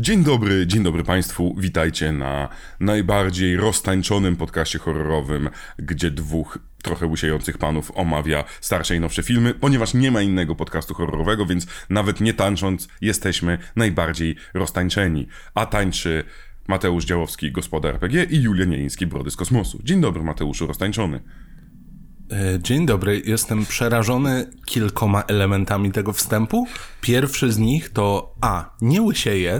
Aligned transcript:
Dzień 0.00 0.24
dobry, 0.24 0.66
dzień 0.66 0.82
dobry 0.82 1.04
Państwu. 1.04 1.54
Witajcie 1.58 2.12
na 2.12 2.48
najbardziej 2.80 3.56
roztańczonym 3.56 4.36
podcaście 4.36 4.78
horrorowym, 4.78 5.50
gdzie 5.78 6.10
dwóch 6.10 6.58
trochę 6.82 7.06
łysiejących 7.06 7.58
panów 7.58 7.92
omawia 7.94 8.44
starsze 8.60 8.96
i 8.96 9.00
nowsze 9.00 9.22
filmy, 9.22 9.54
ponieważ 9.54 9.94
nie 9.94 10.10
ma 10.10 10.22
innego 10.22 10.54
podcastu 10.54 10.94
horrorowego, 10.94 11.46
więc 11.46 11.66
nawet 11.90 12.20
nie 12.20 12.34
tańcząc 12.34 12.88
jesteśmy 13.00 13.58
najbardziej 13.76 14.36
roztańczeni. 14.54 15.26
A 15.54 15.66
tańczy 15.66 16.24
Mateusz 16.68 17.04
Działowski, 17.04 17.52
gospodar 17.52 17.94
RPG 17.94 18.24
i 18.24 18.42
Julia 18.42 18.64
Nieiński, 18.64 19.06
Brody 19.06 19.30
z 19.30 19.36
Kosmosu. 19.36 19.80
Dzień 19.84 20.00
dobry 20.00 20.22
Mateuszu, 20.22 20.66
roztańczony. 20.66 21.20
E, 22.32 22.58
dzień 22.62 22.86
dobry, 22.86 23.22
jestem 23.26 23.66
przerażony 23.66 24.50
kilkoma 24.66 25.22
elementami 25.22 25.92
tego 25.92 26.12
wstępu. 26.12 26.66
Pierwszy 27.00 27.52
z 27.52 27.58
nich 27.58 27.90
to 27.90 28.34
A. 28.40 28.70
Nie 28.80 29.02
łysieję, 29.02 29.58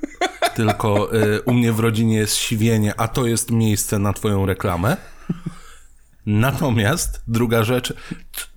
tylko 0.56 1.16
y, 1.16 1.42
u 1.42 1.54
mnie 1.54 1.72
w 1.72 1.80
rodzinie 1.80 2.16
jest 2.16 2.36
siwienie, 2.36 3.00
a 3.00 3.08
to 3.08 3.26
jest 3.26 3.50
miejsce 3.50 3.98
na 3.98 4.12
twoją 4.12 4.46
reklamę. 4.46 4.96
Natomiast 6.26 7.22
druga 7.28 7.64
rzecz, 7.64 7.94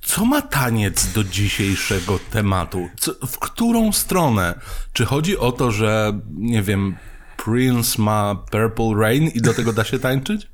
co 0.01 0.25
ma 0.25 0.41
taniec 0.41 1.11
do 1.13 1.23
dzisiejszego 1.23 2.19
tematu? 2.31 2.89
Co, 2.99 3.13
w 3.27 3.39
którą 3.39 3.91
stronę? 3.91 4.59
Czy 4.93 5.05
chodzi 5.05 5.37
o 5.37 5.51
to, 5.51 5.71
że 5.71 6.19
nie 6.37 6.61
wiem, 6.61 6.95
Prince 7.37 7.97
ma 7.97 8.35
Purple 8.51 9.01
Rain 9.01 9.27
i 9.27 9.41
do 9.41 9.53
tego 9.53 9.73
da 9.73 9.83
się 9.83 9.99
tańczyć? 9.99 10.47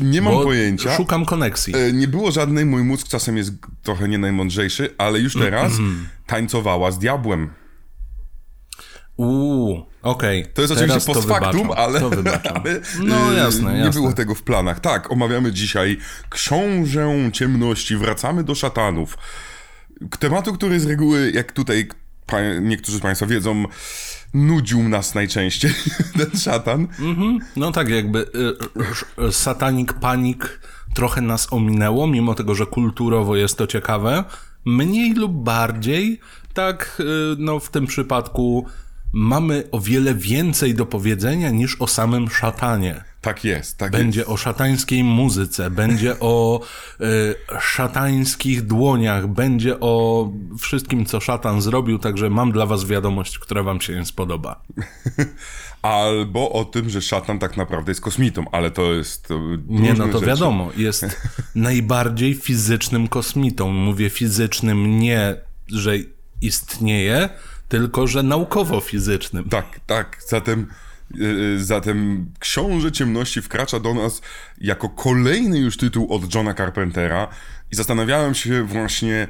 Nie 0.00 0.22
mam 0.22 0.34
pojęcia. 0.34 0.96
Szukam 0.96 1.24
koneksji. 1.24 1.76
E, 1.76 1.92
nie 1.92 2.08
było 2.08 2.30
żadnej, 2.30 2.64
mój 2.64 2.82
mózg 2.82 3.08
czasem 3.08 3.36
jest 3.36 3.52
trochę 3.82 4.08
nie 4.08 4.18
najmądrzejszy, 4.18 4.94
ale 4.98 5.18
już 5.20 5.34
teraz 5.34 5.78
mm. 5.78 6.08
tańcowała 6.26 6.90
z 6.90 6.98
diabłem. 6.98 7.50
Uuu, 9.16 9.86
okej. 10.02 10.40
Okay. 10.42 10.52
To 10.52 10.62
jest 10.62 10.74
teraz 10.74 10.90
oczywiście 10.90 11.14
post 11.14 11.28
factum, 11.28 11.70
ale, 11.76 12.00
ale 12.54 12.80
no, 12.98 13.32
jasne, 13.32 13.72
nie 13.72 13.78
jasne. 13.78 14.00
było 14.00 14.12
tego 14.12 14.34
w 14.34 14.42
planach. 14.42 14.80
Tak, 14.80 15.12
omawiamy 15.12 15.52
dzisiaj 15.52 15.98
Książę 16.30 17.30
Ciemności. 17.32 17.96
Wracamy 17.96 18.44
do 18.44 18.54
szatanów. 18.54 19.18
Tematu, 20.18 20.52
który 20.52 20.80
z 20.80 20.86
reguły, 20.86 21.32
jak 21.34 21.52
tutaj 21.52 21.88
niektórzy 22.60 22.98
z 22.98 23.00
Państwa 23.00 23.26
wiedzą, 23.26 23.64
nudził 24.34 24.88
nas 24.88 25.14
najczęściej, 25.14 25.72
ten 26.18 26.40
szatan. 26.40 26.88
Mm 26.98 27.16
-hmm. 27.16 27.38
No 27.56 27.72
tak, 27.72 27.88
jakby 27.88 28.18
y, 28.18 29.24
y, 29.28 29.32
satanik 29.32 29.92
panik 29.92 30.60
trochę 30.94 31.20
nas 31.20 31.52
ominęło, 31.52 32.06
mimo 32.06 32.34
tego, 32.34 32.54
że 32.54 32.66
kulturowo 32.66 33.36
jest 33.36 33.58
to 33.58 33.66
ciekawe. 33.66 34.24
Mniej 34.64 35.14
lub 35.14 35.32
bardziej, 35.32 36.20
tak, 36.54 36.96
y, 37.00 37.04
no 37.38 37.58
w 37.58 37.70
tym 37.70 37.86
przypadku 37.86 38.66
mamy 39.12 39.64
o 39.72 39.80
wiele 39.80 40.14
więcej 40.14 40.74
do 40.74 40.86
powiedzenia 40.86 41.50
niż 41.50 41.76
o 41.80 41.86
samym 41.86 42.30
szatanie. 42.30 43.04
Tak 43.20 43.44
jest, 43.44 43.78
tak 43.78 43.92
Będzie 43.92 44.20
jest. 44.20 44.30
o 44.30 44.36
szatańskiej 44.36 45.04
muzyce, 45.04 45.70
będzie 45.70 46.20
o 46.20 46.60
y, 47.00 47.34
szatańskich 47.60 48.62
dłoniach, 48.66 49.26
będzie 49.26 49.80
o 49.80 50.28
wszystkim, 50.58 51.06
co 51.06 51.20
szatan 51.20 51.62
zrobił, 51.62 51.98
także 51.98 52.30
mam 52.30 52.52
dla 52.52 52.66
was 52.66 52.84
wiadomość, 52.86 53.38
która 53.38 53.62
wam 53.62 53.80
się 53.80 53.94
nie 53.94 54.04
spodoba. 54.04 54.62
Albo 55.82 56.52
o 56.52 56.64
tym, 56.64 56.90
że 56.90 57.02
szatan 57.02 57.38
tak 57.38 57.56
naprawdę 57.56 57.90
jest 57.90 58.00
kosmitą, 58.00 58.44
ale 58.52 58.70
to 58.70 58.92
jest. 58.92 59.28
To 59.28 59.40
nie, 59.66 59.94
no 59.94 60.06
to 60.06 60.12
rzeczy. 60.12 60.26
wiadomo, 60.26 60.70
jest 60.76 61.06
najbardziej 61.54 62.34
fizycznym 62.34 63.08
kosmitą. 63.08 63.72
Mówię 63.72 64.10
fizycznym 64.10 64.98
nie, 64.98 65.36
że 65.68 65.94
istnieje, 66.40 67.28
tylko 67.68 68.06
że 68.06 68.22
naukowo 68.22 68.80
fizycznym. 68.80 69.48
Tak, 69.48 69.80
tak. 69.86 70.18
Zatem 70.28 70.66
E, 70.70 70.87
zatem 71.56 72.26
Książę 72.38 72.92
Ciemności 72.92 73.42
wkracza 73.42 73.80
do 73.80 73.94
nas 73.94 74.22
jako 74.58 74.88
kolejny 74.88 75.58
już 75.58 75.76
tytuł 75.76 76.12
od 76.12 76.34
Johna 76.34 76.54
Carpentera 76.54 77.28
i 77.72 77.76
zastanawiałem 77.76 78.34
się 78.34 78.62
właśnie, 78.62 79.28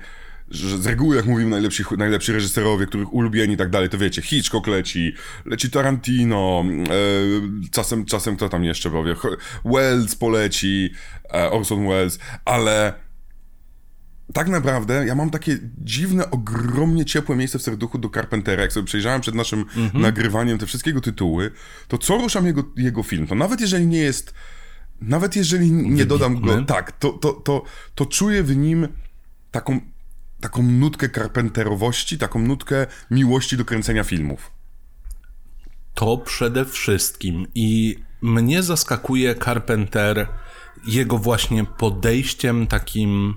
że 0.50 0.78
z 0.78 0.86
reguły 0.86 1.16
jak 1.16 1.26
mówimy 1.26 1.50
najlepsi, 1.50 1.82
najlepsi 1.98 2.32
reżyserowie, 2.32 2.86
których 2.86 3.14
ulubieni 3.14 3.54
i 3.54 3.56
tak 3.56 3.70
dalej, 3.70 3.88
to 3.88 3.98
wiecie, 3.98 4.22
Hitchcock 4.22 4.66
leci, 4.66 5.14
leci 5.44 5.70
Tarantino, 5.70 6.64
e, 6.64 7.70
czasem, 7.70 8.04
czasem 8.04 8.36
kto 8.36 8.48
tam 8.48 8.64
jeszcze 8.64 8.90
powie, 8.90 9.14
Wells 9.64 10.14
poleci, 10.14 10.90
e, 11.34 11.50
Orson 11.50 11.88
Welles, 11.88 12.18
ale 12.44 13.07
tak 14.32 14.48
naprawdę 14.48 15.06
ja 15.06 15.14
mam 15.14 15.30
takie 15.30 15.58
dziwne, 15.78 16.30
ogromnie 16.30 17.04
ciepłe 17.04 17.36
miejsce 17.36 17.58
w 17.58 17.62
serduchu 17.62 17.98
do 17.98 18.10
Carpentera. 18.10 18.62
Jak 18.62 18.72
sobie 18.72 18.86
przejrzałem 18.86 19.20
przed 19.20 19.34
naszym 19.34 19.60
mhm. 19.60 20.02
nagrywaniem 20.02 20.58
te 20.58 20.66
wszystkiego 20.66 21.00
tytuły, 21.00 21.50
to 21.88 21.98
co 21.98 22.18
ruszam 22.18 22.46
jego, 22.46 22.64
jego 22.76 23.02
film, 23.02 23.26
to 23.26 23.34
nawet 23.34 23.60
jeżeli 23.60 23.86
nie 23.86 23.98
jest, 23.98 24.34
nawet 25.00 25.36
jeżeli 25.36 25.72
nie 25.72 26.06
dodam 26.06 26.40
go, 26.40 26.62
tak, 26.62 26.92
to, 26.92 27.12
to, 27.12 27.32
to, 27.32 27.62
to 27.94 28.06
czuję 28.06 28.42
w 28.42 28.56
nim 28.56 28.88
taką, 29.50 29.80
taką 30.40 30.62
nutkę 30.62 31.08
Carpenterowości, 31.08 32.18
taką 32.18 32.38
nutkę 32.38 32.86
miłości 33.10 33.56
do 33.56 33.64
kręcenia 33.64 34.04
filmów. 34.04 34.50
To 35.94 36.18
przede 36.18 36.64
wszystkim 36.64 37.46
i 37.54 37.98
mnie 38.22 38.62
zaskakuje 38.62 39.34
Carpenter 39.34 40.28
jego 40.86 41.18
właśnie 41.18 41.64
podejściem 41.64 42.66
takim 42.66 43.34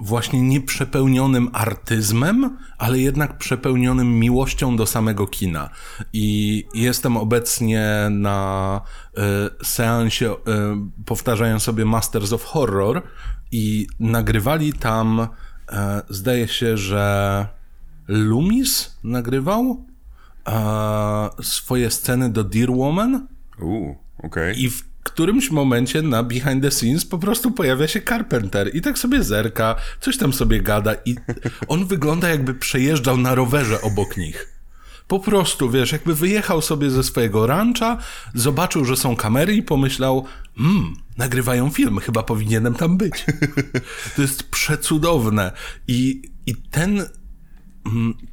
właśnie 0.00 0.42
nieprzepełnionym 0.42 1.50
artyzmem, 1.52 2.58
ale 2.78 2.98
jednak 2.98 3.38
przepełnionym 3.38 4.18
miłością 4.18 4.76
do 4.76 4.86
samego 4.86 5.26
kina. 5.26 5.70
I 6.12 6.66
jestem 6.74 7.16
obecnie 7.16 7.90
na 8.10 8.80
y, 9.60 9.64
seansie, 9.64 10.32
y, 10.32 10.36
powtarzają 11.04 11.58
sobie 11.58 11.84
Masters 11.84 12.32
of 12.32 12.44
Horror 12.44 13.02
i 13.52 13.86
nagrywali 14.00 14.72
tam, 14.72 15.20
y, 15.20 15.26
zdaje 16.08 16.48
się, 16.48 16.76
że 16.76 17.46
Loomis 18.08 18.98
nagrywał 19.04 19.86
swoje 21.42 21.90
sceny 21.90 22.30
do 22.30 22.44
Dear 22.44 22.70
Woman. 22.70 23.26
Okej. 23.56 23.96
Okay. 24.22 24.54
I 24.54 24.70
w 24.70 24.89
którymś 25.02 25.50
momencie 25.50 26.02
na 26.02 26.22
behind 26.22 26.62
the 26.62 26.70
scenes 26.70 27.04
po 27.04 27.18
prostu 27.18 27.50
pojawia 27.50 27.88
się 27.88 28.00
Carpenter 28.00 28.76
i 28.76 28.80
tak 28.80 28.98
sobie 28.98 29.24
zerka, 29.24 29.76
coś 30.00 30.16
tam 30.16 30.32
sobie 30.32 30.60
gada 30.60 30.94
i 31.04 31.16
on 31.68 31.86
wygląda 31.86 32.28
jakby 32.28 32.54
przejeżdżał 32.54 33.16
na 33.16 33.34
rowerze 33.34 33.82
obok 33.82 34.16
nich. 34.16 34.60
Po 35.08 35.18
prostu, 35.18 35.70
wiesz, 35.70 35.92
jakby 35.92 36.14
wyjechał 36.14 36.62
sobie 36.62 36.90
ze 36.90 37.04
swojego 37.04 37.46
rancha, 37.46 37.98
zobaczył, 38.34 38.84
że 38.84 38.96
są 38.96 39.16
kamery 39.16 39.54
i 39.54 39.62
pomyślał, 39.62 40.24
hmm, 40.56 40.94
nagrywają 41.18 41.70
film, 41.70 41.98
chyba 41.98 42.22
powinienem 42.22 42.74
tam 42.74 42.96
być. 42.96 43.24
To 44.16 44.22
jest 44.22 44.42
przecudowne. 44.42 45.52
I, 45.88 46.22
i 46.46 46.54
ten 46.56 47.06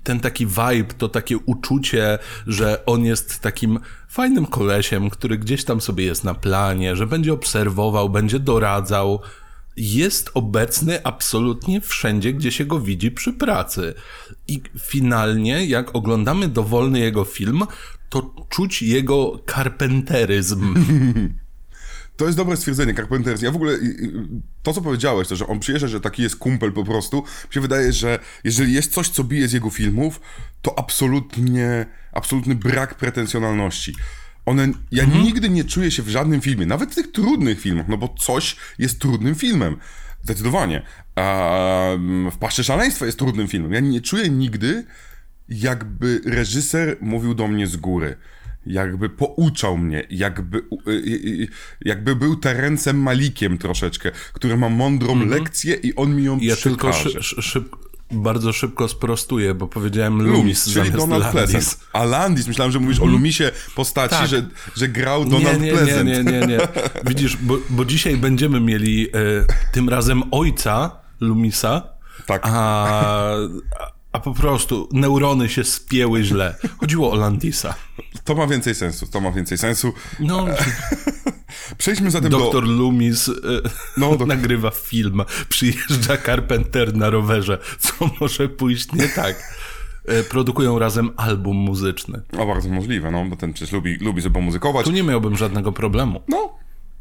ten 0.04 0.20
taki 0.20 0.46
vibe, 0.46 0.94
to 0.98 1.10
takie 1.10 1.38
uczucie, 1.38 2.20
że 2.48 2.86
on 2.86 3.06
jest 3.06 3.40
takim 3.40 3.80
fajnym 4.10 4.46
kolesiem, 4.46 5.10
który 5.10 5.38
gdzieś 5.38 5.64
tam 5.64 5.82
sobie 5.82 6.06
jest 6.06 6.24
na 6.24 6.34
planie, 6.34 6.96
że 6.96 7.08
będzie 7.08 7.34
obserwował, 7.34 8.10
będzie 8.10 8.40
doradzał, 8.40 9.22
jest 9.78 10.32
obecny 10.34 11.04
absolutnie 11.04 11.82
wszędzie, 11.82 12.34
gdzie 12.34 12.52
się 12.52 12.66
go 12.66 12.80
widzi 12.80 13.12
przy 13.12 13.34
pracy. 13.34 13.94
I 14.48 14.62
finalnie, 14.80 15.66
jak 15.66 15.96
oglądamy 15.96 16.48
dowolny 16.48 17.00
jego 17.00 17.24
film, 17.24 17.64
to 18.10 18.36
czuć 18.50 18.82
jego 18.82 19.40
karpenteryzm. 19.46 20.74
To 22.18 22.26
jest 22.26 22.38
dobre 22.38 22.58
stwierdzenie, 22.58 22.94
Carpenters. 22.94 23.42
Ja 23.42 23.52
w 23.52 23.56
ogóle, 23.56 23.78
to 24.64 24.74
co 24.74 24.82
powiedziałeś, 24.82 25.28
to, 25.28 25.36
że 25.36 25.48
on 25.48 25.60
przyjeżdża, 25.60 25.88
że 25.88 26.02
taki 26.02 26.24
jest 26.24 26.36
kumpel 26.36 26.74
po 26.74 26.84
prostu, 26.84 27.18
mi 27.48 27.54
się 27.54 27.62
wydaje, 27.62 27.94
że 27.94 28.20
jeżeli 28.44 28.74
jest 28.74 28.94
coś, 28.94 29.10
co 29.10 29.24
bije 29.24 29.48
z 29.48 29.54
jego 29.54 29.70
filmów, 29.70 30.22
to 30.62 30.80
absolutnie, 30.80 31.86
absolutny 32.12 32.56
brak 32.56 32.96
pretensjonalności. 32.96 33.96
One, 34.46 34.68
ja 34.92 35.04
mhm. 35.04 35.24
nigdy 35.24 35.50
nie 35.50 35.64
czuję 35.64 35.92
się 35.92 36.04
w 36.04 36.10
żadnym 36.10 36.42
filmie, 36.42 36.66
nawet 36.66 36.92
w 36.92 36.96
tych 36.96 37.12
trudnych 37.12 37.62
filmach, 37.62 37.88
no 37.88 37.98
bo 37.98 38.16
coś 38.20 38.56
jest 38.80 39.00
trudnym 39.00 39.36
filmem. 39.36 39.78
Zdecydowanie. 40.24 40.82
A 41.16 41.90
w 42.32 42.38
Paszczy 42.38 42.64
Szaleństwa 42.64 43.06
jest 43.06 43.20
trudnym 43.20 43.48
filmem. 43.48 43.74
Ja 43.74 43.80
nie 43.80 44.02
czuję 44.02 44.30
nigdy, 44.30 44.86
jakby 45.50 46.22
reżyser 46.26 46.98
mówił 47.02 47.34
do 47.34 47.48
mnie 47.48 47.68
z 47.68 47.78
góry 47.78 48.18
jakby 48.68 49.10
pouczał 49.10 49.78
mnie, 49.78 50.08
jakby, 50.10 50.58
y, 50.58 50.92
y, 50.92 51.44
y, 51.44 51.48
jakby 51.82 52.16
był 52.16 52.36
Terencem 52.36 53.02
Malikiem 53.02 53.58
troszeczkę, 53.58 54.12
który 54.34 54.58
ma 54.58 54.70
mądrą 54.70 55.14
mm 55.14 55.28
-hmm. 55.28 55.32
lekcję 55.32 55.76
i 55.76 55.96
on 55.96 56.16
mi 56.16 56.24
ją 56.24 56.40
ja 56.42 56.56
przekaże. 56.56 57.04
tylko 57.04 57.22
szy 57.22 57.42
szyb 57.42 57.76
bardzo 58.12 58.54
szybko 58.54 58.88
sprostuję, 58.88 59.54
bo 59.54 59.68
powiedziałem 59.68 60.22
Lumis, 60.22 60.38
Lumis 60.38 60.64
czyli 60.74 60.92
Donald 60.92 61.34
Landis. 61.34 61.52
Pleasant. 61.52 61.80
A 61.94 62.04
Landis, 62.04 62.48
myślałem, 62.48 62.72
że 62.72 62.80
mówisz 62.80 62.98
mm 62.98 63.04
o 63.04 63.06
mhm. 63.06 63.22
Lumisie 63.22 63.52
postaci, 63.76 64.16
tak. 64.16 64.28
że, 64.28 64.48
że 64.76 64.88
grał 64.88 65.26
Donald 65.26 65.62
nie, 65.62 65.66
nie, 65.66 65.74
Pleasant. 65.74 66.06
Nie, 66.06 66.24
nie, 66.24 66.40
nie, 66.40 66.48
nie. 66.48 66.60
Widzisz, 67.10 67.38
bo, 67.38 67.58
bo 67.70 67.86
dzisiaj 67.86 68.18
będziemy 68.18 68.60
mieli 68.62 69.08
e, 69.08 69.14
tym 69.72 69.90
razem 69.90 70.24
ojca 70.32 71.00
Lumisa, 71.20 71.88
tak. 72.26 72.42
a, 72.46 73.34
a 74.12 74.20
po 74.20 74.34
prostu 74.34 74.90
neurony 74.92 75.50
się 75.50 75.64
spięły 75.64 76.24
źle. 76.24 76.56
Chodziło 76.78 77.12
o 77.12 77.16
Landisa. 77.16 77.76
To 78.24 78.36
ma 78.36 78.48
więcej 78.48 78.76
sensu, 78.76 79.08
to 79.08 79.22
ma 79.22 79.32
więcej 79.32 79.58
sensu. 79.58 79.94
No, 80.20 80.46
Przejdźmy 81.78 82.12
zatem 82.12 82.32
doktor 82.32 82.66
do... 82.66 82.72
Loomis 82.72 83.30
e, 83.30 83.34
No, 83.98 84.18
nagrywa 84.26 84.72
film, 84.72 85.22
przyjeżdża 85.50 86.18
Carpenter 86.18 86.96
na 86.96 87.10
rowerze. 87.10 87.58
Co 87.80 88.10
może 88.22 88.50
pójść 88.50 88.94
nie 88.94 89.10
tak? 89.10 89.58
E, 90.06 90.24
Produkują 90.24 90.80
razem 90.80 91.12
album 91.18 91.58
muzyczny. 91.58 92.22
O, 92.38 92.46
bardzo 92.46 92.70
możliwe, 92.70 93.12
no, 93.12 93.26
bo 93.26 93.36
ten 93.36 93.54
przecież 93.54 93.74
lubi, 93.74 93.96
lubi 93.96 94.22
sobie 94.22 94.34
pomuzykować. 94.34 94.86
Tu 94.86 94.92
nie 94.92 95.04
miałbym 95.04 95.38
żadnego 95.38 95.72
problemu. 95.72 96.22
No, 96.28 96.56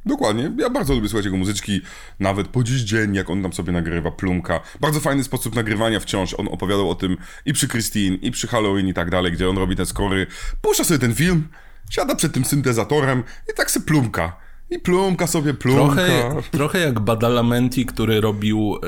dokładnie. 0.07 0.53
Ja 0.59 0.71
bardzo 0.71 0.95
lubię 0.95 1.09
słuchać 1.09 1.25
jego 1.25 1.37
muzyczki, 1.37 1.81
nawet 2.21 2.49
po 2.49 2.63
dziś 2.63 2.81
dzień, 2.81 3.15
jak 3.15 3.31
on 3.31 3.43
tam 3.43 3.53
sobie 3.53 3.73
nagrywa, 3.73 4.11
plumka. 4.11 4.61
Bardzo 4.81 5.01
fajny 5.01 5.25
sposób 5.25 5.55
nagrywania 5.55 6.01
wciąż. 6.01 6.35
On 6.35 6.49
opowiadał 6.49 6.91
o 6.91 6.95
tym 6.95 7.17
i 7.47 7.53
przy 7.53 7.69
Christine, 7.69 8.17
i 8.17 8.31
przy 8.31 8.47
Halloween 8.47 8.89
i 8.89 8.95
tak 8.95 9.11
dalej, 9.11 9.33
gdzie 9.33 9.49
on 9.49 9.59
robi 9.59 9.77
te 9.77 9.87
skory. 9.87 10.27
Puszcza 10.61 10.85
sobie 10.85 10.99
ten 10.99 11.15
film, 11.15 11.49
siada 11.91 12.15
przed 12.15 12.33
tym 12.33 12.45
syntezatorem 12.45 13.23
i 13.53 13.57
tak 13.57 13.71
se 13.71 13.81
plumka. 13.81 14.37
I 14.71 14.79
plumka 14.79 15.27
sobie, 15.27 15.55
plumka. 15.55 15.95
Trochę, 15.95 16.43
trochę 16.51 16.79
jak 16.79 17.01
Badalamenti, 17.01 17.87
który 17.87 18.21
robił 18.21 18.77
e, 18.77 18.79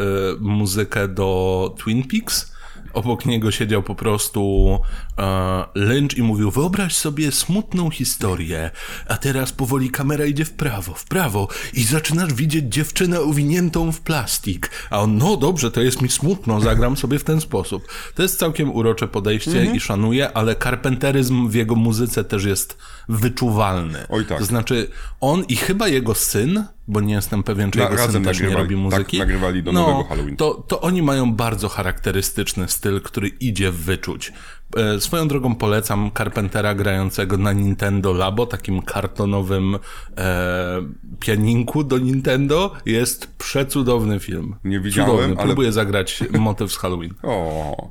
muzykę 0.40 1.08
do 1.08 1.74
Twin 1.84 2.08
Peaks. 2.08 2.57
Obok 2.98 3.26
niego 3.26 3.50
siedział 3.50 3.82
po 3.82 3.94
prostu 3.94 4.78
e, 5.18 5.64
Lynch 5.74 6.18
i 6.18 6.22
mówił: 6.22 6.50
Wyobraź 6.50 6.96
sobie 6.96 7.32
smutną 7.32 7.90
historię, 7.90 8.70
a 9.08 9.16
teraz 9.16 9.52
powoli 9.52 9.90
kamera 9.90 10.24
idzie 10.26 10.44
w 10.44 10.52
prawo, 10.52 10.94
w 10.94 11.04
prawo 11.04 11.48
i 11.74 11.84
zaczynasz 11.84 12.34
widzieć 12.34 12.64
dziewczynę 12.74 13.20
owiniętą 13.20 13.92
w 13.92 14.00
plastik. 14.00 14.70
A 14.90 15.00
on: 15.00 15.18
No 15.18 15.36
dobrze, 15.36 15.70
to 15.70 15.80
jest 15.80 16.02
mi 16.02 16.08
smutno, 16.08 16.60
zagram 16.60 16.96
sobie 16.96 17.18
w 17.18 17.24
ten 17.24 17.40
sposób. 17.40 17.88
To 18.14 18.22
jest 18.22 18.38
całkiem 18.38 18.74
urocze 18.74 19.08
podejście 19.08 19.64
i 19.64 19.80
szanuję, 19.80 20.32
ale 20.32 20.54
karpenteryzm 20.54 21.48
w 21.48 21.54
jego 21.54 21.74
muzyce 21.74 22.24
też 22.24 22.44
jest 22.44 22.78
wyczuwalny. 23.08 24.06
Oj 24.08 24.26
tak. 24.26 24.38
To 24.38 24.44
znaczy, 24.44 24.90
on 25.20 25.44
i 25.44 25.56
chyba 25.56 25.88
jego 25.88 26.14
syn, 26.14 26.64
bo 26.88 27.00
nie 27.00 27.14
jestem 27.14 27.42
pewien, 27.42 27.70
czy 27.70 27.78
Na- 27.78 27.84
jego 27.90 28.08
syn 28.12 28.24
też 28.24 28.40
nie 28.40 28.46
nagrywali- 28.46 28.54
robi 28.62 28.76
muzyki. 28.76 29.18
tak, 29.18 29.28
nagrywali 29.28 29.62
do 29.62 29.72
no, 29.72 29.80
nowego 29.80 30.04
Halloween. 30.08 30.36
To, 30.36 30.54
to 30.68 30.80
oni 30.80 31.02
mają 31.02 31.32
bardzo 31.34 31.68
charakterystyczny 31.68 32.68
styl, 32.68 33.00
który 33.00 33.28
idzie 33.28 33.70
w 33.70 33.76
wyczuć. 33.76 34.32
E, 34.76 35.00
Swoją 35.00 35.28
drogą 35.28 35.54
polecam 35.54 36.10
Carpentera 36.18 36.74
grającego 36.74 37.36
na 37.36 37.52
Nintendo 37.52 38.12
Labo, 38.12 38.46
takim 38.46 38.82
kartonowym 38.82 39.78
e, 40.18 40.82
pianinku 41.20 41.84
do 41.84 41.98
Nintendo. 41.98 42.72
Jest 42.86 43.26
przecudowny 43.38 44.20
film. 44.20 44.54
Nie 44.64 44.80
widziałem, 44.80 45.10
Cudowny. 45.10 45.34
ale- 45.36 45.46
Próbuję 45.46 45.72
zagrać 45.72 46.24
motyw 46.38 46.72
z 46.72 46.76
Halloween. 46.76 47.14
O. 47.22 47.90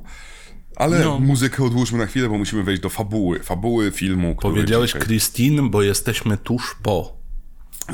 Ale 0.76 0.98
No. 1.04 1.18
muzykę 1.20 1.64
odłóżmy 1.64 1.98
na 1.98 2.06
chwilę, 2.06 2.28
bo 2.28 2.38
musimy 2.38 2.62
wejść 2.62 2.82
do 2.82 2.88
fabuły. 2.88 3.38
Fabuły 3.42 3.90
filmu, 3.90 4.36
Powiedziałeś 4.42 4.90
dzisiaj... 4.90 5.02
Christine, 5.02 5.62
bo 5.70 5.82
jesteśmy 5.82 6.36
tuż 6.36 6.76
po. 6.82 7.17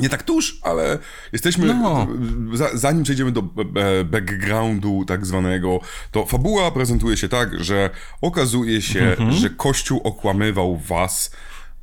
Nie 0.01 0.09
tak 0.09 0.23
tuż, 0.23 0.59
ale 0.61 0.97
jesteśmy. 1.33 1.73
No. 1.73 2.07
Za, 2.53 2.69
zanim 2.77 3.03
przejdziemy 3.03 3.31
do 3.31 3.41
e, 3.41 4.03
backgroundu 4.03 5.05
tak 5.07 5.25
zwanego, 5.25 5.79
to 6.11 6.25
fabuła 6.25 6.71
prezentuje 6.71 7.17
się 7.17 7.29
tak, 7.29 7.63
że 7.63 7.89
okazuje 8.21 8.81
się, 8.81 9.01
Mhm. 9.05 9.31
że 9.31 9.49
Kościół 9.49 10.01
okłamywał 10.03 10.77
was 10.77 11.31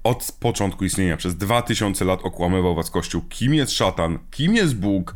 od 0.05 0.33
początku 0.41 0.85
istnienia. 0.85 1.17
Przez 1.17 1.37
2000 1.37 2.05
lat 2.05 2.21
okłamywał 2.23 2.75
was 2.75 2.91
Kościół. 2.91 3.23
Kim 3.29 3.55
jest 3.55 3.73
szatan? 3.73 4.19
Kim 4.31 4.55
jest 4.55 4.77
Bóg? 4.77 5.15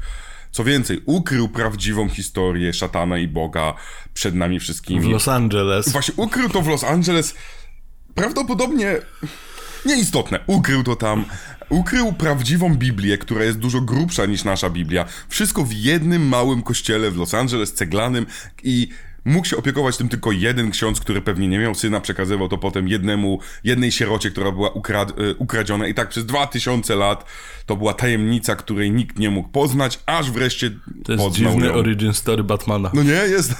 Co 0.51 0.65
więcej, 0.65 1.03
ukrył 1.07 1.49
prawdziwą 1.49 2.09
historię 2.09 2.73
szatana 2.73 3.19
i 3.19 3.29
Boga 3.29 3.75
przed 4.15 4.35
nami 4.35 4.59
W 4.61 4.63
wszystkimi. 4.63 5.13
Los 5.13 5.29
Angeles. 5.29 5.89
Właśnie 5.89 6.15
ukrył 6.17 6.49
to 6.49 6.63
w 6.63 6.69
Los 6.69 6.85
Angeles. 6.85 7.35
Prawdopodobnie 8.15 8.97
nieistotne. 9.87 10.41
Ukrył 10.47 10.83
to 10.83 10.97
tam. 10.97 11.25
Ukrył 11.69 12.13
prawdziwą 12.13 12.75
Biblię, 12.75 13.19
która 13.19 13.45
jest 13.45 13.59
dużo 13.59 13.81
grubsza 13.81 14.27
niż 14.27 14.45
nasza 14.45 14.71
Biblia. 14.71 15.05
Wszystko 15.29 15.65
w 15.65 15.73
jednym 15.73 16.29
małym 16.29 16.63
kościele 16.63 17.11
w 17.11 17.17
Los 17.17 17.35
Angeles, 17.35 17.73
ceglanym 17.73 18.27
i 18.63 18.89
mógł 19.27 19.47
się 19.47 19.57
opiekować 19.57 19.97
tym 19.97 20.09
tylko 20.09 20.33
jeden 20.33 20.71
ksiądz, 20.71 21.01
który 21.01 21.23
pewnie 21.23 21.49
nie 21.49 21.59
miał 21.59 21.75
syna, 21.75 22.01
przekazywał 22.01 22.49
to 22.49 22.59
potem 22.59 22.89
jednemu, 22.89 23.41
jednej 23.65 23.93
sierocie, 23.93 24.31
która 24.31 24.53
była 24.53 24.71
ukrad, 24.71 25.11
e, 25.11 25.35
ukradziona 25.35 25.87
i 25.87 25.95
tak 25.95 26.09
przez 26.09 26.27
2000 26.27 26.97
lat 26.97 27.25
to 27.67 27.77
była 27.77 27.95
tajemnica, 27.95 28.57
której 28.57 28.91
nikt 28.91 29.19
nie 29.19 29.31
mógł 29.31 29.49
poznać, 29.49 29.99
aż 30.07 30.31
wreszcie 30.31 30.71
To 31.05 31.13
jest 31.13 31.25
poznał 31.25 31.53
dziwny 31.53 31.67
ją. 31.67 31.75
origin 31.75 32.13
story 32.15 32.45
Batmana. 32.45 32.91
No 32.95 33.03
nie, 33.03 33.11
jest. 33.11 33.55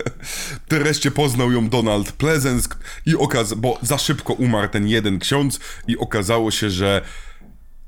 Wreszcie 0.70 1.10
poznał 1.10 1.52
ją 1.52 1.68
Donald 1.68 2.12
Pleasence 2.12 2.68
i 3.06 3.16
okaz... 3.16 3.54
bo 3.54 3.78
za 3.82 3.98
szybko 3.98 4.32
umarł 4.32 4.68
ten 4.68 4.88
jeden 4.88 5.18
ksiądz 5.18 5.60
i 5.88 5.98
okazało 5.98 6.50
się, 6.50 6.70
że 6.70 7.02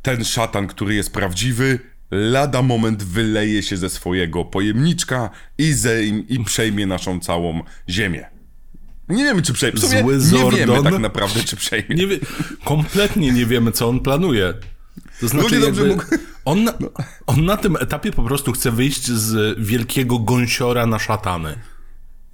ten 0.02 0.24
szatan, 0.24 0.66
który 0.66 0.94
jest 0.94 1.12
prawdziwy, 1.12 1.78
lada 2.10 2.62
moment 2.62 3.02
wyleje 3.02 3.62
się 3.62 3.76
ze 3.76 3.90
swojego 3.90 4.44
pojemniczka 4.44 5.30
i, 5.58 5.72
zejm, 5.72 6.28
i 6.28 6.44
przejmie 6.44 6.86
naszą 6.86 7.20
całą 7.20 7.62
ziemię. 7.88 8.26
Nie 9.08 9.24
wiemy, 9.24 9.42
czy 9.42 9.52
przejmie. 9.52 9.78
Zły 9.80 9.90
nie 10.42 10.50
wiemy 10.50 10.66
Zordon. 10.66 10.84
tak 10.84 10.98
naprawdę, 10.98 11.44
czy 11.44 11.56
przejmie. 11.56 11.94
Nie 11.96 12.06
wie, 12.06 12.18
kompletnie 12.64 13.32
nie 13.32 13.46
wiemy, 13.46 13.72
co 13.72 13.88
on 13.88 14.00
planuje. 14.00 14.54
To 15.20 15.28
znaczy, 15.28 15.60
jakby, 15.60 15.84
mógł- 15.94 16.18
on, 16.44 16.64
na, 16.64 16.72
on 17.26 17.44
na 17.44 17.56
tym 17.56 17.76
etapie 17.76 18.12
po 18.12 18.22
prostu 18.22 18.52
chce 18.52 18.70
wyjść 18.70 19.06
z 19.06 19.58
wielkiego 19.60 20.18
gąsiora 20.18 20.86
na 20.86 20.98
szatany. 20.98 21.58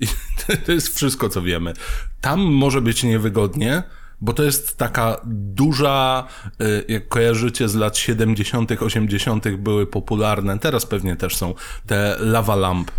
I 0.01 0.07
to- 0.07 0.57
to 0.67 0.73
jest 0.73 0.97
wszystko, 0.97 1.29
co 1.29 1.43
wiemy. 1.43 1.73
Tam 2.21 2.41
może 2.41 2.81
być 2.81 3.03
niewygodnie, 3.03 3.83
bo 4.23 4.33
to 4.33 4.43
jest 4.43 4.77
taka 4.77 5.21
duża, 5.27 6.27
y, 6.63 6.85
jak 6.89 7.09
kojarzycie 7.09 7.69
z 7.69 7.75
lat 7.75 7.99
70., 7.99 8.83
80., 8.83 9.57
były 9.57 9.87
popularne, 9.87 10.59
teraz 10.59 10.87
pewnie 10.87 11.17
też 11.17 11.37
są, 11.37 11.55
te 11.87 12.17
lava 12.21 12.57
lamp. 12.57 12.91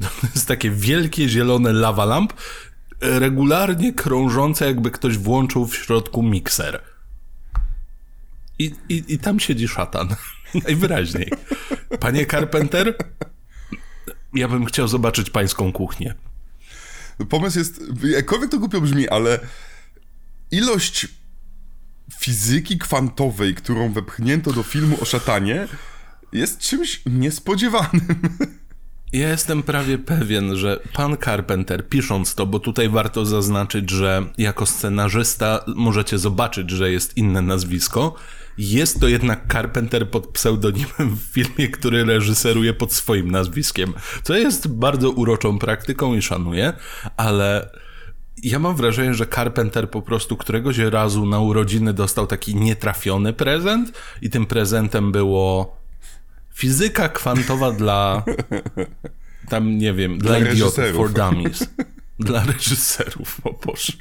To 0.00 0.26
jest 0.34 0.48
takie 0.48 0.70
wielkie 0.70 1.28
zielone 1.28 1.72
lava 1.72 2.04
lamp, 2.04 2.32
y, 2.32 3.18
regularnie 3.18 3.92
krążące, 3.92 4.66
jakby 4.66 4.90
ktoś 4.90 5.18
włączył 5.18 5.66
w 5.66 5.76
środku 5.76 6.22
mikser. 6.22 6.82
I, 8.58 8.74
i, 8.88 9.04
i 9.08 9.18
tam 9.18 9.40
siedzi 9.40 9.68
szatan. 9.68 10.08
Najwyraźniej. 10.66 11.30
Panie 12.00 12.26
Carpenter, 12.26 12.98
ja 14.34 14.48
bym 14.48 14.64
chciał 14.64 14.88
zobaczyć 14.88 15.30
pańską 15.30 15.72
kuchnię. 15.72 16.14
Pomysł 17.30 17.58
jest, 17.58 17.82
jakkolwiek 18.02 18.50
to 18.50 18.58
głupio 18.58 18.80
brzmi, 18.80 19.08
ale 19.08 19.38
ilość 20.54 21.08
fizyki 22.18 22.78
kwantowej, 22.78 23.54
którą 23.54 23.92
wepchnięto 23.92 24.52
do 24.52 24.62
filmu 24.62 24.96
o 25.00 25.04
szatanie, 25.04 25.68
jest 26.32 26.58
czymś 26.58 27.02
niespodziewanym. 27.06 28.38
Ja 29.12 29.28
jestem 29.28 29.62
prawie 29.62 29.98
pewien, 29.98 30.56
że 30.56 30.80
pan 30.92 31.16
Carpenter, 31.24 31.88
pisząc 31.88 32.34
to, 32.34 32.46
bo 32.46 32.58
tutaj 32.58 32.88
warto 32.88 33.26
zaznaczyć, 33.26 33.90
że 33.90 34.26
jako 34.38 34.66
scenarzysta 34.66 35.64
możecie 35.66 36.18
zobaczyć, 36.18 36.70
że 36.70 36.92
jest 36.92 37.16
inne 37.16 37.42
nazwisko, 37.42 38.14
jest 38.58 39.00
to 39.00 39.08
jednak 39.08 39.52
Carpenter 39.52 40.10
pod 40.10 40.26
pseudonimem 40.26 41.16
w 41.16 41.20
filmie, 41.32 41.68
który 41.68 42.04
reżyseruje 42.04 42.72
pod 42.72 42.92
swoim 42.92 43.30
nazwiskiem, 43.30 43.94
co 44.22 44.34
jest 44.34 44.68
bardzo 44.68 45.10
uroczą 45.10 45.58
praktyką 45.58 46.14
i 46.14 46.22
szanuję, 46.22 46.72
ale 47.16 47.70
ja 48.42 48.58
mam 48.58 48.76
wrażenie, 48.76 49.14
że 49.14 49.26
Carpenter 49.26 49.90
po 49.90 50.02
prostu 50.02 50.36
któregoś 50.36 50.78
razu 50.78 51.26
na 51.26 51.40
urodziny 51.40 51.92
dostał 51.92 52.26
taki 52.26 52.56
nietrafiony 52.56 53.32
prezent 53.32 53.92
i 54.22 54.30
tym 54.30 54.46
prezentem 54.46 55.12
było 55.12 55.76
fizyka 56.54 57.08
kwantowa 57.08 57.72
dla 57.80 58.24
tam 59.48 59.78
nie 59.78 59.92
wiem, 59.92 60.18
dla, 60.18 60.40
Dla 60.40 60.52
idiotów, 60.52 60.84
for 60.96 61.10
dummies. 61.12 61.66
Dla 62.18 62.44
reżyserów, 62.44 63.40
o 63.44 63.52
Boże. 63.52 63.92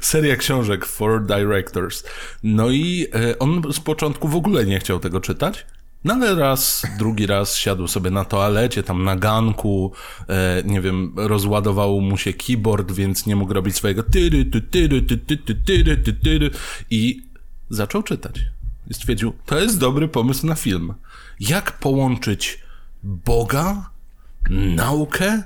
Seria 0.00 0.36
książek 0.36 0.86
for 0.86 1.26
directors. 1.26 2.04
No 2.42 2.70
i 2.70 3.06
e, 3.14 3.38
on 3.38 3.62
z 3.72 3.80
początku 3.80 4.28
w 4.28 4.36
ogóle 4.36 4.66
nie 4.66 4.78
chciał 4.78 5.00
tego 5.00 5.20
czytać. 5.20 5.66
No 6.04 6.14
ale 6.14 6.34
raz, 6.34 6.86
drugi 6.98 7.26
raz 7.26 7.56
siadł 7.56 7.88
sobie 7.88 8.10
na 8.10 8.24
toalecie, 8.24 8.82
tam 8.82 9.04
na 9.04 9.16
ganku, 9.16 9.92
e, 10.28 10.62
nie 10.64 10.80
wiem, 10.80 11.12
rozładował 11.16 12.00
mu 12.00 12.16
się 12.16 12.32
keyboard, 12.32 12.92
więc 12.92 13.26
nie 13.26 13.36
mógł 13.36 13.52
robić 13.52 13.76
swojego 13.76 14.02
tyry, 14.02 14.44
ty, 14.44 14.60
tyry, 14.60 15.02
ty, 15.02 15.16
ty, 15.16 15.36
ty, 15.36 15.54
tyry, 15.54 15.96
ty, 15.96 16.12
tyry 16.12 16.50
i 16.90 17.22
zaczął 17.70 18.02
czytać. 18.02 18.40
I 18.90 18.94
stwierdził, 18.94 19.32
to 19.46 19.60
jest 19.60 19.78
dobry 19.78 20.08
pomysł 20.08 20.46
na 20.46 20.54
film. 20.54 20.94
Jak 21.40 21.78
połączyć 21.78 22.58
Boga, 23.02 23.90
naukę, 24.50 25.42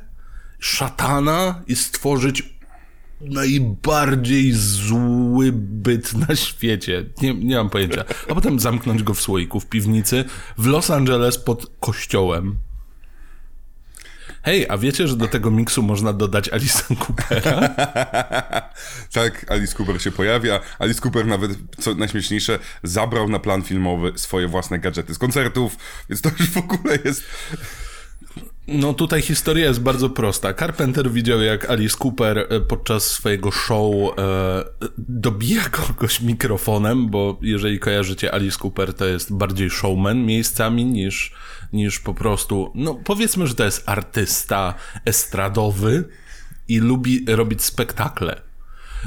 szatana 0.59 1.63
i 1.67 1.77
stworzyć 1.77 2.56
najbardziej 3.21 4.53
zły 4.53 5.53
byt 5.53 6.29
na 6.29 6.37
świecie. 6.37 7.05
Nie, 7.23 7.35
nie 7.35 7.57
mam 7.57 7.71
pojęcia. 7.71 8.05
A 8.29 8.35
potem 8.35 8.61
zamknąć 8.61 9.03
go 9.03 9.15
w 9.15 9.21
słoiku 9.21 9.61
w 9.61 9.67
piwnicy 9.67 10.25
w 10.59 10.67
Los 10.67 10.91
Angeles 10.91 11.39
pod 11.39 11.67
kościołem. 11.81 12.59
Hej, 14.47 14.67
a 14.69 14.79
wiecie, 14.79 15.09
że 15.09 15.17
do 15.17 15.29
tego 15.29 15.51
miksu 15.51 15.83
można 15.83 16.13
dodać 16.13 16.49
Alice 16.49 16.83
Coopera? 16.95 17.69
tak, 19.13 19.51
Alice 19.51 19.75
Cooper 19.79 20.03
się 20.03 20.11
pojawia. 20.11 20.61
Alice 20.79 21.01
Cooper 21.01 21.27
nawet, 21.27 21.51
co 21.79 21.95
najśmieszniejsze, 21.95 22.59
zabrał 22.83 23.29
na 23.29 23.39
plan 23.39 23.63
filmowy 23.63 24.13
swoje 24.17 24.49
własne 24.49 24.79
gadżety 24.79 25.15
z 25.15 25.19
koncertów, 25.19 25.77
więc 26.09 26.21
to 26.21 26.31
już 26.41 26.51
w 26.51 26.57
ogóle 26.57 26.99
jest... 27.05 27.25
No 28.69 28.95
tutaj 28.95 29.23
historia 29.23 29.67
jest 29.67 29.81
bardzo 29.81 30.11
prosta. 30.11 30.55
Carpenter 30.55 31.11
widział, 31.11 31.41
jak 31.41 31.71
Alice 31.71 31.97
Cooper 32.01 32.39
e, 32.39 32.61
podczas 32.61 33.05
swojego 33.11 33.51
show 33.51 33.95
e, 34.19 34.65
dobija 34.99 35.69
kogoś 35.69 36.21
mikrofonem, 36.21 37.11
bo 37.11 37.39
jeżeli 37.43 37.79
kojarzycie 37.79 38.35
Alice 38.35 38.59
Cooper, 38.63 38.95
to 38.95 39.05
jest 39.05 39.33
bardziej 39.33 39.71
showman 39.71 40.25
miejscami 40.25 40.85
niż, 40.85 41.33
niż 41.73 42.01
po 42.01 42.15
prostu, 42.15 42.73
no 42.75 42.95
powiedzmy, 42.95 43.47
że 43.47 43.55
to 43.55 43.65
jest 43.65 43.89
artysta 43.89 44.75
estradowy 45.05 46.09
i 46.69 46.79
lubi 46.79 47.25
robić 47.29 47.65
spektakle. 47.65 48.41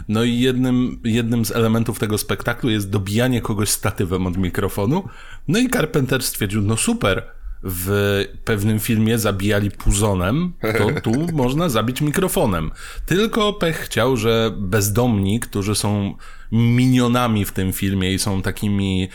No 0.07 0.23
i 0.23 0.39
jednym, 0.39 0.99
jednym 1.03 1.45
z 1.45 1.51
elementów 1.51 1.99
tego 1.99 2.17
spektaklu 2.17 2.69
jest 2.69 2.89
dobijanie 2.89 3.41
kogoś 3.41 3.69
statywem 3.69 4.27
od 4.27 4.37
mikrofonu. 4.37 5.09
No 5.47 5.59
i 5.59 5.69
Carpenter 5.69 6.23
stwierdził, 6.23 6.61
no 6.61 6.77
super, 6.77 7.38
w 7.63 8.25
pewnym 8.45 8.79
filmie 8.79 9.19
zabijali 9.19 9.71
puzonem, 9.71 10.53
to 10.77 10.87
tu 11.11 11.27
można 11.33 11.69
zabić 11.69 12.01
mikrofonem. 12.01 12.71
Tylko 13.05 13.53
pech 13.53 13.77
chciał, 13.77 14.17
że 14.17 14.51
bezdomni, 14.57 15.39
którzy 15.39 15.75
są 15.75 16.15
minionami 16.51 17.45
w 17.45 17.51
tym 17.51 17.73
filmie 17.73 18.13
i 18.13 18.19
są 18.19 18.41
takimi, 18.41 19.09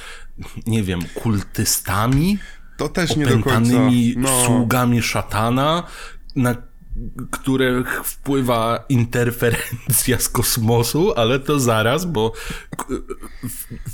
nie 0.67 0.83
wiem, 0.83 1.01
kultystami, 1.15 2.39
to 2.77 2.89
też 2.89 3.17
nie 3.17 3.27
do 3.27 3.39
końca. 3.39 3.91
No. 4.17 4.45
sługami 4.45 5.03
szatana, 5.03 5.83
na 6.37 6.55
których 7.31 8.05
wpływa 8.05 8.85
interferencja 8.89 10.19
z 10.19 10.29
kosmosu, 10.29 11.13
ale 11.17 11.41
to 11.41 11.61
zaraz, 11.61 12.05
bo 12.05 12.33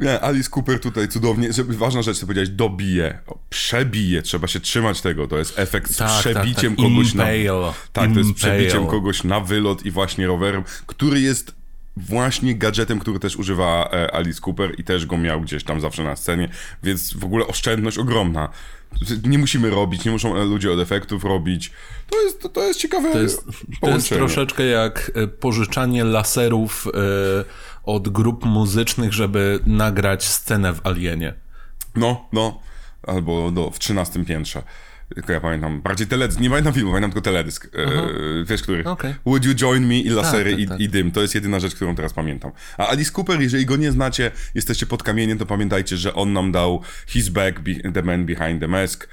Nie, 0.00 0.20
Alice 0.20 0.50
Cooper 0.50 0.80
tutaj 0.80 1.08
cudownie, 1.08 1.52
żeby 1.52 1.76
ważna 1.76 2.02
rzecz, 2.02 2.18
co 2.18 2.26
powiedziałeś, 2.26 2.48
dobije, 2.48 3.18
przebije, 3.50 4.22
trzeba 4.22 4.46
się 4.46 4.60
trzymać 4.60 5.00
tego, 5.00 5.26
to 5.26 5.38
jest 5.38 5.58
efekt 5.58 5.90
z 5.92 5.96
tak, 5.96 6.08
tak 6.08 6.20
przebiciem 6.20 6.76
tak, 6.76 6.84
tak. 6.84 6.92
kogoś 6.92 7.12
Impale. 7.12 7.44
na... 7.44 7.72
Tak, 7.92 8.12
to 8.12 8.18
jest 8.18 8.34
przebiciem 8.34 8.86
kogoś 8.86 9.24
na 9.24 9.40
wylot 9.40 9.86
i 9.86 9.90
właśnie 9.90 10.26
rowerem, 10.26 10.64
który 10.86 11.20
jest 11.20 11.54
właśnie 11.96 12.54
gadżetem, 12.54 12.98
który 12.98 13.18
też 13.18 13.36
używa 13.36 13.90
e, 13.92 14.14
Alice 14.14 14.40
Cooper 14.46 14.80
i 14.80 14.84
też 14.84 15.06
go 15.06 15.18
miał 15.18 15.40
gdzieś 15.40 15.64
tam 15.64 15.80
zawsze 15.80 16.04
na 16.04 16.16
scenie, 16.16 16.48
więc 16.82 17.14
w 17.14 17.24
ogóle 17.24 17.46
oszczędność 17.46 17.98
ogromna. 17.98 18.48
Nie 19.24 19.38
musimy 19.38 19.70
robić, 19.70 20.04
nie 20.04 20.10
muszą 20.10 20.44
ludzie 20.44 20.72
od 20.72 20.80
efektów 20.80 21.24
robić. 21.24 21.72
To 22.10 22.22
jest, 22.22 22.40
to, 22.40 22.48
to 22.48 22.62
jest 22.62 22.80
ciekawe 22.80 23.12
to 23.12 23.22
jest, 23.22 23.44
to 23.80 23.90
jest 23.90 24.08
troszeczkę 24.08 24.64
jak 24.64 25.10
e, 25.14 25.26
pożyczanie 25.26 26.04
laserów... 26.04 26.86
Yy 26.94 27.69
od 27.82 28.08
grup 28.08 28.44
muzycznych, 28.44 29.12
żeby 29.12 29.58
nagrać 29.66 30.24
scenę 30.24 30.72
w 30.72 30.86
Alienie. 30.86 31.34
No, 31.96 32.28
no. 32.32 32.60
Albo 33.06 33.50
do, 33.50 33.70
w 33.70 33.78
13 33.78 34.24
piętrze. 34.24 34.62
Tylko 35.14 35.32
ja 35.32 35.40
pamiętam, 35.40 35.80
bardziej 35.80 36.06
teledysk, 36.06 36.40
nie 36.40 36.50
pamiętam 36.50 36.72
filmu, 36.72 36.90
pamiętam 36.90 37.10
tylko 37.10 37.24
teledysk. 37.24 37.68
E, 37.76 38.44
wiesz, 38.44 38.62
który? 38.62 38.84
Okay. 38.84 39.14
Would 39.26 39.44
You 39.44 39.54
Join 39.54 39.86
Me 39.86 39.98
i 39.98 40.08
lasery 40.08 40.50
tak, 40.50 40.60
tak, 40.60 40.68
tak. 40.68 40.80
I, 40.80 40.84
i, 40.84 40.88
dym. 40.88 41.12
To 41.12 41.22
jest 41.22 41.34
jedyna 41.34 41.60
rzecz, 41.60 41.74
którą 41.74 41.94
teraz 41.94 42.12
pamiętam. 42.12 42.52
A 42.78 42.88
Alice 42.88 43.12
Cooper, 43.16 43.40
jeżeli 43.40 43.66
go 43.66 43.76
nie 43.76 43.92
znacie, 43.92 44.30
jesteście 44.54 44.86
pod 44.86 45.02
kamieniem, 45.02 45.38
to 45.38 45.46
pamiętajcie, 45.46 45.96
że 45.96 46.14
on 46.14 46.32
nam 46.32 46.52
dał 46.52 46.82
His 47.06 47.28
Back, 47.28 47.60
The 47.94 48.02
Man 48.02 48.26
Behind 48.26 48.60
the 48.60 48.68
Mask. 48.68 49.08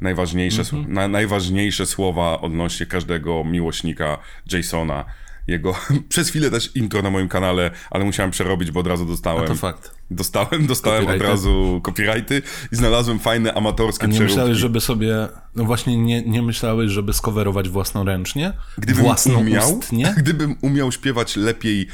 Najważniejsze, 0.00 0.62
mm 0.72 0.84
-hmm. 0.84 0.88
na, 0.88 1.08
najważniejsze 1.08 1.86
słowa 1.86 2.40
odnośnie 2.40 2.86
każdego 2.86 3.44
miłośnika 3.44 4.18
Jasona 4.52 5.04
jego, 5.46 5.74
przez 6.08 6.28
chwilę 6.28 6.50
też 6.50 6.76
intro 6.76 7.02
na 7.02 7.10
moim 7.10 7.28
kanale, 7.28 7.70
ale 7.90 8.04
musiałem 8.04 8.30
przerobić, 8.30 8.70
bo 8.70 8.80
od 8.80 8.86
razu 8.86 9.06
dostałem. 9.06 9.44
A 9.44 9.46
to 9.46 9.54
fakt. 9.54 9.94
Dostałem, 10.10 10.66
dostałem 10.66 11.06
od 11.06 11.20
razu 11.20 11.80
copyrighty 11.84 12.42
i 12.72 12.76
znalazłem 12.76 13.18
fajne 13.18 13.54
amatorskie 13.54 14.04
A 14.04 14.06
nie 14.06 14.12
przeróbki. 14.12 14.34
myślałeś, 14.34 14.58
żeby 14.58 14.80
sobie, 14.80 15.28
no 15.56 15.64
właśnie 15.64 15.96
nie, 15.96 16.22
nie 16.22 16.42
myślałeś, 16.42 16.90
żeby 16.90 17.12
skowerować 17.12 17.68
własnoręcznie? 17.68 18.52
Gdybym 18.78 19.06
umiał, 19.38 19.80
nie? 19.92 20.14
Gdybym 20.18 20.56
umiał 20.60 20.92
śpiewać 20.92 21.36
lepiej 21.36 21.88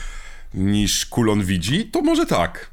niż 0.55 1.07
Kulon 1.07 1.45
widzi, 1.45 1.85
to 1.85 2.03
może 2.03 2.27
tak. 2.27 2.71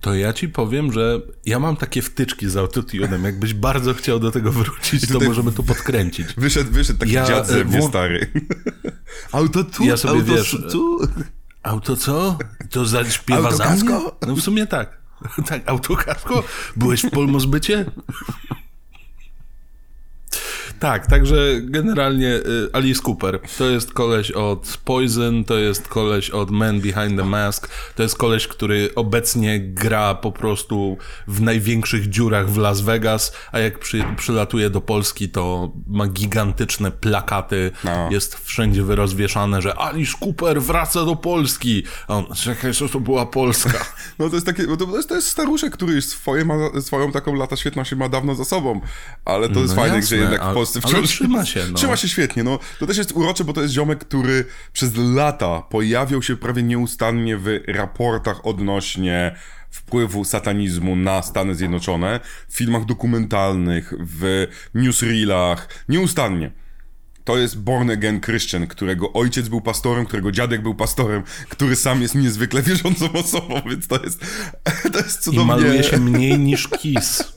To 0.00 0.14
ja 0.14 0.32
ci 0.32 0.48
powiem, 0.48 0.92
że 0.92 1.20
ja 1.46 1.58
mam 1.58 1.76
takie 1.76 2.02
wtyczki 2.02 2.50
z 2.50 2.56
autotunem. 2.56 3.24
Jakbyś 3.24 3.54
bardzo 3.68 3.94
chciał 3.94 4.20
do 4.20 4.30
tego 4.30 4.52
wrócić, 4.52 5.08
to 5.08 5.20
możemy 5.20 5.52
to 5.52 5.62
podkręcić. 5.62 6.28
Wyszedł, 6.36 6.70
wyszedł 6.70 6.98
taki 6.98 7.12
ja, 7.12 7.24
dziad 7.24 7.46
ze 7.46 7.64
mnie 7.64 7.82
stary. 7.82 8.30
Autotune? 9.32 9.88
Ja 9.88 9.96
sobie 9.96 10.20
auto, 10.20 10.32
wiesz... 10.32 10.56
Tu? 10.72 11.00
Auto 11.62 11.96
co? 11.96 12.38
To 12.70 12.86
zaśpiewa 12.86 13.52
za 13.52 13.70
mnie? 13.70 14.00
No 14.26 14.36
w 14.36 14.40
sumie 14.40 14.66
tak. 14.66 15.00
Tak, 15.46 15.62
autokasko? 15.66 16.44
Byłeś 16.76 17.02
w 17.02 17.10
Polmozbycie? 17.10 17.84
Tak, 20.80 21.06
także 21.06 21.36
generalnie 21.60 22.28
y, 22.28 22.70
Alice 22.72 23.02
Cooper 23.02 23.40
to 23.58 23.64
jest 23.64 23.92
koleś 23.92 24.30
od 24.30 24.78
Poison, 24.84 25.44
to 25.44 25.58
jest 25.58 25.88
koleś 25.88 26.30
od 26.30 26.50
Man 26.50 26.80
Behind 26.80 27.16
the 27.16 27.24
Mask, 27.24 27.68
to 27.96 28.02
jest 28.02 28.18
koleś, 28.18 28.46
który 28.46 28.90
obecnie 28.94 29.60
gra 29.60 30.14
po 30.14 30.32
prostu 30.32 30.96
w 31.28 31.40
największych 31.40 32.08
dziurach 32.08 32.50
w 32.50 32.56
Las 32.56 32.80
Vegas, 32.80 33.32
a 33.52 33.58
jak 33.58 33.78
przy, 33.78 34.04
przylatuje 34.16 34.70
do 34.70 34.80
Polski, 34.80 35.28
to 35.28 35.72
ma 35.86 36.06
gigantyczne 36.06 36.90
plakaty, 36.90 37.70
no. 37.84 38.08
jest 38.10 38.36
wszędzie 38.44 38.82
wyrozwieszane, 38.82 39.62
że 39.62 39.78
Alice 39.78 40.16
Cooper 40.20 40.62
wraca 40.62 41.04
do 41.04 41.16
Polski. 41.16 41.82
A 42.08 42.16
on, 42.16 42.26
czekaj, 42.36 42.74
co 42.74 42.88
to 42.88 43.00
była 43.00 43.26
Polska? 43.26 43.78
No 44.18 44.28
to 44.28 44.34
jest 44.34 44.46
takie, 44.46 44.64
to 44.76 44.96
jest, 44.96 45.08
to 45.08 45.14
jest 45.14 45.28
staruszek, 45.28 45.72
który 45.72 46.02
swoje 46.02 46.44
ma, 46.44 46.54
swoją 46.80 47.12
taką 47.12 47.34
lata 47.34 47.56
świetności 47.56 47.96
ma 47.96 48.08
dawno 48.08 48.34
za 48.34 48.44
sobą, 48.44 48.80
ale 49.24 49.48
to 49.48 49.60
jest 49.60 49.76
no 49.76 49.82
fajne, 49.82 49.96
jasne, 49.96 50.16
że 50.16 50.22
jednak 50.22 50.44
w 50.44 50.54
Polsce 50.54 50.69
wciąż... 50.78 50.94
Ale 50.94 51.02
trzyma 51.02 51.44
się, 51.44 51.60
no. 51.70 51.74
Trzyma 51.74 51.96
się 51.96 52.08
świetnie, 52.08 52.44
no. 52.44 52.58
To 52.78 52.86
też 52.86 52.96
jest 52.96 53.12
urocze, 53.12 53.44
bo 53.44 53.52
to 53.52 53.62
jest 53.62 53.74
ziomek, 53.74 53.98
który 53.98 54.44
przez 54.72 54.96
lata 54.96 55.62
pojawiał 55.62 56.22
się 56.22 56.36
prawie 56.36 56.62
nieustannie 56.62 57.36
w 57.36 57.60
raportach 57.66 58.46
odnośnie 58.46 59.36
wpływu 59.70 60.24
satanizmu 60.24 60.96
na 60.96 61.22
Stany 61.22 61.54
Zjednoczone, 61.54 62.20
w 62.48 62.56
filmach 62.56 62.84
dokumentalnych, 62.84 63.94
w 64.00 64.46
newsreelach, 64.74 65.68
nieustannie. 65.88 66.50
To 67.24 67.38
jest 67.38 67.58
born 67.58 67.90
again 67.90 68.20
Christian, 68.20 68.66
którego 68.66 69.12
ojciec 69.12 69.48
był 69.48 69.60
pastorem, 69.60 70.06
którego 70.06 70.32
dziadek 70.32 70.62
był 70.62 70.74
pastorem, 70.74 71.22
który 71.48 71.76
sam 71.76 72.02
jest 72.02 72.14
niezwykle 72.14 72.62
wierzącą 72.62 73.12
osobą, 73.12 73.60
więc 73.66 73.88
to 73.88 74.02
jest, 74.04 74.24
to 74.92 74.98
jest 74.98 75.22
cudownie. 75.22 75.44
I 75.44 75.46
maluje 75.46 75.82
się 75.82 75.98
mniej 75.98 76.38
niż 76.38 76.68
Kiss. 76.68 77.22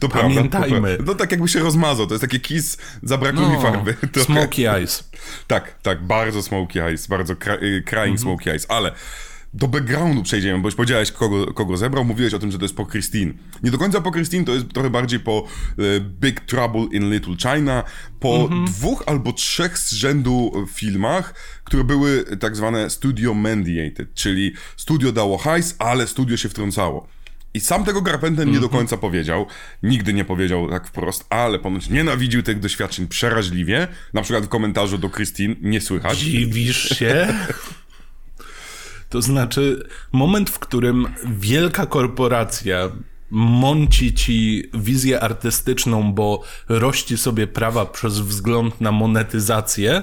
To 0.00 0.08
Pamiętajmy. 0.08 0.80
Prawda, 0.80 0.96
to, 0.96 1.02
no 1.12 1.14
tak 1.14 1.30
jakby 1.30 1.48
się 1.48 1.60
rozmazał, 1.60 2.06
to 2.06 2.14
jest 2.14 2.22
takie 2.22 2.40
Kiss, 2.40 2.78
zabrakło 3.02 3.42
no, 3.42 3.56
mi 3.56 3.62
farby. 3.62 3.94
Trochę. 4.12 4.26
Smoky 4.26 4.70
Eyes. 4.70 5.10
Tak, 5.46 5.74
tak, 5.82 6.02
bardzo 6.06 6.42
Smoky 6.42 6.82
Eyes, 6.82 7.06
bardzo 7.06 7.36
crying 7.36 7.92
mhm. 7.92 8.18
Smoky 8.18 8.50
Eyes, 8.50 8.66
ale 8.68 8.92
do 9.54 9.68
backgroundu 9.68 10.22
przejdziemy, 10.22 10.58
bo 10.58 10.68
już 10.68 10.74
powiedziałeś, 10.74 11.12
kogo, 11.12 11.54
kogo 11.54 11.76
zebrał, 11.76 12.04
mówiłeś 12.04 12.34
o 12.34 12.38
tym, 12.38 12.52
że 12.52 12.58
to 12.58 12.64
jest 12.64 12.76
po 12.76 12.86
Christine. 12.86 13.32
Nie 13.62 13.70
do 13.70 13.78
końca 13.78 14.00
po 14.00 14.12
Christine, 14.12 14.44
to 14.44 14.54
jest 14.54 14.72
trochę 14.72 14.90
bardziej 14.90 15.20
po 15.20 15.46
e, 15.78 16.00
Big 16.00 16.40
Trouble 16.40 16.86
in 16.92 17.12
Little 17.12 17.36
China, 17.36 17.84
po 18.20 18.36
mhm. 18.36 18.64
dwóch 18.64 19.02
albo 19.06 19.32
trzech 19.32 19.78
z 19.78 19.92
rzędu 19.92 20.66
filmach, 20.72 21.34
które 21.64 21.84
były 21.84 22.24
tak 22.40 22.56
zwane 22.56 22.90
studio 22.90 23.34
mandated, 23.34 24.14
czyli 24.14 24.52
studio 24.76 25.12
dało 25.12 25.38
hajs, 25.38 25.76
ale 25.78 26.06
studio 26.06 26.36
się 26.36 26.48
wtrącało. 26.48 27.08
I 27.54 27.60
sam 27.60 27.84
tego 27.84 28.02
Carpenter 28.02 28.46
nie 28.46 28.52
do 28.60 28.66
mhm. 28.66 28.78
końca 28.78 28.96
powiedział. 28.96 29.46
Nigdy 29.82 30.12
nie 30.12 30.24
powiedział 30.24 30.70
tak 30.70 30.88
wprost, 30.88 31.26
ale 31.30 31.58
ponoć 31.58 31.88
nienawidził 31.88 32.42
tych 32.42 32.60
doświadczeń 32.60 33.06
przeraźliwie. 33.06 33.88
Na 34.12 34.22
przykład 34.22 34.44
w 34.44 34.48
komentarzu 34.48 34.98
do 34.98 35.10
Christine 35.10 35.54
nie 35.60 35.80
słychać. 35.80 36.18
Dziwisz 36.18 36.98
się? 36.98 37.26
To 39.12 39.22
znaczy, 39.22 39.88
moment, 40.12 40.50
w 40.50 40.58
którym 40.58 41.06
wielka 41.24 41.86
korporacja 41.86 42.90
mąci 43.30 44.14
ci 44.14 44.70
wizję 44.74 45.20
artystyczną, 45.20 46.12
bo 46.12 46.42
rości 46.68 47.18
sobie 47.18 47.46
prawa 47.46 47.86
przez 47.86 48.20
wzgląd 48.20 48.80
na 48.80 48.92
monetyzację, 48.92 50.02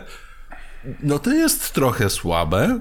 no 1.03 1.19
to 1.19 1.33
jest 1.33 1.73
trochę 1.73 2.09
słabe. 2.09 2.79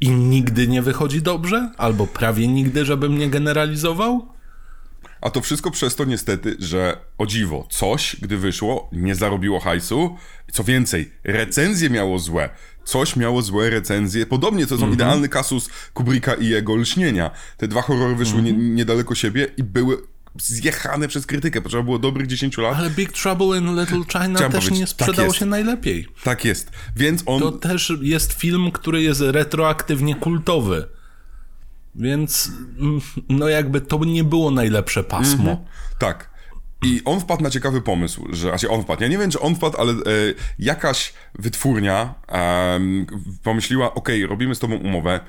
i 0.00 0.10
nigdy 0.10 0.68
nie 0.68 0.82
wychodzi 0.82 1.22
dobrze? 1.22 1.72
Albo 1.78 2.06
prawie 2.06 2.48
nigdy, 2.48 2.84
żebym 2.84 3.18
nie 3.18 3.30
generalizował? 3.30 4.28
A 5.20 5.30
to 5.30 5.40
wszystko 5.40 5.70
przez 5.70 5.96
to 5.96 6.04
niestety, 6.04 6.56
że 6.58 6.96
o 7.18 7.26
dziwo, 7.26 7.66
coś, 7.70 8.16
gdy 8.20 8.36
wyszło, 8.36 8.90
nie 8.92 9.14
zarobiło 9.14 9.60
hajsu. 9.60 10.16
Co 10.52 10.64
więcej, 10.64 11.12
recenzje 11.24 11.90
miało 11.90 12.18
złe. 12.18 12.50
Coś 12.90 13.16
miało 13.16 13.42
złe 13.42 13.70
recenzje. 13.70 14.26
Podobnie 14.26 14.62
to 14.66 14.68
są 14.68 14.74
Mhm. 14.74 14.92
idealny 14.92 15.28
kasus 15.28 15.68
Kubricka 15.94 16.34
i 16.34 16.46
jego 16.48 16.76
lśnienia. 16.76 17.30
Te 17.56 17.68
dwa 17.68 17.82
horrory 17.82 18.14
wyszły 18.14 18.42
nie, 18.42 18.50
Mhm. 18.50 18.74
niedaleko 18.74 19.14
siebie 19.14 19.48
i 19.56 19.62
były 19.62 19.96
zjechane 20.38 21.08
przez 21.08 21.26
krytykę. 21.26 21.60
Potrzeba 21.60 21.82
było 21.84 21.98
dobrych 21.98 22.26
10 22.26 22.58
lat. 22.58 22.76
Ale 22.76 22.90
Big 22.90 23.12
Trouble 23.12 23.58
in 23.58 23.80
Little 23.80 24.04
China 24.12 24.34
Chciałem 24.34 24.52
też 24.52 24.70
nie 24.70 24.80
tak 24.80 24.88
sprzedało 24.88 25.26
jest. 25.28 25.38
się 25.38 25.46
najlepiej. 25.46 26.08
Tak 26.24 26.44
jest. 26.44 26.70
Więc 26.96 27.22
on... 27.26 27.40
To 27.40 27.52
też 27.52 27.92
jest 28.00 28.32
film, 28.32 28.70
który 28.72 29.02
jest 29.02 29.20
retroaktywnie 29.20 30.14
kultowy. 30.14 30.88
Więc 31.94 32.50
mm, 32.80 33.00
no 33.28 33.48
jakby 33.48 33.80
to 33.80 34.04
nie 34.04 34.24
było 34.24 34.50
najlepsze 34.50 35.04
pasmo. 35.04 35.64
Tak. 35.98 36.29
I 36.82 37.02
on 37.04 37.20
wpadł 37.20 37.42
na 37.42 37.50
ciekawy 37.50 37.82
pomysł, 37.82 38.26
że, 38.32 38.48
znaczy 38.48 38.70
on 38.70 38.82
wpadł, 38.82 39.02
ja 39.02 39.08
nie 39.08 39.18
wiem, 39.18 39.30
czy 39.30 39.40
on 39.40 39.54
wpadł, 39.54 39.76
ale 39.78 39.92
e, 39.92 39.96
jakaś 40.58 41.12
wytwórnia 41.34 42.14
em, 42.28 43.06
pomyśliła, 43.42 43.94
okej, 43.94 44.26
robimy 44.26 44.54
z 44.54 44.58
tobą 44.58 44.76
umowę, 44.76 45.20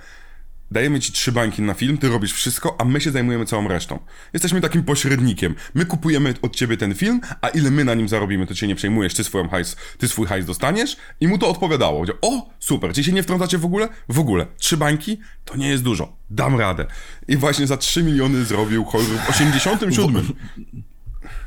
dajemy 0.71 0.99
ci 0.99 1.11
trzy 1.11 1.31
bańki 1.31 1.61
na 1.61 1.73
film, 1.73 1.97
ty 1.97 2.09
robisz 2.09 2.33
wszystko, 2.33 2.75
a 2.79 2.85
my 2.85 3.01
się 3.01 3.11
zajmujemy 3.11 3.45
całą 3.45 3.67
resztą. 3.67 3.99
Jesteśmy 4.33 4.61
takim 4.61 4.83
pośrednikiem. 4.83 5.55
My 5.73 5.85
kupujemy 5.85 6.33
od 6.41 6.55
ciebie 6.55 6.77
ten 6.77 6.95
film, 6.95 7.21
a 7.41 7.47
ile 7.47 7.71
my 7.71 7.85
na 7.85 7.93
nim 7.93 8.09
zarobimy, 8.09 8.47
to 8.47 8.55
cię 8.55 8.67
nie 8.67 8.75
przejmujesz, 8.75 9.13
ty, 9.13 9.23
swoją 9.23 9.49
hajs, 9.49 9.75
ty 9.97 10.07
swój 10.07 10.27
hajs 10.27 10.45
dostaniesz 10.45 10.97
i 11.19 11.27
mu 11.27 11.37
to 11.37 11.49
odpowiadało. 11.49 12.05
O, 12.21 12.49
super, 12.59 12.93
czy 12.93 13.03
się 13.03 13.11
nie 13.11 13.23
wtrącacie 13.23 13.57
w 13.57 13.65
ogóle? 13.65 13.89
W 14.09 14.19
ogóle. 14.19 14.45
Trzy 14.57 14.77
bańki? 14.77 15.17
To 15.45 15.55
nie 15.55 15.69
jest 15.69 15.83
dużo. 15.83 16.15
Dam 16.29 16.59
radę. 16.59 16.85
I 17.27 17.37
właśnie 17.37 17.67
za 17.67 17.77
3 17.77 18.03
miliony 18.03 18.45
zrobił 18.45 18.85
horror 18.85 19.17
w 19.25 19.29
87. 19.29 20.33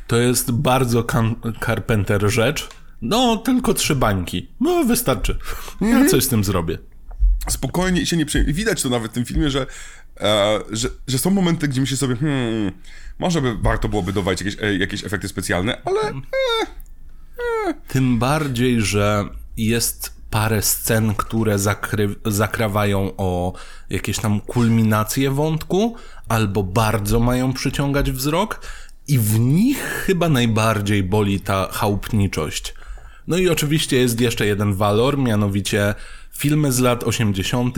To 0.07 0.17
jest 0.17 0.53
bardzo 0.53 1.05
Carpenter 1.65 2.31
rzecz. 2.31 2.69
No, 3.03 3.37
tylko 3.37 3.75
trzy 3.75 3.97
bańki. 3.97 4.49
No, 4.61 4.85
wystarczy. 4.85 5.39
Ja 5.81 6.07
coś 6.07 6.25
z 6.25 6.29
tym 6.29 6.45
zrobię. 6.45 6.79
spokojnie 7.49 8.07
się 8.07 8.17
nie 8.17 8.27
przejmuje. 8.27 8.55
Widać 8.55 8.83
to 8.83 8.89
nawet 8.89 9.11
w 9.11 9.15
tym 9.15 9.25
filmie, 9.25 9.51
że, 9.51 9.67
e, 10.21 10.61
że, 10.71 10.89
że 11.07 11.19
są 11.19 11.31
momenty, 11.31 11.69
gdzie 11.69 11.81
myślę 11.81 11.97
sobie, 11.97 12.17
hmm, 12.17 12.73
może 13.19 13.43
by 13.43 13.57
warto 13.63 13.89
byłoby 13.89 14.13
dodawać 14.13 14.41
jakieś, 14.41 14.63
e, 14.63 14.77
jakieś 14.77 15.05
efekty 15.05 15.29
specjalne, 15.29 15.83
ale 15.85 16.01
Tym 17.89 18.19
bardziej, 18.19 18.81
że 18.81 19.25
jest 19.57 20.15
parę 20.31 20.63
scen, 20.63 21.15
które 21.15 21.57
zakry- 21.57 22.15
zakrawają 22.27 23.13
o 23.17 23.53
jakieś 23.91 24.19
tam 24.19 24.41
kulminacje 24.41 25.31
wątku, 25.31 25.97
albo 26.29 26.63
bardzo 26.63 27.21
mają 27.21 27.53
przyciągać 27.53 28.11
wzrok, 28.13 28.61
i 29.09 29.19
w 29.19 29.39
nich 29.39 29.79
chyba 29.79 30.29
najbardziej 30.29 31.03
boli 31.03 31.41
ta 31.41 31.69
chałupniczość. 31.73 32.75
No 33.27 33.37
i 33.37 33.49
oczywiście 33.49 33.97
jest 33.97 34.21
jeszcze 34.21 34.47
jeden 34.47 34.75
walor, 34.75 35.19
mianowicie 35.19 35.95
filmy 36.33 36.73
z 36.73 36.79
lat 36.79 37.05
80. 37.05 37.77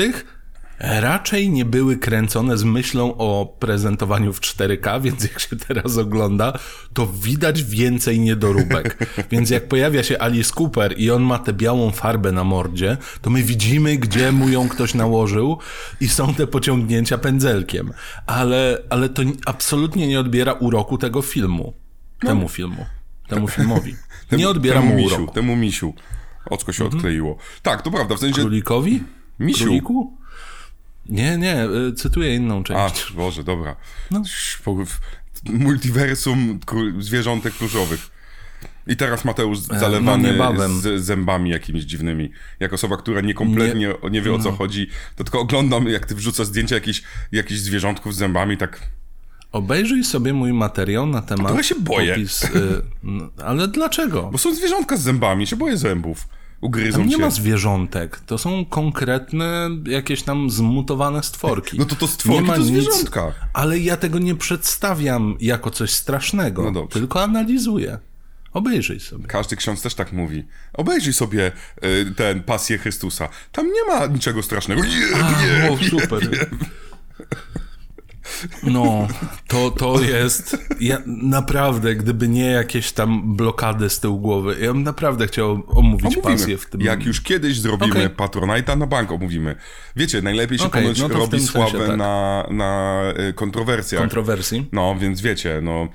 raczej 0.78 1.50
nie 1.50 1.64
były 1.64 1.96
kręcone 1.96 2.58
z 2.58 2.64
myślą 2.64 3.16
o 3.16 3.56
prezentowaniu 3.58 4.32
w 4.32 4.40
4K, 4.40 5.02
więc 5.02 5.22
jak 5.22 5.40
się 5.40 5.56
teraz 5.56 5.96
ogląda, 5.98 6.58
to 6.92 7.06
widać 7.06 7.62
więcej 7.62 8.20
niedoróbek. 8.20 8.98
więc 9.32 9.50
jak 9.50 9.68
pojawia 9.68 10.02
się 10.02 10.18
Alice 10.22 10.52
Cooper 10.56 10.94
i 10.98 11.10
on 11.10 11.22
ma 11.22 11.38
tę 11.38 11.52
białą 11.52 11.90
farbę 11.90 12.32
na 12.32 12.44
mordzie, 12.44 12.96
to 13.22 13.30
my 13.30 13.42
widzimy, 13.42 13.96
gdzie 13.96 14.32
mu 14.32 14.48
ją 14.48 14.68
ktoś 14.68 14.94
nałożył 14.94 15.58
i 16.00 16.08
są 16.08 16.34
te 16.34 16.46
pociągnięcia 16.46 17.18
pędzelkiem. 17.18 17.92
Ale, 18.26 18.82
ale 18.90 19.08
to 19.08 19.22
absolutnie 19.46 20.08
nie 20.08 20.20
odbiera 20.20 20.52
uroku 20.52 20.98
tego 20.98 21.22
filmu. 21.22 21.74
Temu 22.20 22.48
filmu. 22.48 22.86
Temu 23.28 23.48
filmowi. 23.48 23.94
Nie 24.32 24.48
odbiera 24.48 24.80
temu 24.80 24.92
mu 24.92 24.96
misiu, 24.96 25.16
uroku. 25.16 25.34
temu 25.34 25.56
misiu. 25.56 25.94
Ocko 26.50 26.72
się 26.72 26.84
odkleiło. 26.84 27.36
Tak, 27.62 27.82
to 27.82 27.90
prawda, 27.90 28.16
w 28.16 28.18
sensie... 28.18 28.40
Królikowi? 28.40 29.02
Misiu. 29.38 29.64
Króliku? 29.64 30.16
Nie, 31.08 31.38
nie, 31.38 31.64
y, 31.64 31.92
cytuję 31.92 32.34
inną 32.34 32.60
A, 32.60 32.62
część. 32.62 33.12
Boże, 33.12 33.44
dobra. 33.44 33.76
W- 34.66 35.00
Multiversum 35.52 36.60
zwierzątek 36.98 37.52
różowych. 37.60 38.00
I 38.86 38.96
teraz 38.96 39.24
Mateusz 39.24 39.58
zalewany 39.58 40.22
no 40.28 40.32
niebawem. 40.32 40.80
z 40.80 41.04
zębami 41.04 41.50
jakimiś 41.50 41.84
dziwnymi. 41.84 42.30
Jak 42.60 42.72
osoba, 42.72 42.96
która 42.96 43.20
nie 43.20 43.34
kompletnie 43.34 43.88
nie, 44.10 44.22
wie 44.22 44.34
o 44.34 44.38
No. 44.38 44.44
co 44.44 44.52
chodzi, 44.52 44.88
to 45.16 45.24
tylko 45.24 45.40
oglądam, 45.40 45.88
jak 45.88 46.06
ty 46.06 46.14
wrzucasz 46.14 46.46
zdjęcia 46.46 46.74
jakichś, 46.74 47.02
jakichś 47.32 47.60
zwierzątków 47.60 48.14
z 48.14 48.18
zębami, 48.18 48.56
tak 48.56 48.80
Obejrzyj 49.52 50.04
sobie 50.04 50.32
mój 50.32 50.52
materiał 50.52 51.06
na 51.06 51.22
temat. 51.22 51.46
trochę 51.46 51.64
się 51.64 51.74
boję. 51.80 52.12
Opis, 52.12 52.44
y, 52.44 52.48
no, 53.02 53.28
ale 53.44 53.68
dlaczego? 53.68 54.22
Bo 54.32 54.38
są 54.38 54.54
zwierzątka 54.54 54.96
z 54.96 55.00
zębami, 55.02 55.46
się 55.46 55.56
boję 55.56 55.76
zębów. 55.76 56.28
Ugryzą 56.60 56.98
Tam 56.98 57.08
nie 57.08 57.16
cię. 57.16 57.22
ma 57.22 57.30
zwierzątek. 57.30 58.20
To 58.20 58.38
są 58.38 58.64
konkretne, 58.64 59.70
jakieś 59.86 60.22
tam 60.22 60.50
zmutowane 60.50 61.22
stworki. 61.22 61.78
No 61.78 61.84
to 61.84 61.96
to 61.96 62.06
stworki 62.06 62.40
Nie 62.40 62.46
ma 62.48 62.54
to 62.54 62.60
nic, 62.60 62.68
zwierzątka. 62.68 63.32
Ale 63.52 63.78
ja 63.78 63.96
tego 63.96 64.18
nie 64.18 64.34
przedstawiam 64.34 65.36
jako 65.40 65.70
coś 65.70 65.90
strasznego. 65.90 66.70
No 66.70 66.86
tylko 66.86 67.22
analizuję. 67.22 67.98
Obejrzyj 68.52 69.00
sobie. 69.00 69.26
Każdy 69.26 69.56
ksiądz 69.56 69.82
też 69.82 69.94
tak 69.94 70.12
mówi. 70.12 70.44
Obejrzyj 70.72 71.12
sobie 71.12 71.52
y, 71.84 72.14
ten 72.16 72.42
pasję 72.42 72.78
Chrystusa. 72.78 73.28
Tam 73.52 73.66
nie 73.66 73.84
ma 73.88 74.06
niczego 74.06 74.42
strasznego. 74.42 74.82
Nie, 74.84 74.90
nie, 74.90 75.70
o, 75.70 75.76
super. 75.90 76.48
No, 78.62 79.08
to, 79.48 79.70
to 79.70 80.00
jest. 80.00 80.56
Ja 80.80 80.98
naprawdę, 81.06 81.94
gdyby 81.94 82.28
nie 82.28 82.46
jakieś 82.46 82.92
tam 82.92 83.36
blokady 83.36 83.90
z 83.90 84.00
tyłu 84.00 84.18
głowy, 84.20 84.56
ja 84.60 84.72
bym 84.72 84.82
naprawdę 84.82 85.26
chciał 85.26 85.62
omówić 85.66 86.06
Omówimy. 86.16 86.22
pasję 86.22 86.58
w 86.58 86.66
tym. 86.66 86.80
Jak 86.80 87.04
już 87.04 87.20
kiedyś 87.20 87.60
zrobimy 87.60 87.90
Okej. 87.90 88.08
Patronite'a 88.08 88.78
na 88.78 88.86
bank 88.86 89.12
omówimy. 89.12 89.56
Wiecie, 89.96 90.22
najlepiej 90.22 90.58
się 90.58 90.64
Okej, 90.64 90.82
ponoć 90.82 91.00
no 91.00 91.08
robi 91.08 91.40
sławę 91.40 91.70
sensie 91.70 91.86
tak. 91.86 91.96
na, 91.96 92.46
na 92.50 93.02
y, 93.28 93.32
kontrowersjach. 93.32 94.00
kontrowersji. 94.02 94.66
no, 94.72 94.96
więc 95.00 95.20
wiecie, 95.20 95.60
no 95.62 95.88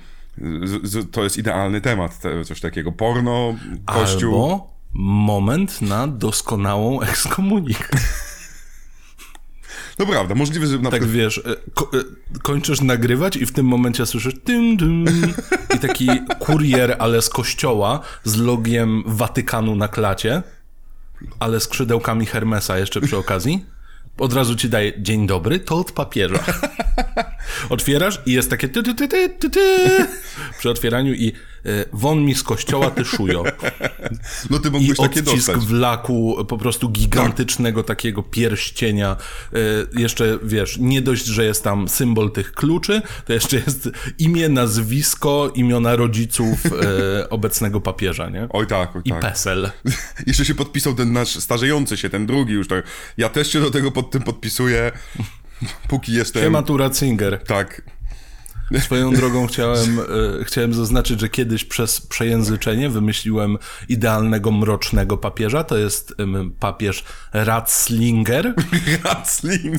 z, 0.64 0.90
z, 0.90 1.10
to 1.10 1.24
jest 1.24 1.38
idealny 1.38 1.80
temat, 1.80 2.20
te, 2.20 2.44
coś 2.44 2.60
takiego. 2.60 2.92
Porno, 2.92 3.54
kościół. 3.84 4.34
Albo 4.34 4.72
moment 4.94 5.82
na 5.82 6.06
doskonałą 6.06 7.00
ekskomunikę. 7.00 7.98
No 10.02 10.06
prawda, 10.06 10.34
możliwe, 10.34 10.66
że 10.66 10.78
na 10.78 10.90
Tak 10.90 11.00
przykład... 11.00 11.10
wiesz, 11.10 11.38
e, 11.38 11.42
ko- 11.74 11.90
e, 11.94 12.38
kończysz 12.42 12.80
nagrywać 12.80 13.36
i 13.36 13.46
w 13.46 13.52
tym 13.52 13.66
momencie 13.66 14.06
słyszysz 14.06 14.34
i 15.76 15.78
taki 15.78 16.08
kurier, 16.38 16.96
ale 16.98 17.22
z 17.22 17.28
kościoła, 17.28 18.00
z 18.24 18.36
logiem 18.36 19.02
Watykanu 19.06 19.76
na 19.76 19.88
klacie, 19.88 20.42
ale 21.38 21.60
skrzydełkami 21.60 22.26
Hermesa 22.26 22.78
jeszcze 22.78 23.00
przy 23.00 23.16
okazji. 23.16 23.64
Od 24.18 24.32
razu 24.32 24.56
ci 24.56 24.68
daje 24.68 24.92
dzień 25.02 25.26
dobry, 25.26 25.60
to 25.60 25.76
od 25.76 25.92
papieża. 25.92 26.38
Otwierasz 27.70 28.20
i 28.26 28.32
jest 28.32 28.50
takie 28.50 28.68
ty, 28.68 28.82
ty, 28.82 28.94
ty, 28.94 29.08
ty, 29.08 29.28
ty, 29.28 29.50
ty, 29.50 29.88
przy 30.58 30.70
otwieraniu 30.70 31.14
i 31.14 31.28
e, 31.66 31.84
won 31.92 32.24
mi 32.24 32.34
z 32.34 32.42
kościoła 32.42 32.90
ty 32.90 33.04
szujo. 33.04 33.44
No 34.50 34.58
ty 34.58 34.68
I 34.68 34.70
mógłbyś 34.70 34.96
takie 34.96 35.20
odcisk 35.20 35.46
dostać. 35.46 35.66
w 35.66 35.72
laku 35.72 36.44
po 36.48 36.58
prostu 36.58 36.88
gigantycznego 36.88 37.82
takiego 37.82 38.22
pierścienia. 38.22 39.16
E, 39.52 40.00
jeszcze, 40.00 40.38
wiesz, 40.42 40.78
nie 40.78 41.02
dość, 41.02 41.24
że 41.24 41.44
jest 41.44 41.64
tam 41.64 41.88
symbol 41.88 42.32
tych 42.32 42.52
kluczy, 42.52 43.02
to 43.26 43.32
jeszcze 43.32 43.56
jest 43.56 43.90
imię, 44.18 44.48
nazwisko, 44.48 45.52
imiona 45.54 45.96
rodziców 45.96 46.66
e, 46.66 47.30
obecnego 47.30 47.80
papieża, 47.80 48.28
nie? 48.30 48.46
Oj 48.50 48.66
tak, 48.66 48.96
oj 48.96 49.02
I 49.04 49.10
tak. 49.10 49.20
PESEL. 49.20 49.70
Jeszcze 50.26 50.44
się 50.44 50.54
podpisał 50.54 50.94
ten 50.94 51.12
nasz 51.12 51.36
starzejący 51.36 51.96
się, 51.96 52.10
ten 52.10 52.26
drugi 52.26 52.52
już 52.52 52.68
tak. 52.68 52.84
Ja 53.16 53.28
też 53.28 53.52
się 53.52 53.60
do 53.60 53.70
tego 53.70 53.90
pod 53.90 54.10
tym 54.10 54.22
podpisuję, 54.22 54.92
póki 55.88 56.12
jestem... 56.12 56.42
Siema 56.42 56.62
tu 56.62 56.76
Ratzinger. 56.76 57.38
Tak. 57.46 57.82
Swoją 58.80 59.14
drogą 59.14 59.46
chciałem, 59.46 60.00
e, 60.00 60.44
chciałem 60.44 60.74
zaznaczyć, 60.74 61.20
że 61.20 61.28
kiedyś 61.28 61.64
przez 61.64 62.00
przejęzyczenie 62.00 62.90
wymyśliłem 62.90 63.58
idealnego 63.88 64.52
mrocznego 64.52 65.16
papieża. 65.16 65.64
To 65.64 65.76
jest 65.76 66.14
em, 66.18 66.52
papież 66.60 67.04
Ratzlinger. 67.32 68.54
Ratzling. 69.04 69.78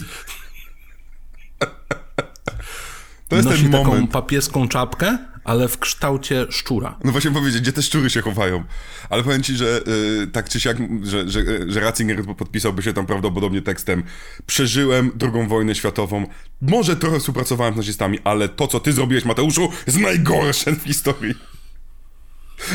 To 3.27 3.35
jest 3.35 3.49
Nosi 3.49 3.63
ten 3.63 3.71
taką 3.71 3.85
moment. 3.85 4.11
papieską 4.11 4.67
czapkę, 4.67 5.17
ale 5.43 5.67
w 5.67 5.77
kształcie 5.79 6.45
szczura. 6.49 6.97
No 7.03 7.11
właśnie 7.11 7.31
powiedzieć, 7.31 7.61
gdzie 7.61 7.73
te 7.73 7.81
szczury 7.81 8.09
się 8.09 8.21
chowają. 8.21 8.63
Ale 9.09 9.23
powiem 9.23 9.43
ci, 9.43 9.55
że 9.55 9.81
y, 10.23 10.27
tak 10.27 10.49
czy 10.49 10.59
siak, 10.59 10.77
że, 11.03 11.29
że, 11.29 11.41
że 11.67 11.79
Ratzinger 11.79 12.25
podpisałby 12.37 12.83
się 12.83 12.93
tam 12.93 13.05
prawdopodobnie 13.05 13.61
tekstem 13.61 14.03
Przeżyłem 14.45 15.11
drugą 15.15 15.47
wojnę 15.47 15.75
światową, 15.75 16.25
może 16.61 16.95
trochę 16.95 17.19
współpracowałem 17.19 17.73
z 17.73 17.77
nazistami, 17.77 18.19
ale 18.23 18.49
to, 18.49 18.67
co 18.67 18.79
ty 18.79 18.93
zrobiłeś, 18.93 19.25
Mateuszu, 19.25 19.69
jest 19.87 19.99
najgorsze 19.99 20.71
w 20.75 20.83
historii. 20.83 21.35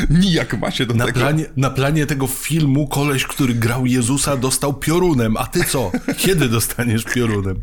Nijak 0.09 0.57
ma 0.59 0.71
się 0.71 0.85
do 0.85 0.93
Na 0.93 1.05
tego. 1.05 1.19
planie, 1.19 1.45
na 1.57 1.69
planie 1.69 2.05
tego 2.05 2.27
filmu 2.27 2.87
koleś, 2.87 3.23
który 3.23 3.53
grał 3.53 3.85
Jezusa, 3.85 4.37
dostał 4.37 4.73
piorunem. 4.73 5.37
A 5.37 5.45
ty 5.47 5.63
co? 5.63 5.91
Kiedy 6.17 6.49
dostaniesz 6.49 7.03
piorunem? 7.03 7.55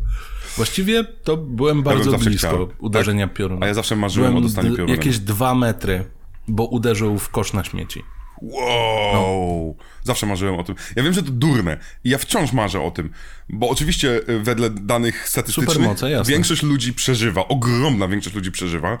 Właściwie 0.57 1.03
to 1.03 1.37
byłem 1.37 1.83
bardzo 1.83 2.11
zawsze 2.11 2.29
blisko 2.29 2.47
chciał. 2.47 2.69
uderzenia 2.79 3.27
Tak? 3.27 3.47
A 3.61 3.67
ja 3.67 3.73
zawsze 3.73 3.95
marzyłem 3.95 4.31
byłem 4.31 4.43
o 4.43 4.47
dostaniu 4.47 4.69
piorunem. 4.71 4.95
Jakieś 4.95 5.19
dwa 5.19 5.55
metry, 5.55 6.03
bo 6.47 6.65
uderzył 6.65 7.19
w 7.19 7.29
kosz 7.29 7.53
na 7.53 7.63
śmieci. 7.63 8.03
Wow! 8.41 9.75
Zawsze 10.03 10.25
marzyłem 10.25 10.55
o 10.55 10.63
tym. 10.63 10.75
Ja 10.95 11.03
wiem, 11.03 11.13
że 11.13 11.23
to 11.23 11.31
durne 11.31 11.77
i 12.03 12.09
ja 12.09 12.17
wciąż 12.17 12.53
marzę 12.53 12.81
o 12.81 12.91
tym, 12.91 13.09
bo 13.49 13.69
oczywiście 13.69 14.29
y, 14.29 14.39
wedle 14.39 14.69
danych 14.69 15.29
statystycznych 15.29 15.89
większość 16.25 16.63
ludzi 16.63 16.93
przeżywa, 16.93 17.47
ogromna 17.47 18.07
większość 18.07 18.35
ludzi 18.35 18.51
przeżywa. 18.51 18.99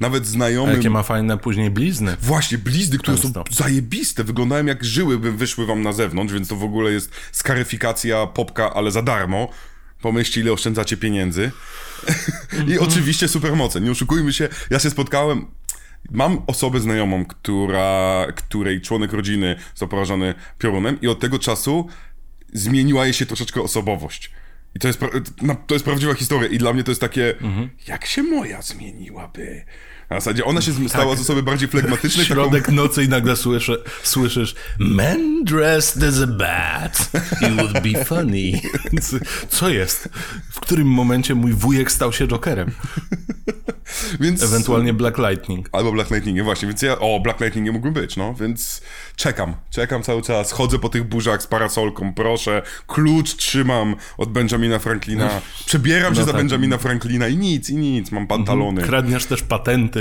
Nawet 0.00 0.22
A 0.22 0.26
znajomym... 0.26 0.76
jakie 0.76 0.90
ma 0.90 1.02
fajne 1.02 1.38
później 1.38 1.70
blizny. 1.70 2.16
Właśnie, 2.22 2.58
blizny, 2.58 2.98
które 2.98 3.16
Często. 3.18 3.44
są 3.48 3.54
zajebiste, 3.56 4.24
wyglądają 4.24 4.66
jak 4.66 4.84
żyły 4.84 5.18
by 5.18 5.32
wyszły 5.32 5.66
wam 5.66 5.82
na 5.82 5.92
zewnątrz, 5.92 6.34
więc 6.34 6.48
to 6.48 6.56
w 6.56 6.64
ogóle 6.64 6.92
jest 6.92 7.10
skaryfikacja 7.32 8.26
popka, 8.26 8.74
ale 8.74 8.90
za 8.90 9.02
darmo. 9.02 9.48
Pomyślcie, 10.00 10.40
ile 10.40 10.52
oszczędzacie 10.52 10.96
pieniędzy. 10.96 11.50
I 12.68 12.78
oczywiście 12.78 13.28
supermoce. 13.28 13.80
Nie 13.80 13.90
oszukujmy 13.90 14.32
się, 14.32 14.48
ja 14.70 14.78
się 14.78 14.90
spotkałem... 14.90 15.46
Mam 16.10 16.42
osobę 16.46 16.80
znajomą, 16.80 17.24
która, 17.24 18.26
której 18.34 18.80
członek 18.80 19.12
rodziny 19.12 19.56
został 19.70 19.88
porażony 19.88 20.34
piorunem 20.58 21.00
i 21.00 21.08
od 21.08 21.20
tego 21.20 21.38
czasu 21.38 21.88
zmieniła 22.52 23.04
jej 23.04 23.14
się 23.14 23.26
troszeczkę 23.26 23.62
osobowość. 23.62 24.30
I 24.74 24.78
to 24.78 24.88
jest, 24.88 25.00
to 25.66 25.74
jest 25.74 25.84
prawdziwa 25.84 26.14
historia 26.14 26.48
i 26.48 26.58
dla 26.58 26.72
mnie 26.72 26.84
to 26.84 26.90
jest 26.90 27.00
takie, 27.00 27.34
jak 27.88 28.06
się 28.06 28.22
moja 28.22 28.62
zmieniłaby? 28.62 29.64
Na 30.10 30.16
zasadzie 30.16 30.44
ona 30.44 30.60
się 30.60 30.88
stała 30.88 31.16
z 31.16 31.20
osoby 31.20 31.42
bardziej 31.42 31.68
flegmatycznej, 31.68 32.26
taką 32.26 32.34
Środek 32.34 32.68
nocy 32.68 33.04
i 33.04 33.08
nagle 33.08 33.36
słyszę, 33.36 33.76
słyszysz 34.02 34.54
Men 34.78 35.44
dressed 35.44 36.02
as 36.02 36.22
a 36.22 36.26
bat. 36.26 37.10
It 37.42 37.54
would 37.56 37.72
be 37.72 38.04
funny. 38.04 38.60
Co 39.48 39.68
jest? 39.68 40.08
W 40.50 40.60
którym 40.60 40.88
momencie 40.88 41.34
mój 41.34 41.52
wujek 41.52 41.92
stał 41.92 42.12
się 42.12 42.28
Jokerem? 42.28 42.70
Więc... 44.20 44.42
Ewentualnie 44.42 44.92
Black 44.92 45.18
Lightning. 45.18 45.68
Albo 45.72 45.92
Black 45.92 46.10
Lightningiem, 46.10 46.44
właśnie, 46.44 46.68
więc 46.68 46.82
ja, 46.82 46.98
o, 46.98 47.20
Black 47.20 47.40
Lightningiem 47.40 47.74
mógłbym 47.74 47.94
być, 47.94 48.16
no, 48.16 48.34
więc 48.34 48.82
czekam, 49.16 49.54
czekam 49.70 50.02
cały 50.02 50.22
czas, 50.22 50.52
chodzę 50.52 50.78
po 50.78 50.88
tych 50.88 51.04
burzach 51.04 51.42
z 51.42 51.46
parasolką, 51.46 52.14
proszę, 52.14 52.62
klucz 52.86 53.36
trzymam 53.36 53.96
od 54.18 54.32
Benjamina 54.32 54.78
Franklina, 54.78 55.40
przebieram 55.66 56.14
się 56.14 56.20
No 56.20 56.26
za 56.26 56.32
tak. 56.32 56.40
Benjamina 56.40 56.78
Franklina 56.78 57.28
i 57.28 57.36
nic, 57.36 57.70
i 57.70 57.76
nic, 57.76 58.12
mam 58.12 58.26
pantalony. 58.26 58.82
Kradniesz 58.82 59.24
też 59.26 59.42
patenty. 59.42 60.00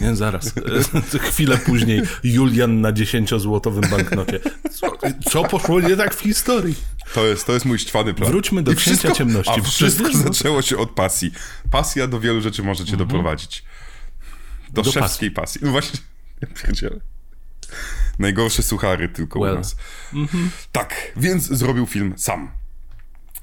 Nie, 0.00 0.16
zaraz. 0.16 0.54
Chwilę 1.30 1.58
później 1.58 2.02
Julian 2.24 2.80
na 2.80 2.92
10-złotowym 2.92 3.90
banknocie. 3.90 4.40
Co, 4.72 4.92
co 5.30 5.44
poszło 5.44 5.80
nie 5.80 5.96
tak 5.96 6.14
w 6.14 6.20
historii? 6.20 6.74
To 7.14 7.26
jest, 7.26 7.46
to 7.46 7.52
jest 7.52 7.64
mój 7.64 7.78
ściwany 7.78 8.14
plan. 8.14 8.30
Wróćmy 8.30 8.62
do 8.62 8.72
I 8.72 8.76
księcia 8.76 9.10
ciemności. 9.12 9.52
A 9.60 9.62
wszystko 9.62 10.04
Przecież- 10.08 10.22
zaczęło 10.22 10.62
się 10.62 10.76
od 10.78 10.90
pasji. 10.90 11.32
Pasja 11.70 12.06
do 12.06 12.20
wielu 12.20 12.40
rzeczy 12.40 12.62
może 12.62 12.84
cię 12.84 12.96
doprowadzić. 12.96 13.64
Do, 14.70 14.82
Do 14.82 14.92
szewskiej 14.92 15.30
pasji. 15.30 15.60
No 15.64 15.70
właśnie, 15.70 16.00
ja 16.50 16.62
pierdzielę. 16.62 17.00
Najgorsze 18.18 18.62
suchary 18.62 19.08
tylko 19.08 19.40
Well. 19.40 19.54
u 19.54 19.56
nas. 19.56 19.76
Tak, 20.72 21.12
więc 21.16 21.46
zrobił 21.46 21.86
film 21.86 22.14
sam. 22.16 22.50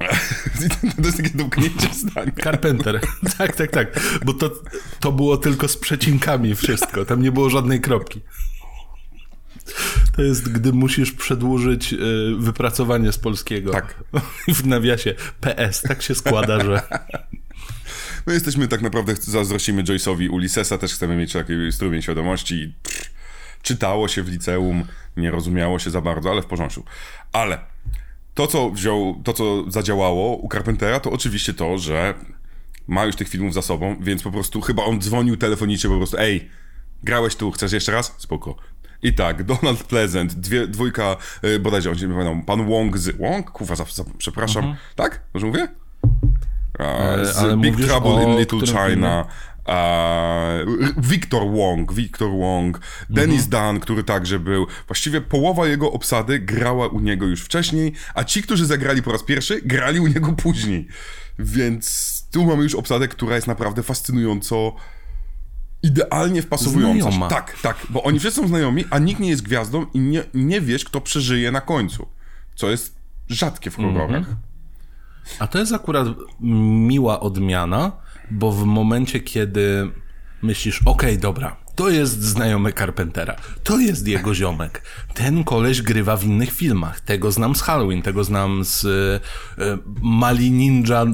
to 1.02 1.08
jest 1.08 1.18
takie 1.18 1.30
domknięcie 1.30 1.94
zdania. 1.94 2.32
Carpenter. 2.44 3.02
Tak, 3.38 3.56
tak, 3.56 3.72
tak. 3.72 4.00
Bo 4.26 4.34
to, 4.34 4.52
to 5.00 5.12
było 5.12 5.38
tylko 5.38 5.68
z 5.68 5.78
przecinkami 5.78 6.56
wszystko. 6.56 7.06
Tam 7.06 7.22
nie 7.22 7.32
było 7.32 7.50
żadnej 7.50 7.82
kropki. 7.82 8.22
To 10.16 10.22
jest, 10.22 10.50
gdy 10.52 10.74
musisz 10.74 11.12
przedłużyć 11.12 11.94
y, 11.94 11.98
wypracowanie 12.38 13.12
z 13.12 13.18
polskiego. 13.18 13.72
Tak. 13.72 14.04
W 14.48 14.66
nawiasie 14.66 15.16
PS. 15.42 15.82
Tak 15.82 16.02
się 16.02 16.16
składa, 16.16 16.64
że... 16.64 16.82
My 18.28 18.34
jesteśmy 18.34 18.68
tak 18.68 18.82
naprawdę, 18.82 19.16
zazdrościmy 19.16 19.84
Joyce'owi 19.84 20.30
Ulyssesa, 20.30 20.78
też 20.78 20.94
chcemy 20.94 21.16
mieć 21.16 21.34
taki 21.34 21.54
strumień 21.72 22.02
świadomości. 22.02 22.74
Pff, 22.84 23.12
czytało 23.62 24.08
się 24.08 24.24
w 24.24 24.30
liceum, 24.30 24.84
nie 25.18 25.32
rozumiało 25.32 25.80
się 25.80 25.90
za 25.90 26.02
bardzo, 26.02 26.32
ale 26.32 26.42
w 26.42 26.46
porządku. 26.46 26.84
Ale 27.32 27.60
to, 28.34 28.48
co 28.48 28.70
wziął, 28.70 29.22
to, 29.24 29.34
co 29.34 29.72
zadziałało 29.72 30.38
u 30.38 30.50
Carpentera, 30.50 31.00
to 31.00 31.12
oczywiście 31.12 31.54
to, 31.54 31.78
że 31.78 32.14
ma 32.88 33.06
już 33.06 33.16
tych 33.16 33.30
filmów 33.30 33.54
za 33.54 33.62
sobą, 33.62 33.96
więc 34.02 34.24
po 34.24 34.32
prostu 34.32 34.62
chyba 34.62 34.84
on 34.84 35.02
dzwonił 35.02 35.38
telefonicznie 35.38 35.90
po 35.90 35.98
prostu, 35.98 36.18
ej, 36.18 36.50
grałeś 37.04 37.36
tu, 37.36 37.52
chcesz 37.52 37.72
jeszcze 37.72 37.92
raz? 37.92 38.16
Spoko. 38.18 38.56
I 39.04 39.14
tak, 39.14 39.44
Donald 39.54 39.84
Pleasant, 39.84 40.34
dwie, 40.34 40.68
dwójka, 40.68 41.18
y, 41.44 41.60
bodajże 41.60 41.90
on 41.90 41.98
się 41.98 42.08
nie 42.08 42.14
pamiętam, 42.14 42.46
pan 42.46 42.68
Wong 42.68 42.98
z... 42.98 43.18
Wong? 43.18 43.52
Kuwa, 43.52 43.76
za, 43.76 43.86
za, 43.86 44.04
przepraszam. 44.18 44.64
Tak? 44.96 45.22
Dobrze 45.34 45.48
mówię? 45.48 45.68
E, 46.82 47.26
z 47.26 47.38
ale 47.38 47.58
Big 47.58 47.76
Trouble 47.76 48.24
in 48.24 48.40
Little 48.40 48.60
China. 48.68 49.26
Victor 50.98 51.52
Wong, 51.52 51.94
Victor 51.94 52.30
Wong, 52.30 52.80
Dennis 53.10 53.46
Mhm. 53.46 53.74
Dunn, 53.74 53.80
który 53.80 54.04
także 54.04 54.40
był. 54.40 54.68
Właściwie 54.88 55.22
połowa 55.22 55.68
jego 55.68 55.92
obsady 55.92 56.40
grała 56.40 56.88
u 56.88 57.00
niego 57.00 57.26
już 57.26 57.42
wcześniej, 57.42 57.94
a 58.16 58.24
ci, 58.24 58.44
którzy 58.44 58.66
zagrali 58.66 59.04
po 59.04 59.12
raz 59.12 59.24
pierwszy, 59.24 59.62
grali 59.62 60.00
u 60.00 60.08
niego 60.08 60.34
później. 60.34 60.88
Więc 61.40 62.12
tu 62.32 62.46
mamy 62.46 62.64
już 62.64 62.76
obsadę, 62.76 63.08
która 63.08 63.36
jest 63.36 63.48
naprawdę 63.48 63.84
fascynująco 63.84 64.76
idealnie 65.84 66.42
wpasowująca. 66.42 67.02
Znajoma. 67.02 67.28
Tak, 67.28 67.58
tak, 67.62 67.78
bo 67.90 68.04
oni 68.04 68.20
wszyscy 68.20 68.42
są 68.42 68.48
znajomi, 68.48 68.86
a 68.90 69.00
nikt 69.00 69.20
nie 69.20 69.30
jest 69.30 69.42
gwiazdą 69.42 69.86
i 69.94 70.00
nie, 70.00 70.24
nie 70.34 70.62
wiesz, 70.62 70.86
kto 70.86 71.02
przeżyje 71.02 71.52
na 71.52 71.62
końcu. 71.62 72.08
Co 72.56 72.70
jest 72.70 72.96
rzadkie 73.30 73.72
w 73.72 73.76
horrorach. 73.76 74.18
Mhm. 74.18 74.36
A 75.40 75.48
to 75.48 75.60
jest 75.60 75.74
akurat 75.74 76.08
miła 76.40 77.20
odmiana, 77.20 77.92
bo 78.32 78.52
w 78.52 78.66
momencie, 78.66 79.20
kiedy 79.20 79.92
myślisz, 80.42 80.82
okej, 80.86 81.18
dobra, 81.18 81.56
to 81.76 81.90
jest 81.90 82.22
znajomy 82.22 82.74
Carpentera, 82.74 83.36
to 83.64 83.80
jest 83.80 84.08
jego 84.08 84.36
ziomek, 84.36 84.82
ten 85.14 85.44
koleś 85.44 85.82
grywa 85.82 86.18
w 86.18 86.24
innych 86.24 86.52
filmach, 86.52 87.00
tego 87.00 87.32
znam 87.32 87.56
z 87.56 87.62
Halloween, 87.62 88.02
tego 88.02 88.24
znam 88.24 88.66
z 88.66 88.86
e, 88.86 89.64
e, 89.64 89.78
Mali 90.02 90.52
Ninja 90.52 91.06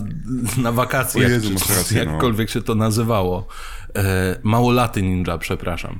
na 0.57 0.71
wakacjach, 0.71 1.29
Jezu, 1.29 1.49
czy 1.87 2.05
no. 2.05 2.11
jakkolwiek 2.11 2.49
się 2.49 2.61
to 2.61 2.75
nazywało. 2.75 3.47
E, 3.95 4.35
Małolaty 4.43 5.01
Ninja, 5.01 5.37
przepraszam 5.37 5.99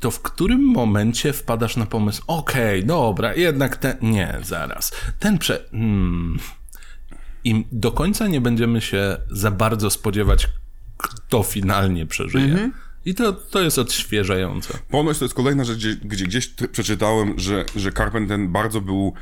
to 0.00 0.10
w 0.10 0.22
którym 0.22 0.64
momencie 0.64 1.32
wpadasz 1.32 1.76
na 1.76 1.86
pomysł, 1.86 2.22
okej, 2.26 2.84
dobra, 2.84 3.34
jednak 3.34 3.76
ten, 3.76 3.96
nie, 4.02 4.38
zaraz, 4.42 4.92
ten 5.18 5.38
prze... 5.38 5.64
Hmm. 5.70 6.38
I 7.44 7.64
do 7.72 7.92
końca 7.92 8.26
nie 8.26 8.40
będziemy 8.40 8.80
się 8.80 9.16
za 9.30 9.50
bardzo 9.50 9.90
spodziewać, 9.90 10.48
kto 10.96 11.42
finalnie 11.42 12.06
przeżyje. 12.06 12.44
Mhm. 12.44 12.72
I 13.04 13.14
to, 13.14 13.32
to 13.32 13.60
jest 13.60 13.78
odświeżające. 13.78 14.78
Ponoć 14.90 15.18
to 15.18 15.24
jest 15.24 15.34
kolejna 15.34 15.64
rzecz, 15.64 15.78
gdzie, 15.78 15.96
gdzie 15.96 16.24
gdzieś 16.24 16.48
t- 16.48 16.68
przeczytałem, 16.68 17.38
że, 17.38 17.64
że 17.76 17.92
Carpenter 17.92 18.40
bardzo 18.40 18.80
był, 18.80 19.14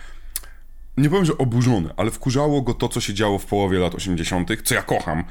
nie 0.96 1.10
powiem, 1.10 1.24
że 1.24 1.38
oburzony, 1.38 1.90
ale 1.96 2.10
wkurzało 2.10 2.62
go 2.62 2.74
to, 2.74 2.88
co 2.88 3.00
się 3.00 3.14
działo 3.14 3.38
w 3.38 3.46
połowie 3.46 3.78
lat 3.78 3.94
80., 3.94 4.50
co 4.64 4.74
ja 4.74 4.82
kocham, 4.82 5.24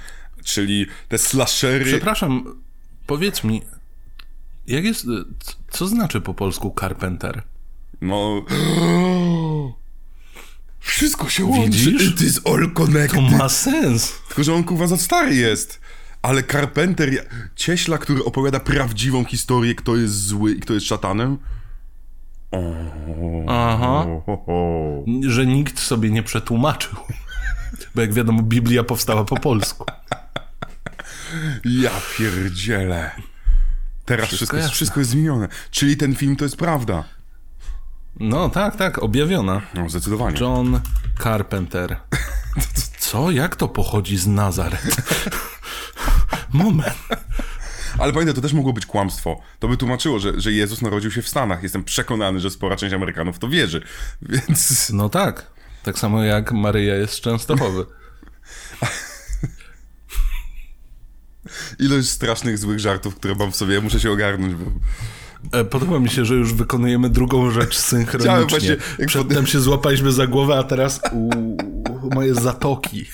czyli 0.43 0.85
te 1.07 1.17
slashery. 1.17 1.85
Przepraszam, 1.85 2.61
powiedz 3.07 3.43
mi, 3.43 3.61
jak 4.67 4.83
jest, 4.83 5.01
c- 5.39 5.53
co 5.71 5.87
znaczy 5.87 6.21
po 6.21 6.33
polsku 6.33 6.75
Carpenter? 6.79 7.41
No... 8.01 8.45
Wszystko 10.79 11.29
się 11.29 11.45
łączy. 11.45 11.65
Widzisz? 11.69 12.03
It 12.09 12.21
is 12.21 12.41
all 12.47 12.71
connected. 12.73 13.11
To 13.15 13.37
ma 13.37 13.49
sens. 13.49 14.13
Tylko, 14.27 14.43
że 14.43 14.53
on 14.53 14.63
kurwa 14.63 14.87
za 14.87 14.97
stary 14.97 15.35
jest. 15.35 15.79
Ale 16.21 16.43
Carpenter, 16.43 17.27
cieśla, 17.55 17.97
który 17.97 18.23
opowiada 18.25 18.59
prawdziwą 18.59 19.25
historię, 19.25 19.75
kto 19.75 19.95
jest 19.95 20.25
zły 20.25 20.51
i 20.51 20.59
kto 20.59 20.73
jest 20.73 20.85
szatanem. 20.85 21.37
O, 22.51 22.63
Aha. 23.47 24.05
Że 25.27 25.45
nikt 25.45 25.79
sobie 25.79 26.09
nie 26.09 26.23
przetłumaczył. 26.23 26.95
Bo 27.95 28.01
jak 28.01 28.13
wiadomo, 28.13 28.41
Biblia 28.43 28.83
powstała 28.83 29.25
po 29.25 29.39
polsku. 29.39 29.85
Ja 31.65 31.91
pierdzielę. 32.17 33.11
Teraz 34.05 34.27
wszystko, 34.27 34.35
Wszystko 34.37 34.57
jest, 34.57 34.69
wszystko 34.69 34.99
jest 34.99 35.11
zmienione. 35.11 35.47
Czyli 35.71 35.97
ten 35.97 36.15
film 36.15 36.35
to 36.35 36.45
jest 36.45 36.57
prawda. 36.57 37.03
No 38.19 38.49
tak, 38.49 38.75
tak, 38.75 39.03
objawiona. 39.03 39.61
No, 39.73 39.89
zdecydowanie. 39.89 40.39
John 40.39 40.79
Carpenter. 41.23 41.95
Co? 42.99 43.31
Jak 43.31 43.55
to 43.55 43.67
pochodzi 43.67 44.17
z 44.17 44.27
Nazaret? 44.27 44.95
Moment. 46.53 46.95
Ale 47.97 48.13
pamiętaj, 48.13 48.35
to 48.35 48.41
też 48.41 48.53
mogło 48.53 48.73
być 48.73 48.85
kłamstwo. 48.85 49.41
To 49.59 49.67
by 49.67 49.77
tłumaczyło, 49.77 50.19
że, 50.19 50.41
że 50.41 50.51
Jezus 50.51 50.81
narodził 50.81 51.11
się 51.11 51.21
w 51.21 51.29
Stanach. 51.29 51.63
Jestem 51.63 51.83
przekonany, 51.83 52.39
że 52.39 52.49
spora 52.49 52.75
część 52.75 52.93
Amerykanów 52.93 53.39
to 53.39 53.47
wierzy. 53.47 53.81
Więc 54.21 54.89
No 54.89 55.09
tak. 55.09 55.47
Tak 55.83 55.99
samo 55.99 56.23
jak 56.23 56.51
Maryja 56.51 56.95
jest 56.95 57.13
z 57.13 57.21
Częstochowy. 57.21 57.85
Ilość 61.79 62.09
strasznych, 62.09 62.57
złych 62.57 62.79
żartów, 62.79 63.15
które 63.15 63.35
mam 63.35 63.51
w 63.51 63.55
sobie, 63.55 63.73
ja 63.73 63.81
muszę 63.81 63.99
się 63.99 64.11
ogarnąć, 64.11 64.55
bo... 64.55 64.71
E, 65.59 65.65
podoba 65.65 65.99
mi 65.99 66.09
się, 66.09 66.25
że 66.25 66.35
już 66.35 66.53
wykonujemy 66.53 67.09
drugą 67.09 67.51
rzecz 67.51 67.77
synchronicznie. 67.91 68.45
Właśnie, 68.49 68.77
Przedtem 69.07 69.43
pod... 69.43 69.49
się 69.49 69.59
złapaliśmy 69.59 70.11
za 70.11 70.27
głowę, 70.27 70.55
a 70.55 70.63
teraz 70.63 71.01
u, 71.11 71.29
moje 72.15 72.35
zatoki. 72.35 73.05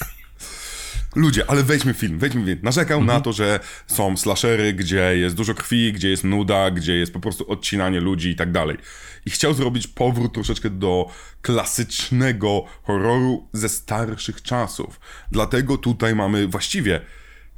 Ludzie, 1.15 1.49
ale 1.49 1.63
wejdźmy 1.63 1.93
w 1.93 1.97
film, 1.97 2.19
wejdźmy 2.19 2.45
film. 2.45 2.59
Narzekał 2.63 2.99
mhm. 2.99 3.17
na 3.17 3.23
to, 3.23 3.33
że 3.33 3.59
są 3.87 4.17
slashery, 4.17 4.73
gdzie 4.73 5.17
jest 5.17 5.35
dużo 5.35 5.53
krwi, 5.53 5.93
gdzie 5.93 6.09
jest 6.09 6.23
nuda, 6.23 6.71
gdzie 6.71 6.95
jest 6.95 7.13
po 7.13 7.19
prostu 7.19 7.51
odcinanie 7.51 7.99
ludzi 7.99 8.29
i 8.29 8.35
tak 8.35 8.51
dalej. 8.51 8.77
I 9.25 9.29
chciał 9.29 9.53
zrobić 9.53 9.87
powrót 9.87 10.33
troszeczkę 10.33 10.69
do 10.69 11.09
klasycznego 11.41 12.63
horroru 12.83 13.47
ze 13.53 13.69
starszych 13.69 14.41
czasów. 14.41 14.99
Dlatego 15.31 15.77
tutaj 15.77 16.15
mamy 16.15 16.47
właściwie 16.47 17.01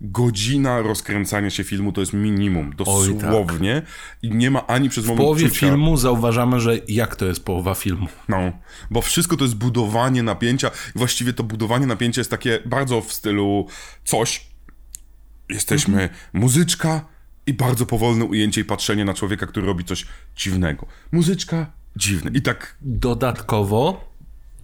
godzina 0.02 0.82
rozkręcania 0.82 1.50
się 1.50 1.64
filmu 1.64 1.92
to 1.92 2.02
jest 2.02 2.14
minimum, 2.14 2.76
dosłownie. 2.76 3.82
tak. 3.82 3.92
I 4.22 4.30
nie 4.30 4.52
ma 4.52 4.68
ani 4.68 4.90
przez 4.90 5.06
moment 5.06 5.20
W 5.20 5.24
połowie 5.24 5.48
czucia... 5.50 5.60
filmu 5.60 5.98
zauważamy, 5.98 6.60
że 6.60 6.78
jak 6.88 7.16
to 7.16 7.26
jest 7.26 7.46
połowa 7.46 7.76
filmu. 7.76 8.08
No, 8.30 8.52
bo 8.92 9.02
wszystko 9.02 9.38
to 9.38 9.44
jest 9.44 9.56
budowanie 9.56 10.24
napięcia. 10.24 10.72
I 10.96 11.00
właściwie 11.00 11.34
to 11.34 11.44
budowanie 11.44 11.88
napięcia 11.88 12.20
jest 12.20 12.32
takie 12.32 12.60
bardzo 12.66 13.02
w 13.02 13.14
stylu 13.14 13.68
coś. 14.06 14.48
Jesteśmy, 15.50 16.02
mhm. 16.04 16.20
muzyczka 16.34 17.06
i 17.48 17.54
bardzo 17.54 17.86
powolne 17.86 18.26
ujęcie 18.26 18.62
i 18.62 18.66
patrzenie 18.66 19.06
na 19.06 19.14
człowieka, 19.14 19.48
który 19.48 19.66
robi 19.66 19.84
coś 19.84 20.06
dziwnego. 20.36 20.86
Muzyczka, 21.12 21.72
dziwne. 21.96 22.32
I 22.34 22.42
tak... 22.42 22.76
Dodatkowo 22.82 24.12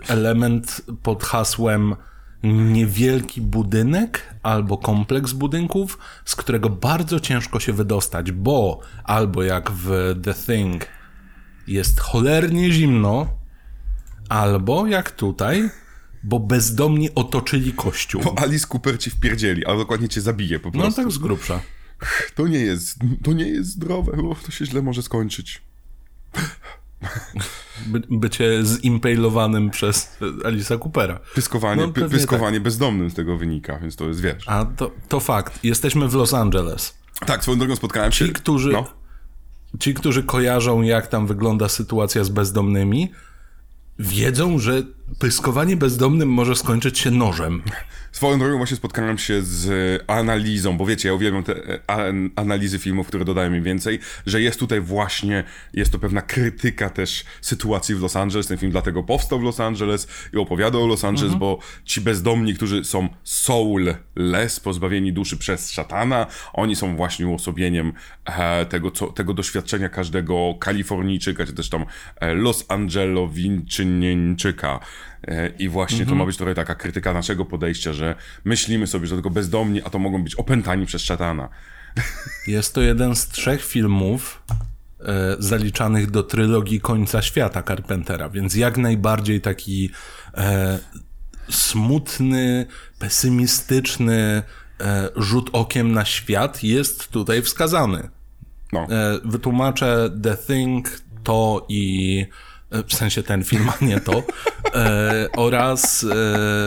element 0.08 0.82
pod 1.04 1.24
hasłem 1.24 1.96
niewielki 2.44 3.42
budynek 3.42 4.34
albo 4.44 4.78
kompleks 4.78 5.32
budynków, 5.32 5.98
z 6.26 6.36
którego 6.36 6.70
bardzo 6.70 7.20
ciężko 7.20 7.60
się 7.60 7.74
wydostać, 7.74 8.32
bo 8.32 8.80
albo 9.04 9.44
jak 9.44 9.72
w 9.72 10.16
The 10.24 10.34
Thing 10.34 10.86
jest 11.68 12.00
cholernie 12.00 12.72
zimno, 12.72 13.28
albo 14.30 14.88
jak 14.88 15.12
tutaj, 15.12 15.70
bo 16.24 16.40
bezdomni 16.40 17.16
otoczyli 17.16 17.74
kościół. 17.74 18.22
Bo 18.22 18.40
Alice 18.40 18.68
Cooper 18.68 19.00
ci 19.00 19.10
wpierdzieli, 19.10 19.66
a 19.66 19.76
dokładnie 19.76 20.10
cię 20.10 20.22
zabije 20.22 20.60
po 20.60 20.68
no 20.68 20.72
prostu. 20.72 21.02
No 21.02 21.06
tak 21.06 21.14
z 21.14 21.18
grubsza. 21.18 21.62
To 22.36 22.48
nie 22.48 22.60
jest, 22.60 23.00
to 23.24 23.34
nie 23.34 23.48
jest 23.48 23.70
zdrowe, 23.70 24.18
bo 24.24 24.36
to 24.36 24.52
się 24.52 24.66
źle 24.66 24.82
może 24.82 25.04
skończyć. 25.04 25.62
By, 27.88 28.02
bycie 28.10 28.64
zimpejlowanym 28.64 29.70
przez 29.70 30.18
Alisa 30.46 30.78
Coopera. 30.78 31.20
Pyskowanie, 31.36 31.82
no, 31.82 31.94
py, 31.94 32.10
pyskowanie 32.10 32.58
tak. 32.58 32.64
bezdomnym 32.64 33.10
z 33.10 33.14
tego 33.14 33.38
wynika, 33.38 33.80
więc 33.80 33.96
to 33.96 34.08
jest, 34.08 34.22
wiesz. 34.22 34.44
A 34.48 34.66
to, 34.66 34.92
to 35.10 35.20
fakt. 35.20 35.64
Jesteśmy 35.64 36.08
w 36.08 36.14
Los 36.14 36.34
Angeles. 36.34 36.98
Tak, 37.26 37.42
swoją 37.42 37.58
drogą 37.58 37.76
spotkałem 37.76 38.12
się... 38.12 38.26
Ci, 38.26 38.34
którzy, 38.34 38.72
no. 38.72 38.86
ci, 39.80 39.94
którzy 39.94 40.24
kojarzą, 40.24 40.82
jak 40.82 41.08
tam 41.08 41.28
wygląda 41.28 41.70
sytuacja 41.70 42.24
z 42.24 42.30
bezdomnymi, 42.30 43.12
wiedzą, 44.00 44.60
że 44.60 44.84
pyskowanie 45.20 45.78
bezdomnym 45.78 46.30
może 46.30 46.56
skończyć 46.56 47.00
się 47.00 47.12
nożem. 47.12 47.62
Swoją 48.12 48.40
drogą 48.40 48.58
właśnie 48.58 48.78
spotkałem 48.78 49.18
się 49.18 49.42
z 49.42 50.04
analizą, 50.08 50.78
bo 50.78 50.86
wiecie, 50.86 51.10
ja 51.10 51.16
uwielbiam 51.16 51.44
te 51.44 51.54
e, 51.54 51.80
analizy 52.36 52.80
filmów, 52.80 53.08
które 53.08 53.26
dodają 53.26 53.52
mi 53.52 53.62
więcej, 53.62 54.00
że 54.26 54.42
jest 54.42 54.60
tutaj 54.60 54.82
właśnie, 54.82 55.44
jest 55.74 55.92
to 55.92 56.00
pewna 56.00 56.22
krytyka 56.22 56.90
też 56.90 57.24
sytuacji 57.42 57.96
w 57.96 58.02
Los 58.02 58.16
Angeles. 58.16 58.48
Ten 58.48 58.58
film 58.58 58.72
dlatego 58.72 59.04
powstał 59.04 59.40
w 59.40 59.44
Los 59.44 59.60
Angeles 59.60 60.08
i 60.34 60.38
opowiada 60.38 60.78
o 60.78 60.88
Los 60.88 61.04
Angeles, 61.04 61.34
mhm. 61.34 61.40
bo 61.40 61.60
ci 61.86 62.02
bezdomni, 62.02 62.56
którzy 62.56 62.84
są 62.84 63.10
soulless, 63.24 64.60
pozbawieni 64.64 65.14
duszy 65.14 65.38
przez 65.38 65.72
szatana, 65.72 66.28
oni 66.54 66.76
są 66.76 66.96
właśnie 66.96 67.28
uosobieniem 67.28 67.94
e, 68.26 68.66
tego, 68.66 68.92
co, 68.92 69.08
tego 69.08 69.34
doświadczenia 69.34 69.90
każdego 69.90 70.56
Kalifornijczyka, 70.60 71.46
czy 71.46 71.54
też 71.54 71.70
tam 71.70 71.86
e, 72.16 72.34
Los 72.34 72.66
Angelowińczyka. 72.68 74.80
E, 75.28 75.48
I 75.48 75.70
właśnie 75.70 75.98
to 75.98 76.02
mhm. 76.04 76.18
ma 76.18 76.26
być 76.26 76.38
trochę 76.38 76.56
taka 76.56 76.76
krytyka 76.76 77.14
naszego 77.14 77.46
podejścia, 77.46 77.94
że 77.94 78.16
myślimy 78.44 78.88
sobie, 78.88 79.08
że 79.08 79.16
tylko 79.16 79.30
bezdomni, 79.30 79.82
a 79.82 79.90
to 79.90 80.00
mogą 80.00 80.24
być 80.24 80.36
opętani 80.36 80.86
przez 80.86 81.02
szatana. 81.02 81.50
Jest 82.48 82.74
to 82.74 82.82
jeden 82.82 83.16
z 83.16 83.28
trzech 83.28 83.66
filmów 83.66 84.44
e, 85.00 85.36
zaliczanych 85.40 86.12
do 86.12 86.24
trylogii 86.24 86.82
Końca 86.82 87.22
Świata 87.22 87.64
Carpentera, 87.64 88.30
więc 88.30 88.56
jak 88.56 88.78
najbardziej 88.78 89.42
taki 89.42 89.90
e, 90.34 90.80
smutny, 91.50 92.66
pesymistyczny 93.00 94.44
e, 94.82 95.10
rzut 95.16 95.50
okiem 95.54 95.92
na 95.92 96.06
świat 96.06 96.64
jest 96.64 97.12
tutaj 97.12 97.42
wskazany. 97.42 98.10
No. 98.74 98.88
E, 98.90 99.20
wytłumaczę 99.26 100.10
The 100.24 100.38
Thing, 100.38 101.02
to 101.24 101.66
i 101.70 102.26
w 102.88 102.94
sensie 102.94 103.24
ten 103.24 103.44
film, 103.44 103.70
a 103.70 103.86
nie 103.86 104.00
to, 104.00 104.24
e, 104.76 105.30
oraz 105.38 106.04
e, 106.04 106.08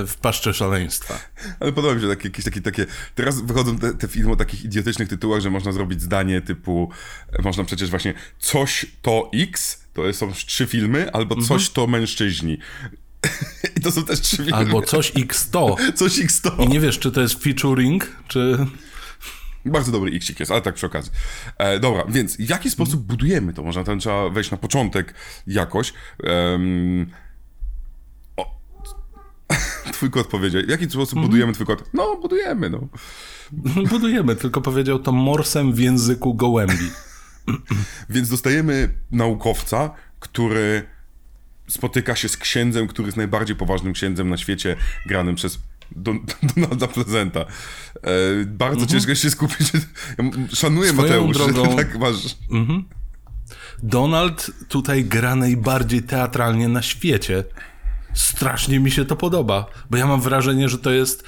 w 0.07 0.15
Paszcze 0.23 0.55
Szaleństwa. 0.55 1.19
Ale 1.61 1.73
podoba 1.73 1.95
mi 1.95 2.01
się 2.01 2.09
takie, 2.09 2.29
jakieś 2.29 2.45
takie, 2.45 2.61
takie 2.61 2.87
teraz 3.15 3.41
wychodzą 3.41 3.79
te, 3.79 3.95
te 3.95 4.09
filmy 4.09 4.33
o 4.33 4.37
takich 4.37 4.65
idiotycznych 4.65 5.09
tytułach, 5.09 5.41
że 5.41 5.51
można 5.51 5.73
zrobić 5.73 6.03
zdanie 6.03 6.41
typu, 6.41 6.91
e, 7.33 7.43
można 7.43 7.65
przecież 7.65 7.91
właśnie 7.91 8.15
coś 8.39 8.87
to 9.03 9.31
X, 9.35 9.85
to 9.95 10.13
są 10.13 10.33
trzy 10.33 10.67
filmy, 10.67 11.13
albo 11.13 11.35
mhm. 11.35 11.49
coś 11.49 11.71
to 11.71 11.87
mężczyźni. 11.87 12.59
I 13.77 13.81
to 13.81 13.93
są 13.93 14.05
też 14.05 14.21
trzy 14.21 14.37
filmy. 14.37 14.55
Albo 14.55 14.83
coś 14.83 15.13
X 15.17 15.51
to. 15.51 15.77
Coś 15.95 16.19
X 16.19 16.41
to. 16.41 16.57
I 16.57 16.69
nie 16.69 16.81
wiesz, 16.81 16.99
czy 16.99 17.13
to 17.13 17.21
jest 17.21 17.43
featuring, 17.43 18.17
czy... 18.29 18.67
Bardzo 19.65 19.93
dobry 19.93 20.11
iksik 20.11 20.41
jest, 20.41 20.53
ale 20.53 20.61
tak 20.61 20.75
przy 20.75 20.87
okazji. 20.87 21.13
E, 21.59 21.81
dobra, 21.81 22.05
więc 22.09 22.37
w 22.37 22.49
jaki 22.49 22.71
sposób 22.71 23.01
budujemy 23.01 23.53
to? 23.53 23.63
Może 23.63 23.85
tam 23.85 23.99
trzeba 23.99 24.29
wejść 24.29 24.51
na 24.51 24.57
początek 24.57 25.15
jakoś. 25.47 25.93
Um, 26.23 27.11
o, 28.37 28.61
twój 29.93 30.11
kot 30.11 30.27
powiedział. 30.27 30.63
W 30.67 30.71
jaki 30.71 30.91
sposób 30.91 31.13
mm 31.13 31.25
-hmm. 31.25 31.27
budujemy 31.29 31.53
twój 31.53 31.67
kot? 31.67 31.91
No, 31.95 32.17
budujemy, 32.17 32.71
no. 32.71 32.89
Budujemy, 33.91 34.37
tylko 34.37 34.61
powiedział 34.61 34.99
to 34.99 35.13
morsem 35.13 35.73
w 35.73 35.79
języku 35.79 36.35
gołębi. 36.35 36.91
więc 38.11 38.29
dostajemy 38.29 38.95
naukowca, 39.11 39.91
który 40.21 40.83
spotyka 41.69 42.17
się 42.17 42.29
z 42.29 42.37
księdzem, 42.37 42.87
który 42.87 43.07
jest 43.07 43.17
najbardziej 43.17 43.57
poważnym 43.57 43.93
księdzem 43.93 44.29
na 44.29 44.37
świecie, 44.37 44.77
granym 45.07 45.35
przez 45.35 45.59
Don, 45.97 46.21
Donalda 46.57 46.87
Prezenta. 46.87 47.41
E, 47.41 47.47
bardzo 48.47 48.81
mhm. 48.81 48.89
ciężko 48.89 49.15
się 49.15 49.31
skupić. 49.31 49.73
Szanuję 50.53 50.93
Swoją 50.93 51.27
Mateusz, 51.27 51.37
drogą... 51.37 51.77
tak 51.77 51.99
masz. 51.99 52.37
Mhm. 52.51 52.85
Donald 53.83 54.51
tutaj 54.69 55.05
gra 55.05 55.37
najbardziej 55.37 56.03
teatralnie 56.03 56.69
na 56.69 56.83
świecie. 56.83 57.45
Strasznie 58.15 58.81
mi 58.81 58.91
się 58.91 59.05
to 59.05 59.17
podoba, 59.17 59.67
bo 59.91 59.97
ja 59.97 60.07
mam 60.07 60.21
wrażenie, 60.21 60.69
że 60.69 60.79
to 60.79 60.91
jest 60.91 61.25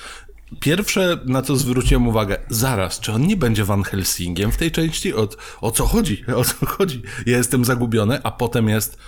Pierwsze, 0.60 1.18
na 1.24 1.42
co 1.42 1.56
zwróciłem 1.56 2.08
uwagę, 2.08 2.36
zaraz, 2.48 3.00
czy 3.00 3.12
on 3.12 3.26
nie 3.26 3.36
będzie 3.36 3.64
Van 3.64 3.82
Helsingiem 3.82 4.52
w 4.52 4.56
tej 4.56 4.70
części? 4.70 5.14
O, 5.14 5.28
o 5.60 5.70
co 5.70 5.86
chodzi? 5.86 6.24
O 6.36 6.44
co 6.44 6.66
chodzi? 6.66 7.02
Ja 7.26 7.36
jestem 7.36 7.64
zagubiony, 7.64 8.22
a 8.22 8.30
potem 8.30 8.68
jest. 8.68 8.98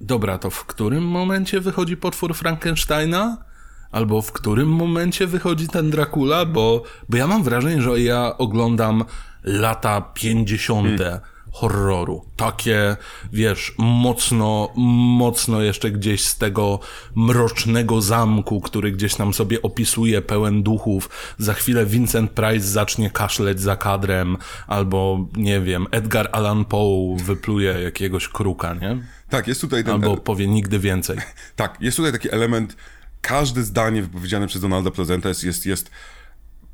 Dobra, 0.00 0.38
to 0.38 0.50
w 0.50 0.64
którym 0.64 1.04
momencie 1.04 1.60
wychodzi 1.60 1.96
potwór 1.96 2.34
Frankensteina? 2.34 3.44
Albo 3.90 4.22
w 4.22 4.32
którym 4.32 4.68
momencie 4.68 5.26
wychodzi 5.26 5.68
ten 5.68 5.90
Dracula, 5.90 6.44
bo, 6.44 6.82
bo 7.08 7.16
ja 7.16 7.26
mam 7.26 7.42
wrażenie, 7.42 7.82
że 7.82 8.00
ja 8.00 8.38
oglądam 8.38 9.04
lata 9.44 10.00
50. 10.00 10.98
Hmm. 10.98 11.20
horroru. 11.52 12.24
Takie, 12.36 12.96
wiesz, 13.32 13.74
mocno, 13.78 14.68
mocno 15.16 15.62
jeszcze 15.62 15.90
gdzieś 15.90 16.24
z 16.24 16.38
tego 16.38 16.78
mrocznego 17.14 18.02
zamku, 18.02 18.60
który 18.60 18.92
gdzieś 18.92 19.18
nam 19.18 19.34
sobie 19.34 19.62
opisuje, 19.62 20.22
pełen 20.22 20.62
duchów. 20.62 21.10
Za 21.38 21.54
chwilę 21.54 21.86
Vincent 21.86 22.30
Price 22.30 22.66
zacznie 22.66 23.10
kaszleć 23.10 23.60
za 23.60 23.76
kadrem, 23.76 24.36
albo, 24.66 25.26
nie 25.36 25.60
wiem, 25.60 25.86
Edgar 25.90 26.28
Allan 26.32 26.64
Poe 26.64 27.16
wypluje 27.24 27.72
jakiegoś 27.72 28.28
kruka, 28.28 28.74
nie? 28.74 29.02
Tak, 29.28 29.48
jest 29.48 29.60
tutaj 29.60 29.84
ten... 29.84 29.92
Albo 29.92 30.16
powie 30.16 30.48
nigdy 30.48 30.78
więcej. 30.78 31.18
Tak, 31.56 31.76
jest 31.80 31.96
tutaj 31.96 32.12
taki 32.12 32.30
element 32.34 32.76
każde 33.20 33.62
zdanie 33.62 34.02
wypowiedziane 34.02 34.46
przez 34.46 34.62
Donalda 34.62 34.90
Prezenta 34.90 35.28
jest, 35.28 35.44
jest, 35.44 35.66
jest 35.66 35.90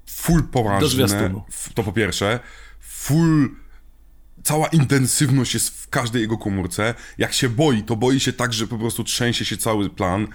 full 0.07 0.43
poważne. 0.43 0.89
To 1.75 1.83
po 1.83 1.93
pierwsze. 1.93 2.41
Full 2.81 3.57
cała 4.43 4.69
intensywność 4.69 5.55
jest 5.55 5.83
w 5.83 5.89
każdej 5.89 6.23
jego 6.23 6.39
komórce. 6.39 6.95
Jak 7.19 7.33
się 7.33 7.49
boi, 7.49 7.83
to 7.83 7.97
boi 7.97 8.21
się 8.21 8.33
tak, 8.33 8.53
że 8.53 8.67
po 8.67 8.79
prostu 8.79 9.05
trzęsie 9.05 9.45
się 9.45 9.57
cały 9.57 9.91
plan. 9.91 10.29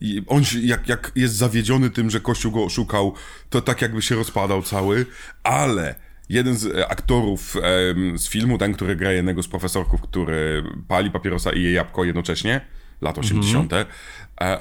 I 0.00 0.22
on 0.26 0.44
się, 0.44 0.60
jak, 0.60 0.88
jak 0.88 1.12
jest 1.16 1.34
zawiedziony 1.34 1.90
tym, 1.90 2.10
że 2.10 2.20
Kościół 2.20 2.52
go 2.52 2.64
oszukał, 2.64 3.14
to 3.50 3.60
tak 3.60 3.82
jakby 3.82 4.02
się 4.02 4.14
rozpadał 4.14 4.62
cały, 4.62 5.06
ale 5.42 5.94
jeden 6.28 6.56
z 6.56 6.66
e, 6.66 6.88
aktorów 6.88 7.56
em, 7.56 8.18
z 8.18 8.28
filmu, 8.28 8.58
ten, 8.58 8.74
który 8.74 8.96
gra 8.96 9.12
jednego 9.12 9.42
z 9.42 9.48
profesorków, 9.48 10.00
który 10.00 10.64
pali 10.88 11.10
papierosa 11.10 11.52
i 11.52 11.62
je 11.62 11.72
jabłko 11.72 12.04
jednocześnie, 12.04 12.60
lat 13.00 13.18
80., 13.18 13.72
mm 13.72 13.86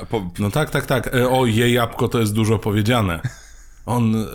Po... 0.09 0.29
No 0.39 0.51
tak, 0.51 0.69
tak, 0.69 0.85
tak. 0.85 1.15
E, 1.15 1.29
o, 1.29 1.45
jej 1.45 1.73
jabłko 1.73 2.07
to 2.07 2.19
jest 2.19 2.33
dużo 2.33 2.59
powiedziane. 2.59 3.19
On, 3.85 4.11
yy, 4.11 4.27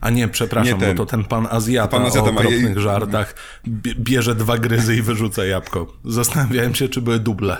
a 0.00 0.10
nie, 0.10 0.28
przepraszam, 0.28 0.74
Nie 0.80 0.86
ten. 0.86 0.96
bo 0.96 1.06
to 1.06 1.10
ten 1.10 1.24
pan 1.24 1.46
Azjata 1.50 1.88
Pan 1.88 2.06
Azjata 2.06 2.26
o 2.26 2.30
okropnych 2.30 2.62
jej- 2.76 2.80
żartach 2.82 3.34
bie- 3.68 3.94
bierze 3.94 4.34
dwa 4.34 4.58
gryzy 4.58 4.96
i 4.96 5.02
wyrzuca 5.02 5.44
jabłko. 5.44 5.92
Zastanawiałem 6.04 6.74
się, 6.74 6.88
czy 6.88 7.02
były 7.02 7.18
duble. 7.18 7.56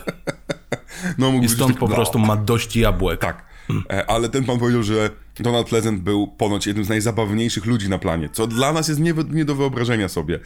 No, 1.19 1.29
I 1.43 1.49
stąd 1.49 1.71
tak- 1.73 1.81
po 1.81 1.89
no. 1.89 1.95
prostu 1.95 2.19
ma 2.19 2.37
dość 2.37 2.77
jabłek. 2.77 3.21
Tak. 3.21 3.45
E, 3.91 4.11
Ale 4.11 4.29
ten 4.29 4.45
pan 4.45 4.59
powiedział, 4.59 4.83
że 4.83 5.11
Donald 5.41 5.69
Pleasant 5.69 6.01
był 6.01 6.27
ponoć 6.29 6.67
jednym 6.67 6.85
z 6.85 6.89
najzabawniejszych 6.89 7.67
ludzi 7.67 7.89
na 7.89 7.99
planie, 7.99 8.29
co 8.33 8.47
dla 8.47 8.73
nas 8.73 8.89
jest 8.89 9.01
nie, 9.01 9.15
nie 9.31 9.45
do 9.45 9.55
wyobrażenia 9.55 10.09
sobie. 10.09 10.39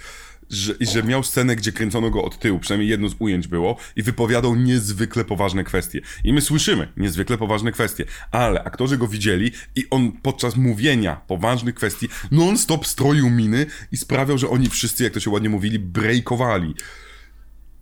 Że, 0.52 0.74
I 0.80 0.86
że 0.86 1.02
miał 1.02 1.22
scenę, 1.22 1.56
gdzie 1.56 1.72
kręcono 1.72 2.10
go 2.10 2.24
od 2.24 2.38
tyłu, 2.38 2.58
przynajmniej 2.58 2.90
jedno 2.90 3.08
z 3.08 3.14
ujęć 3.18 3.48
było, 3.48 3.76
i 3.96 4.02
wypowiadał 4.02 4.56
niezwykle 4.56 5.24
poważne 5.24 5.64
kwestie. 5.64 6.00
I 6.24 6.32
my 6.32 6.40
słyszymy 6.40 6.88
niezwykle 6.96 7.38
poważne 7.38 7.72
kwestie, 7.72 8.04
ale 8.30 8.64
aktorzy 8.64 8.98
go 8.98 9.08
widzieli 9.08 9.52
i 9.76 9.86
on 9.90 10.12
podczas 10.12 10.56
mówienia 10.56 11.16
poważnych 11.16 11.74
kwestii 11.74 12.08
non-stop 12.30 12.86
stroił 12.86 13.30
miny 13.30 13.66
i 13.92 13.96
sprawiał, 13.96 14.38
że 14.38 14.48
oni 14.48 14.68
wszyscy, 14.68 15.04
jak 15.04 15.12
to 15.12 15.20
się 15.20 15.30
ładnie 15.30 15.48
mówili, 15.48 15.78
breakowali. 15.78 16.74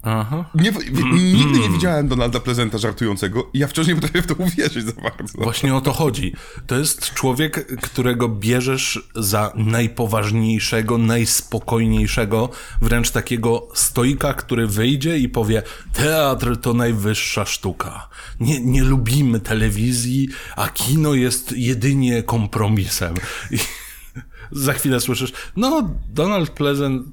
Aha. 0.03 0.45
Nie, 0.55 0.73
w- 0.73 1.03
nigdy 1.13 1.59
nie 1.59 1.69
widziałem 1.71 2.09
Donalda 2.09 2.41
Pleasanta 2.41 2.79
żartującego 2.79 3.51
i 3.53 3.59
ja 3.59 3.67
wciąż 3.67 3.87
nie 3.87 3.95
potrafię 3.95 4.23
w 4.23 4.27
to 4.27 4.35
uwierzyć 4.35 4.85
za 4.85 4.93
bardzo. 4.93 5.39
Właśnie 5.39 5.75
o 5.75 5.81
to 5.81 5.93
chodzi. 5.93 6.35
To 6.67 6.79
jest 6.79 7.15
człowiek, 7.15 7.77
którego 7.83 8.29
bierzesz 8.29 9.09
za 9.15 9.53
najpoważniejszego, 9.57 10.99
najspokojniejszego, 10.99 12.49
wręcz 12.83 13.11
takiego 13.11 13.69
stoika, 13.75 14.35
który 14.35 14.67
wyjdzie 14.67 15.19
i 15.19 15.29
powie: 15.29 15.63
Teatr 15.93 16.57
to 16.57 16.75
najwyższa 16.75 17.45
sztuka. 17.45 18.09
Nie, 18.41 18.61
nie 18.61 18.85
lubimy 18.85 19.41
telewizji, 19.41 20.29
a 20.57 20.69
kino 20.69 21.15
jest 21.15 21.53
jedynie 21.53 22.23
kompromisem. 22.23 23.15
I 23.51 23.59
za 24.65 24.73
chwilę 24.73 25.01
słyszysz: 25.01 25.33
No, 25.57 25.91
Donald 26.09 26.51
Pleasant, 26.51 27.07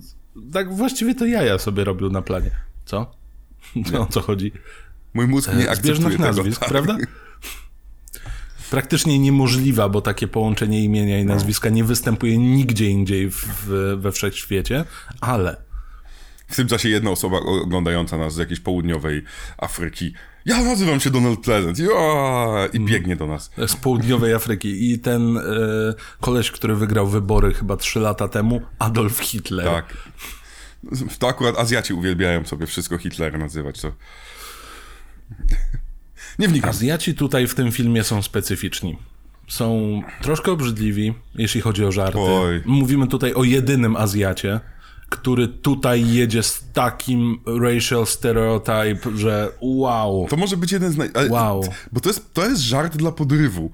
tak 0.54 0.76
właściwie 0.76 1.15
to 1.15 1.26
jaja 1.26 1.58
sobie 1.58 1.84
robił 1.84 2.10
na 2.10 2.21
planie. 2.21 2.66
Co? 2.88 3.12
O 4.00 4.06
co 4.06 4.21
chodzi? 4.21 4.52
Mój 5.13 5.28
mózg 5.28 5.47
nie 5.54 5.69
akceptuje 5.69 5.76
Zbieżność 5.95 6.17
tego. 6.17 6.28
nazwisk, 6.28 6.60
tak. 6.60 6.69
prawda? 6.73 6.97
Praktycznie 8.71 9.19
niemożliwa, 9.19 9.89
bo 9.89 10.02
takie 10.02 10.28
połączenie 10.28 10.84
imienia 10.84 11.19
i 11.19 11.26
No. 11.26 11.34
nazwiska 11.34 11.69
nie 11.69 11.84
występuje 11.84 12.38
nigdzie 12.38 12.89
indziej 12.89 13.30
w, 13.32 13.36
w, 13.36 13.97
we 14.02 14.12
wszechświecie, 14.12 14.86
ale 15.21 15.58
W 16.47 16.56
tym 16.56 16.67
czasie 16.67 16.89
jedna 16.89 17.10
osoba 17.12 17.38
oglądająca 17.38 18.17
nas 18.17 18.34
z 18.34 18.38
jakiejś 18.38 18.60
południowej 18.60 19.23
Afryki. 19.58 20.13
Ja 20.45 20.63
nazywam 20.63 21.00
się 21.00 21.10
Donald 21.10 21.39
Pleasant. 21.39 21.80
Ja! 21.80 22.67
I 22.73 22.80
biegnie 22.80 23.15
do 23.15 23.28
nas. 23.28 23.52
z 23.67 23.76
południowej 23.76 24.34
Afryki 24.34 24.91
i 24.91 25.00
ten 25.00 25.38
e, 25.38 25.41
koleś, 26.21 26.52
który 26.52 26.76
wygrał 26.76 27.08
wybory 27.08 27.54
chyba 27.54 27.78
trzy 27.78 28.00
lata 28.00 28.28
temu, 28.28 28.62
Adolf 28.80 29.19
Hitler. 29.19 29.65
Tak. 29.65 29.93
To 31.19 31.28
akurat 31.28 31.58
Azjaci 31.60 31.93
uwielbiają 31.93 32.45
sobie 32.45 32.65
wszystko 32.67 32.97
Hitlera 32.97 33.38
nazywać. 33.38 33.82
To... 33.82 33.91
Nie 36.39 36.47
wnikam. 36.47 36.69
Azjaci 36.69 37.15
tutaj 37.15 37.47
w 37.47 37.56
tym 37.56 37.71
filmie 37.71 38.04
są 38.04 38.21
specyficzni. 38.21 38.97
Są 39.47 40.02
troszkę 40.21 40.52
obrzydliwi, 40.52 41.13
jeśli 41.36 41.62
chodzi 41.62 41.86
o 41.86 41.91
żarty. 41.91 42.19
Oj. 42.19 42.62
Mówimy 42.65 43.08
tutaj 43.08 43.34
o 43.34 43.43
jedynym 43.43 43.95
Azjacie, 43.95 44.60
który 45.10 45.47
tutaj 45.47 46.10
jedzie 46.13 46.43
z 46.43 46.63
takim 46.73 47.39
racial 47.62 48.06
stereotype, 48.08 49.17
że 49.17 49.52
wow. 49.62 50.28
To 50.30 50.38
może 50.38 50.58
być 50.58 50.71
jeden 50.71 50.91
z 50.91 50.97
naj... 50.97 51.10
ale- 51.13 51.30
Wow. 51.30 51.63
Bo 51.91 52.00
to 52.00 52.10
jest, 52.10 52.34
to 52.34 52.45
jest 52.50 52.62
żart 52.62 52.97
dla 52.97 53.12
podrywu. 53.12 53.71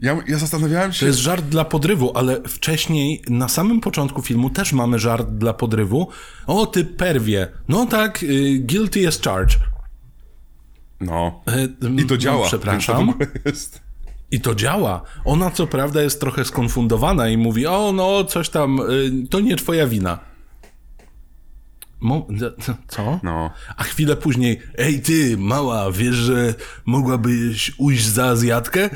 Ja, 0.00 0.16
ja 0.28 0.38
zastanawiałem 0.38 0.92
się... 0.92 1.00
To 1.00 1.06
jest 1.06 1.18
żart 1.18 1.44
dla 1.44 1.64
podrywu, 1.64 2.12
ale 2.18 2.42
wcześniej, 2.42 3.22
na 3.28 3.48
samym 3.48 3.80
początku 3.80 4.22
filmu 4.22 4.50
też 4.50 4.72
mamy 4.72 4.98
żart 4.98 5.28
dla 5.28 5.52
podrywu. 5.52 6.08
O, 6.46 6.66
ty 6.66 6.84
perwie. 6.84 7.48
No 7.68 7.86
tak, 7.86 8.22
y, 8.22 8.58
guilty 8.58 9.08
as 9.08 9.20
charged. 9.20 9.58
No. 11.00 11.42
Y, 11.98 12.02
I 12.02 12.06
to 12.06 12.16
działa. 12.16 12.38
więc 12.38 12.48
Przepraszam. 12.48 13.14
To. 13.18 13.50
I 14.30 14.40
to 14.40 14.54
działa. 14.54 15.02
Ona 15.24 15.50
co 15.50 15.66
prawda 15.66 16.02
jest 16.02 16.20
trochę 16.20 16.44
skonfundowana 16.44 17.28
i 17.28 17.36
mówi, 17.36 17.66
o 17.66 17.92
no, 17.92 18.24
coś 18.24 18.48
tam, 18.48 18.80
y, 18.80 19.28
to 19.30 19.40
nie 19.40 19.56
twoja 19.56 19.86
wina. 19.86 20.18
Mo- 22.00 22.26
co? 22.88 23.20
No. 23.22 23.50
A 23.76 23.84
chwilę 23.84 24.16
później, 24.16 24.62
ej 24.78 25.00
ty, 25.00 25.36
mała, 25.38 25.92
wiesz, 25.92 26.14
że 26.14 26.54
mogłabyś 26.86 27.72
ujść 27.78 28.06
za 28.06 28.26
Azjatkę? 28.26 28.90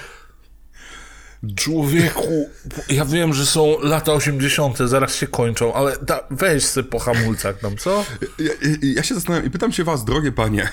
Człowieku, 1.56 2.48
ja 2.88 3.04
wiem, 3.04 3.34
że 3.34 3.46
są 3.46 3.76
lata 3.82 4.12
80., 4.12 4.78
zaraz 4.78 5.16
się 5.16 5.26
kończą, 5.26 5.74
ale 5.74 5.96
da, 6.02 6.26
weź 6.30 6.64
sobie 6.64 6.88
po 6.88 6.98
hamulcach 6.98 7.58
tam, 7.58 7.76
co? 7.76 8.04
Ja, 8.38 8.50
ja, 8.82 9.02
się 9.02 9.14
zastanawiam 9.14 9.46
i 9.46 9.50
pytam 9.50 9.72
się 9.72 9.84
was, 9.84 10.04
drogie 10.04 10.32
panie, 10.32 10.68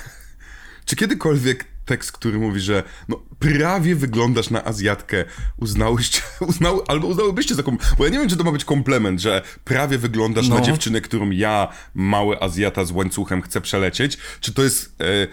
czy 0.85 0.95
kiedykolwiek 0.95 1.65
tekst, 1.85 2.11
który 2.11 2.39
mówi, 2.39 2.59
że 2.59 2.83
no 3.09 3.21
prawie 3.39 3.95
wyglądasz 3.95 4.49
na 4.49 4.65
Azjatkę, 4.65 5.25
uznałyście, 5.57 6.21
uznały, 6.47 6.81
albo 6.87 7.07
uznałybyście 7.07 7.55
za 7.55 7.63
komplement, 7.63 7.97
bo 7.97 8.05
ja 8.05 8.11
nie 8.11 8.19
wiem, 8.19 8.29
czy 8.29 8.37
to 8.37 8.43
ma 8.43 8.51
być 8.51 8.65
komplement, 8.65 9.21
że 9.21 9.41
prawie 9.63 9.97
wyglądasz 9.97 10.47
na 10.47 10.55
No. 10.55 10.61
dziewczynę, 10.61 11.01
którą 11.01 11.31
ja, 11.31 11.67
mały 11.93 12.41
Azjata 12.41 12.85
z 12.85 12.91
łańcuchem 12.91 13.41
chcę 13.41 13.61
przelecieć, 13.61 14.17
czy 14.41 14.53
to 14.53 14.63
jest... 14.63 14.95
E, 15.01 15.27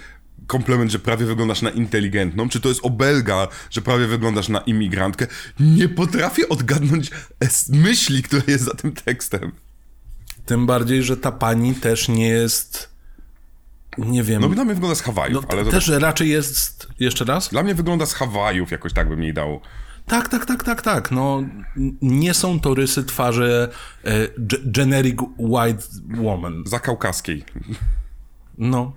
komplement, 0.46 0.90
że 0.90 0.98
prawie 0.98 1.26
wyglądasz 1.26 1.62
na 1.62 1.70
inteligentną, 1.70 2.48
czy 2.48 2.60
to 2.60 2.68
jest 2.68 2.80
obelga, 2.84 3.48
że 3.70 3.80
prawie 3.82 4.06
wyglądasz 4.06 4.48
na 4.48 4.60
imigrantkę. 4.60 5.26
Nie 5.60 5.88
potrafię 5.88 6.48
odgadnąć 6.48 7.10
myśli, 7.68 8.22
która 8.22 8.42
jest 8.46 8.64
za 8.64 8.74
tym 8.74 8.92
tekstem. 8.92 9.52
Tym 10.46 10.66
bardziej, 10.66 11.02
że 11.02 11.16
ta 11.16 11.32
pani 11.32 11.74
też 11.74 12.08
nie 12.08 12.28
jest, 12.28 12.88
nie 13.98 14.22
wiem, 14.22 14.42
No 14.42 14.48
dla 14.48 14.64
mnie 14.64 14.74
wygląda 14.74 14.94
z 14.94 15.00
Hawajów, 15.02 15.44
no, 15.44 15.48
ale 15.52 15.64
to 15.64 15.70
też 15.70 15.88
raczej 15.88 16.28
jest, 16.28 16.86
jeszcze 17.00 17.24
raz? 17.24 17.48
Dla 17.48 17.62
mnie 17.62 17.74
wygląda 17.74 18.06
z 18.06 18.14
Hawajów, 18.14 18.70
jakoś 18.70 18.92
tak 18.92 19.08
bym 19.08 19.22
jej 19.22 19.34
dał. 19.34 19.60
Tak, 20.06 20.28
tak, 20.28 20.46
tak, 20.46 20.64
tak, 20.64 20.82
tak. 20.82 21.10
No, 21.10 21.42
nie 22.02 22.34
są 22.34 22.60
to 22.60 22.74
rysy 22.74 23.04
twarzy 23.04 23.68
e, 24.04 24.28
ge- 24.28 24.60
generic 24.64 25.18
white 25.38 25.82
woman. 26.08 26.62
Za 26.66 26.80
kaukaskiej. 26.80 27.44
No. 28.58 28.92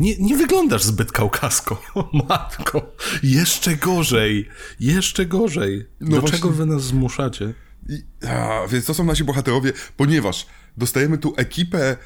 Nie, 0.00 0.16
nie 0.18 0.36
wyglądasz 0.36 0.82
zbyt 0.84 1.12
kaukasko, 1.12 1.82
matko. 2.28 2.94
Jeszcze 3.22 3.76
gorzej, 3.76 4.48
jeszcze 4.80 5.26
gorzej. 5.26 5.86
Do 6.00 6.06
No 6.10 6.20
właśnie. 6.20 6.38
czego 6.38 6.50
wy 6.50 6.66
nas 6.66 6.82
zmuszacie? 6.82 7.54
I, 7.88 8.26
a, 8.28 8.66
więc 8.68 8.84
to 8.84 8.94
są 8.94 9.04
nasi 9.04 9.24
bohaterowie, 9.24 9.72
ponieważ 9.96 10.46
dostajemy 10.76 11.18
tu 11.18 11.34
ekipę, 11.36 11.96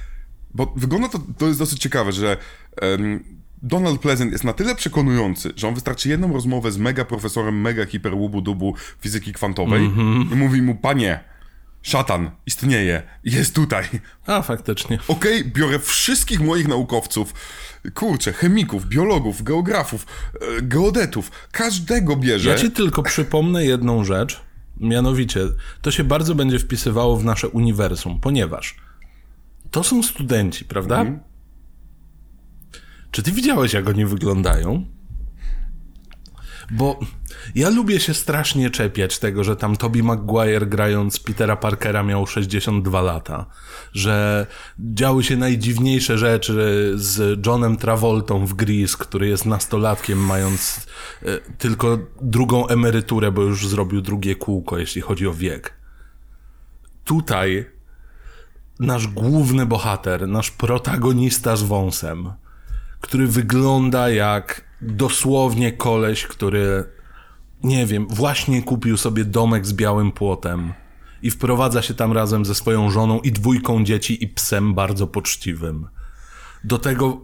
bo 0.54 0.72
wygląda 0.76 1.08
to, 1.08 1.18
to 1.38 1.46
jest 1.46 1.58
dosyć 1.58 1.78
ciekawe, 1.78 2.12
że 2.12 2.36
em, 2.80 3.24
Donald 3.62 4.00
Pleasant 4.00 4.32
jest 4.32 4.44
na 4.44 4.52
tyle 4.52 4.74
przekonujący, 4.74 5.52
że 5.56 5.68
on 5.68 5.74
wystarczy 5.74 6.08
jedną 6.08 6.32
rozmowę 6.32 6.72
z 6.72 6.78
mega 6.78 7.04
profesorem, 7.04 7.60
mega 7.60 7.86
hiper 7.86 8.12
dubu 8.42 8.74
fizyki 9.00 9.32
kwantowej 9.32 9.84
i 10.32 10.36
mówi 10.36 10.62
mu, 10.62 10.74
panie, 10.74 11.24
szatan 11.86 12.30
istnieje, 12.46 13.02
jest 13.24 13.54
tutaj. 13.54 13.84
A, 14.26 14.42
faktycznie. 14.42 14.98
Okej, 15.08 15.44
biorę 15.44 15.78
wszystkich 15.78 16.40
moich 16.40 16.68
naukowców, 16.68 17.34
kurczę, 17.94 18.32
chemików, 18.32 18.86
biologów, 18.86 19.42
geografów, 19.42 20.06
e, 20.34 20.62
geodetów, 20.62 21.30
każdego 21.52 22.16
bierze. 22.16 22.50
Ja 22.50 22.58
ci 22.58 22.70
tylko 22.70 23.02
przypomnę 23.02 23.64
jedną 23.64 24.04
rzecz. 24.04 24.40
Mianowicie, 24.80 25.40
to 25.82 25.90
się 25.90 26.04
bardzo 26.04 26.34
będzie 26.34 26.58
wpisywało 26.58 27.16
w 27.16 27.24
nasze 27.24 27.48
uniwersum, 27.48 28.20
ponieważ 28.20 28.76
to 29.70 29.84
są 29.84 30.02
studenci, 30.02 30.64
prawda? 30.64 31.04
Czy 33.10 33.22
ty 33.22 33.32
widziałeś, 33.32 33.72
jak 33.72 33.88
oni 33.88 34.06
wyglądają? 34.06 34.86
Bo 36.70 37.00
ja 37.54 37.68
lubię 37.68 38.00
się 38.00 38.14
strasznie 38.14 38.70
czepiać 38.70 39.18
tego, 39.18 39.44
że 39.44 39.56
tam 39.56 39.76
Toby 39.76 40.02
Maguire 40.02 40.68
grając 40.68 41.20
Petera 41.20 41.56
Parkera 41.56 42.02
miał 42.02 42.26
62 42.26 43.02
lata, 43.02 43.46
że 43.92 44.46
działy 44.78 45.24
się 45.24 45.36
najdziwniejsze 45.36 46.18
rzeczy 46.18 46.92
z 46.94 47.46
Johnem 47.46 47.76
Travoltą 47.76 48.46
w 48.46 48.54
Grease, 48.54 48.96
który 48.98 49.28
jest 49.28 49.46
nastolatkiem, 49.46 50.18
mając 50.18 50.86
e, 51.22 51.38
tylko 51.58 51.98
drugą 52.20 52.66
emeryturę, 52.66 53.32
bo 53.32 53.42
już 53.42 53.68
zrobił 53.68 54.00
drugie 54.00 54.36
kółko, 54.36 54.78
jeśli 54.78 55.00
chodzi 55.00 55.26
o 55.26 55.34
wiek. 55.34 55.74
Tutaj 57.04 57.66
nasz 58.80 59.06
główny 59.06 59.66
bohater, 59.66 60.28
nasz 60.28 60.50
protagonista 60.50 61.56
z 61.56 61.62
wąsem, 61.62 62.32
który 63.00 63.26
wygląda 63.26 64.10
jak 64.10 64.64
dosłownie 64.80 65.72
koleś, 65.72 66.26
który, 66.26 66.84
nie 67.64 67.86
wiem, 67.86 68.06
właśnie 68.10 68.62
kupił 68.62 68.96
sobie 68.96 69.24
domek 69.24 69.66
z 69.66 69.72
białym 69.72 70.12
płotem 70.12 70.72
i 71.22 71.30
wprowadza 71.30 71.82
się 71.82 71.94
tam 71.94 72.12
razem 72.12 72.44
ze 72.44 72.54
swoją 72.54 72.90
żoną 72.90 73.20
i 73.20 73.32
dwójką 73.32 73.84
dzieci 73.84 74.24
i 74.24 74.28
psem 74.28 74.74
bardzo 74.74 75.06
poczciwym. 75.06 75.88
Do 76.64 76.78
tego 76.78 77.20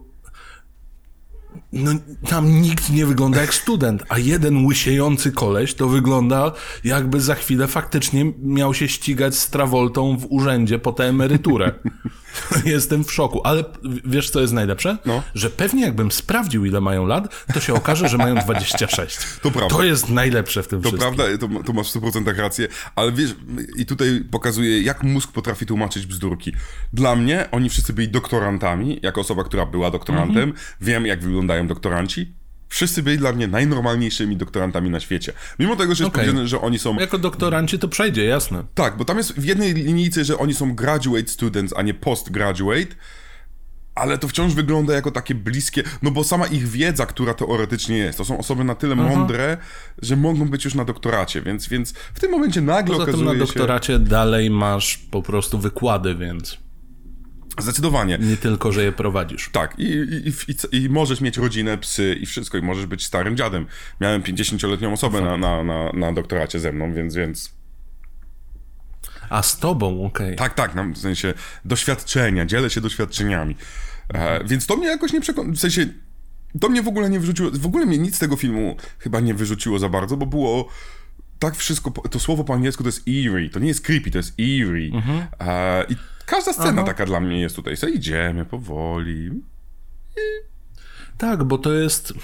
no, 1.72 1.90
tam 2.28 2.60
nikt 2.62 2.90
nie 2.90 3.06
wygląda 3.06 3.40
jak 3.40 3.54
student, 3.54 4.02
a 4.08 4.18
jeden 4.18 4.66
łysiejący 4.66 5.32
koleś 5.32 5.74
to 5.74 5.88
wygląda 5.88 6.52
jakby 6.84 7.20
za 7.20 7.34
chwilę 7.34 7.66
faktycznie 7.66 8.32
miał 8.42 8.74
się 8.74 8.88
ścigać 8.88 9.34
z 9.38 9.50
Travoltą 9.50 10.16
w 10.18 10.26
urzędzie 10.28 10.78
po 10.78 10.92
tę 10.92 11.04
emeryturę. 11.04 11.72
Jestem 12.64 13.04
w 13.04 13.12
szoku, 13.12 13.40
ale 13.44 13.64
wiesz 14.04 14.30
co 14.30 14.40
jest 14.40 14.52
najlepsze? 14.52 14.98
No. 15.06 15.22
Że 15.34 15.50
pewnie 15.50 15.82
jakbym 15.82 16.12
sprawdził 16.12 16.64
ile 16.64 16.80
mają 16.80 17.06
lat, 17.06 17.46
to 17.54 17.60
się 17.60 17.74
okaże, 17.74 18.08
że 18.08 18.18
mają 18.18 18.34
26. 18.34 19.18
To 19.42 19.50
prawda. 19.50 19.76
To 19.76 19.84
jest 19.84 20.08
najlepsze 20.08 20.62
w 20.62 20.68
tym 20.68 20.82
To 20.82 20.88
wszystkim. 20.88 21.14
prawda, 21.14 21.38
to, 21.38 21.62
to 21.64 21.72
masz 21.72 21.92
w 21.92 21.94
100% 21.96 22.36
rację, 22.36 22.68
ale 22.96 23.12
wiesz, 23.12 23.34
i 23.76 23.86
tutaj 23.86 24.24
pokazuje, 24.30 24.82
jak 24.82 25.02
mózg 25.02 25.32
potrafi 25.32 25.66
tłumaczyć 25.66 26.06
bzdurki. 26.06 26.52
Dla 26.92 27.16
mnie 27.16 27.48
oni 27.50 27.70
wszyscy 27.70 27.92
byli 27.92 28.08
doktorantami, 28.08 28.98
jako 29.02 29.20
osoba, 29.20 29.44
która 29.44 29.66
była 29.66 29.90
doktorantem, 29.90 30.42
Mhm. 30.42 30.52
wiem 30.80 31.06
jak 31.06 31.22
wyglądają 31.24 31.61
doktoranci. 31.66 32.34
Wszyscy 32.68 33.02
byli 33.02 33.18
dla 33.18 33.32
mnie 33.32 33.48
najnormalniejszymi 33.48 34.36
doktorantami 34.36 34.90
na 34.90 35.00
świecie. 35.00 35.32
Mimo 35.58 35.76
tego, 35.76 35.94
że 35.94 36.04
jest 36.04 36.14
Okej. 36.14 36.24
powiedziane, 36.24 36.48
że 36.48 36.60
oni 36.60 36.78
są 36.78 36.96
Jako 36.96 37.18
doktoranci 37.18 37.78
to 37.78 37.88
przejdzie, 37.88 38.24
jasne. 38.24 38.64
Tak, 38.74 38.96
bo 38.96 39.04
tam 39.04 39.16
jest 39.16 39.32
w 39.32 39.44
jednej 39.44 39.74
linijce, 39.74 40.24
że 40.24 40.38
oni 40.38 40.54
są 40.54 40.74
graduate 40.74 41.28
students, 41.28 41.74
a 41.76 41.82
nie 41.82 41.94
postgraduate, 41.94 42.94
ale 43.94 44.18
to 44.18 44.28
wciąż 44.28 44.54
wygląda 44.54 44.94
jako 44.94 45.10
takie 45.10 45.34
bliskie, 45.34 45.82
no 46.02 46.10
bo 46.10 46.24
sama 46.24 46.46
ich 46.46 46.68
wiedza, 46.68 47.06
która 47.06 47.34
teoretycznie 47.34 47.98
jest, 47.98 48.18
to 48.18 48.24
są 48.24 48.38
osoby 48.38 48.64
na 48.64 48.74
tyle 48.74 48.94
mądre, 48.94 49.56
że 50.02 50.16
mogą 50.16 50.48
być 50.48 50.64
już 50.64 50.74
na 50.74 50.84
doktoracie, 50.84 51.42
więc, 51.42 51.68
więc 51.68 51.92
w 52.14 52.20
tym 52.20 52.30
momencie 52.30 52.60
nagle 52.60 52.96
Poza 52.96 53.06
tym 53.06 53.14
okazuje 53.14 53.38
na 53.38 53.46
się... 53.46 53.46
doktoracie 53.46 53.98
dalej 53.98 54.50
masz 54.50 54.98
po 54.98 55.22
prostu 55.22 55.58
wykłady, 55.58 56.14
więc 56.14 56.58
Zdecydowanie. 57.58 58.18
nie 58.20 58.36
tylko, 58.36 58.72
że 58.72 58.84
je 58.84 58.92
prowadzisz. 58.92 59.50
Tak, 59.52 59.78
i, 59.78 59.84
i, 59.84 60.32
i, 60.48 60.84
i, 60.84 60.90
możesz 60.90 61.20
mieć 61.20 61.36
rodzinę, 61.36 61.78
psy 61.78 62.16
i 62.20 62.26
wszystko, 62.26 62.58
i 62.58 62.62
możesz 62.62 62.86
być 62.86 63.06
starym 63.06 63.36
dziadem. 63.36 63.66
Miałem 64.00 64.22
50-letnią 64.22 64.92
osobę 64.92 65.20
na, 65.20 65.36
na, 65.36 65.64
na, 65.64 65.92
na 65.92 66.12
doktoracie 66.12 66.60
ze 66.60 66.72
mną, 66.72 66.94
więc, 66.94 67.14
więc 67.14 67.54
A 69.30 69.42
z 69.42 69.58
tobą, 69.58 70.04
okej. 70.04 70.36
Tak, 70.36 70.54
tak, 70.54 70.74
no, 70.74 70.84
w 70.84 70.98
sensie 70.98 71.34
doświadczenia, 71.64 72.46
dzielę 72.46 72.70
się 72.70 72.80
doświadczeniami. 72.80 73.56
E, 74.14 74.44
więc 74.44 74.66
to 74.66 74.76
mnie 74.76 74.86
jakoś 74.86 75.12
nie 75.12 75.20
przekonało, 75.20 75.54
w 75.54 75.58
sensie 75.58 75.86
to 76.60 76.68
mnie 76.68 76.82
w 76.82 76.88
ogóle 76.88 77.10
nie 77.10 77.20
wyrzuciło, 77.20 77.50
w 77.50 77.66
ogóle 77.66 77.86
mnie 77.86 77.98
nic 77.98 78.16
z 78.16 78.18
tego 78.18 78.36
filmu 78.36 78.76
chyba 78.98 79.20
nie 79.20 79.34
wyrzuciło 79.34 79.78
za 79.78 79.88
bardzo, 79.88 80.16
bo 80.16 80.26
było 80.26 80.68
tak 81.38 81.56
wszystko, 81.56 81.90
to 81.90 82.20
słowo 82.20 82.44
po 82.44 82.54
angielsku 82.54 82.82
to 82.82 82.88
jest 82.88 83.08
eerie, 83.08 83.50
to 83.50 83.58
nie 83.60 83.68
jest 83.68 83.80
creepy, 83.80 84.10
to 84.10 84.18
jest 84.18 84.34
eerie. 84.38 84.90
E, 85.40 85.84
I 85.88 85.96
każda 86.26 86.52
scena 86.52 86.82
taka 86.82 87.06
dla 87.06 87.20
mnie 87.20 87.40
jest 87.40 87.56
tutaj, 87.56 87.76
sobie 87.76 87.92
idziemy 87.92 88.44
powoli. 88.44 89.30
Tak, 91.18 91.44
bo 91.44 91.58
to 91.58 91.72
jest 91.72 92.14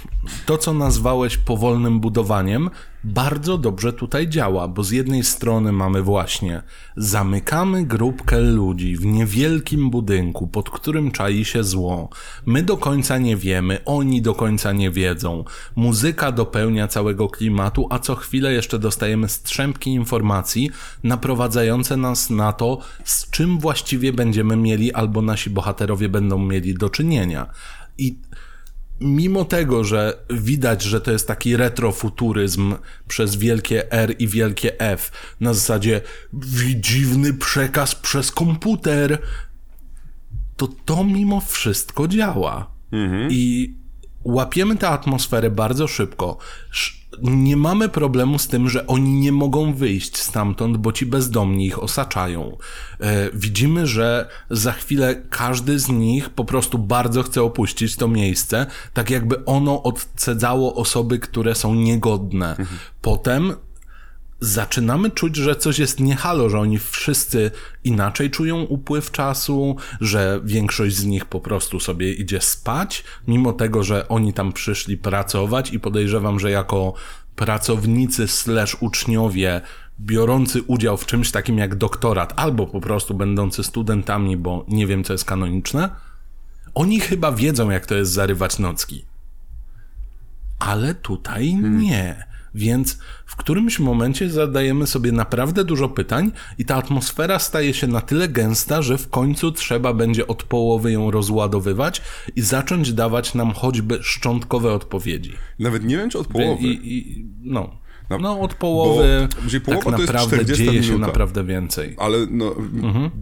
to, 0.47 0.59
co 0.59 0.75
nazwałeś 0.75 1.37
powolnym 1.37 2.01
budowaniem, 2.01 2.71
bardzo 3.05 3.59
dobrze 3.59 3.93
tutaj 3.93 4.29
działa, 4.29 4.69
bo 4.69 4.85
z 4.85 4.91
jednej 4.91 5.25
strony 5.25 5.73
mamy 5.73 6.03
właśnie 6.03 6.63
zamykamy 6.97 7.85
grupkę 7.85 8.41
ludzi 8.41 8.97
w 8.97 9.07
niewielkim 9.07 9.91
budynku, 9.91 10.47
pod 10.47 10.71
którym 10.71 11.11
czai 11.11 11.45
się 11.45 11.65
zło. 11.65 12.09
My 12.47 12.63
do 12.63 12.77
końca 12.77 13.19
nie 13.19 13.37
wiemy, 13.37 13.79
oni 13.85 14.23
do 14.23 14.35
końca 14.35 14.73
nie 14.73 14.91
wiedzą. 14.91 15.45
Muzyka 15.77 16.33
dopełnia 16.33 16.89
całego 16.89 17.29
klimatu, 17.29 17.87
a 17.91 17.99
co 17.99 18.15
chwilę 18.15 18.53
jeszcze 18.53 18.79
dostajemy 18.79 19.29
strzępki 19.29 19.91
informacji 19.91 20.71
naprowadzające 21.05 21.97
nas 21.97 22.31
na 22.31 22.53
to, 22.53 22.79
z 23.05 23.31
czym 23.31 23.59
właściwie 23.59 24.13
będziemy 24.13 24.57
mieli 24.57 24.93
albo 24.93 25.23
nasi 25.23 25.51
bohaterowie 25.51 26.09
będą 26.09 26.39
mieli 26.39 26.75
do 26.75 26.91
czynienia. 26.91 27.47
I 27.99 28.19
mimo 29.01 29.45
tego, 29.45 29.85
że 29.85 30.19
widać, 30.31 30.83
że 30.83 31.01
to 31.01 31.11
jest 31.13 31.29
taki 31.29 31.57
retrofuturyzm 31.57 32.75
przez 33.09 33.37
wielkie 33.37 33.93
R 33.93 34.15
i 34.19 34.29
wielkie 34.29 34.81
F, 34.81 35.11
na 35.41 35.55
zasadzie 35.55 36.01
"Wi- 36.33 36.81
dziwny 36.81 37.35
przekaz 37.35 37.95
przez 37.95 38.33
komputer, 38.33 39.19
to 40.57 40.69
to 40.85 41.05
mimo 41.05 41.41
wszystko 41.41 42.09
działa. 42.09 42.71
I 43.31 43.75
łapiemy 44.33 44.77
tę 44.77 44.89
atmosferę 44.89 45.51
bardzo 45.51 45.87
szybko. 45.89 46.37
Sz- 46.73 46.99
Nie 47.23 47.57
mamy 47.57 47.89
problemu 47.89 48.39
z 48.39 48.49
tym, 48.49 48.69
że 48.69 48.87
oni 48.87 49.13
nie 49.13 49.33
mogą 49.33 49.75
wyjść 49.75 50.17
stamtąd, 50.17 50.77
bo 50.77 50.93
ci 50.93 51.07
bezdomni 51.07 51.67
ich 51.67 51.83
osaczają. 51.83 52.57
E, 53.01 53.31
widzimy, 53.35 53.87
że 53.87 54.29
za 54.51 54.73
chwilę 54.73 55.23
każdy 55.31 55.79
z 55.79 55.89
nich 55.89 56.31
po 56.31 56.45
prostu 56.45 56.79
bardzo 56.79 57.23
chce 57.23 57.43
opuścić 57.43 57.97
to 57.97 58.09
miejsce, 58.09 58.67
tak 58.95 59.11
jakby 59.11 59.45
ono 59.45 59.83
odcedzało 59.83 60.75
osoby, 60.75 61.19
które 61.19 61.55
są 61.55 61.75
niegodne. 61.75 62.57
Potem 63.03 63.53
zaczynamy 64.41 65.11
czuć, 65.11 65.37
że 65.37 65.57
coś 65.57 65.79
jest 65.79 66.01
niehalo, 66.01 66.51
że 66.51 66.61
oni 66.61 66.79
wszyscy 66.79 67.51
inaczej 67.85 68.31
czują 68.31 68.63
upływ 68.63 69.11
czasu, 69.11 69.77
że 70.01 70.41
większość 70.45 70.97
z 70.97 71.05
nich 71.05 71.25
po 71.25 71.41
prostu 71.41 71.81
sobie 71.81 72.13
idzie 72.13 72.41
spać, 72.41 73.05
mimo 73.29 73.53
tego, 73.53 73.83
że 73.83 74.09
oni 74.09 74.33
tam 74.33 74.53
przyszli 74.53 74.97
pracować 74.97 75.73
i 75.73 75.81
podejrzewam, 75.81 76.41
że 76.41 76.51
jako 76.51 76.95
pracownicy 77.37 78.29
slash 78.29 78.77
uczniowie 78.81 79.61
biorący 80.01 80.63
udział 80.63 80.97
w 80.97 81.07
czymś 81.07 81.31
takim 81.31 81.59
jak 81.59 81.75
doktorat, 81.75 82.33
albo 82.37 82.67
po 82.67 82.81
prostu 82.81 83.15
będący 83.15 83.65
studentami, 83.65 84.37
bo 84.37 84.65
nie 84.69 84.87
wiem, 84.87 85.05
co 85.05 85.13
jest 85.13 85.25
kanoniczne, 85.25 85.91
oni 86.75 87.01
chyba 87.01 87.33
wiedzą, 87.33 87.71
jak 87.71 87.87
to 87.87 87.95
jest 87.95 88.13
zarywać 88.13 88.59
nocki. 88.59 89.05
Ale 90.59 90.95
tutaj 90.95 91.55
nie. 91.55 92.28
Więc 92.55 92.99
w 93.27 93.37
którymś 93.37 93.79
momencie 93.79 94.31
zadajemy 94.31 94.87
sobie 94.87 95.13
naprawdę 95.13 95.65
dużo 95.65 95.89
pytań 95.89 96.33
i 96.59 96.65
ta 96.65 96.77
atmosfera 96.77 97.39
staje 97.39 97.75
się 97.75 97.87
na 97.87 98.01
tyle 98.01 98.29
gęsta, 98.29 98.83
że 98.83 98.99
w 98.99 99.09
końcu 99.09 99.53
trzeba 99.53 99.93
będzie 99.93 100.27
od 100.27 100.43
połowy 100.43 100.93
ją 100.93 101.11
rozładowywać 101.11 102.03
i 102.37 102.41
zacząć 102.41 102.93
dawać 102.93 103.35
nam 103.35 103.53
choćby 103.53 103.99
szczątkowe 104.03 104.73
odpowiedzi. 104.73 105.33
Nawet 105.59 105.85
nie 105.85 105.97
wiem, 105.97 106.11
czy 106.11 106.19
od 106.19 106.27
połowy. 106.27 106.63
I, 106.63 106.99
i, 106.99 107.27
no. 107.43 107.88
No, 108.11 108.19
no, 108.19 108.41
od 108.41 108.55
połowy 108.55 109.29
bo- 109.55 109.61
połowa 109.61 109.85
tak 109.85 109.95
to 109.95 110.01
jest 110.01 110.13
naprawdę 110.13 110.37
40 110.37 110.65
dzieje 110.65 110.83
się 110.83 110.89
minuta. 110.91 111.07
naprawdę 111.07 111.45
więcej. 111.45 111.95
Ale 111.99 112.19
no, 112.31 112.55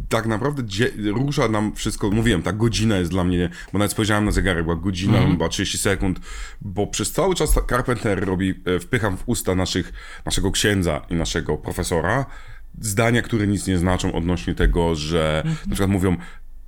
tak 0.09 0.27
naprawdę 0.27 0.63
dzie- 0.63 0.91
rusza 1.05 1.49
nam 1.49 1.75
wszystko, 1.75 2.11
mówiłem, 2.11 2.43
ta 2.43 2.53
godzina 2.53 2.97
jest 2.97 3.11
dla 3.11 3.25
mnie, 3.25 3.51
bo 3.73 3.79
nawet 3.79 3.93
spojrzałem 3.93 4.25
na 4.25 4.31
zegarek, 4.33 4.65
była 4.65 4.77
godzina, 4.77 5.19
była 5.37 5.49
30 5.49 5.79
sekund, 5.79 6.21
bo 6.61 6.87
przez 6.87 7.13
cały 7.13 7.35
czas 7.35 7.59
Carpenter 7.71 8.25
robi, 8.25 8.55
e, 8.77 8.81
wpycham 8.81 9.17
w 9.17 9.23
usta 9.27 9.55
naszych, 9.55 9.93
naszego 10.25 10.51
księdza 10.51 11.07
i 11.11 11.15
naszego 11.15 11.57
profesora 11.57 12.27
zdania, 12.81 13.23
które 13.23 13.47
nic 13.47 13.67
nie 13.67 13.79
znaczą 13.79 14.13
odnośnie 14.13 14.55
tego, 14.55 14.95
że 14.95 15.43
na 15.45 15.73
przykład 15.75 15.91
mówią, 15.91 16.17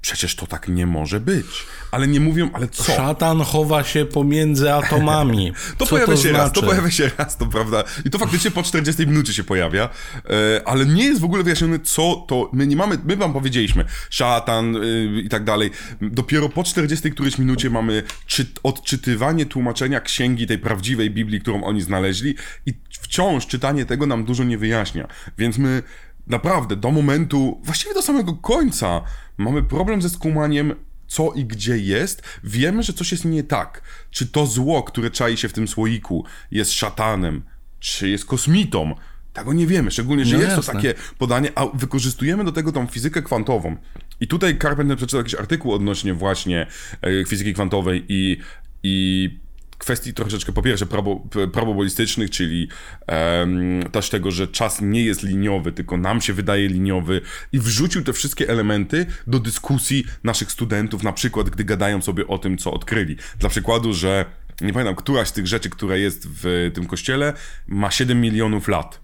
przecież 0.08 0.34
to 0.34 0.46
tak 0.46 0.68
nie 0.68 0.86
może 0.86 1.20
być. 1.20 1.46
Ale 1.90 2.08
nie 2.08 2.20
mówią, 2.20 2.50
ale 2.52 2.68
co? 2.68 2.82
Szatan 2.82 3.40
chowa 3.40 3.84
się 3.84 4.04
pomiędzy 4.04 4.72
atomami. 4.72 5.52
To 5.78 5.86
Co 5.86 5.90
pojawia 5.90 6.14
to 6.14 6.22
się 6.22 6.32
raz, 6.32 6.52
to 6.52 6.60
znaczy? 6.60 6.66
pojawia 6.66 6.90
się 6.90 7.10
raz, 7.18 7.36
to 7.36 7.46
prawda. 7.46 7.84
I 8.04 8.10
to 8.10 8.18
faktycznie 8.18 8.50
po 8.50 8.62
40 8.62 9.06
minucie 9.06 9.34
się 9.34 9.44
pojawia, 9.44 9.88
e, 10.24 10.68
ale 10.68 10.86
nie 10.86 11.04
jest 11.04 11.20
w 11.20 11.24
ogóle 11.24 11.42
wyjaśnione, 11.42 11.78
co 11.78 12.24
to. 12.28 12.50
My 12.52 12.66
nie 12.66 12.76
mamy, 12.76 12.98
my 13.04 13.16
wam 13.16 13.32
powiedzieliśmy, 13.32 13.84
szatan 14.10 14.76
y, 14.76 15.22
i 15.24 15.28
tak 15.28 15.44
dalej. 15.44 15.70
Dopiero 16.00 16.48
po 16.48 16.64
40 16.64 17.10
którejś 17.10 17.38
minucie 17.38 17.70
mamy 17.70 18.02
czy, 18.26 18.46
odczytywanie 18.62 19.46
tłumaczenia 19.46 20.00
księgi 20.00 20.46
tej 20.46 20.58
prawdziwej 20.58 21.10
Biblii, 21.10 21.40
którą 21.40 21.64
oni 21.64 21.80
znaleźli, 21.80 22.34
i 22.66 22.74
wciąż 22.90 23.46
czytanie 23.46 23.86
tego 23.86 24.06
nam 24.06 24.24
dużo 24.24 24.44
nie 24.44 24.58
wyjaśnia. 24.58 25.08
Więc 25.38 25.58
my 25.58 25.82
naprawdę 26.26 26.76
do 26.76 26.90
momentu, 26.90 27.60
właściwie 27.64 27.94
do 27.94 28.02
samego 28.02 28.34
końca, 28.34 29.02
mamy 29.38 29.62
problem 29.62 30.02
ze 30.02 30.08
skumaniem 30.08 30.74
co 31.06 31.32
i 31.32 31.44
gdzie 31.44 31.78
jest, 31.78 32.22
wiemy, 32.44 32.82
że 32.82 32.92
coś 32.92 33.12
jest 33.12 33.24
nie 33.24 33.42
tak. 33.42 33.82
Czy 34.10 34.26
to 34.26 34.46
zło, 34.46 34.82
które 34.82 35.10
czai 35.10 35.36
się 35.36 35.48
w 35.48 35.52
tym 35.52 35.68
słoiku, 35.68 36.24
jest 36.50 36.72
szatanem, 36.72 37.42
czy 37.80 38.08
jest 38.08 38.24
kosmitą, 38.24 38.94
tego 39.32 39.52
nie 39.52 39.66
wiemy. 39.66 39.90
Szczególnie, 39.90 40.24
że 40.24 40.36
No 40.36 40.42
jest 40.42 40.54
to 40.54 40.58
jasne. 40.60 40.74
takie 40.74 40.94
podanie, 41.18 41.50
a 41.54 41.66
wykorzystujemy 41.66 42.44
do 42.44 42.52
tego 42.52 42.72
tą 42.72 42.86
fizykę 42.86 43.22
kwantową. 43.22 43.76
I 44.20 44.28
tutaj 44.28 44.58
Carpenter 44.58 44.96
przeczytał 44.96 45.20
jakiś 45.20 45.34
artykuł 45.34 45.72
odnośnie 45.72 46.14
właśnie 46.14 46.66
e, 47.02 47.24
fizyki 47.24 47.54
kwantowej 47.54 48.04
i, 48.08 48.36
i 48.82 49.38
kwestii 49.78 50.14
troszeczkę 50.14 50.52
po 50.52 50.62
pierwsze 50.62 50.86
probo, 50.86 51.16
p- 51.16 51.48
probabilistycznych, 51.48 52.30
czyli 52.30 52.68
em, 53.06 53.82
też 53.92 54.10
tego, 54.10 54.30
że 54.30 54.48
czas 54.48 54.80
nie 54.80 55.02
jest 55.04 55.22
liniowy, 55.22 55.72
tylko 55.72 55.96
nam 55.96 56.20
się 56.20 56.32
wydaje 56.32 56.68
liniowy 56.68 57.20
i 57.52 57.58
wrzucił 57.58 58.04
te 58.04 58.12
wszystkie 58.12 58.48
elementy 58.48 59.06
do 59.26 59.38
dyskusji 59.40 60.04
naszych 60.24 60.52
studentów, 60.52 61.02
na 61.02 61.12
przykład 61.12 61.50
gdy 61.50 61.64
gadają 61.64 62.02
sobie 62.02 62.26
o 62.26 62.38
tym, 62.38 62.58
co 62.58 62.72
odkryli. 62.72 63.16
Dla 63.38 63.48
przykładu, 63.48 63.92
że 63.94 64.24
nie 64.60 64.72
pamiętam, 64.72 64.94
któraś 64.94 65.28
z 65.28 65.32
tych 65.32 65.46
rzeczy, 65.46 65.70
która 65.70 65.96
jest 65.96 66.28
w 66.28 66.70
tym 66.74 66.86
kościele, 66.86 67.32
ma 67.66 67.90
7 67.90 68.20
milionów 68.20 68.68
lat. 68.68 69.00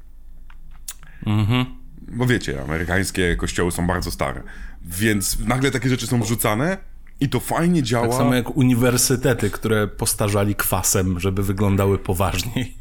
Bo 2.09 2.27
wiecie, 2.27 2.63
amerykańskie 2.63 3.37
kościoły 3.37 3.73
są 3.73 3.87
bardzo 3.87 4.11
stare. 4.11 4.43
Więc 4.83 5.39
nagle 5.39 5.71
takie 5.71 5.89
rzeczy 5.89 6.07
są 6.07 6.23
wrzucane 6.23 6.79
I 7.21 7.29
to 7.29 7.41
fajnie 7.41 7.83
działa. 7.83 8.09
Tak 8.09 8.17
samo 8.17 8.35
jak 8.35 8.57
uniwersytety, 8.57 9.51
które 9.51 9.89
postarzali 9.89 10.55
kwasem, 10.55 11.21
żeby 11.21 11.43
wyglądały 11.43 11.99
poważniej. 11.99 12.79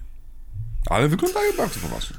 Ale 0.90 1.08
wyglądają 1.08 1.52
bardzo 1.58 1.80
poważnie. 1.80 2.18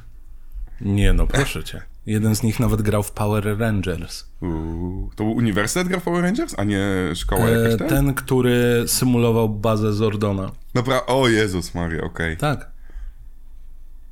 Nie 0.80 1.12
no, 1.12 1.26
proszę 1.26 1.64
cię. 1.64 1.82
Jeden 2.06 2.36
z 2.36 2.42
nich 2.42 2.60
nawet 2.60 2.82
grał 2.82 3.02
w 3.02 3.10
Power 3.12 3.58
Rangers. 3.58 4.24
Uuu, 4.40 5.10
to 5.16 5.24
był 5.24 5.32
uniwersytet 5.32 5.88
grał 5.88 6.00
w 6.00 6.04
Power 6.04 6.22
Rangers, 6.22 6.54
a 6.58 6.64
nie 6.64 6.86
szkoła 7.14 7.48
jakaś 7.50 7.74
E, 7.74 7.76
ten? 7.76 7.88
ten, 7.88 8.14
który 8.14 8.84
symulował 8.86 9.48
bazę 9.48 9.92
Zordona. 9.92 10.52
Dobra, 10.74 11.06
o 11.06 11.28
Jezus 11.28 11.74
Maria, 11.74 12.02
okej. 12.02 12.36
Tak. 12.36 12.70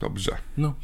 Dobrze. 0.01 0.37
No. 0.57 0.75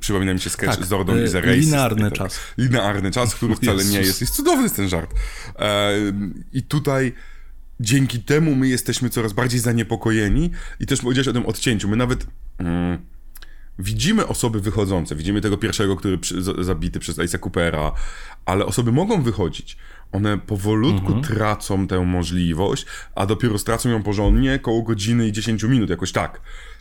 Przypomina 0.00 0.34
mi 0.34 0.40
się 0.40 0.50
sketch 0.50 0.76
Tak, 0.76 0.86
Zordon 0.86 1.18
e, 1.18 1.24
is 1.24 1.34
a 1.34 1.40
racist. 1.40 1.60
linearny 1.66 2.00
I 2.08 2.10
tak. 2.10 2.18
czas. 2.18 2.40
Linearny 2.58 3.10
czas, 3.10 3.34
który 3.34 3.54
wcale 3.62 3.84
nie 3.84 3.90
Jezus. 3.98 4.06
jest. 4.06 4.20
Jest 4.20 4.34
cudowny 4.34 4.62
jest 4.62 4.76
ten 4.76 4.88
żart. 4.88 5.14
E, 5.58 5.92
I 6.52 6.62
tutaj 6.62 7.12
dzięki 7.80 8.18
temu 8.20 8.54
my 8.54 8.68
jesteśmy 8.68 9.10
coraz 9.10 9.32
bardziej 9.32 9.60
zaniepokojeni 9.60 10.50
i 10.80 10.86
też 10.86 11.00
powiedziałeś 11.00 11.28
o 11.28 11.32
tym 11.32 11.46
odcięciu. 11.46 11.88
My 11.88 11.96
nawet 11.96 12.26
mm, 12.58 12.98
widzimy 13.78 14.26
osoby 14.26 14.60
wychodzące. 14.60 15.16
Widzimy 15.16 15.40
tego 15.40 15.56
pierwszego, 15.58 15.96
który 15.96 16.18
przy, 16.18 16.42
z, 16.42 16.66
zabity 16.66 17.00
przez 17.00 17.18
Ace'a 17.18 17.38
Coopera, 17.38 17.92
ale 18.44 18.66
osoby 18.66 18.92
mogą 18.92 19.22
wychodzić. 19.22 19.76
One 20.12 20.38
powolutku 20.38 21.06
Mhm. 21.14 21.22
tracą 21.22 21.86
tę 21.86 22.00
możliwość, 22.06 22.86
a 23.14 23.26
dopiero 23.26 23.58
stracą 23.58 23.88
ją 23.88 24.02
porządnie 24.02 24.58
koło 24.58 24.82
godziny 24.82 25.28
i 25.28 25.32
10 25.32 25.62
minut, 25.62 25.90
jakoś 25.90 26.12
tak. 26.12 26.40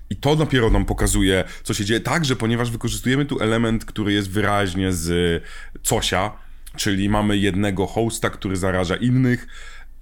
I 0.10 0.16
to 0.16 0.36
dopiero 0.36 0.70
nam 0.70 0.86
pokazuje, 0.86 1.44
co 1.64 1.74
się 1.74 1.86
dzieje. 1.86 2.00
Także, 2.00 2.36
ponieważ 2.36 2.72
wykorzystujemy 2.72 3.26
tu 3.26 3.40
element, 3.40 3.86
który 3.86 4.14
jest 4.14 4.30
wyraźnie 4.30 4.94
z 4.94 5.44
Cosia, 5.90 6.32
czyli 6.76 7.10
mamy 7.10 7.38
jednego 7.38 7.88
hosta, 7.88 8.30
który 8.30 8.56
zaraża 8.56 8.96
innych. 8.96 9.48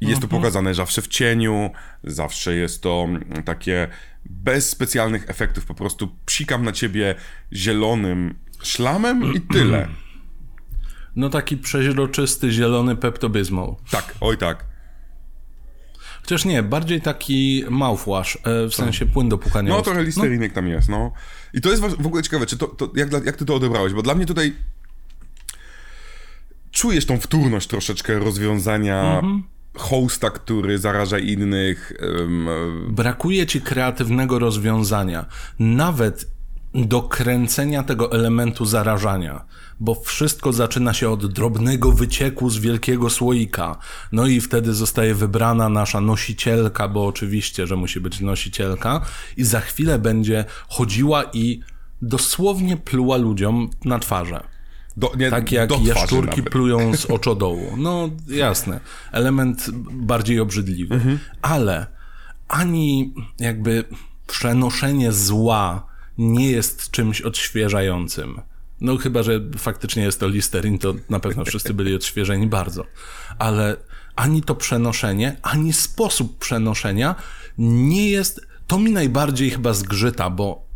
I 0.02 0.08
jest 0.08 0.22
to 0.22 0.28
pokazane 0.28 0.74
zawsze 0.74 1.02
w 1.02 1.08
cieniu, 1.08 1.72
zawsze 2.04 2.56
jest 2.56 2.82
to 2.82 3.06
mm, 3.10 3.44
takie 3.44 3.88
bez 4.26 4.70
specjalnych 4.70 5.30
efektów. 5.30 5.66
Po 5.66 5.74
prostu 5.76 6.16
psikam 6.26 6.66
na 6.66 6.72
ciebie 6.72 7.16
zielonym 7.54 8.36
szlamem 8.64 9.34
i 9.34 9.42
tyle. 9.54 9.88
No 11.16 11.30
taki 11.30 11.58
przeźroczysty, 11.58 12.52
zielony 12.52 12.96
peptobizmol. 12.96 13.76
Tak, 13.92 14.16
oj 14.22 14.38
tak. 14.38 14.73
Chociaż 16.24 16.46
nie, 16.46 16.64
bardziej 16.64 17.02
taki 17.02 17.64
mouthwash, 17.70 18.36
e, 18.44 18.68
w 18.70 18.76
sensie 18.76 19.06
płyn 19.06 19.30
do 19.30 19.38
pukania 19.38 19.70
No 19.70 19.76
ust. 19.76 19.86
trochę 19.86 20.04
listerinek 20.04 20.54
tam 20.54 20.68
jest, 20.68 20.90
no. 20.90 21.12
I 21.54 21.62
to 21.62 21.70
jest 21.70 21.82
w 22.00 22.06
ogóle 22.08 22.24
ciekawe, 22.24 22.46
czy 22.46 22.58
to, 22.58 22.68
to 22.68 22.90
jak, 22.96 23.10
dla- 23.10 23.20
jak 23.26 23.38
ty 23.38 23.46
to 23.46 23.56
odebrałeś, 23.56 23.94
bo 23.94 24.02
dla 24.02 24.16
mnie 24.16 24.26
tutaj 24.26 24.54
czujesz 26.72 27.06
tą 27.06 27.20
wtórność 27.20 27.68
troszeczkę 27.68 28.20
rozwiązania 28.20 29.22
hosta, 29.78 30.30
który 30.30 30.78
zaraża 30.78 31.20
innych. 31.20 31.94
em, 32.20 32.48
Brakuje 32.90 33.48
ci 33.48 33.62
kreatywnego 33.62 34.40
rozwiązania, 34.40 35.26
nawet 35.60 36.26
do 36.76 37.02
kręcenia 37.02 37.84
tego 37.84 38.12
elementu 38.12 38.66
zarażania, 38.66 39.46
bo 39.80 39.96
wszystko 39.96 40.54
zaczyna 40.54 40.94
się 40.94 41.10
od 41.10 41.34
drobnego 41.34 41.92
wycieku 41.92 42.50
z 42.50 42.58
wielkiego 42.58 43.10
słoika. 43.10 43.78
No 44.12 44.28
i 44.28 44.42
wtedy 44.42 44.74
zostaje 44.74 45.16
wybrana 45.16 45.70
nasza 45.70 46.02
nosicielka, 46.02 46.88
bo 46.88 47.06
oczywiście, 47.06 47.68
że 47.68 47.76
musi 47.76 48.00
być 48.00 48.20
nosicielka, 48.22 49.02
i 49.38 49.44
za 49.44 49.60
chwilę 49.60 50.00
będzie 50.00 50.46
chodziła 50.68 51.24
i 51.34 51.60
dosłownie 52.02 52.78
pluła 52.78 53.18
ludziom 53.18 53.70
na 53.86 54.00
twarze. 54.00 54.44
do, 54.98 55.12
nie, 55.18 55.30
Tak 55.30 55.52
jak 55.52 55.82
jaszczurki 55.86 56.38
nawet. 56.38 56.50
plują 56.54 56.96
z 56.98 57.06
oczodołu. 57.16 57.78
No 57.78 58.10
jasne. 58.28 58.80
Element 59.12 59.70
bardziej 59.92 60.40
obrzydliwy. 60.40 60.96
Mhm. 60.96 61.20
Ale 61.42 61.88
ani 62.48 63.14
jakby 63.40 63.84
przenoszenie 64.28 65.12
zła 65.12 65.93
nie 66.18 66.52
jest 66.52 66.92
czymś 66.92 67.22
odświeżającym. 67.22 68.42
No 68.82 68.98
chyba, 68.98 69.24
że 69.24 69.42
faktycznie 69.58 70.04
jest 70.04 70.20
to 70.20 70.28
Listerin, 70.28 70.80
to 70.80 70.94
na 71.10 71.20
pewno 71.20 71.46
wszyscy 71.46 71.74
byli 71.74 71.96
odświeżeni 71.96 72.48
bardzo. 72.48 72.86
Ale 73.40 73.78
ani 74.16 74.42
to 74.42 74.56
przenoszenie, 74.56 75.38
ani 75.42 75.74
sposób 75.74 76.40
przenoszenia 76.40 77.16
nie 77.58 78.10
jest... 78.10 78.48
To 78.68 78.80
mi 78.80 78.92
najbardziej 78.92 79.50
chyba 79.50 79.74
zgrzyta, 79.74 80.30
bo 80.30 80.68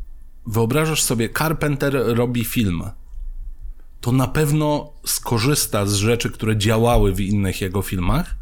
wyobrażasz 0.47 1.03
sobie, 1.03 1.29
Carpenter 1.29 1.93
robi 2.05 2.45
film 2.45 2.83
to 4.01 4.11
na 4.11 4.27
pewno 4.27 4.93
skorzysta 5.05 5.85
z 5.85 5.93
rzeczy, 5.93 6.31
które 6.31 6.57
działały 6.57 7.13
w 7.13 7.19
innych 7.19 7.61
jego 7.61 7.81
filmach, 7.81 8.35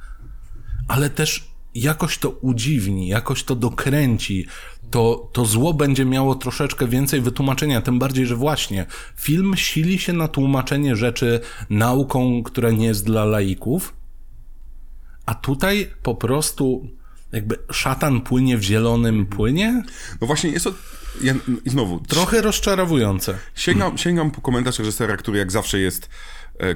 ale 0.87 1.09
też 1.09 1.54
jakoś 1.75 2.17
to 2.17 2.29
udziwni, 2.29 3.07
jakoś 3.07 3.43
to 3.43 3.55
dokręci. 3.55 4.47
To, 4.91 5.29
to 5.33 5.45
zło 5.45 5.73
będzie 5.73 6.05
miało 6.05 6.35
troszeczkę 6.35 6.87
więcej 6.87 7.21
wytłumaczenia, 7.21 7.81
tym 7.81 7.99
bardziej, 7.99 8.25
że 8.25 8.35
właśnie 8.35 8.85
film 9.17 9.53
sili 9.55 9.99
się 9.99 10.13
na 10.13 10.27
tłumaczenie 10.27 10.95
rzeczy 10.95 11.39
nauką, 11.69 12.43
która 12.43 12.71
nie 12.71 12.85
jest 12.85 13.05
dla 13.05 13.25
laików, 13.25 13.93
a 15.25 15.35
tutaj 15.35 15.89
po 16.03 16.15
prostu 16.15 16.87
jakby 17.31 17.57
szatan 17.71 18.21
płynie 18.21 18.57
w 18.57 18.61
zielonym 18.61 19.25
płynie? 19.25 19.83
No 20.21 20.27
właśnie 20.27 20.49
jest 20.49 20.65
to... 20.65 20.73
Ja, 21.21 21.33
znowu, 21.65 21.99
Trochę 21.99 22.41
rozczarowujące. 22.41 23.37
Sięgam, 23.55 23.97
sięgam 23.97 24.31
po 24.31 24.41
komentarz 24.41 24.79
reżysera, 24.79 25.17
który 25.17 25.37
jak 25.37 25.51
zawsze 25.51 25.79
jest 25.79 26.09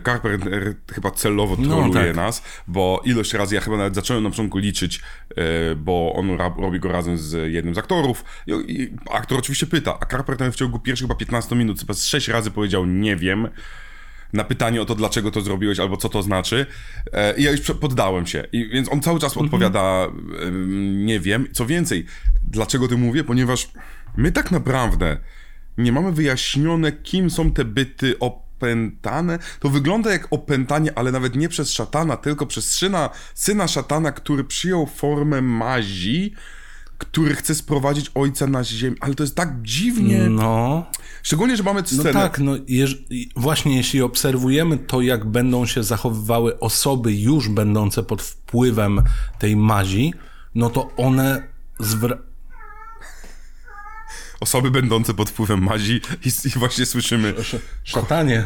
Carpenter 0.06 0.76
chyba 0.94 1.12
celowo 1.12 1.58
troluje 1.58 2.06
tak. 2.06 2.16
nas, 2.16 2.44
bo 2.68 3.02
ilość 3.06 3.34
razy, 3.34 3.56
ja 3.56 3.62
chyba 3.62 3.78
nawet 3.78 3.96
zacząłem 3.96 4.24
na 4.24 4.30
początku 4.30 4.58
liczyć, 4.58 5.02
e, 5.36 5.76
bo 5.76 6.14
on 6.16 6.38
robi 6.58 6.80
go 6.80 6.92
razem 6.92 7.18
z 7.18 7.54
jednym 7.54 7.76
z 7.76 7.78
aktorów 7.78 8.24
i, 8.48 8.90
aktor 9.12 9.40
oczywiście 9.40 9.68
pyta, 9.68 9.98
a 10.00 10.06
Carpenter 10.06 10.52
w 10.52 10.56
ciągu 10.56 10.80
pierwszych 10.80 11.08
chyba 11.08 11.16
15 11.16 11.56
minut 11.56 11.80
chyba 11.80 11.94
z 11.94 12.06
6 12.06 12.28
razy 12.28 12.52
powiedział 12.52 12.86
nie 12.86 13.16
wiem, 13.16 13.48
na 14.34 14.44
pytanie 14.44 14.82
o 14.82 14.86
to, 14.86 14.96
dlaczego 14.96 15.32
to 15.32 15.42
zrobiłeś, 15.42 15.80
albo 15.80 15.98
co 15.98 16.10
to 16.10 16.24
znaczy. 16.24 16.66
E, 17.14 17.38
I 17.38 17.44
ja 17.44 17.52
już 17.52 17.62
poddałem 17.62 18.28
się. 18.28 18.48
I, 18.52 18.70
więc 18.70 18.92
on 18.92 19.02
cały 19.02 19.20
czas 19.20 19.38
odpowiada, 19.38 20.08
em, 20.42 21.06
nie 21.06 21.20
wiem. 21.20 21.48
Co 21.54 21.66
więcej, 21.66 22.06
dlaczego 22.44 22.88
to 22.88 22.98
mówię? 22.98 23.24
Ponieważ 23.24 23.70
my 24.18 24.32
tak 24.32 24.52
naprawdę 24.52 25.18
nie 25.78 25.92
mamy 25.92 26.12
wyjaśnione, 26.12 26.92
kim 26.92 27.30
są 27.30 27.52
te 27.52 27.66
byty 27.66 28.20
opętane. 28.64 29.40
To 29.60 29.70
wygląda 29.70 30.12
jak 30.12 30.28
opętanie, 30.32 30.98
ale 30.98 31.12
nawet 31.12 31.36
nie 31.36 31.50
przez 31.50 31.72
szatana, 31.72 32.18
tylko 32.18 32.46
przez 32.46 32.72
syna, 32.72 33.10
syna 33.36 33.68
szatana, 33.68 34.12
który 34.12 34.44
przyjął 34.44 34.86
formę 34.86 35.42
mazi, 35.42 36.34
który 36.98 37.36
chce 37.36 37.56
sprowadzić 37.56 38.12
ojca 38.16 38.48
na 38.48 38.64
ziemię. 38.64 38.96
Ale 39.00 39.16
to 39.16 39.24
jest 39.24 39.36
tak 39.36 39.62
dziwnie. 39.62 40.20
No, 40.30 40.86
Szczególnie, 41.24 41.58
że 41.58 41.64
mamy 41.64 41.82
No 41.82 41.88
scenę. 41.88 42.14
tak, 42.14 42.40
no 42.40 42.52
jeż, 42.68 43.04
właśnie 43.36 43.78
jeśli 43.78 44.02
obserwujemy 44.02 44.78
to, 44.78 45.02
jak 45.02 45.26
będą 45.26 45.66
się 45.66 45.84
zachowywały 45.84 46.60
osoby 46.60 47.14
już 47.14 47.50
będące 47.50 48.04
pod 48.04 48.22
wpływem 48.22 49.02
tej 49.40 49.56
mazi, 49.56 50.14
no 50.56 50.70
to 50.70 50.90
one 50.98 51.44
zwra- 51.80 52.18
osoby 54.40 54.72
będące 54.72 55.14
pod 55.14 55.30
wpływem 55.30 55.64
mazi 55.64 56.02
i, 56.26 56.48
i 56.48 56.60
właśnie 56.60 56.86
słyszymy 56.86 57.34
szatanie. 57.84 58.46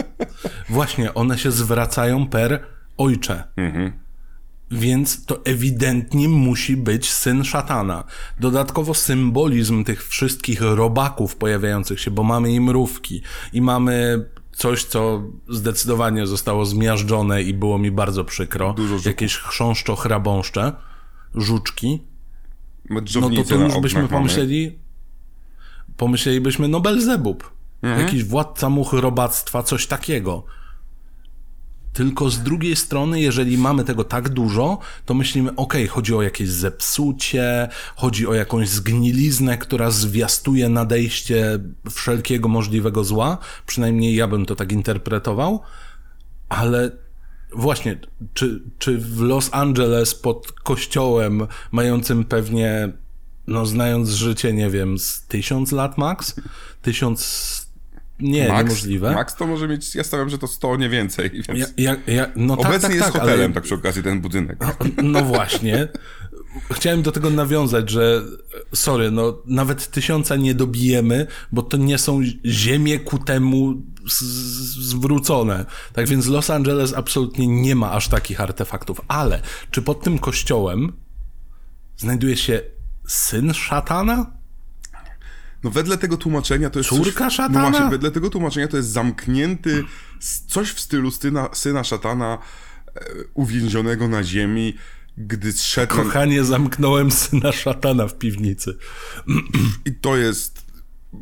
właśnie, 0.68 1.14
one 1.14 1.38
się 1.38 1.50
zwracają 1.50 2.26
per 2.28 2.66
ojcze. 2.96 3.44
Więc 4.70 5.24
to 5.24 5.44
ewidentnie 5.44 6.28
musi 6.28 6.76
być 6.76 7.12
syn 7.12 7.44
szatana. 7.44 8.04
Dodatkowo 8.40 8.94
symbolizm 8.94 9.84
tych 9.84 10.08
wszystkich 10.08 10.60
robaków 10.60 11.36
pojawiających 11.36 12.00
się, 12.00 12.10
bo 12.10 12.22
mamy 12.22 12.52
i 12.52 12.60
mrówki, 12.60 13.22
i 13.52 13.62
mamy 13.62 14.24
coś, 14.52 14.84
co 14.84 15.22
zdecydowanie 15.48 16.26
zostało 16.26 16.66
zmiażdżone 16.66 17.42
i 17.42 17.54
było 17.54 17.78
mi 17.78 17.90
bardzo 17.90 18.24
przykro. 18.24 18.72
Dużo. 18.72 19.08
Jakieś 19.08 19.36
chrząszczo, 19.36 19.96
chrabąszcze, 19.96 20.72
żuczki. 21.34 22.02
No 22.90 23.30
to 23.30 23.44
tu 23.44 23.60
już 23.60 23.80
byśmy 23.80 24.08
pomyśleli, 24.08 24.78
pomyślelibyśmy, 25.96 26.68
no 26.68 26.80
Belzebub. 26.80 27.50
Mhm. 27.82 28.06
Jakiś 28.06 28.24
władca 28.24 28.70
much 28.70 28.92
robactwa, 28.92 29.62
coś 29.62 29.86
takiego. 29.86 30.44
Tylko 31.92 32.30
z 32.30 32.42
drugiej 32.42 32.76
strony, 32.76 33.20
jeżeli 33.20 33.58
mamy 33.58 33.84
tego 33.84 34.04
tak 34.04 34.28
dużo, 34.28 34.78
to 35.04 35.14
myślimy, 35.14 35.54
okej, 35.56 35.86
chodzi 35.86 36.14
o 36.14 36.22
jakieś 36.22 36.48
zepsucie, 36.48 37.68
chodzi 37.96 38.26
o 38.26 38.34
jakąś 38.34 38.68
zgniliznę, 38.68 39.58
która 39.58 39.90
zwiastuje 39.90 40.68
nadejście 40.68 41.58
wszelkiego 41.90 42.48
możliwego 42.48 43.04
zła. 43.04 43.38
Przynajmniej 43.66 44.14
ja 44.14 44.28
bym 44.28 44.46
to 44.46 44.56
tak 44.56 44.72
interpretował. 44.72 45.60
Ale 46.48 46.90
właśnie, 47.52 47.98
czy, 48.34 48.62
czy 48.78 48.98
w 48.98 49.20
Los 49.20 49.48
Angeles 49.52 50.14
pod 50.14 50.52
kościołem, 50.52 51.46
mającym 51.72 52.24
pewnie, 52.24 52.92
no 53.46 53.66
znając 53.66 54.08
życie, 54.10 54.52
nie 54.52 54.70
wiem, 54.70 54.98
z 54.98 55.22
tysiąc 55.22 55.72
lat 55.72 55.98
max, 55.98 56.34
tysiąc 56.82 57.66
Nie, 58.20 58.48
Max, 58.48 58.64
niemożliwe. 58.64 59.14
Max 59.14 59.34
to 59.36 59.46
może 59.46 59.68
mieć, 59.68 59.94
ja 59.94 60.04
stawiam, 60.04 60.28
że 60.28 60.38
to 60.38 60.46
100, 60.46 60.76
nie 60.76 60.88
więcej. 60.88 61.30
Więc 61.30 61.46
Ja, 61.60 61.66
ja, 61.76 61.96
ja, 62.14 62.26
no 62.36 62.56
tak, 62.56 62.66
obecnie 62.66 62.88
tak, 62.88 62.96
jest 62.96 63.12
tak, 63.12 63.20
hotelem, 63.22 63.44
ale- 63.44 63.52
tak 63.54 63.64
przy 63.64 63.74
okazji, 63.74 64.02
ten 64.02 64.20
budynek. 64.20 64.58
No 65.02 65.22
właśnie. 65.24 65.88
Chciałem 66.72 67.02
do 67.02 67.12
tego 67.12 67.30
nawiązać, 67.30 67.90
że 67.90 68.22
sorry, 68.74 69.10
no 69.10 69.38
nawet 69.46 69.90
tysiąca 69.90 70.36
nie 70.36 70.54
dobijemy, 70.54 71.26
bo 71.52 71.62
to 71.62 71.76
nie 71.76 71.98
są 71.98 72.20
ziemie 72.44 72.98
ku 72.98 73.18
temu 73.18 73.82
zwrócone. 74.80 75.66
Tak 75.92 76.08
więc 76.08 76.26
Los 76.26 76.50
Angeles 76.50 76.94
absolutnie 76.94 77.46
nie 77.46 77.74
ma 77.74 77.92
aż 77.92 78.08
takich 78.08 78.40
artefaktów. 78.40 79.00
Ale 79.08 79.40
czy 79.70 79.82
pod 79.82 80.02
tym 80.02 80.18
kościołem 80.18 80.92
znajduje 81.96 82.36
się 82.36 82.60
syn 83.06 83.54
szatana? 83.54 84.36
No 85.64 85.70
wedle 85.70 85.98
tego 85.98 86.16
tłumaczenia 86.16 86.70
to 86.70 86.78
jest 86.78 86.88
Córka 86.90 87.24
coś, 87.24 87.34
szatana? 87.34 87.62
No 87.62 87.70
właśnie, 87.70 87.90
wedle 87.90 88.10
tego 88.10 88.30
tłumaczenia 88.30 88.68
to 88.68 88.76
jest 88.76 88.88
zamknięty, 88.88 89.84
coś 90.46 90.70
w 90.70 90.80
stylu 90.80 91.10
syna, 91.10 91.48
syna 91.52 91.84
szatana 91.84 92.38
e, 92.96 93.00
uwięzionego 93.34 94.08
na 94.08 94.24
ziemi, 94.24 94.76
gdy 95.16 95.52
zszedł... 95.52 95.94
Kochanie, 95.94 96.44
zamknąłem 96.44 97.10
syna 97.10 97.52
szatana 97.52 98.08
w 98.08 98.18
piwnicy. 98.18 98.78
I 99.84 99.94
to 99.94 100.16
jest 100.16 100.66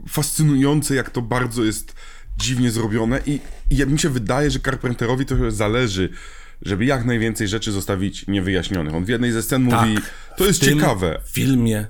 fascynujące, 0.09 0.95
jak 0.95 1.11
to 1.11 1.23
bardzo 1.23 1.65
jest 1.65 1.95
dziwnie 2.39 2.71
zrobione 2.71 3.21
i, 3.27 3.41
i 3.71 3.87
mi 3.87 3.99
się 3.99 4.09
wydaje, 4.09 4.51
że 4.51 4.61
Carpenterowi 4.61 5.27
trochę 5.27 5.51
zależy, 5.51 6.11
żeby 6.65 6.85
jak 6.85 7.05
najwięcej 7.05 7.49
rzeczy 7.49 7.73
zostawić 7.73 8.27
niewyjaśnionych. 8.27 8.95
On 8.95 9.05
w 9.05 9.09
jednej 9.09 9.33
ze 9.33 9.43
scen 9.43 9.63
mówi, 9.63 9.99
to 10.37 10.47
jest 10.47 10.61
Tak. 10.61 10.69
w 10.69 10.73
ciekawe. 10.73 11.21
filmie 11.33 11.87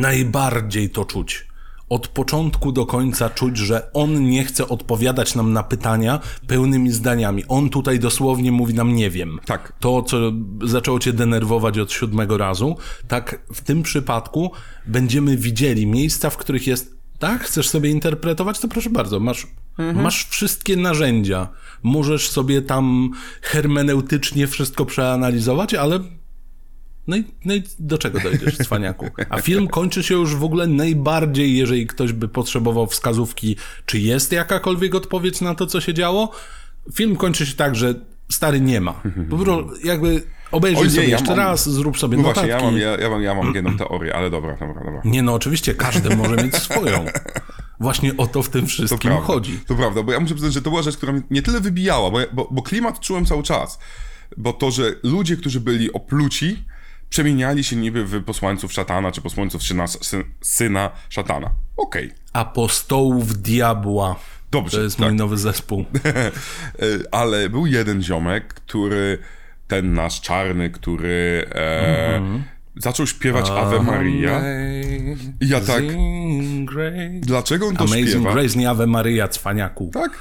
najbardziej 0.00 0.90
to 0.90 1.04
czuć. 1.04 1.50
Od 1.88 2.08
początku 2.08 2.72
do 2.72 2.86
końca 2.86 3.30
czuć, 3.30 3.56
że 3.58 3.92
on 3.92 4.24
nie 4.24 4.44
chce 4.44 4.68
odpowiadać 4.68 5.34
nam 5.34 5.52
na 5.52 5.62
pytania 5.62 6.20
pełnymi 6.46 6.92
zdaniami. 6.92 7.44
On 7.48 7.70
tutaj 7.70 7.98
dosłownie 7.98 8.52
mówi 8.52 8.74
nam 8.74 8.94
nie 8.94 9.10
wiem. 9.10 9.38
Tak. 9.44 9.72
To, 9.80 10.02
co 10.02 10.32
zaczęło 10.64 10.98
cię 10.98 11.12
denerwować 11.12 11.78
od 11.78 11.92
siódmego 11.92 12.38
razu, 12.38 12.76
tak 13.08 13.42
w 13.54 13.60
tym 13.60 13.82
przypadku 13.82 14.52
będziemy 14.86 15.36
widzieli 15.36 15.86
miejsca, 15.86 16.30
w 16.30 16.36
których 16.36 16.66
jest 16.66 16.94
tak, 17.18 17.42
chcesz 17.42 17.68
sobie 17.68 17.90
interpretować, 17.90 18.58
to 18.58 18.68
proszę 18.68 18.90
bardzo, 18.90 19.20
masz, 19.20 19.46
masz 19.94 20.26
wszystkie 20.28 20.76
narzędzia. 20.76 21.48
Możesz 21.82 22.28
sobie 22.28 22.62
tam 22.62 23.10
hermeneutycznie 23.42 24.46
wszystko 24.46 24.86
przeanalizować, 24.86 25.74
ale 25.74 26.00
no 27.06 27.16
i, 27.16 27.24
no 27.44 27.54
i 27.54 27.62
do 27.78 27.98
czego 27.98 28.20
dojdziesz, 28.20 28.58
cwaniaku? 28.58 29.06
A 29.30 29.40
film 29.40 29.68
kończy 29.68 30.02
się 30.02 30.14
już 30.14 30.36
w 30.36 30.44
ogóle 30.44 30.66
najbardziej, 30.66 31.56
jeżeli 31.56 31.86
ktoś 31.86 32.12
by 32.12 32.28
potrzebował 32.28 32.86
wskazówki, 32.86 33.56
czy 33.86 33.98
jest 33.98 34.32
jakakolwiek 34.32 34.94
odpowiedź 34.94 35.40
na 35.40 35.54
to, 35.54 35.66
co 35.66 35.80
się 35.80 35.94
działo. 35.94 36.30
Film 36.94 37.16
kończy 37.16 37.46
się 37.46 37.54
tak, 37.54 37.76
że 37.76 37.94
stary 38.32 38.60
nie 38.60 38.80
ma. 38.80 39.02
Po 39.30 39.36
prostu 39.36 39.70
jakby 39.84 40.22
obejrzyj 40.52 40.84
nie, 40.84 40.90
sobie 40.90 41.02
ja 41.04 41.10
jeszcze 41.10 41.28
mam- 41.30 41.38
raz, 41.38 41.68
zrób 41.68 41.98
sobie 41.98 42.16
No 42.16 42.22
notatki. 42.22 42.50
właśnie, 42.50 42.64
ja 42.64 42.70
mam, 42.70 42.78
ja, 42.78 43.04
ja 43.04 43.10
mam, 43.10 43.22
ja 43.22 43.34
mam 43.34 43.54
jedną 43.54 43.76
teorię, 43.76 44.14
ale 44.16 44.30
dobra, 44.30 44.56
dobra, 44.60 44.84
dobra. 44.84 45.00
Nie 45.04 45.22
no, 45.22 45.34
oczywiście 45.34 45.74
każdy 45.74 46.16
może 46.16 46.36
mieć 46.36 46.54
swoją. 46.56 47.04
Właśnie 47.80 48.16
o 48.16 48.26
to 48.26 48.42
w 48.42 48.48
tym 48.48 48.60
To 48.62 48.66
wszystkim 48.66 48.98
prawda, 48.98 49.26
chodzi. 49.26 49.58
to 49.66 49.74
prawda, 49.74 50.02
bo 50.02 50.12
ja 50.12 50.20
muszę 50.20 50.34
przyznać, 50.34 50.52
że 50.54 50.62
to 50.62 50.70
była 50.70 50.82
rzecz, 50.82 50.96
która 50.96 51.12
mnie 51.12 51.22
nie 51.30 51.42
tyle 51.42 51.60
wybijała, 51.60 52.10
bo, 52.10 52.18
bo, 52.32 52.48
bo 52.50 52.62
klimat 52.62 53.00
czułem 53.00 53.26
cały 53.26 53.42
czas. 53.42 53.78
Bo 54.36 54.52
to, 54.52 54.70
że 54.70 54.82
ludzie, 55.02 55.36
którzy 55.36 55.60
byli 55.60 55.92
opluci, 55.92 56.64
przemieniali 57.08 57.64
się 57.64 57.76
niby 57.76 58.04
w 58.04 58.24
posłańców 58.24 58.72
szatana, 58.72 59.12
czy 59.12 59.20
posłańców 59.20 59.62
syna, 59.62 59.86
syn, 59.86 60.24
syna 60.40 60.90
szatana. 61.08 61.50
Okej. 61.76 62.10
Apostołów 62.32 63.42
diabła. 63.42 64.16
Dobrze, 64.50 64.76
To 64.76 64.82
jest 64.82 64.96
tak. 64.96 65.06
mój 65.06 65.16
nowy 65.16 65.36
zespół. 65.38 65.84
E, 66.04 66.30
Ale 67.20 67.48
był 67.48 67.66
jeden 67.66 68.02
ziomek, 68.02 68.54
który, 68.54 69.18
ten 69.68 69.94
nasz 69.94 70.20
czarny, 70.20 70.70
który 70.70 71.46
e, 71.54 72.16
Mhm. 72.16 72.44
Zaczął 72.76 73.06
śpiewać 73.06 73.50
Ave 73.50 73.82
Maria. 73.82 74.40
I 75.40 75.48
ja 75.48 75.60
tak, 75.60 75.82
Amazing 75.84 76.70
dlaczego 77.20 77.66
on 77.66 77.76
to 77.76 77.84
Amazing 77.84 78.08
śpiewa? 78.08 78.32
Grace, 78.32 78.58
nie 78.58 78.70
Ave 78.70 78.86
Maria, 78.86 79.28
cwaniaku. 79.28 79.90
Tak? 79.94 80.18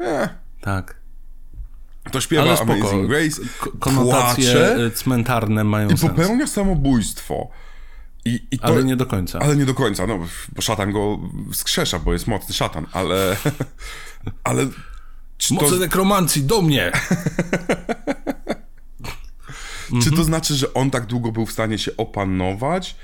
E, 0.00 0.28
Tak. 0.60 0.96
to 2.12 2.20
śpiewa 2.20 2.42
Ale 2.42 2.56
spoko. 2.56 2.72
Amazing 2.72 3.08
Grace, 3.08 3.42
K- 3.60 3.70
konotacje 3.78 4.52
płacze 4.52 4.84
y, 4.86 4.90
cmentarne 4.90 5.64
mają 5.64 5.88
i 5.88 5.98
sens. 5.98 6.10
popełnia 6.10 6.46
samobójstwo. 6.46 7.48
I, 8.24 8.46
i 8.50 8.58
to, 8.58 8.64
Ale 8.64 8.84
nie 8.84 8.96
do 8.96 9.06
końca. 9.06 9.38
Ale 9.38 9.56
nie 9.56 9.66
do 9.66 9.74
końca, 9.74 10.06
no, 10.06 10.18
bo 10.56 10.62
szatan 10.62 10.92
go 10.92 11.18
wskrzesza, 11.52 11.98
bo 11.98 12.12
jest 12.12 12.26
mocny 12.26 12.54
szatan, 12.54 12.86
ale... 12.92 13.36
ale 14.44 14.66
czy 15.38 15.56
to, 15.56 15.70
nekromancji, 15.76 16.42
do 16.42 16.62
mnie! 16.62 16.92
czy 20.02 20.10
to 20.10 20.24
znaczy, 20.24 20.54
że 20.54 20.74
on 20.74 20.90
tak 20.90 21.06
długo 21.06 21.32
był 21.32 21.46
w 21.46 21.52
stanie 21.52 21.78
się 21.78 21.96
opanować? 21.96 22.96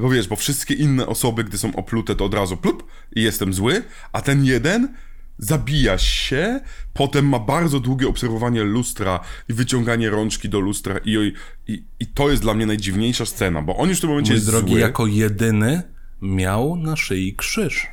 Bo 0.00 0.10
wiesz, 0.10 0.28
bo 0.28 0.36
wszystkie 0.36 0.74
inne 0.74 1.06
osoby, 1.06 1.44
gdy 1.44 1.58
są 1.58 1.76
oplute, 1.76 2.16
to 2.16 2.24
od 2.24 2.34
razu 2.34 2.56
plup 2.56 2.86
i 3.16 3.22
jestem 3.22 3.54
zły, 3.54 3.82
a 4.12 4.22
ten 4.22 4.44
jeden 4.44 4.94
zabija 5.38 5.98
się, 5.98 6.60
potem 6.94 7.28
ma 7.28 7.38
bardzo 7.38 7.80
długie 7.80 8.08
obserwowanie 8.08 8.62
lustra 8.62 9.20
i 9.48 9.52
wyciąganie 9.52 10.10
rączki 10.10 10.48
do 10.48 10.60
lustra 10.60 10.98
i, 11.04 11.32
i, 11.66 11.82
i 12.00 12.06
to 12.06 12.30
jest 12.30 12.42
dla 12.42 12.54
mnie 12.54 12.66
najdziwniejsza 12.66 13.26
scena, 13.26 13.62
bo 13.62 13.76
on 13.76 13.88
już 13.88 13.98
w 13.98 14.00
tym 14.00 14.10
momencie 14.10 14.32
Mój 14.32 14.36
jest 14.36 14.46
drogi, 14.46 14.70
zły, 14.72 14.80
jako 14.80 15.06
jedyny 15.06 15.82
miał 16.22 16.76
na 16.76 16.96
szyi 16.96 17.34
krzyż. 17.36 17.86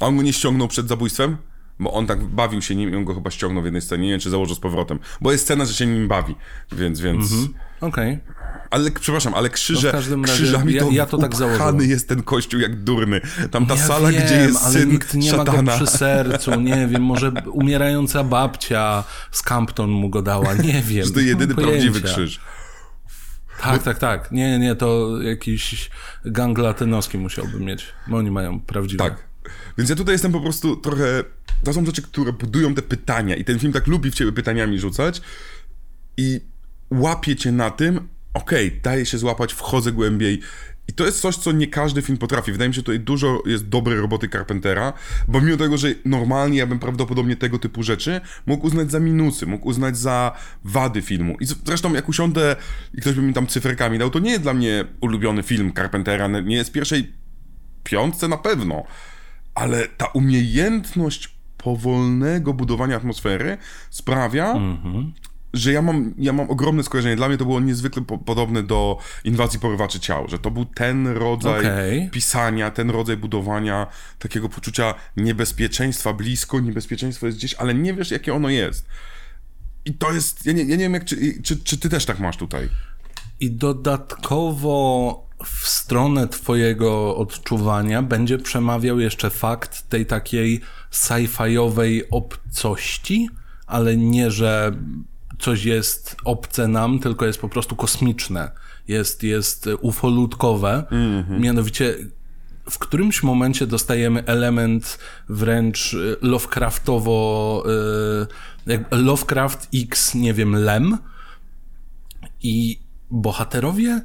a 0.00 0.06
on 0.06 0.16
go 0.16 0.22
nie 0.22 0.32
ściągnął 0.32 0.68
przed 0.68 0.88
zabójstwem? 0.88 1.36
Bo 1.80 1.92
on 1.92 2.06
tak 2.06 2.24
bawił 2.24 2.62
się 2.62 2.74
nim 2.76 2.90
i 2.90 2.96
on 2.96 3.04
go 3.04 3.14
chyba 3.14 3.30
ściągnął 3.30 3.62
w 3.62 3.64
jednej 3.64 3.82
scenie, 3.82 4.04
nie 4.04 4.10
wiem, 4.10 4.20
czy 4.20 4.30
założył 4.30 4.54
z 4.56 4.60
powrotem. 4.60 4.98
Bo 5.20 5.32
jest 5.32 5.44
scena, 5.44 5.64
że 5.64 5.74
się 5.74 5.86
nim 5.86 6.08
bawi, 6.08 6.34
więc, 6.72 7.00
więc... 7.00 7.32
Okej. 7.80 8.18
Ale, 8.70 8.90
przepraszam, 8.90 9.34
ale 9.34 9.50
krzyże, 9.50 9.92
No 10.16 10.22
krzyżami 10.22 10.74
ja- 10.74 10.82
to, 10.84 10.90
ja 10.90 11.06
to 11.06 11.18
tak 11.18 11.36
założyłem. 11.36 11.80
jest 11.80 12.08
ten 12.08 12.22
kościół 12.22 12.60
jak 12.60 12.76
durny. 12.84 13.20
Tam 13.50 13.66
ta 13.66 13.74
Ja 13.74 13.80
sala, 13.86 14.10
wiem, 14.10 14.22
gdzie 14.24 14.34
jest 14.34 14.62
ale 14.64 14.72
syn 14.72 14.90
nikt 14.90 15.14
nie 15.14 15.30
szatana. 15.30 15.62
ma 15.62 15.72
go 15.78 15.84
przy 15.84 15.86
sercu, 15.98 16.60
nie 16.60 16.86
wiem, 16.86 17.02
może 17.02 17.32
umierająca 17.52 18.24
babcia 18.24 19.04
z 19.30 19.42
Campton 19.42 19.90
mu 19.90 20.10
go 20.10 20.22
dała, 20.22 20.54
nie 20.54 20.82
wiem. 20.88 21.04
Że 21.06 21.10
to 21.12 21.20
jedyny 21.20 21.54
prawdziwy 21.54 22.00
krzyż. 22.00 22.40
Tak, 23.62 23.82
tak, 23.82 23.98
tak. 23.98 24.32
Nie, 24.32 24.58
nie, 24.58 24.74
to 24.74 25.08
jakiś 25.22 25.90
gang 26.24 26.58
latynoski 26.58 27.18
musiałby 27.18 27.60
mieć, 27.60 27.86
bo 28.08 28.16
oni 28.16 28.30
mają 28.30 28.60
prawdziwe. 28.60 29.04
Tak. 29.04 29.29
Więc 29.78 29.90
ja 29.90 29.96
tutaj 29.96 30.14
jestem 30.14 30.32
po 30.32 30.40
prostu 30.40 30.76
trochę... 30.76 31.24
To 31.64 31.72
są 31.72 31.86
rzeczy, 31.86 32.02
które 32.02 32.32
budują 32.32 32.74
te 32.74 32.82
pytania 32.82 33.36
i 33.36 33.44
ten 33.44 33.58
film 33.58 33.72
tak 33.72 33.86
lubi 33.86 34.10
w 34.10 34.14
ciebie 34.14 34.32
pytaniami 34.32 34.78
rzucać 34.78 35.20
i 36.16 36.40
łapie 36.90 37.36
cię 37.36 37.52
na 37.52 37.70
tym, 37.70 38.08
okej, 38.34 38.80
daje 38.82 39.06
się 39.06 39.18
złapać, 39.18 39.52
wchodzę 39.52 39.92
głębiej. 39.92 40.40
I 40.88 40.92
to 40.92 41.06
jest 41.06 41.20
coś, 41.20 41.36
co 41.36 41.52
nie 41.52 41.66
każdy 41.66 42.02
film 42.02 42.18
potrafi. 42.18 42.52
Wydaje 42.52 42.68
mi 42.68 42.74
się, 42.74 42.78
że 42.78 42.82
tutaj 42.82 43.00
dużo 43.00 43.42
jest 43.46 43.68
dobrej 43.68 43.98
roboty 43.98 44.28
Carpentera, 44.28 44.92
bo 45.28 45.40
mimo 45.40 45.56
tego, 45.56 45.78
że 45.78 45.88
normalnie 46.04 46.58
ja 46.58 46.66
bym 46.66 46.78
prawdopodobnie 46.78 47.36
tego 47.36 47.58
typu 47.58 47.82
rzeczy 47.82 48.20
mógł 48.46 48.66
uznać 48.66 48.90
za 48.90 49.00
minusy, 49.00 49.46
mógł 49.46 49.68
uznać 49.68 49.98
za 49.98 50.32
wady 50.64 51.02
filmu. 51.02 51.36
I 51.40 51.46
zresztą 51.46 51.94
jak 51.94 52.08
usiądę 52.08 52.56
i 52.94 53.00
ktoś 53.00 53.14
by 53.14 53.22
mi 53.22 53.34
tam 53.34 53.46
cyferkami 53.46 53.98
dał, 53.98 54.10
to 54.10 54.18
nie 54.18 54.30
jest 54.30 54.42
dla 54.42 54.54
mnie 54.54 54.84
ulubiony 55.00 55.42
film 55.42 55.72
Carpentera, 55.76 56.28
nie 56.28 56.56
jest 56.56 56.72
pierwszej 56.72 57.12
piątce 57.84 58.28
na 58.28 58.36
pewno, 58.36 58.84
ale 59.54 59.88
ta 59.88 60.06
umiejętność 60.06 61.34
powolnego 61.56 62.54
budowania 62.54 62.96
atmosfery 62.96 63.58
sprawia, 63.90 64.54
że 65.52 65.72
ja 65.72 65.82
mam, 65.82 66.14
ja 66.18 66.32
mam 66.32 66.50
ogromne 66.50 66.82
skojarzenie. 66.82 67.16
Dla 67.16 67.28
mnie 67.28 67.38
to 67.38 67.44
było 67.44 67.60
niezwykle 67.60 68.02
po, 68.02 68.18
podobne 68.18 68.62
do 68.62 68.98
inwazji 69.24 69.60
porywaczy 69.60 70.00
ciał, 70.00 70.28
że 70.28 70.38
to 70.38 70.50
był 70.50 70.64
ten 70.64 71.06
rodzaj 71.06 71.60
Okej. 71.60 72.10
pisania, 72.10 72.70
ten 72.70 72.90
rodzaj 72.90 73.16
budowania 73.16 73.86
takiego 74.18 74.48
poczucia 74.48 74.94
niebezpieczeństwa 75.16 76.12
blisko, 76.12 76.60
niebezpieczeństwo 76.60 77.26
jest 77.26 77.38
gdzieś, 77.38 77.54
ale 77.54 77.74
nie 77.74 77.94
wiesz, 77.94 78.10
jakie 78.10 78.34
ono 78.34 78.48
jest. 78.48 78.86
I 79.84 79.94
to 79.94 80.12
jest, 80.12 80.46
ja 80.46 80.52
nie, 80.52 80.62
ja 80.62 80.76
nie 80.76 80.84
wiem, 80.84 80.94
jak, 80.94 81.04
czy, 81.04 81.42
czy, 81.42 81.56
czy 81.64 81.78
ty 81.78 81.88
też 81.88 82.04
tak 82.04 82.18
masz 82.18 82.36
tutaj. 82.36 82.68
I 83.40 83.50
dodatkowo 83.50 85.29
w 85.44 85.68
stronę 85.68 86.28
twojego 86.28 87.16
odczuwania 87.16 88.02
będzie 88.02 88.38
przemawiał 88.38 89.00
jeszcze 89.00 89.30
fakt 89.30 89.88
tej 89.88 90.06
takiej 90.06 90.60
sci-fiowej 90.90 92.02
obcości, 92.10 93.28
ale 93.66 93.96
nie, 93.96 94.30
że 94.30 94.72
coś 95.38 95.64
jest 95.64 96.16
obce 96.24 96.68
nam, 96.68 96.98
tylko 96.98 97.26
jest 97.26 97.40
po 97.40 97.48
prostu 97.48 97.76
kosmiczne. 97.76 98.50
Jest, 98.88 99.22
jest 99.22 99.68
ufolutkowe. 99.80 100.84
Mianowicie 101.40 101.94
w 102.70 102.78
którymś 102.78 103.22
momencie 103.22 103.66
dostajemy 103.66 104.24
element 104.24 104.98
wręcz 105.28 105.94
y, 105.94 106.16
Lovecraftowo, 106.22 107.62
y, 108.66 108.70
jak 108.72 108.84
Lovecraft 108.90 109.68
X, 109.74 110.14
nie 110.14 110.34
wiem, 110.34 110.56
Lem, 110.56 110.98
i 112.42 112.80
bohaterowie 113.10 114.00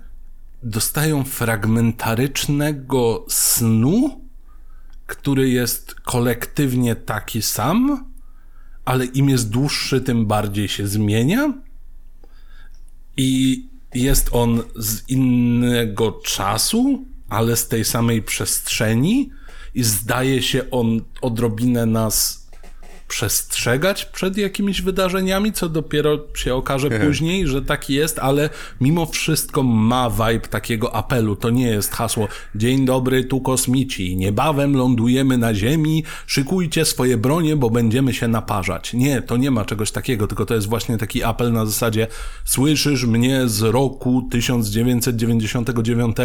dostają 0.66 1.24
fragmentarycznego 1.24 3.26
snu 3.30 4.26
który 5.07 5.49
jest 5.49 5.95
kolektywnie 5.95 6.95
taki 6.95 7.41
sam, 7.41 8.11
ale 8.86 9.05
im 9.05 9.30
jest 9.30 9.49
dłuższy, 9.49 10.01
tym 10.01 10.26
bardziej 10.26 10.68
się 10.68 10.88
zmienia. 10.88 11.53
I 13.18 13.63
jest 13.93 14.30
on 14.32 14.63
z 14.76 15.09
innego 15.09 16.11
czasu, 16.11 17.05
ale 17.30 17.55
z 17.55 17.68
tej 17.68 17.86
samej 17.86 18.22
przestrzeni, 18.22 19.30
i 19.74 19.84
zdaje 19.84 20.43
się 20.43 20.72
on 20.72 21.01
odrobinę 21.22 21.86
nas 21.86 22.44
przestrzegać 23.08 24.06
przed 24.06 24.38
jakimiś 24.38 24.82
wydarzeniami, 24.82 25.53
co 25.53 25.70
dopiero 25.70 26.20
się 26.36 26.56
okaże 26.56 26.89
później, 26.89 27.47
że 27.47 27.62
taki 27.62 27.93
jest, 27.93 28.20
ale 28.20 28.49
mimo 28.82 29.06
wszystko 29.06 29.64
ma 29.64 30.10
vibe 30.10 30.47
takiego 30.47 30.95
apelu. 30.95 31.36
To 31.36 31.49
nie 31.49 31.68
jest 31.68 31.91
hasło 31.91 32.28
Dzień 32.56 32.86
dobry, 32.86 33.24
tu 33.24 33.41
kosmici, 33.41 34.18
niebawem 34.18 34.76
lądujemy 34.76 35.38
na 35.38 35.56
Ziemi, 35.56 36.03
szykujcie 36.28 36.86
swoje 36.86 37.18
bronie, 37.18 37.56
bo 37.56 37.70
będziemy 37.70 38.14
się 38.14 38.28
naparzać. 38.28 38.93
Nie, 38.93 39.22
to 39.22 39.38
nie 39.38 39.51
ma 39.51 39.66
czegoś 39.66 39.91
takiego, 39.91 40.28
tylko 40.28 40.45
to 40.45 40.56
jest 40.56 40.68
właśnie 40.70 40.97
taki 40.97 41.24
apel 41.24 41.51
na 41.51 41.66
zasadzie 41.66 42.08
słyszysz 42.45 43.06
mnie 43.06 43.47
z 43.47 43.62
roku 43.62 44.28
1999 44.32 46.18
y, 46.20 46.24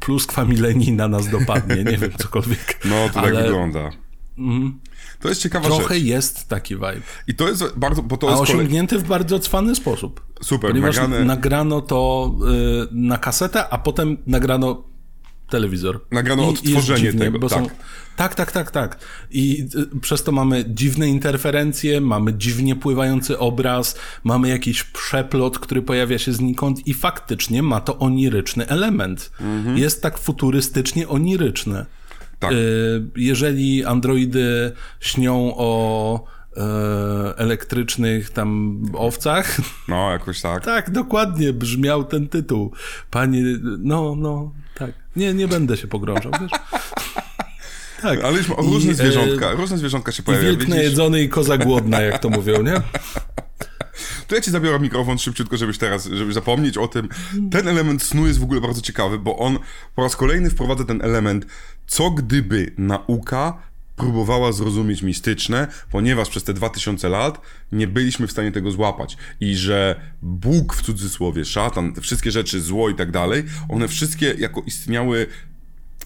pluskwa 0.00 0.44
milenina 0.44 1.08
nas 1.08 1.28
dopadnie, 1.28 1.84
nie 1.84 1.98
wiem, 1.98 2.10
cokolwiek. 2.18 2.80
No, 2.84 3.08
to 3.08 3.14
tak 3.14 3.24
ale... 3.24 3.42
wygląda. 3.42 3.90
Mm. 4.38 4.80
To 5.20 5.28
jest 5.28 5.42
ciekawa 5.42 5.66
Trochę 5.66 5.94
rzecz. 5.94 6.04
jest 6.04 6.48
taki 6.48 6.74
vibe. 6.74 7.00
I 7.26 7.34
to 7.34 7.48
jest 7.48 7.64
bardzo, 7.76 8.02
bo 8.02 8.16
to 8.16 8.28
A 8.28 8.30
jest 8.30 8.42
osiągnięty 8.42 8.94
kolej... 8.94 9.04
w 9.04 9.08
bardzo 9.08 9.38
cwany 9.38 9.74
sposób. 9.74 10.20
Super, 10.42 10.70
Ponieważ 10.70 10.96
nagrane... 10.96 11.24
nagrano 11.24 11.80
to 11.80 12.32
y, 12.82 12.88
na 12.92 13.18
kasetę, 13.18 13.68
a 13.68 13.78
potem 13.78 14.16
nagrano 14.26 14.84
telewizor. 15.50 16.00
Nagrano 16.10 16.42
I, 16.42 16.46
odtworzenie 16.46 17.00
dziwnie, 17.00 17.20
tego, 17.20 17.38
bo 17.38 17.48
tak. 17.48 17.58
Są... 17.64 17.70
Tak, 18.16 18.34
tak, 18.34 18.52
tak, 18.52 18.70
tak. 18.70 18.98
I 19.30 19.68
y, 19.94 20.00
przez 20.00 20.22
to 20.22 20.32
mamy 20.32 20.64
dziwne 20.68 21.08
interferencje, 21.08 22.00
mamy 22.00 22.34
dziwnie 22.34 22.76
pływający 22.76 23.38
obraz, 23.38 23.94
mamy 24.24 24.48
jakiś 24.48 24.84
przeplot, 24.84 25.58
który 25.58 25.82
pojawia 25.82 26.18
się 26.18 26.32
znikąd 26.32 26.86
i 26.86 26.94
faktycznie 26.94 27.62
ma 27.62 27.80
to 27.80 27.98
oniryczny 27.98 28.66
element. 28.68 29.30
Mhm. 29.40 29.78
Jest 29.78 30.02
tak 30.02 30.18
futurystycznie 30.18 31.08
oniryczny. 31.08 31.86
Tak. 32.38 32.52
Y, 32.52 32.56
jeżeli 33.16 33.84
androidy 33.84 34.72
śnią 35.00 35.54
o 35.56 36.24
e, 36.56 36.62
elektrycznych 37.36 38.30
tam 38.30 38.82
owcach. 38.94 39.56
No, 39.88 40.10
jakoś 40.10 40.40
tak. 40.40 40.64
Tak, 40.64 40.90
dokładnie 40.90 41.52
brzmiał 41.52 42.04
ten 42.04 42.28
tytuł. 42.28 42.72
Panie, 43.10 43.42
no, 43.78 44.14
no, 44.18 44.52
tak. 44.74 44.90
Nie, 45.16 45.34
nie 45.34 45.48
będę 45.48 45.76
się 45.76 45.86
pogrążał, 45.88 46.32
wiesz? 46.40 46.50
Tak. 48.02 48.24
Ale 48.24 48.38
już 48.38 48.48
różne 48.48 48.92
I, 48.92 48.94
zwierzątka, 48.94 49.46
e, 49.50 49.54
różne 49.54 49.78
zwierzątka 49.78 50.12
się 50.12 50.22
pojawiają. 50.22 50.56
Wilk 50.56 50.68
najedzony 50.68 51.22
i 51.22 51.28
koza 51.28 51.58
głodna, 51.58 52.00
jak 52.00 52.18
to 52.18 52.30
mówią, 52.30 52.62
nie? 52.62 52.74
To 54.28 54.34
ja 54.34 54.40
ci 54.40 54.50
zabiorę 54.50 54.80
mikrofon 54.80 55.18
szybciutko, 55.18 55.56
żebyś 55.56 55.78
teraz, 55.78 56.06
żeby 56.06 56.32
zapomnieć 56.32 56.78
o 56.78 56.88
tym. 56.88 57.08
Ten 57.50 57.68
element 57.68 58.02
snu 58.02 58.26
jest 58.26 58.38
w 58.38 58.42
ogóle 58.42 58.60
bardzo 58.60 58.80
ciekawy, 58.80 59.18
bo 59.18 59.38
on 59.38 59.58
po 59.94 60.02
raz 60.02 60.16
kolejny 60.16 60.50
wprowadza 60.50 60.84
ten 60.84 61.02
element, 61.02 61.46
co 61.88 62.10
gdyby 62.10 62.72
nauka 62.78 63.68
próbowała 63.96 64.52
zrozumieć 64.52 65.02
mistyczne, 65.02 65.66
ponieważ 65.90 66.28
przez 66.28 66.44
te 66.44 66.54
2000 66.54 67.08
lat 67.08 67.40
nie 67.72 67.86
byliśmy 67.86 68.26
w 68.26 68.32
stanie 68.32 68.52
tego 68.52 68.70
złapać. 68.70 69.16
I 69.40 69.56
że 69.56 70.00
Bóg 70.22 70.74
w 70.74 70.82
cudzysłowie, 70.82 71.44
szatan, 71.44 71.92
te 71.92 72.00
wszystkie 72.00 72.30
rzeczy, 72.30 72.60
zło 72.60 72.90
i 72.90 72.94
tak 72.94 73.10
dalej, 73.10 73.44
one 73.68 73.88
wszystkie 73.88 74.34
jako 74.38 74.62
istniały 74.66 75.26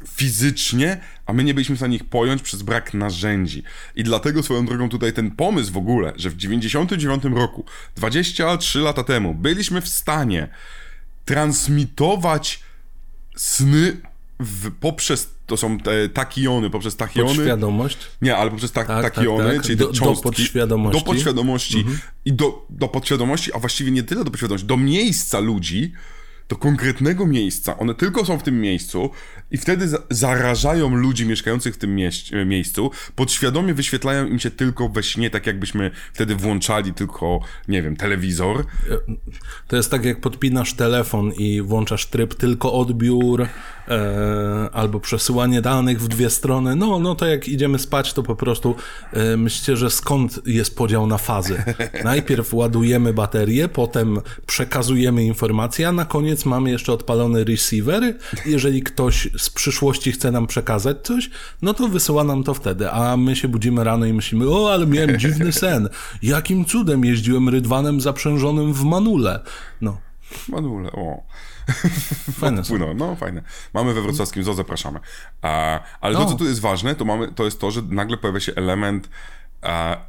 fizycznie, 0.09 1.01
a 1.26 1.33
my 1.33 1.45
nie 1.45 1.55
byliśmy 1.55 1.74
w 1.74 1.78
stanie 1.78 1.97
ich 1.97 2.05
pojąć 2.05 2.43
przez 2.43 2.62
brak 2.62 2.95
narzędzi. 2.95 3.62
I 3.95 4.05
dlatego 4.05 4.43
swoją 4.43 4.66
drogą 4.66 4.89
tutaj 4.89 5.12
ten 5.12 5.30
pomysł 5.30 5.72
w 5.72 5.76
ogóle, 5.76 6.12
że 6.16 6.30
w 6.30 6.37
99 6.37 7.24
roku, 7.24 7.64
23 7.97 8.78
lata 8.78 9.05
temu, 9.05 9.35
byliśmy 9.35 9.80
w 9.80 9.89
stanie 9.89 10.49
transmitować 11.24 12.61
sny 13.37 13.97
w, 14.41 14.70
poprzez, 14.70 15.35
to 15.53 15.57
są 15.57 15.78
te 15.78 16.09
takiony, 16.09 16.70
poprzez 16.70 16.96
takiony. 16.96 17.34
Podświadomość? 17.34 17.98
Nie, 18.22 18.36
ale 18.36 18.50
poprzez 18.50 18.72
tak, 18.72 18.86
tak, 18.86 19.14
takiony, 19.14 19.44
tak, 19.44 19.55
tak. 19.55 19.62
czyli 19.62 19.76
do, 19.76 19.86
te 19.86 19.92
cząstki. 19.92 20.24
Do 20.24 20.32
podświadomości. 20.32 21.00
Do 21.00 21.07
podświadomości. 21.07 21.78
Mhm. 21.78 21.98
I 22.24 22.32
do, 22.32 22.66
do 22.70 22.88
podświadomości, 22.88 23.53
a 23.53 23.59
właściwie 23.59 23.90
nie 23.90 24.03
tyle 24.03 24.24
do 24.24 24.30
podświadomości, 24.30 24.66
do 24.66 24.76
miejsca 24.76 25.40
ludzi, 25.40 25.92
do 26.48 26.57
konkretnego 26.57 27.26
miejsca. 27.26 27.78
One 27.78 27.94
tylko 27.94 28.24
są 28.24 28.38
w 28.38 28.42
tym 28.42 28.61
miejscu 28.61 29.11
i 29.53 29.59
wtedy 29.59 29.88
zarażają 30.11 30.94
ludzi 30.94 31.26
mieszkających 31.26 31.74
w 31.74 31.78
tym 31.78 31.96
mieś- 31.96 32.46
miejscu. 32.46 32.90
Podświadomie 33.16 33.74
wyświetlają 33.74 34.26
im 34.26 34.38
się 34.38 34.50
tylko 34.50 34.88
we 34.88 35.03
śnie, 35.03 35.30
tak 35.30 35.46
jakbyśmy 35.46 35.90
wtedy 36.12 36.36
włączali 36.36 36.94
tylko, 36.94 37.40
nie 37.68 37.82
wiem, 37.82 37.96
telewizor. 37.96 38.64
To 39.68 39.76
jest 39.76 39.90
tak, 39.90 40.05
jak 40.05 40.20
podpinasz 40.20 40.74
telefon 40.74 41.32
i 41.32 41.62
włączasz 41.62 42.07
tryb 42.07 42.34
tylko 42.34 42.72
odbiór 42.72 43.42
e, 43.42 43.48
albo 44.72 45.00
przesyłanie 45.00 45.62
danych 45.62 46.00
w 46.00 46.09
dwie 46.09 46.30
strony. 46.30 46.76
No, 46.76 46.98
no 46.98 47.14
to 47.14 47.26
jak 47.26 47.48
idziemy 47.48 47.78
spać, 47.78 48.12
to 48.12 48.22
po 48.22 48.36
prostu 48.36 48.74
e, 49.12 49.36
myślicie, 49.36 49.76
że 49.76 49.90
skąd 49.90 50.40
jest 50.46 50.76
podział 50.76 51.07
na 51.07 51.18
fazy. 51.18 51.62
Najpierw 52.05 52.55
ładujemy 52.55 53.12
baterię, 53.14 53.68
potem 53.68 54.18
przekazujemy 54.46 55.24
informacje, 55.24 55.88
a 55.88 55.92
na 55.92 56.05
koniec 56.05 56.44
mamy 56.44 56.70
jeszcze 56.70 56.92
odpalony 56.92 57.44
receiver. 57.44 58.14
Jeżeli 58.46 58.82
ktoś 58.82 59.28
z 59.43 59.51
przyszłości 59.51 60.12
chce 60.12 60.30
nam 60.30 60.47
przekazać 60.47 60.97
coś, 61.03 61.30
no 61.62 61.74
to 61.74 61.88
wysyła 61.88 62.24
nam 62.24 62.45
to 62.45 62.55
wtedy, 62.55 62.90
a 62.90 63.16
my 63.16 63.36
się 63.36 63.49
budzimy 63.49 63.84
rano 63.84 64.07
i 64.07 64.12
myślimy, 64.12 64.49
o, 64.49 64.72
ale 64.72 64.86
miałem 64.86 65.18
dziwny 65.18 65.53
sen. 65.62 65.88
Jakim 66.22 66.64
cudem 66.64 67.05
jeździłem 67.05 67.49
rydwanem 67.49 68.01
zaprzężonym 68.01 68.72
w 68.72 68.84
manule. 68.84 69.40
No. 69.80 69.99
Manule, 70.49 70.93
o. 70.93 71.22
Fajne 72.40 72.62
no, 72.78 72.95
no, 72.95 73.16
fajne. 73.16 73.43
Mamy 73.74 73.95
we 73.95 74.03
wrocławskim 74.03 74.45
zoo, 74.45 74.55
zapraszamy. 74.55 75.01
A, 75.43 75.80
ale 76.01 76.14
to, 76.14 76.26
co 76.26 76.34
tu 76.34 76.45
jest 76.45 76.61
ważne, 76.61 76.95
to, 76.95 77.05
mamy, 77.05 77.32
to 77.32 77.45
jest 77.45 77.61
to, 77.61 77.70
że 77.70 77.82
nagle 77.82 78.16
pojawia 78.16 78.40
się 78.40 78.53
element 78.55 79.09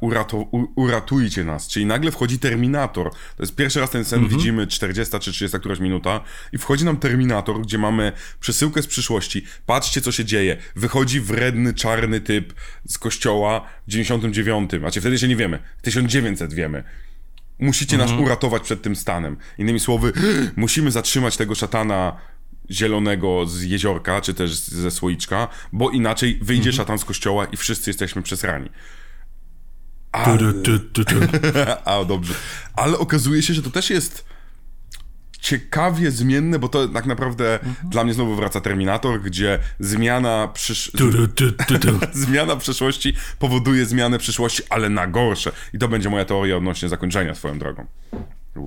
uratu, 0.00 0.68
uratujcie 0.74 1.44
nas. 1.44 1.68
Czyli 1.68 1.86
nagle 1.86 2.10
wchodzi 2.10 2.38
Terminator. 2.38 3.10
To 3.10 3.42
jest 3.42 3.54
pierwszy 3.54 3.80
raz 3.80 3.90
ten 3.90 4.04
sen 4.04 4.18
mhm. 4.18 4.38
widzimy 4.38 4.66
40 4.66 5.18
czy 5.20 5.32
30 5.32 5.58
któraś 5.58 5.80
minuta 5.80 6.20
i 6.52 6.58
wchodzi 6.58 6.84
nam 6.84 6.96
Terminator, 6.96 7.60
gdzie 7.60 7.78
mamy 7.78 8.12
przesyłkę 8.40 8.82
z 8.82 8.86
przyszłości. 8.86 9.44
Patrzcie, 9.66 10.00
co 10.00 10.12
się 10.12 10.24
dzieje. 10.24 10.56
Wychodzi 10.76 11.20
wredny, 11.20 11.74
czarny 11.74 12.20
typ 12.20 12.54
z 12.88 12.98
kościoła 12.98 13.66
w 13.86 13.90
99. 13.90 14.70
Znaczy 14.70 15.00
wtedy 15.00 15.18
się 15.18 15.28
nie 15.28 15.36
wiemy. 15.36 15.58
1900 15.82 16.54
wiemy. 16.54 16.84
Musicie 17.58 17.96
mhm. 17.96 18.10
nas 18.10 18.26
uratować 18.26 18.62
przed 18.62 18.82
tym 18.82 18.96
stanem. 18.96 19.36
Innymi 19.58 19.80
słowy, 19.80 20.12
musimy 20.56 20.90
zatrzymać 20.90 21.36
tego 21.36 21.54
szatana 21.54 22.16
zielonego 22.70 23.46
z 23.46 23.62
jeziorka, 23.62 24.20
czy 24.20 24.34
też 24.34 24.54
ze 24.58 24.90
słoiczka, 24.90 25.48
bo 25.72 25.90
inaczej 25.90 26.38
wyjdzie 26.42 26.70
mhm. 26.70 26.76
szatan 26.76 26.98
z 26.98 27.04
kościoła 27.04 27.44
i 27.44 27.56
wszyscy 27.56 27.90
jesteśmy 27.90 28.22
przesrani. 28.22 28.70
Ale... 30.14 30.38
A, 31.84 32.04
dobrze. 32.04 32.34
Ale 32.76 32.98
okazuje 32.98 33.42
się, 33.42 33.54
że 33.54 33.62
to 33.62 33.70
też 33.70 33.90
jest 33.90 34.24
ciekawie 35.40 36.10
zmienne, 36.10 36.58
bo 36.58 36.68
to 36.68 36.88
tak 36.88 37.06
naprawdę 37.06 37.60
mhm. 37.60 37.90
dla 37.90 38.04
mnie 38.04 38.14
znowu 38.14 38.36
wraca 38.36 38.60
Terminator, 38.60 39.22
gdzie 39.22 39.58
zmiana 39.80 40.48
przysz... 40.54 40.92
zmiana 42.12 42.56
przeszłości 42.56 43.14
powoduje 43.38 43.86
zmianę 43.86 44.18
przyszłości, 44.18 44.62
ale 44.70 44.90
na 44.90 45.06
gorsze. 45.06 45.52
I 45.74 45.78
to 45.78 45.88
będzie 45.88 46.10
moja 46.10 46.24
teoria 46.24 46.56
odnośnie 46.56 46.88
zakończenia 46.88 47.34
swoją 47.34 47.58
drogą. 47.58 47.86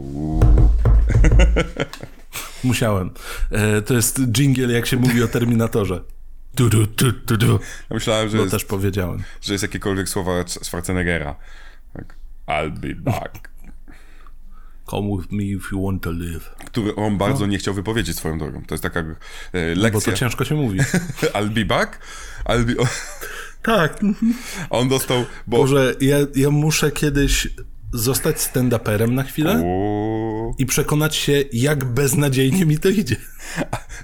Musiałem. 2.64 3.12
E, 3.52 3.82
to 3.82 3.94
jest 3.94 4.20
jingle, 4.20 4.74
jak 4.74 4.86
się 4.86 4.98
mówi 4.98 5.24
o 5.24 5.28
Terminatorze. 5.28 6.02
Du, 6.58 6.70
du, 6.70 6.88
du, 6.88 7.12
du, 7.12 7.38
du. 7.38 7.60
Ja 7.90 7.94
myślałem, 7.94 8.30
że 8.30 8.38
no 8.38 8.44
jest, 8.44 8.52
też 8.52 8.66
powiedziałem. 8.66 9.24
Że 9.42 9.54
jest 9.54 9.62
jakiekolwiek 9.62 10.10
słowa 10.10 10.48
Schwarzeneggera. 10.48 11.36
Tak. 11.94 12.16
I'll 12.48 12.80
be 12.80 12.96
back. 12.96 13.50
Come 14.90 15.18
with 15.18 15.32
me 15.32 15.44
if 15.44 15.72
you 15.72 15.86
want 15.86 16.04
to 16.04 16.12
live. 16.12 16.56
Który 16.66 16.96
on 16.96 17.18
bardzo 17.18 17.40
no. 17.40 17.46
nie 17.52 17.58
chciał 17.58 17.74
wypowiedzieć 17.74 18.18
swoją 18.18 18.38
drogą. 18.38 18.66
To 18.66 18.74
jest 18.74 18.84
taka 18.84 19.00
e, 19.00 19.06
lekcja. 19.54 19.84
No 19.84 19.92
bo 19.92 20.02
to 20.02 20.14
ciężko 20.14 20.46
się 20.46 20.56
mówi. 20.56 20.80
I'll 21.36 21.50
be 21.50 21.66
back? 21.66 22.00
I'll 22.46 22.64
be... 22.64 22.74
tak. 23.62 24.00
On 24.70 24.90
dostał... 24.90 25.26
Bo... 25.48 25.58
Boże, 25.58 25.96
ja, 26.02 26.18
ja 26.36 26.50
muszę 26.50 26.92
kiedyś 26.92 27.48
zostać 27.94 28.38
stand-uperem 28.38 29.12
na 29.12 29.24
chwilę 29.24 29.64
i 30.58 30.66
przekonać 30.66 31.16
się, 31.16 31.44
jak 31.54 31.86
beznadziejnie 31.86 32.66
mi 32.66 32.78
to 32.78 32.90
idzie. 32.90 33.16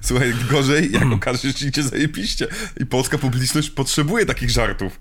Słuchaj, 0.01 0.33
gorzej, 0.51 0.91
jak 0.91 1.11
okaże 1.17 1.37
się, 1.37 1.51
że 1.57 1.67
idzie 1.67 1.83
zajebiście. 1.83 2.47
I 2.77 2.85
polska 2.85 3.17
publiczność 3.17 3.69
potrzebuje 3.69 4.25
takich 4.25 4.49
żartów. 4.49 4.99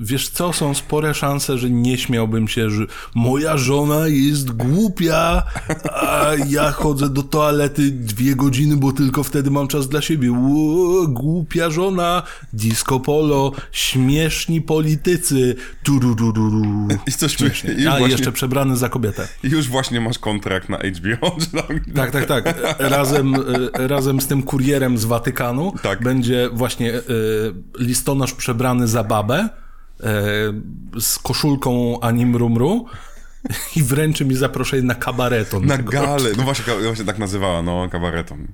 Wiesz 0.00 0.28
co, 0.28 0.52
są 0.52 0.74
spore 0.74 1.14
szanse, 1.14 1.58
że 1.58 1.70
nie 1.70 1.98
śmiałbym 1.98 2.48
się, 2.48 2.70
że 2.70 2.86
moja 3.14 3.56
żona 3.56 4.08
jest 4.08 4.50
głupia, 4.50 5.42
a 5.92 6.30
ja 6.48 6.70
chodzę 6.70 7.08
do 7.08 7.22
toalety 7.22 7.90
dwie 7.90 8.36
godziny, 8.36 8.76
bo 8.76 8.92
tylko 8.92 9.22
wtedy 9.22 9.50
mam 9.50 9.68
czas 9.68 9.88
dla 9.88 10.00
siebie. 10.00 10.32
Ło, 10.32 11.06
głupia 11.08 11.70
żona, 11.70 12.22
disco 12.52 13.00
polo, 13.00 13.52
śmieszni 13.72 14.60
politycy, 14.62 15.56
turururu. 15.82 16.88
I 17.06 17.12
coś 17.12 17.36
Śmiesznie. 17.36 17.90
A 17.90 17.90
właśnie, 17.90 18.08
jeszcze 18.08 18.32
przebrany 18.32 18.76
za 18.76 18.88
kobietę. 18.88 19.28
już 19.42 19.68
właśnie 19.68 20.00
masz 20.00 20.18
kontrakt 20.18 20.68
na 20.68 20.78
HBO. 20.78 21.36
Tak, 21.94 22.10
tak, 22.10 22.26
tak. 22.26 22.64
Razem, 22.78 23.34
e, 23.34 23.88
razem 23.88 24.20
z 24.20 24.26
tym 24.26 24.42
kurierem 24.42 24.98
z 24.98 25.04
Watykanu 25.04 25.72
Tak. 25.82 26.02
będzie 26.02 26.48
właśnie 26.52 26.94
e, 26.94 27.00
listonosz 27.78 28.32
przebrany 28.32 28.88
za 28.88 29.04
babę 29.04 29.48
z 31.00 31.18
koszulką 31.18 32.00
Anim 32.00 32.36
Rumru 32.36 32.86
i 33.76 33.82
wręczy 33.82 34.24
mi 34.24 34.34
zaproszenie 34.34 34.82
na 34.82 34.94
kabareton. 34.94 35.66
Na 35.66 35.78
galę, 35.78 36.30
no 36.36 36.42
właśnie, 36.42 36.74
właśnie 36.84 37.04
tak 37.04 37.18
nazywała, 37.18 37.62
no, 37.62 37.88
kabareton. 37.88 38.46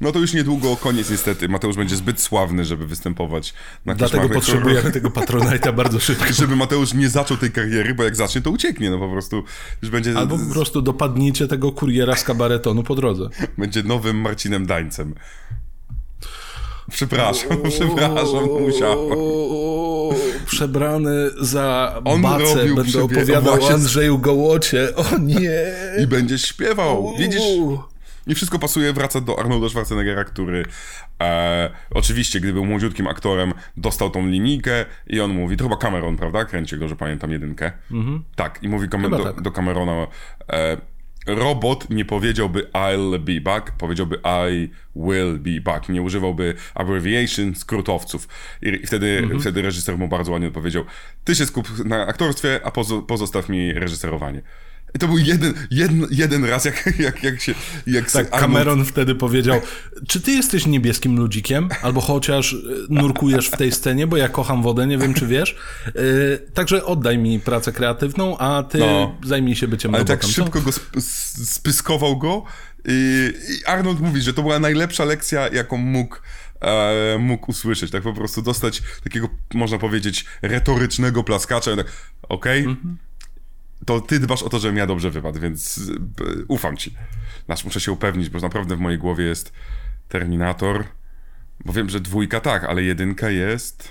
No 0.00 0.12
to 0.12 0.18
już 0.18 0.32
niedługo 0.32 0.76
koniec 0.76 1.10
niestety. 1.10 1.48
Mateusz 1.48 1.76
będzie 1.76 1.96
zbyt 1.96 2.20
sławny, 2.20 2.64
żeby 2.64 2.86
występować 2.86 3.54
na 3.86 3.94
Dlatego 3.94 4.28
potrzebujemy 4.28 4.92
tego 4.92 5.08
Patronite'a 5.08 5.74
bardzo 5.74 6.00
szybko. 6.06 6.32
Żeby 6.32 6.56
Mateusz 6.56 6.94
nie 6.94 7.08
zaczął 7.08 7.36
tej 7.36 7.52
kariery, 7.52 7.94
bo 7.94 8.04
jak 8.04 8.16
zacznie, 8.16 8.40
to 8.40 8.50
ucieknie, 8.50 8.90
no 8.90 8.98
po 8.98 9.08
prostu 9.08 9.44
już 9.82 9.90
będzie, 9.90 10.18
Albo 10.18 10.38
po 10.38 10.52
prostu 10.52 10.82
dopadnijcie 10.82 11.46
tego 11.46 11.72
kuriera 11.72 12.16
z 12.16 12.24
kabaretonu 12.24 12.82
po 12.82 12.94
drodze. 12.94 13.28
będzie 13.58 13.82
nowym 13.82 14.20
Marcinem 14.20 14.66
Dańcem. 14.66 15.14
Przepraszam, 16.90 17.62
przepraszam, 17.70 18.44
musiałem. 18.60 19.08
Przebrany 20.46 21.30
za 21.40 22.00
On 22.04 22.22
bacę 22.22 22.66
będę 22.76 23.02
opowiadał 23.02 23.42
właśnie- 23.42 23.68
o 23.68 23.74
Andrzeju 23.74 24.18
Gołocie. 24.18 24.88
O 24.96 25.18
nie! 25.18 25.60
I 26.02 26.06
będziesz 26.06 26.42
śpiewał. 26.42 27.14
Widzisz? 27.18 27.42
I 28.26 28.34
wszystko 28.34 28.58
pasuje, 28.58 28.92
wraca 28.92 29.20
do 29.20 29.38
Arnolda 29.38 29.68
Schwarzeneggera, 29.68 30.24
który 30.24 30.64
e, 31.20 31.70
oczywiście, 31.90 32.40
gdy 32.40 32.52
był 32.52 32.64
młodziutkim 32.64 33.06
aktorem, 33.06 33.52
dostał 33.76 34.10
tą 34.10 34.26
linijkę 34.26 34.84
i 35.06 35.20
on 35.20 35.30
mówi, 35.30 35.56
to 35.56 35.64
chyba 35.64 35.76
Cameron, 35.76 36.16
prawda? 36.16 36.44
Kręci 36.44 36.76
go, 36.76 36.88
że 36.88 36.96
pamiętam 36.96 37.32
jedynkę. 37.32 37.72
Tak, 38.36 38.62
i 38.62 38.68
mówi 38.68 38.88
do, 38.88 39.24
tak. 39.24 39.40
do 39.40 39.50
Camerona, 39.50 40.06
e, 40.52 40.76
robot 41.26 41.90
nie 41.90 42.04
powiedziałby 42.04 42.70
I'll 42.72 43.18
be 43.18 43.40
back, 43.40 43.72
powiedziałby 43.78 44.20
I 44.24 44.70
will 44.96 45.38
be 45.38 45.60
back. 45.60 45.88
Nie 45.88 46.02
używałby 46.02 46.54
abbreviation, 46.74 47.54
skrótowców. 47.54 48.28
I, 48.62 48.86
wtedy, 48.86 49.28
wtedy 49.40 49.62
reżyser 49.62 49.98
mu 49.98 50.08
bardzo 50.08 50.32
ładnie 50.32 50.48
odpowiedział, 50.48 50.84
ty 51.24 51.34
się 51.34 51.46
skup 51.46 51.84
na 51.84 52.06
aktorstwie, 52.06 52.60
a 52.64 52.70
pozo, 52.70 53.02
pozostaw 53.02 53.48
mi 53.48 53.72
reżyserowanie. 53.72 54.42
I 54.94 54.98
to 54.98 55.06
był 55.08 55.18
jeden, 55.18 55.54
jeden, 55.70 56.06
jeden 56.10 56.44
raz, 56.44 56.64
jak, 56.64 56.98
jak, 56.98 57.22
jak 57.22 57.40
się... 57.40 57.54
Jak 57.86 58.10
Tak, 58.10 58.26
Arnold- 58.30 58.40
Cameron 58.40 58.84
wtedy 58.84 59.14
powiedział, 59.14 59.60
czy 60.08 60.20
ty 60.20 60.32
jesteś 60.32 60.66
niebieskim 60.66 61.16
ludzikiem, 61.18 61.68
albo 61.82 62.00
chociaż 62.00 62.52
y, 62.52 62.56
nurkujesz 62.88 63.46
w 63.48 63.56
tej 63.56 63.72
scenie, 63.72 64.06
bo 64.06 64.16
ja 64.16 64.28
kocham 64.28 64.62
wodę, 64.62 64.86
nie 64.86 64.98
wiem 64.98 65.14
czy 65.14 65.26
wiesz. 65.26 65.56
Yy, 65.86 65.92
także 66.54 66.84
oddaj 66.84 67.18
mi 67.18 67.40
pracę 67.40 67.72
kreatywną, 67.72 68.38
a 68.38 68.62
ty 68.62 68.78
No. 68.78 69.14
zajmij 69.24 69.56
się 69.56 69.68
byciem 69.68 69.94
Ale 69.94 69.98
robotem. 69.98 70.18
tak 70.18 70.26
co? 70.26 70.32
szybko 70.32 70.60
go 70.60 70.70
sp- 70.78 71.00
spyskował 71.44 72.16
go 72.18 72.42
i, 72.84 73.32
Arnold 73.66 74.00
mówi, 74.00 74.20
że 74.22 74.34
to 74.34 74.42
była 74.42 74.58
najlepsza 74.58 75.04
lekcja, 75.04 75.48
jaką 75.48 75.76
mógł, 75.76 76.16
e, 76.60 77.16
mógł 77.18 77.50
usłyszeć. 77.50 77.90
Tak 77.90 78.02
po 78.02 78.12
prostu 78.12 78.42
dostać 78.42 78.82
takiego, 79.04 79.28
można 79.54 79.78
powiedzieć, 79.78 80.24
retorycznego 80.42 81.24
plaskacza. 81.24 81.76
Tak, 81.76 81.86
okej, 82.28 82.58
Mhm. 82.64 82.96
To 83.86 84.00
ty 84.00 84.20
dbasz 84.20 84.42
o 84.42 84.48
to, 84.48 84.58
żebym 84.58 84.76
ja 84.76 84.86
dobrze 84.86 85.10
wypadł, 85.10 85.40
więc 85.40 85.78
e, 86.20 86.44
ufam 86.48 86.76
ci. 86.76 86.94
Znaczy, 87.46 87.64
muszę 87.64 87.80
się 87.80 87.92
upewnić, 87.92 88.28
bo 88.28 88.40
naprawdę 88.40 88.76
w 88.76 88.80
mojej 88.80 88.98
głowie 88.98 89.24
jest 89.24 89.52
Terminator, 90.08 90.84
bo 91.64 91.72
wiem, 91.72 91.88
że 91.90 92.00
dwójka 92.00 92.40
tak, 92.40 92.64
ale 92.64 92.82
jedynka 92.82 93.30
jest... 93.30 93.88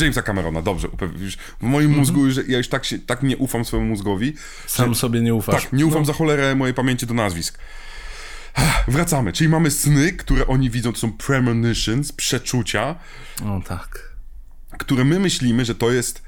Jamesa 0.00 0.22
Camerona, 0.22 0.62
dobrze, 0.62 0.88
już 1.18 1.36
w 1.36 1.62
moim 1.62 1.86
Mhm. 1.86 1.98
mózgu, 2.00 2.26
już, 2.26 2.36
ja 2.48 2.58
już 2.58 2.68
tak, 2.68 2.84
się, 2.84 2.98
tak 2.98 3.22
nie 3.22 3.36
ufam 3.36 3.64
swojemu 3.64 3.88
mózgowi, 3.90 4.34
Sam 4.66 4.94
sobie 4.94 5.20
nie 5.20 5.34
ufasz. 5.34 5.62
tak, 5.64 5.72
nie 5.72 5.86
ufam 5.86 6.04
za 6.04 6.12
cholerę 6.12 6.54
mojej 6.54 6.74
pamięci 6.74 7.06
do 7.06 7.14
nazwisk. 7.14 7.58
Wracamy, 8.88 9.32
czyli 9.32 9.48
mamy 9.50 9.70
sny, 9.70 10.12
które 10.12 10.46
oni 10.46 10.70
widzą, 10.70 10.92
to 10.92 10.98
są 10.98 11.12
premonitions, 11.12 12.12
przeczucia, 12.12 12.94
O 13.44 13.60
tak. 13.68 14.12
które 14.78 15.04
my 15.04 15.18
myślimy, 15.20 15.64
że 15.64 15.74
to 15.74 15.90
jest, 15.90 16.22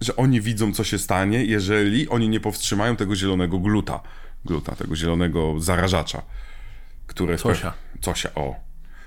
że 0.00 0.16
oni 0.16 0.40
widzą, 0.40 0.72
co 0.72 0.84
się 0.84 0.98
stanie, 0.98 1.44
jeżeli 1.44 2.08
oni 2.08 2.28
nie 2.28 2.40
powstrzymają 2.40 2.96
tego 2.96 3.16
zielonego 3.16 3.58
gluta. 3.58 4.00
Gluta, 4.44 4.76
tego 4.76 4.96
zielonego 4.96 5.60
zarażacza, 5.60 6.22
które... 7.06 7.36
pe- 7.36 7.42
Cosia. 7.42 7.72
Cosia, 8.04 8.34
o. 8.34 8.54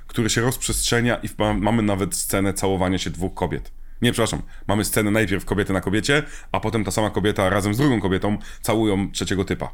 Który 0.07 0.29
się 0.29 0.41
rozprzestrzenia 0.41 1.15
i 1.15 1.29
mamy 1.59 1.81
nawet 1.81 2.15
scenę 2.15 2.53
całowania 2.53 2.97
się 2.97 3.09
dwóch 3.09 3.33
kobiet. 3.33 3.71
Nie, 4.01 4.11
przepraszam. 4.11 4.41
Mamy 4.67 4.85
scenę 4.85 5.11
najpierw 5.11 5.45
kobiety 5.45 5.73
na 5.73 5.81
kobiecie, 5.81 6.23
a 6.51 6.59
potem 6.59 6.83
ta 6.83 6.91
sama 6.91 7.09
kobieta 7.09 7.49
razem 7.49 7.73
z 7.73 7.77
drugą 7.77 8.01
kobietą 8.01 8.37
całują 8.61 9.11
trzeciego 9.11 9.45
typa. 9.45 9.73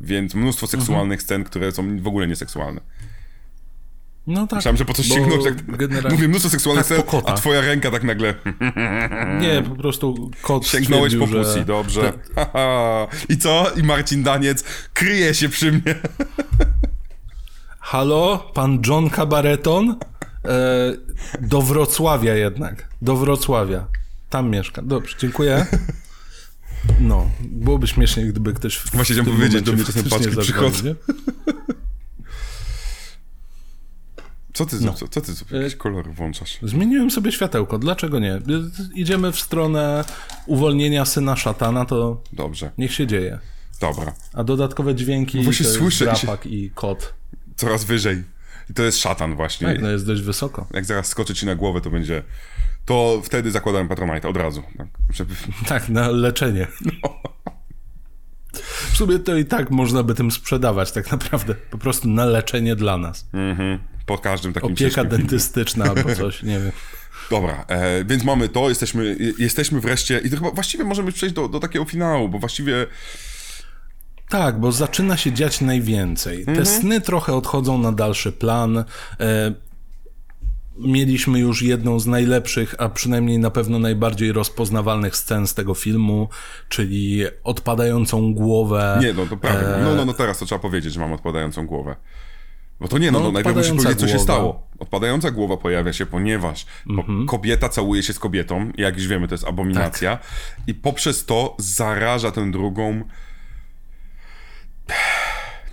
Więc 0.00 0.34
mnóstwo 0.34 0.66
seksualnych 0.66 1.22
scen, 1.22 1.44
które 1.44 1.72
są 1.72 2.00
w 2.00 2.06
ogóle 2.06 2.26
nieseksualne. 2.26 2.80
No 4.26 4.46
tak. 4.46 4.56
Myślałem, 4.56 4.76
że 4.76 4.84
po 4.84 4.94
coś 4.94 5.08
bo 5.08 5.14
sięgnąć. 5.14 5.44
Tak, 5.44 5.76
generalnie- 5.76 6.10
Mówię 6.16 6.28
mnóstwo 6.28 6.50
seksualnych 6.50 6.86
Tak, 6.86 7.06
kota. 7.06 7.32
a 7.32 7.36
twoja 7.36 7.60
ręka 7.60 7.90
tak 7.90 8.04
nagle 8.04 8.34
Nie, 9.40 9.62
po 9.68 9.76
prostu 9.76 10.30
kot 10.42 10.66
sięgnąłeś 10.66 11.16
po 11.16 11.26
pussy, 11.28 11.52
że... 11.58 11.64
dobrze. 11.64 12.12
Haha. 12.36 13.06
I 13.28 13.38
co? 13.38 13.70
I 13.76 13.82
Marcin 13.82 14.22
Daniec 14.22 14.64
kryje 14.94 15.34
się 15.34 15.48
przy 15.48 15.72
mnie. 15.72 15.94
Halo, 17.80 18.50
pan 18.54 18.82
John 18.86 19.10
Cabareton? 19.10 19.90
E, 20.44 20.48
do 21.40 21.62
Wrocławia 21.62 22.34
jednak. 22.34 22.88
Do 23.02 23.16
Wrocławia. 23.16 23.86
Tam 24.30 24.50
mieszka. 24.50 24.82
Dobrze, 24.82 25.16
dziękuję. 25.18 25.66
No, 27.00 27.30
byłoby 27.40 27.86
śmiesznie, 27.86 28.24
gdyby 28.26 28.52
ktoś 28.54 28.76
w 28.76 28.90
Właśnie 28.90 29.14
chciałem 29.14 29.32
powiedzieć, 29.36 29.62
do 29.62 29.72
mnie 29.72 29.84
czasem 29.84 30.04
przychodzą. 30.40 30.84
nie? 30.84 30.94
Co 34.56 34.66
ty, 34.66 34.76
No. 34.80 34.92
co, 34.92 35.08
co 35.08 35.20
ty, 35.20 35.32
jakiś 35.58 35.76
kolor 35.76 36.10
włączasz? 36.14 36.58
Zmieniłem 36.62 37.10
sobie 37.10 37.32
światełko, 37.32 37.78
dlaczego 37.78 38.18
nie? 38.18 38.40
Idziemy 38.94 39.32
w 39.32 39.40
stronę 39.40 40.04
uwolnienia 40.46 41.04
syna 41.04 41.36
szatana, 41.36 41.84
to 41.84 42.22
Dobrze, 42.32 42.70
niech 42.78 42.92
się 42.94 43.06
dzieje. 43.06 43.38
dobra. 43.80 44.14
A 44.32 44.44
dodatkowe 44.44 44.94
dźwięki 44.94 45.38
No 45.38 45.44
właśnie 45.44 45.66
to 45.66 45.72
słyszę 45.72 46.04
i 46.04 46.16
się- 46.16 46.26
drapak 46.26 46.46
i 46.46 46.70
kot. 46.74 47.14
Coraz 47.56 47.84
wyżej. 47.84 48.24
I 48.70 48.74
to 48.74 48.82
jest 48.82 48.98
szatan 48.98 49.36
właśnie. 49.36 49.66
Tak, 49.68 49.82
no 49.82 49.90
jest 49.90 50.06
dość 50.06 50.22
wysoko. 50.22 50.66
Jak 50.74 50.84
zaraz 50.84 51.06
skoczy 51.06 51.34
ci 51.34 51.46
na 51.46 51.54
głowę, 51.54 51.80
to 51.80 51.90
będzie... 51.90 52.22
To 52.84 53.22
wtedy 53.24 53.50
zakładałem 53.50 53.88
Patronite 53.88 54.28
od 54.28 54.36
razu. 54.36 54.62
Tak, 54.78 54.86
żeby... 55.10 55.34
Tak, 55.68 55.88
na 55.88 56.08
leczenie. 56.08 56.66
W 58.92 58.96
sumie 58.96 59.18
to 59.18 59.36
i 59.36 59.44
tak 59.44 59.70
można 59.70 60.02
by 60.02 60.14
tym 60.14 60.30
sprzedawać, 60.30 60.92
tak 60.92 61.10
naprawdę. 61.12 61.54
Po 61.54 61.78
prostu 61.78 62.08
na 62.08 62.24
leczenie 62.24 62.76
dla 62.76 62.98
nas. 62.98 63.26
mhm. 63.32 63.78
Po 64.06 64.18
każdym 64.18 64.52
takim 64.52 64.66
Opieka 64.72 64.80
ciężkim 64.80 65.02
filmie. 65.04 65.18
dentystyczna 65.18 65.84
albo 65.84 66.14
coś, 66.24 66.42
nie 66.42 66.60
wiem. 66.60 66.72
Dobra, 67.30 67.64
e, 67.68 68.04
więc 68.04 68.24
mamy 68.24 68.48
to, 68.48 68.68
jesteśmy, 68.68 69.16
jesteśmy 69.38 69.80
wreszcie... 69.80 70.18
I 70.18 70.30
to 70.30 70.36
chyba 70.36 70.50
właściwie 70.50 70.84
możemy 70.84 71.12
przejść 71.12 71.34
do, 71.34 71.48
do 71.48 71.60
takiego 71.60 71.84
finału, 71.84 72.28
bo 72.28 72.38
właściwie... 72.38 72.86
Tak, 74.28 74.60
bo 74.60 74.72
zaczyna 74.72 75.16
się 75.16 75.32
dziać 75.32 75.60
najwięcej. 75.60 76.44
Te 76.44 76.50
Mhm. 76.50 76.66
sny 76.66 77.00
trochę 77.00 77.34
odchodzą 77.34 77.78
na 77.78 77.92
dalszy 77.92 78.32
plan. 78.32 78.78
E, 79.20 79.52
mieliśmy 80.78 81.38
już 81.38 81.62
jedną 81.62 82.00
z 82.00 82.06
najlepszych, 82.06 82.74
a 82.78 82.88
przynajmniej 82.88 83.38
na 83.38 83.50
pewno 83.50 83.78
najbardziej 83.78 84.32
rozpoznawalnych 84.32 85.16
scen 85.16 85.46
z 85.46 85.54
tego 85.54 85.74
filmu, 85.74 86.28
czyli 86.68 87.24
odpadającą 87.44 88.34
głowę. 88.34 88.98
Nie, 89.02 89.12
no 89.12 89.26
to 89.26 89.36
prawda. 89.36 89.76
E, 89.76 89.82
No, 89.84 89.94
no, 89.94 90.04
no 90.04 90.12
teraz 90.14 90.38
to 90.38 90.46
trzeba 90.46 90.58
powiedzieć, 90.58 90.92
że 90.94 91.00
mam 91.00 91.12
odpadającą 91.12 91.66
głowę. 91.66 91.96
Bo 92.80 92.88
to 92.88 92.98
nie, 92.98 93.10
no, 93.10 93.18
No, 93.18 93.24
no 93.24 93.32
najpierw 93.32 93.56
musisz 93.56 93.72
powiedzieć, 93.72 93.98
co 94.00 94.08
się 94.08 94.18
stało. 94.18 94.66
Odpadająca 94.78 95.30
głowa 95.30 95.56
pojawia 95.56 95.92
się, 95.92 96.06
ponieważ 96.06 96.66
Mhm. 96.90 97.26
kobieta 97.26 97.68
całuje 97.68 98.02
się 98.02 98.12
z 98.12 98.18
kobietą, 98.18 98.72
jak 98.76 98.96
już 98.96 99.06
wiemy, 99.08 99.28
to 99.28 99.34
jest 99.34 99.44
abominacja, 99.46 100.16
Tak. 100.16 100.26
i 100.66 100.74
poprzez 100.74 101.26
to 101.26 101.56
zaraża 101.58 102.30
tę 102.30 102.50
drugą 102.50 103.02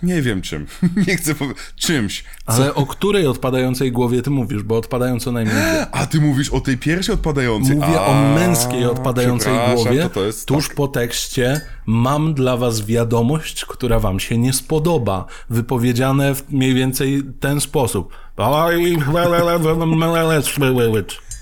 nie 0.04 0.22
wiem 0.22 0.42
czym. 0.42 0.66
Nie 1.06 1.16
chcę 1.16 1.34
powiedzieć. 1.34 1.62
Czymś. 1.76 2.24
Ale 2.46 2.74
o 2.74 2.86
której 2.86 3.26
odpadającej 3.26 3.92
głowie 3.92 4.22
ty 4.22 4.30
mówisz? 4.30 4.62
Bo 4.62 4.76
odpadają 4.76 5.20
co 5.20 5.32
najmniej. 5.32 5.56
A 5.92 6.06
ty 6.06 6.20
mówisz 6.20 6.50
o 6.50 6.60
tej 6.60 6.78
pierwszej 6.78 7.14
odpadającej. 7.14 7.76
Mówię 7.76 8.00
A, 8.00 8.06
o 8.06 8.34
męskiej 8.34 8.86
odpadającej 8.86 9.52
głowie. 9.74 10.02
To, 10.02 10.08
to 10.10 10.24
jest 10.24 10.48
tuż 10.48 10.68
tak. 10.68 10.76
po 10.76 10.88
tekście 10.88 11.60
mam 11.86 12.34
dla 12.34 12.56
was 12.56 12.86
wiadomość, 12.86 13.64
która 13.64 14.00
wam 14.00 14.20
się 14.20 14.38
nie 14.38 14.52
spodoba. 14.52 15.26
Wypowiedziane 15.50 16.34
w 16.34 16.50
mniej 16.50 16.74
więcej 16.74 17.22
ten 17.40 17.60
sposób. 17.60 18.12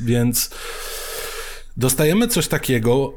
Więc 0.01 0.51
Dostajemy 1.77 2.29
coś 2.29 2.49
takiego 2.49 3.13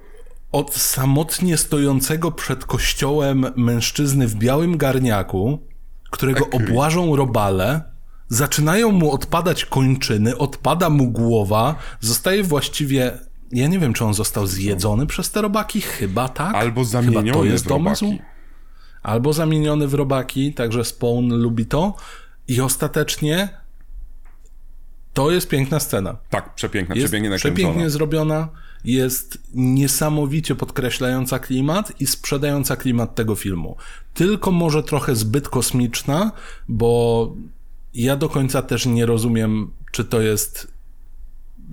od 0.55 0.73
samotnie 0.75 1.57
stojącego 1.57 2.31
przed 2.31 2.65
kościołem 2.65 3.45
mężczyzny 3.55 4.27
w 4.27 4.35
białym 4.35 4.77
garniaku, 4.77 5.59
którego 6.11 6.45
Ekry. 6.45 6.57
obłażą 6.69 7.15
robale, 7.15 7.81
zaczynają 8.27 8.91
mu 8.91 9.11
odpadać 9.11 9.65
kończyny, 9.65 10.37
odpada 10.37 10.89
mu 10.89 11.11
głowa, 11.11 11.75
zostaje 11.99 12.43
właściwie. 12.43 13.19
Ja 13.51 13.67
nie 13.67 13.79
wiem, 13.79 13.93
czy 13.93 14.05
on 14.05 14.13
został 14.13 14.47
zjedzony 14.47 15.05
przez 15.07 15.31
te 15.31 15.41
robaki, 15.41 15.81
chyba 15.81 16.29
tak. 16.29 16.55
Albo 16.55 16.81
Chyba 16.81 16.91
zamieniony 16.91 17.31
to 17.33 17.43
jest 17.45 17.65
w 17.65 17.67
robaki. 17.67 17.83
domysł. 18.05 18.23
Albo 19.03 19.33
zamieniony 19.33 19.87
w 19.87 19.93
robaki, 19.93 20.53
także 20.53 20.85
Spawn 20.85 21.33
lubi 21.33 21.65
to. 21.65 21.95
I 22.47 22.61
ostatecznie 22.61 23.49
to 25.13 25.31
jest 25.31 25.47
piękna 25.49 25.79
scena. 25.79 26.17
Tak, 26.29 26.55
przepiękna, 26.55 26.95
Jest 26.95 27.05
przepięknie 27.07 27.29
nakręcona. 27.29 27.55
przepięknie 27.55 27.89
zrobiona, 27.89 28.47
jest 28.85 29.37
niesamowicie 29.53 30.55
podkreślająca 30.55 31.39
klimat 31.39 32.01
i 32.01 32.07
sprzedająca 32.07 32.75
klimat 32.75 33.15
tego 33.15 33.35
filmu. 33.35 33.75
Tylko 34.13 34.51
może 34.51 34.83
trochę 34.83 35.15
zbyt 35.15 35.49
kosmiczna, 35.49 36.31
bo 36.67 37.33
ja 37.93 38.15
do 38.15 38.29
końca 38.29 38.61
też 38.61 38.85
nie 38.85 39.05
rozumiem, 39.05 39.71
czy 39.91 40.05
to 40.05 40.21
jest 40.21 40.67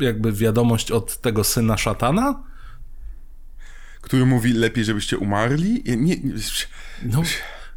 jakby 0.00 0.32
wiadomość 0.32 0.90
od 0.90 1.20
tego 1.20 1.44
syna 1.44 1.76
szatana. 1.78 2.42
Który 4.00 4.26
mówi, 4.26 4.52
lepiej, 4.52 4.84
żebyście 4.84 5.18
umarli? 5.18 5.82
Nie, 5.86 5.96
nie, 5.96 6.16
No, 7.02 7.22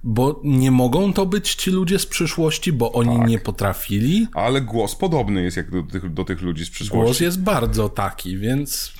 bo 0.03 0.41
nie 0.43 0.71
mogą 0.71 1.13
to 1.13 1.25
być 1.25 1.55
ci 1.55 1.71
ludzie 1.71 1.99
z 1.99 2.05
przyszłości, 2.05 2.73
bo 2.73 2.91
oni 2.91 3.17
Tak. 3.17 3.27
nie 3.27 3.39
potrafili. 3.39 4.27
ale 4.33 4.61
głos 4.61 4.95
podobny 4.95 5.43
jest 5.43 5.57
jak 5.57 5.71
do 5.71 5.83
tych, 5.83 6.13
do 6.13 6.23
tych 6.23 6.41
ludzi 6.41 6.65
z 6.65 6.69
przyszłości. 6.69 7.03
Głos 7.05 7.19
jest 7.19 7.41
bardzo 7.41 7.89
taki, 7.89 8.37
więc 8.37 8.93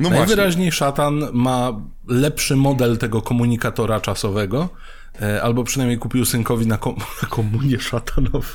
no 0.00 0.08
właśnie. 0.08 0.18
Najwyraźniej 0.26 0.72
szatan 0.72 1.24
ma 1.32 1.72
lepszy 2.08 2.56
model 2.56 2.98
tego 2.98 3.22
komunikatora 3.22 4.00
czasowego, 4.00 4.68
e, 5.22 5.42
albo 5.42 5.64
przynajmniej 5.64 5.98
kupił 5.98 6.24
synkowi 6.24 6.66
na, 6.66 6.78
kom 6.78 6.96
na 7.22 7.28
komunię 7.28 7.80
szatanowi. 7.80 8.46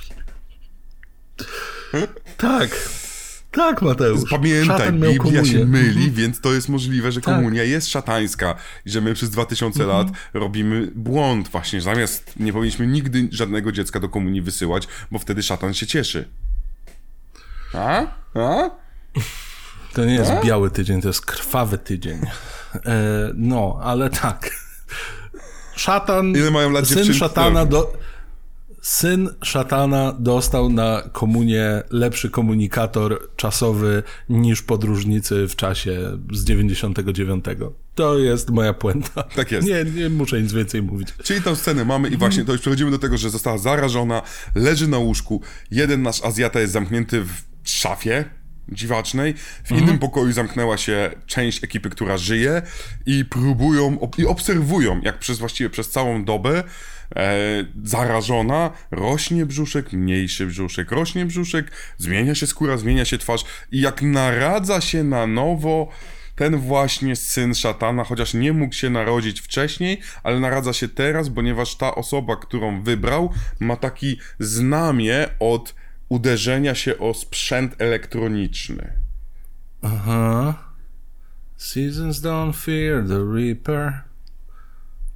tak. 2.38 2.70
Tak, 3.52 3.82
Mateusz. 3.82 4.30
Pamiętaj, 4.30 4.66
Szatan 4.78 5.00
Biblia 5.00 5.46
się 5.46 5.66
myli, 5.66 6.12
więc 6.12 6.42
to 6.42 6.54
jest 6.54 6.70
możliwe, 6.70 7.12
że 7.12 7.22
Tak. 7.22 7.36
komunia 7.36 7.64
jest 7.64 7.88
szatańska 7.90 8.56
i 8.86 8.90
że 8.90 9.02
my 9.02 9.14
przez 9.14 9.30
2000 9.30 9.84
Mhm. 9.84 9.98
lat 10.00 10.08
robimy 10.34 10.92
błąd 10.96 11.48
właśnie. 11.48 11.82
Zamiast 11.82 12.34
nie 12.40 12.54
powinniśmy 12.54 12.88
nigdy 12.88 13.28
żadnego 13.32 13.72
dziecka 13.72 14.00
do 14.00 14.10
komunii 14.10 14.42
wysyłać, 14.42 14.88
bo 15.12 15.20
wtedy 15.20 15.44
szatan 15.44 15.74
się 15.74 15.88
cieszy. 15.88 16.28
A? 17.74 18.02
A? 18.34 18.70
To 19.96 20.06
nie 20.06 20.14
jest 20.14 20.32
biały 20.46 20.72
tydzień, 20.72 21.02
to 21.02 21.08
jest 21.08 21.26
krwawy 21.26 21.78
tydzień. 21.78 22.20
E, 22.86 23.32
no, 23.36 23.80
ale 23.82 24.10
tak. 24.10 24.50
Szatan. 25.76 26.32
Ile 26.32 26.52
mają 26.52 26.72
lat 26.72 26.88
Syn 26.88 26.98
dziewczynki? 26.98 27.20
szatana 27.20 27.66
do. 27.66 27.94
Syn 28.82 29.30
szatana 29.44 30.16
dostał 30.20 30.70
na 30.70 31.02
komunię 31.12 31.84
lepszy 31.90 32.30
komunikator 32.30 33.30
czasowy 33.36 34.04
niż 34.30 34.62
podróżnicy 34.62 35.48
w 35.48 35.56
czasie 35.56 36.18
z 36.32 36.44
99. 36.44 37.46
To 37.96 38.20
jest 38.20 38.50
moja 38.50 38.74
puenta. 38.74 39.24
Tak 39.24 39.52
jest. 39.52 39.68
Nie, 39.68 39.84
nie 39.84 40.10
muszę 40.10 40.42
nic 40.42 40.54
więcej 40.54 40.82
mówić. 40.82 41.08
Czyli 41.24 41.42
tą 41.42 41.56
scenę 41.56 41.86
mamy 41.86 42.10
i 42.10 42.18
właśnie 42.18 42.46
to 42.46 42.52
już 42.52 42.62
przechodzimy 42.62 42.92
do 42.92 43.00
tego, 43.00 43.18
że 43.18 43.30
została 43.30 43.58
zarażona, 43.58 44.22
leży 44.56 44.88
na 44.88 44.98
łóżku, 44.98 45.42
jeden 45.72 46.02
nasz 46.02 46.24
Azjata 46.24 46.60
jest 46.60 46.74
zamknięty 46.74 47.22
w 47.22 47.30
szafie 47.64 48.26
dziwacznej, 48.70 49.34
w 49.64 49.72
innym 49.72 50.00
pokoju 50.00 50.32
zamknęła 50.32 50.78
się 50.78 51.12
część 51.26 51.64
ekipy, 51.64 51.90
która 51.90 52.18
żyje 52.18 52.62
i 53.06 53.26
próbują 53.26 54.00
ob- 54.00 54.20
i 54.20 54.26
obserwują, 54.26 55.02
jak 55.04 55.20
przez 55.20 55.40
właściwie 55.40 55.70
przez 55.70 55.90
całą 55.90 56.26
dobę 56.26 56.64
e, 57.16 57.36
zarażona 57.84 58.72
rośnie 58.92 59.46
brzuszek, 59.46 59.94
mniejszy 59.94 60.46
brzuszek, 60.48 60.92
rośnie 60.92 61.26
brzuszek, 61.26 61.72
zmienia 61.98 62.36
się 62.36 62.48
skóra, 62.48 62.78
zmienia 62.78 63.06
się 63.06 63.18
twarz 63.18 63.44
i 63.72 63.82
jak 63.82 64.02
naradza 64.02 64.82
się 64.82 65.04
na 65.04 65.28
nowo 65.28 65.90
ten 66.36 66.58
właśnie 66.58 67.16
syn 67.16 67.56
szatana, 67.56 68.04
chociaż 68.04 68.34
nie 68.34 68.54
mógł 68.54 68.74
się 68.74 68.90
narodzić 68.90 69.42
wcześniej, 69.42 70.00
ale 70.24 70.40
naradza 70.40 70.74
się 70.74 70.88
teraz, 70.88 71.30
ponieważ 71.30 71.76
ta 71.76 71.96
osoba, 71.96 72.36
którą 72.36 72.84
wybrał, 72.84 73.32
ma 73.60 73.76
taki 73.76 74.20
znamie 74.40 75.28
od 75.40 75.76
uderzenia 76.10 76.76
się 76.76 76.98
o 76.98 77.14
sprzęt 77.14 77.76
elektroniczny. 77.82 78.94
Aha. 79.82 80.54
Seasons 81.58 82.22
don't 82.22 82.54
fear 82.54 83.08
the 83.08 83.34
Reaper. 83.34 84.02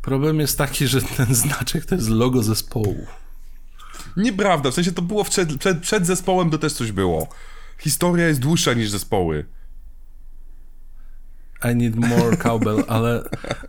Problem 0.02 0.40
jest 0.40 0.58
taki, 0.58 0.88
że 0.88 1.02
ten 1.02 1.36
znaczek 1.36 1.86
to 1.86 1.96
jest 1.96 2.10
logo 2.10 2.44
zespołu. 2.44 3.08
Nieprawda, 4.18 4.72
w 4.72 4.74
sensie 4.74 4.92
to 4.92 5.02
było 5.02 5.24
przed, 5.24 5.58
przed, 5.58 5.80
przed 5.80 6.06
zespołem, 6.06 6.50
to 6.50 6.58
też 6.58 6.74
coś 6.74 6.92
było. 6.92 7.28
Historia 7.78 8.28
jest 8.28 8.40
dłuższa 8.40 8.74
niż 8.74 8.90
zespoły. 8.90 9.46
I 11.72 11.76
need 11.76 11.96
more 11.96 12.38
cowbell, 12.38 12.84
ale 12.88 13.24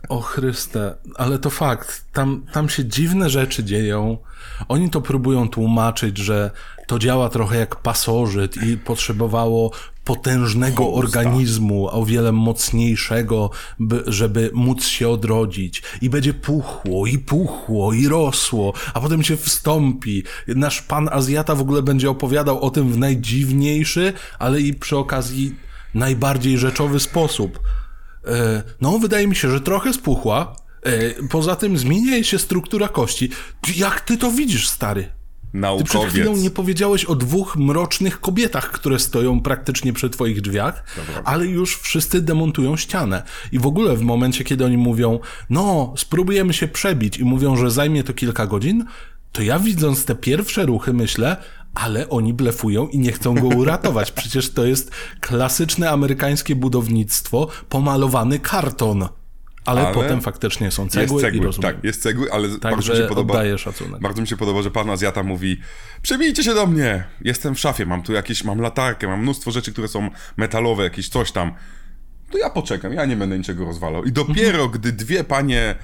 o 0.09 0.21
Chryste, 0.21 0.95
ale 1.15 1.39
to 1.39 1.49
fakt, 1.49 2.05
tam, 2.13 2.45
tam 2.53 2.69
się 2.69 2.85
dziwne 2.85 3.29
rzeczy 3.29 3.63
dzieją. 3.63 4.17
Oni 4.67 4.89
to 4.89 5.01
próbują 5.01 5.49
tłumaczyć, 5.49 6.17
że 6.17 6.51
to 6.91 6.99
działa 6.99 7.29
trochę 7.29 7.57
jak 7.57 7.75
pasożyt 7.75 8.63
i 8.63 8.77
potrzebowało 8.77 9.71
potężnego 10.03 10.83
Hosta. 10.83 10.99
organizmu, 10.99 11.87
o 11.91 12.05
wiele 12.05 12.31
mocniejszego, 12.31 13.49
by, 13.79 14.03
żeby 14.07 14.51
móc 14.53 14.85
się 14.85 15.09
odrodzić. 15.09 15.83
I 16.01 16.09
będzie 16.09 16.33
puchło, 16.33 17.07
i 17.07 17.19
puchło, 17.19 17.93
i 17.93 18.07
rosło, 18.07 18.73
a 18.93 19.01
potem 19.01 19.23
się 19.23 19.37
wstąpi. 19.37 20.23
Nasz 20.47 20.81
pan 20.81 21.09
Azjata 21.11 21.55
w 21.55 21.61
ogóle 21.61 21.81
będzie 21.81 22.09
opowiadał 22.09 22.61
o 22.61 22.69
tym 22.69 22.91
w 22.93 22.97
najdziwniejszy, 22.97 24.13
ale 24.39 24.61
i 24.61 24.73
przy 24.73 24.97
okazji 24.97 25.55
najbardziej 25.93 26.57
rzeczowy 26.57 26.99
sposób. 26.99 27.59
E, 28.27 28.63
No, 28.81 28.99
wydaje 28.99 29.27
mi 29.27 29.35
się, 29.35 29.51
że 29.51 29.61
trochę 29.61 29.93
spuchła. 29.93 30.55
E, 30.83 31.27
Poza 31.27 31.55
tym 31.55 31.77
zmienia 31.77 32.23
się 32.23 32.39
struktura 32.39 32.87
kości. 32.87 33.29
Jak 33.75 34.01
ty 34.01 34.17
to 34.17 34.31
widzisz, 34.31 34.69
stary? 34.69 35.20
Ty 35.51 35.83
przed 35.83 36.01
chwilą 36.01 36.25
Naukowiec. 36.25 36.43
nie 36.43 36.51
powiedziałeś 36.51 37.05
o 37.05 37.15
dwóch 37.15 37.57
mrocznych 37.57 38.19
kobietach, 38.19 38.71
które 38.71 38.99
stoją 38.99 39.41
praktycznie 39.41 39.93
przy 39.93 40.09
twoich 40.09 40.41
drzwiach, 40.41 40.83
ale 41.23 41.45
już 41.45 41.77
wszyscy 41.77 42.21
demontują 42.21 42.77
ścianę. 42.77 43.23
I 43.51 43.59
w 43.59 43.65
ogóle 43.65 43.97
w 43.97 44.01
momencie, 44.01 44.43
kiedy 44.43 44.65
oni 44.65 44.77
mówią, 44.77 45.19
no, 45.49 45.93
spróbujemy 45.97 46.53
się 46.53 46.67
przebić 46.67 47.17
i 47.17 47.25
mówią, 47.25 47.55
że 47.55 47.71
zajmie 47.71 48.03
to 48.03 48.13
kilka 48.13 48.47
godzin, 48.47 48.85
to 49.31 49.41
ja 49.41 49.59
widząc 49.59 50.05
te 50.05 50.15
pierwsze 50.15 50.65
ruchy 50.65 50.93
myślę, 50.93 51.37
ale 51.73 52.09
oni 52.09 52.33
blefują 52.33 52.87
i 52.87 52.99
nie 52.99 53.11
chcą 53.11 53.35
go 53.35 53.47
uratować. 53.61 54.11
Przecież 54.11 54.49
to 54.49 54.65
jest 54.65 54.91
klasyczne 55.19 55.89
amerykańskie 55.91 56.55
budownictwo, 56.55 57.47
pomalowany 57.69 58.39
karton. 58.39 59.07
Ale, 59.65 59.81
Ale 59.81 59.93
potem 59.93 60.21
faktycznie 60.21 60.71
są 60.71 60.83
Jest 60.83 60.93
cegły, 60.95 61.21
i 61.21 61.25
cegły, 61.25 61.45
rozumiem. 61.45 61.73
tak, 61.73 61.83
jest 61.83 62.01
cegły, 62.01 62.31
ale 62.31 62.47
bardzo 62.47 62.93
mi 62.93 62.99
się 62.99 63.05
podoba. 63.05 63.33
oddaję 63.33 63.57
szacunek. 63.57 64.01
Bardzo 64.01 64.21
mi 64.21 64.27
się 64.27 64.37
podoba, 64.37 64.61
że 64.61 64.71
pan 64.71 64.89
Azjata 64.89 65.23
mówi: 65.23 65.59
Przebijcie 66.01 66.43
się 66.43 66.53
do 66.53 66.67
mnie! 66.67 67.03
Jestem 67.21 67.55
w 67.55 67.59
szafie, 67.59 67.85
mam 67.85 68.03
tu 68.03 68.13
jakieś, 68.13 68.43
mam 68.43 68.61
latarkę, 68.61 69.07
mam 69.07 69.21
mnóstwo 69.21 69.51
rzeczy, 69.51 69.71
które 69.71 69.87
są 69.87 70.09
metalowe, 70.37 70.83
jakieś 70.83 71.09
coś 71.09 71.31
tam. 71.31 71.53
To 72.31 72.37
ja 72.37 72.49
poczekam, 72.49 72.93
ja 72.93 73.05
nie 73.05 73.15
będę 73.15 73.37
niczego 73.37 73.65
rozwalał. 73.65 74.03
I 74.03 74.11
dopiero 74.11 74.67
gdy 74.69 74.91
dwie 74.91 75.23
panie. 75.23 75.75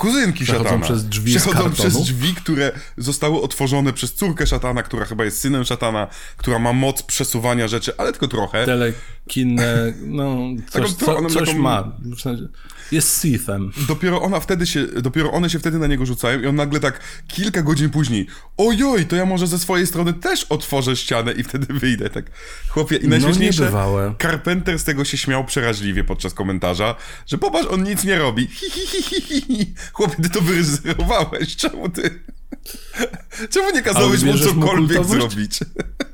Kuzynki 0.00 0.44
Przechodzą 0.44 0.64
szatana. 0.64 0.84
przez 0.84 1.04
drzwi 1.08 1.30
Przechodzą 1.36 1.70
przez 1.72 1.96
drzwi, 2.02 2.34
które 2.34 2.72
zostały 2.96 3.40
otworzone 3.40 3.92
przez 3.92 4.14
córkę 4.14 4.46
szatana, 4.46 4.82
która 4.82 5.04
chyba 5.04 5.24
jest 5.24 5.40
synem 5.40 5.64
szatana, 5.64 6.06
która 6.36 6.58
ma 6.58 6.72
moc 6.72 7.02
przesuwania 7.02 7.68
rzeczy, 7.68 7.92
ale 7.98 8.12
tylko 8.12 8.28
trochę. 8.28 8.66
telekinę, 8.66 9.92
no 10.06 10.36
coś, 10.70 10.92
Taką- 10.94 11.04
co, 11.28 11.28
coś 11.28 11.48
taką- 11.48 11.58
ma. 11.60 11.92
W 12.16 12.20
sensie, 12.20 12.48
Jest 12.92 13.22
Sithem. 13.22 13.72
Dopiero 13.88 14.22
ona 14.22 14.40
wtedy 14.40 14.66
się, 14.66 14.86
dopiero 14.86 15.32
one 15.32 15.50
się 15.50 15.58
wtedy 15.58 15.78
na 15.78 15.86
niego 15.86 16.06
rzucają 16.06 16.40
i 16.40 16.46
on 16.46 16.56
nagle 16.56 16.80
tak 16.80 17.00
kilka 17.28 17.62
godzin 17.62 17.90
później, 17.90 18.26
ojoj, 18.56 19.06
to 19.06 19.16
ja 19.16 19.26
może 19.26 19.46
ze 19.46 19.58
swojej 19.58 19.86
strony 19.86 20.12
też 20.12 20.46
otworzę 20.48 20.96
ścianę 20.96 21.32
i 21.32 21.42
wtedy 21.42 21.74
wyjdę, 21.74 22.10
tak. 22.10 22.24
Chłopie, 22.68 22.96
i 22.96 23.08
najśmieszniejsze, 23.08 23.62
niebywałe. 23.62 24.14
Carpenter 24.22 24.78
z 24.78 24.84
tego 24.84 25.04
się 25.04 25.16
śmiał 25.18 25.44
przeraźliwie 25.44 26.04
podczas 26.04 26.34
komentarza, 26.34 26.94
że 27.26 27.38
popatrz, 27.38 27.68
on 27.70 27.82
nic 27.82 28.04
nie 28.04 28.18
robi. 28.18 28.46
Hi, 28.46 28.70
hi, 28.70 29.02
hi, 29.02 29.22
hi. 29.42 29.74
Chłopie, 29.92 30.22
ty 30.22 30.30
to 30.30 30.40
wyrezygrowałeś, 30.40 31.56
czemu 31.56 31.88
ty... 31.88 32.10
Czemu 33.50 33.70
nie 33.70 33.82
kazałeś 33.82 34.22
mu 34.22 34.32
mu 34.32 34.38
cokolwiek 34.38 34.96
kultowość? 34.96 35.32
zrobić? 35.32 35.58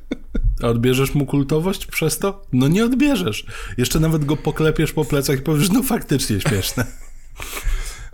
A 0.62 0.66
odbierzesz 0.66 1.14
mu 1.14 1.26
kultowość 1.26 1.86
przez 1.86 2.18
to? 2.18 2.42
No 2.52 2.68
nie 2.68 2.84
odbierzesz. 2.84 3.46
Jeszcze 3.76 4.00
nawet 4.00 4.24
go 4.24 4.36
poklepiesz 4.36 4.92
po 4.92 5.04
plecach 5.04 5.38
i 5.38 5.42
powiesz, 5.42 5.70
no 5.70 5.82
faktycznie 5.82 6.40
śmieszne. 6.40 6.86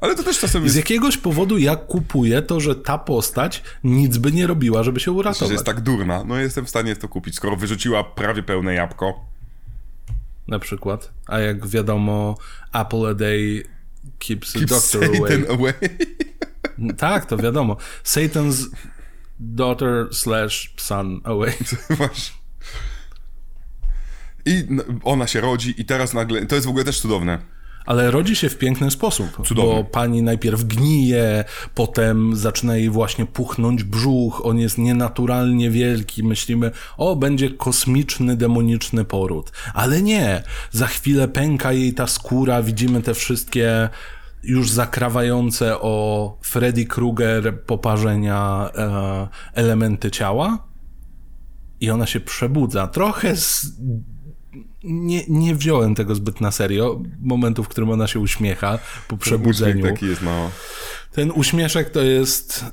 Ale 0.01 0.15
to 0.15 0.23
też 0.23 0.39
czasem 0.39 0.63
Z 0.63 0.65
jest, 0.65 0.77
jakiegoś 0.77 1.17
powodu 1.17 1.59
ja 1.59 1.77
kupuję 1.77 2.43
to, 2.43 2.61
że 2.61 2.75
ta 2.75 2.99
postać 2.99 3.63
nic 3.85 4.19
by 4.19 4.33
nie 4.33 4.47
robiła, 4.47 4.83
żeby 4.83 5.01
się 5.01 5.05
że 5.05 5.13
uratować. 5.13 5.51
jest 5.53 5.65
tak 5.65 5.81
durna. 5.81 6.25
No 6.25 6.39
jestem 6.39 6.65
w 6.67 6.69
stanie 6.69 6.97
to 6.97 7.09
kupić, 7.09 7.35
skoro 7.37 7.57
wyrzuciła 7.57 8.05
prawie 8.05 8.43
pełne 8.43 8.75
jabłko. 8.75 9.25
na 10.49 10.59
przykład. 10.59 11.13
A 11.27 11.39
jak 11.39 11.67
wiadomo, 11.67 12.37
Apple 12.73 13.07
a 13.11 13.15
day 13.15 13.63
keeps 14.19 14.53
the 14.53 14.59
Keep 14.59 14.69
doctor 14.69 15.05
away. 15.05 15.19
Satan 15.19 15.51
away. 15.51 15.73
Tak, 16.97 17.27
to 17.27 17.37
wiadomo. 17.37 17.77
Satan's 18.05 18.67
daughter 19.43 20.09
slash 20.13 20.75
son 20.77 21.21
away. 21.25 21.53
Właśnie. 21.91 22.37
I 24.47 24.65
ona 25.05 25.27
się 25.27 25.41
rodzi 25.41 25.75
i 25.79 25.85
teraz 25.85 26.15
nagle, 26.15 26.47
to 26.47 26.55
jest 26.55 26.67
w 26.67 26.71
ogóle 26.71 26.85
też 26.85 27.01
cudowne. 27.01 27.39
Ale 27.87 28.11
rodzi 28.11 28.37
się 28.37 28.49
w 28.49 28.59
piękny 28.59 28.91
sposób, 28.91 29.47
Cudownie. 29.47 29.73
bo 29.73 29.85
pani 29.85 30.23
najpierw 30.23 30.65
gnije, 30.65 31.45
potem 31.75 32.37
zaczyna 32.37 32.77
jej 32.77 32.91
właśnie 32.91 33.27
puchnąć 33.27 33.85
brzuch, 33.85 34.47
on 34.47 34.59
jest 34.59 34.79
nienaturalnie 34.79 35.71
wielki, 35.71 36.23
myślimy, 36.25 36.71
o, 36.97 37.17
będzie 37.17 37.51
kosmiczny, 37.51 38.37
demoniczny 38.37 39.05
poród. 39.05 39.53
Ale 39.75 40.03
nie, 40.03 40.43
za 40.71 40.87
chwilę 40.87 41.29
pęka 41.29 41.73
jej 41.73 41.95
ta 41.95 42.07
skóra, 42.07 42.63
widzimy 42.63 43.03
te 43.03 43.15
wszystkie 43.15 43.89
już 44.43 44.71
zakrawające 44.71 45.81
o 45.81 46.39
Freddy 46.43 46.85
Krueger 46.85 47.63
poparzenia 47.63 48.71
e, 48.75 49.29
elementy 49.55 50.11
ciała 50.11 50.69
i 51.81 51.91
ona 51.91 52.07
się 52.07 52.21
przebudza. 52.21 52.87
Trochę 52.87 53.37
z 53.37 53.67
nie, 54.85 55.25
nie 55.29 55.55
wziąłem 55.55 55.95
tego 55.95 56.15
zbyt 56.15 56.41
na 56.41 56.51
serio. 56.51 57.03
Momentu, 57.21 57.65
w 57.65 57.69
którym 57.69 57.91
ona 57.91 58.07
się 58.07 58.21
uśmiecha 58.21 58.79
po 59.09 59.17
przebudzeniu. 59.17 59.79
Uśmiech 59.79 59.93
taki 59.93 60.07
jest, 60.07 60.23
no. 60.23 60.51
Ten 61.13 61.31
uśmieszek 61.31 61.91
to 61.91 62.03
jest 62.03 62.65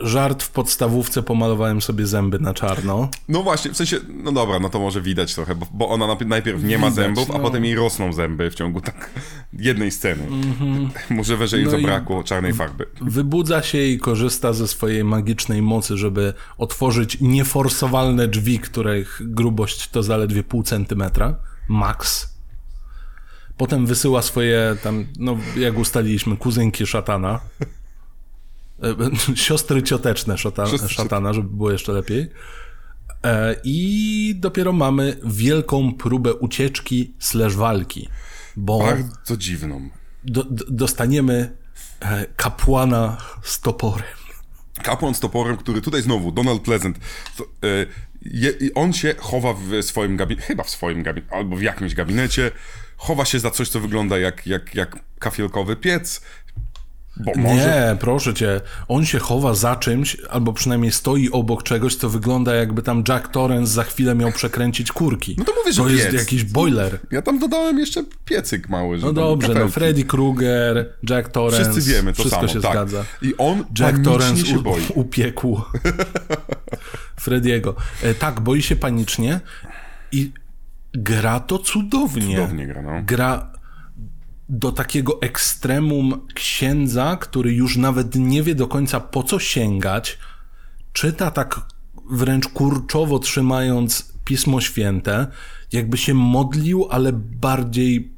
żart 0.00 0.42
w 0.42 0.50
podstawówce. 0.50 1.22
Pomalowałem 1.22 1.82
sobie 1.82 2.06
zęby 2.06 2.38
na 2.38 2.54
czarno. 2.54 3.08
No 3.28 3.42
właśnie, 3.42 3.70
w 3.70 3.76
sensie, 3.76 3.96
no 4.08 4.32
dobra, 4.32 4.58
no 4.58 4.68
to 4.70 4.80
może 4.80 5.02
widać 5.02 5.34
trochę, 5.34 5.54
bo, 5.54 5.66
bo 5.72 5.88
ona 5.88 6.06
najpierw- 6.06 6.64
nie 6.64 6.78
ma 6.78 6.90
Widać, 6.90 7.04
zębów, 7.04 7.30
a 7.30 7.38
no. 7.38 7.38
potem 7.40 7.64
jej 7.64 7.74
rosną 7.74 8.12
zęby 8.12 8.50
w 8.50 8.54
ciągu 8.54 8.80
tak 8.80 9.10
jednej 9.52 9.90
sceny. 9.90 10.22
Może 11.10 11.36
wyżej 11.36 11.64
No 11.64 11.70
zabrakło 11.70 12.24
czarnej 12.24 12.52
farby. 12.54 12.86
Wybudza 13.00 13.62
się 13.62 13.78
i 13.82 13.98
korzysta 13.98 14.52
ze 14.52 14.68
swojej 14.68 15.04
magicznej 15.04 15.62
mocy, 15.62 15.96
żeby 15.96 16.34
otworzyć 16.58 17.18
nieforsowalne 17.20 18.28
drzwi, 18.28 18.58
których 18.58 19.20
grubość 19.24 19.88
to 19.88 20.02
zaledwie 20.02 20.42
pół 20.42 20.62
centymetra. 20.62 21.36
Max. 21.68 22.34
Potem 23.56 23.86
wysyła 23.86 24.22
swoje 24.22 24.76
tam, 24.82 25.06
no 25.18 25.36
jak 25.56 25.78
ustaliliśmy, 25.78 26.36
kuzynki 26.36 26.86
szatana. 26.86 27.40
E, 28.82 29.36
Siostry 29.46 29.82
cioteczne 29.82 30.38
szata, 30.38 30.64
Siostry- 30.64 30.88
szatana, 30.88 31.32
żeby 31.32 31.48
było 31.48 31.72
jeszcze 31.72 31.92
lepiej. 31.92 32.30
E, 33.24 33.56
I 33.64 34.34
dopiero 34.38 34.72
mamy 34.72 35.16
wielką 35.24 35.94
próbę 35.94 36.34
ucieczki 36.34 37.14
slash 37.18 37.54
walki. 37.56 38.08
Bo 38.56 38.78
Bardzo 38.78 39.36
dziwną. 39.36 39.90
do, 40.24 40.44
do, 40.44 40.64
dostaniemy 40.70 41.56
e, 42.00 42.26
kapłana 42.36 43.16
z 43.42 43.60
toporem. 43.60 44.04
Kapłan 44.82 45.14
z 45.14 45.20
toporem, 45.20 45.56
który 45.56 45.80
tutaj 45.80 46.02
znowu, 46.02 46.32
Donald 46.32 46.62
Pleasant, 46.62 46.98
to, 47.36 47.44
je, 48.22 48.52
on 48.74 48.92
się 48.92 49.14
chowa 49.18 49.54
w 49.54 49.82
swoim 49.82 50.16
gabinecie, 50.16 50.46
chyba 50.46 50.64
w 50.64 50.70
swoim 50.70 51.02
gabinecie, 51.02 51.34
albo 51.34 51.56
w 51.56 51.62
jakimś 51.62 51.94
gabinecie, 51.94 52.50
chowa 52.96 53.24
się 53.24 53.40
za 53.40 53.50
coś, 53.50 53.68
co 53.68 53.80
wygląda 53.80 54.18
jak, 54.18 54.46
jak, 54.46 54.74
jak 54.74 54.96
kafielkowy 55.18 55.76
piec, 55.76 56.20
bo 57.24 57.32
może... 57.36 57.54
Nie, 57.54 57.96
proszę 58.00 58.34
cię. 58.34 58.60
On 58.88 59.04
się 59.04 59.18
chowa 59.18 59.54
za 59.54 59.76
czymś, 59.76 60.16
albo 60.30 60.52
przynajmniej 60.52 60.92
stoi 60.92 61.30
obok 61.30 61.62
czegoś, 61.62 61.94
co 61.96 62.08
wygląda 62.08 62.54
jakby 62.54 62.82
tam 62.82 63.04
Jack 63.08 63.28
Torrance 63.28 63.72
za 63.72 63.84
chwilę 63.84 64.14
miał 64.14 64.32
przekręcić 64.32 64.92
kurki. 64.92 65.34
No 65.38 65.44
to 65.44 65.52
mówię, 65.58 65.72
że 65.72 65.82
To 65.82 65.88
jest 65.88 66.06
piec. 66.06 66.20
jakiś 66.20 66.44
boiler. 66.44 66.98
Ja 67.10 67.22
tam 67.22 67.38
dodałem 67.38 67.78
jeszcze 67.78 68.04
piecyk 68.24 68.68
mały, 68.68 68.98
No 68.98 69.12
dobrze, 69.12 69.54
no. 69.54 69.68
Freddy 69.68 70.04
Krueger, 70.04 70.94
Jack 71.10 71.28
Torrance. 71.28 71.70
Wszyscy 71.72 71.92
wiemy 71.92 72.12
to 72.12 72.22
wszystko 72.22 72.40
samo, 72.40 72.52
się 72.52 72.60
tak. 72.60 72.72
zgadza. 72.72 73.04
I 73.22 73.34
on 73.38 73.58
Jack 73.58 73.68
panicznie 73.78 74.04
Torrance 74.04 74.46
się 74.46 74.58
u, 74.58 74.62
boi. 74.62 74.82
upiekł 74.94 75.60
Frediego. 77.20 77.76
E, 78.02 78.14
tak, 78.14 78.40
boi 78.40 78.62
się 78.62 78.76
panicznie 78.76 79.40
i 80.12 80.32
gra 80.92 81.40
to 81.40 81.58
cudownie. 81.58 82.36
Cudownie 82.36 82.66
gra, 82.66 82.82
no. 82.82 82.90
Gra 83.06 83.49
do 84.50 84.72
takiego 84.72 85.20
ekstremum 85.20 86.26
księdza, 86.34 87.16
który 87.20 87.52
już 87.52 87.76
nawet 87.76 88.14
nie 88.14 88.42
wie 88.42 88.54
do 88.54 88.66
końca 88.66 89.00
po 89.00 89.22
co 89.22 89.38
sięgać, 89.38 90.18
czyta 90.92 91.30
tak 91.30 91.60
wręcz 92.10 92.48
kurczowo 92.48 93.18
trzymając 93.18 94.12
Pismo 94.24 94.60
Święte, 94.60 95.26
jakby 95.72 95.96
się 95.96 96.14
modlił, 96.14 96.86
ale 96.90 97.12
bardziej 97.12 98.12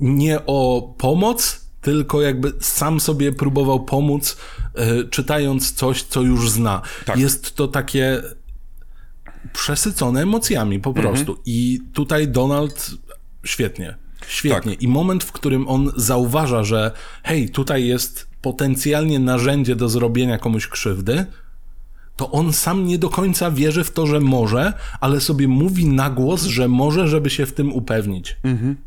nie 0.00 0.46
o 0.46 0.94
pomoc, 0.98 1.66
tylko 1.80 2.22
jakby 2.22 2.52
sam 2.60 3.00
sobie 3.00 3.32
próbował 3.32 3.84
pomóc, 3.84 4.36
e, 4.74 5.04
czytając 5.04 5.72
coś, 5.72 6.02
co 6.02 6.22
już 6.22 6.50
zna. 6.50 6.82
Tak. 7.04 7.18
Jest 7.18 7.54
to 7.54 7.68
takie 7.68 8.22
przesycone 9.52 10.22
emocjami 10.22 10.80
po 10.80 10.92
prostu. 10.92 11.38
I 11.46 11.80
tutaj 11.92 12.28
Donald 12.28 12.90
świetnie. 13.44 14.01
Świetnie. 14.28 14.72
Tak. 14.72 14.82
I 14.82 14.88
moment, 14.88 15.24
w 15.24 15.32
którym 15.32 15.68
on 15.68 15.92
zauważa, 15.96 16.64
że 16.64 16.90
hej, 17.22 17.50
tutaj 17.50 17.86
jest 17.86 18.28
potencjalnie 18.42 19.18
narzędzie 19.18 19.76
do 19.76 19.88
zrobienia 19.88 20.38
komuś 20.38 20.66
krzywdy, 20.66 21.26
to 22.16 22.30
on 22.30 22.52
sam 22.52 22.86
nie 22.86 22.98
do 22.98 23.08
końca 23.10 23.50
wierzy 23.50 23.84
w 23.84 23.90
to, 23.90 24.06
że 24.06 24.20
może, 24.20 24.72
ale 25.00 25.20
sobie 25.20 25.48
mówi 25.48 25.86
na 25.86 26.10
głos, 26.10 26.42
że 26.42 26.68
może, 26.68 27.08
żeby 27.08 27.30
się 27.30 27.46
w 27.46 27.52
tym 27.52 27.72
upewnić. 27.72 28.36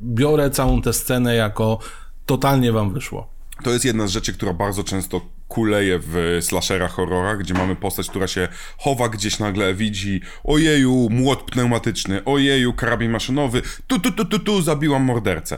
Biorę 0.02 0.50
całą 0.50 0.82
tę 0.82 0.94
scenę 0.94 1.36
jako 1.36 1.80
totalnie 2.26 2.72
wam 2.72 2.94
wyszło. 2.94 3.30
To 3.64 3.70
jest 3.70 3.86
jedna 3.86 4.08
z 4.08 4.12
rzeczy, 4.12 4.34
która 4.34 4.54
bardzo 4.54 4.84
często 4.84 5.22
kuleje 5.48 6.00
w 6.04 6.38
slasherach, 6.42 6.92
horrorach, 6.92 7.38
gdzie 7.38 7.54
mamy 7.54 7.76
postać, 7.76 8.10
która 8.10 8.28
się 8.28 8.48
chowa 8.78 9.10
gdzieś 9.10 9.40
nagle, 9.40 9.74
widzi 9.74 10.22
ojeju, 10.44 11.08
młot 11.12 11.44
pneumatyczny, 11.44 12.24
ojeju, 12.24 12.74
karabin 12.74 13.12
maszynowy, 13.12 13.62
tu, 13.88 14.00
tu, 14.00 14.12
tu, 14.12 14.26
tu, 14.26 14.40
tu, 14.40 14.62
zabiłam 14.62 15.04
mordercę. 15.04 15.58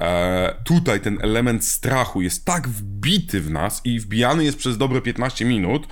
E, 0.00 0.54
tutaj 0.64 1.00
ten 1.00 1.18
element 1.22 1.64
strachu 1.64 2.22
jest 2.22 2.44
tak 2.44 2.68
wbity 2.68 3.40
w 3.40 3.50
nas 3.50 3.80
i 3.84 4.00
wbijany 4.00 4.44
jest 4.44 4.58
przez 4.58 4.78
dobre 4.78 5.00
15 5.00 5.44
minut, 5.44 5.86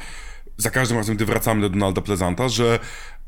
za 0.57 0.71
każdym 0.71 0.97
razem, 0.97 1.17
gdy 1.17 1.25
wracamy 1.25 1.61
do 1.61 1.71
Donalda 1.71 2.01
Plezanta, 2.01 2.49
że, 2.49 2.79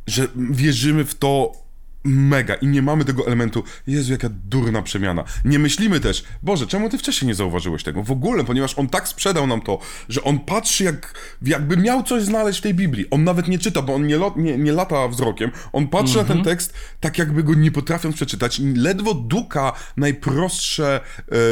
że 0.06 0.28
wierzymy 0.36 1.04
w 1.04 1.14
to 1.14 1.65
mega 2.06 2.54
i 2.54 2.66
nie 2.66 2.82
mamy 2.82 3.04
tego 3.04 3.26
elementu, 3.26 3.64
Jezu, 3.86 4.12
jaka 4.12 4.28
durna 4.28 4.82
przemiana. 4.82 5.24
Nie 5.44 5.58
myślimy 5.58 6.00
też, 6.00 6.24
Boże, 6.42 6.66
czemu 6.66 6.88
ty 6.88 6.98
wcześniej 6.98 7.26
nie 7.26 7.34
zauważyłeś 7.34 7.82
tego? 7.82 8.02
W 8.02 8.10
ogóle, 8.10 8.44
ponieważ 8.44 8.78
on 8.78 8.88
tak 8.88 9.08
sprzedał 9.08 9.46
nam 9.46 9.60
to, 9.60 9.78
że 10.08 10.22
on 10.22 10.38
patrzy 10.38 10.84
jak, 10.84 11.14
jakby 11.42 11.76
miał 11.76 12.02
coś 12.02 12.22
znaleźć 12.22 12.58
w 12.58 12.62
tej 12.62 12.74
Biblii. 12.74 13.10
On 13.10 13.24
nawet 13.24 13.48
nie 13.48 13.58
czyta, 13.58 13.82
bo 13.82 13.94
on 13.94 14.06
nie, 14.06 14.16
lot, 14.16 14.36
nie, 14.36 14.58
nie 14.58 14.72
lata 14.72 15.08
wzrokiem. 15.08 15.50
On 15.72 15.88
patrzy 15.88 16.16
na 16.16 16.24
ten 16.24 16.44
tekst 16.44 16.74
tak 17.00 17.18
jakby 17.18 17.42
go 17.42 17.54
nie 17.54 17.70
potrafiąc 17.70 18.16
przeczytać. 18.16 18.58
i 18.58 18.74
Ledwo 18.74 19.14
duka 19.14 19.72
najprostsze, 19.96 21.00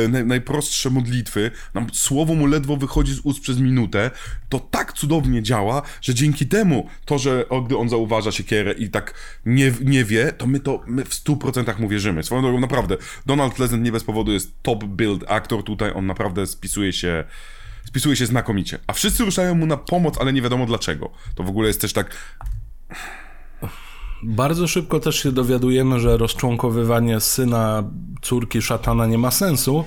e, 0.05 0.09
naj, 0.09 0.27
najprostsze 0.27 0.91
modlitwy. 0.91 1.51
Nam 1.75 1.87
słowo 1.93 2.35
mu 2.35 2.47
ledwo 2.47 2.77
wychodzi 2.77 3.15
z 3.15 3.21
ust 3.21 3.41
przez 3.41 3.59
minutę. 3.59 4.11
To 4.49 4.59
tak 4.61 4.93
cudownie 4.93 5.43
działa, 5.43 5.83
że 6.01 6.15
dzięki 6.15 6.47
temu, 6.47 6.89
to, 7.05 7.19
że 7.19 7.49
o, 7.49 7.63
gdy 7.63 7.77
on 7.77 7.89
zauważa 7.89 8.33
siekierę 8.33 8.73
i 8.73 8.89
tak 8.89 9.15
nie, 9.47 9.73
nie 9.85 10.05
wie, 10.05 10.33
to 10.33 10.44
my 10.47 10.61
to 10.61 10.81
my 10.87 11.05
w 11.05 11.11
100% 11.11 11.81
mu 11.81 11.89
wierzymy. 11.89 12.23
Swoją 12.23 12.43
drogą, 12.43 12.61
naprawdę, 12.61 12.97
Donald 13.27 13.55
Pleasant 13.55 13.83
nie 13.83 13.93
bez 13.93 14.05
powodu 14.05 14.33
jest 14.33 14.63
top 14.63 14.85
build 14.85 15.25
aktor 15.29 15.65
tutaj, 15.65 15.93
on 15.95 16.07
naprawdę 16.07 16.47
spisuje 16.47 16.93
się 16.93 17.25
spisuje 17.85 18.17
się 18.17 18.27
znakomicie. 18.27 18.79
A 18.87 18.93
wszyscy 18.93 19.25
ruszają 19.25 19.55
mu 19.55 19.67
na 19.67 19.77
pomoc, 19.77 20.19
ale 20.21 20.33
nie 20.33 20.43
wiadomo 20.43 20.67
dlaczego. 20.67 21.11
To 21.35 21.43
w 21.43 21.49
ogóle 21.49 21.69
jest 21.69 21.81
też 21.81 21.93
tak, 21.93 22.17
Bardzo 24.23 24.69
szybko 24.69 25.01
też 25.01 25.23
się 25.23 25.33
dowiadujemy, 25.33 26.01
że 26.01 26.17
rozczłonkowywanie 26.17 27.21
syna 27.21 27.91
córki 28.23 28.63
szatana 28.63 29.07
nie 29.07 29.19
ma 29.19 29.31
sensu, 29.31 29.85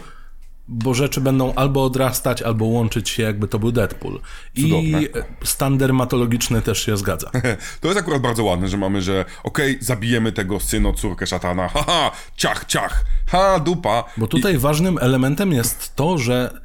bo 0.67 0.93
rzeczy 0.93 1.21
będą 1.21 1.53
albo 1.53 1.83
odrastać, 1.83 2.41
albo 2.41 2.65
łączyć 2.65 3.09
się, 3.09 3.23
jakby 3.23 3.47
to 3.47 3.59
był 3.59 3.71
Deadpool. 3.71 4.19
Cudowne. 4.55 5.03
I 5.03 5.07
stan 5.43 5.77
dermatologiczny 5.77 6.61
też 6.61 6.85
się 6.85 6.97
zgadza. 6.97 7.31
To 7.81 7.87
jest 7.87 7.99
akurat 7.99 8.21
bardzo 8.21 8.43
ładne, 8.43 8.67
że 8.67 8.77
mamy, 8.77 9.01
że 9.01 9.25
okej, 9.43 9.77
zabijemy 9.81 10.31
tego 10.31 10.59
syno, 10.59 10.93
córkę 10.93 11.27
szatana, 11.27 11.67
haha, 11.73 12.11
ciach, 12.35 12.65
ciach, 12.65 13.05
ha, 13.27 13.59
dupa. 13.59 14.03
Bo 14.17 14.27
tutaj 14.27 14.57
ważnym 14.57 14.97
elementem 15.01 15.51
jest 15.51 15.95
to, 15.95 16.17
że 16.17 16.61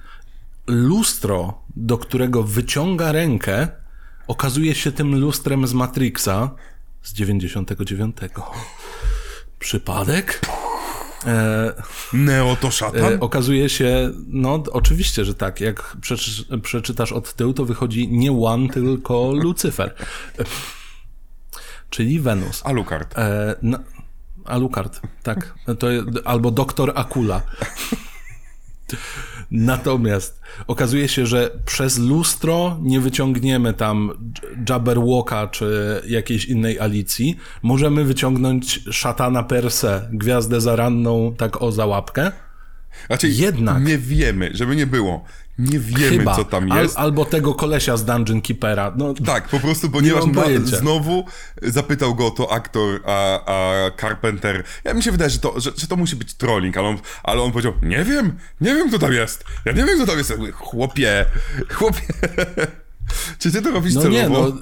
lustro, 0.67 1.63
do 1.77 1.99
którego 1.99 2.43
wyciąga 2.43 3.13
rękę, 3.13 3.69
okazuje 4.27 4.75
się 4.75 4.93
tym 4.93 5.21
lustrem 5.21 5.67
z 5.67 5.75
Matrixa 5.75 6.51
z 7.03 7.13
99. 7.13 8.17
Przypadek? 9.59 10.41
E, 11.27 11.73
Neo 12.13 12.57
to 12.57 12.71
szatan? 12.71 13.15
E, 13.15 13.21
okazuje 13.21 13.69
się, 13.69 14.11
no 14.29 14.63
oczywiście, 14.73 15.25
że 15.25 15.35
tak. 15.35 15.61
Jak 15.61 15.97
przeczy, 16.01 16.61
przeczytasz 16.63 17.13
od 17.13 17.35
tyłu, 17.35 17.53
to 17.53 17.65
wychodzi 17.65 18.09
nie 18.09 18.33
One, 18.33 18.69
tylko 18.69 19.33
Lucyfer. 19.33 19.95
E, 20.39 20.45
czyli 21.91 22.21
Wenus. 22.21 22.63
Alucard. 22.65 23.19
E, 23.19 23.55
na, 23.63 23.79
Alucard, 24.45 25.01
tak. 25.23 25.55
To, 25.79 25.87
albo 26.25 26.51
doktor 26.51 26.93
Akula. 26.95 27.43
Natomiast 29.53 30.41
okazuje 30.67 31.09
się, 31.09 31.27
że 31.27 31.51
przez 31.65 31.99
lustro 31.99 32.79
nie 32.83 33.01
wyciągniemy 33.01 33.75
tam 33.75 34.11
Jabberwocka 34.69 35.47
czy 35.49 36.01
jakiejś 36.07 36.45
innej 36.45 36.81
Alicji. 36.81 37.37
Możemy 37.63 38.05
wyciągnąć 38.05 38.81
szatana 38.91 39.43
per 39.43 39.71
se, 39.71 40.09
gwiazdę 40.13 40.61
zaranną 40.61 41.35
tak 41.39 41.63
o 41.63 41.73
załapkę. 41.73 42.33
Znaczy, 43.07 43.29
Jednak. 43.29 43.85
nie 43.85 43.99
wiemy, 43.99 44.51
żeby 44.55 44.77
nie 44.77 44.87
było. 44.87 45.25
Nie 45.59 45.79
wiemy, 45.79 46.19
Chyba. 46.19 46.37
co 46.37 46.45
tam 46.45 46.73
Al, 46.73 46.83
jest. 46.83 46.97
albo 46.99 47.25
tego 47.25 47.55
kolesia 47.55 47.97
z 47.97 48.05
Dungeon 48.05 48.41
Keepera. 48.43 48.93
No, 48.97 49.15
Tak, 49.27 49.49
po 49.49 49.61
prostu, 49.61 49.91
ponieważ 49.91 50.27
na, 50.27 50.43
pojęcia. 50.43 50.77
znowu 50.77 51.25
zapytał 51.63 52.15
go 52.15 52.31
to 52.31 52.53
aktor, 52.53 53.01
a, 53.07 53.41
a 53.47 53.91
Carpenter. 54.01 54.65
Ja 54.85 54.95
mi 54.95 55.03
się 55.03 55.13
wydaje, 55.13 55.31
że 55.31 55.39
to, 55.39 55.61
że, 55.61 55.71
że 55.77 55.87
to 55.87 55.97
musi 55.97 56.17
być 56.17 56.35
trolling, 56.35 56.77
ale 56.77 56.89
on, 56.89 56.99
ale 57.23 57.43
on 57.43 57.53
powiedział: 57.53 57.73
Nie 57.83 58.05
wiem, 58.05 58.39
nie 58.61 58.75
wiem, 58.75 58.89
kto 58.89 58.99
tam 58.99 59.13
jest. 59.13 59.45
Ja 59.65 59.73
nie 59.73 59.85
wiem, 59.85 59.97
kto 59.97 60.07
tam 60.07 60.19
jest. 60.19 60.33
Chłopie, 60.55 61.27
chłopie. 61.71 62.01
Czy 63.39 63.53
ty 63.53 63.63
to 63.63 63.71
robisz 63.71 63.95
No 63.95 64.01
celowo? 64.03 64.19
nie, 64.23 64.29
no 64.29 64.53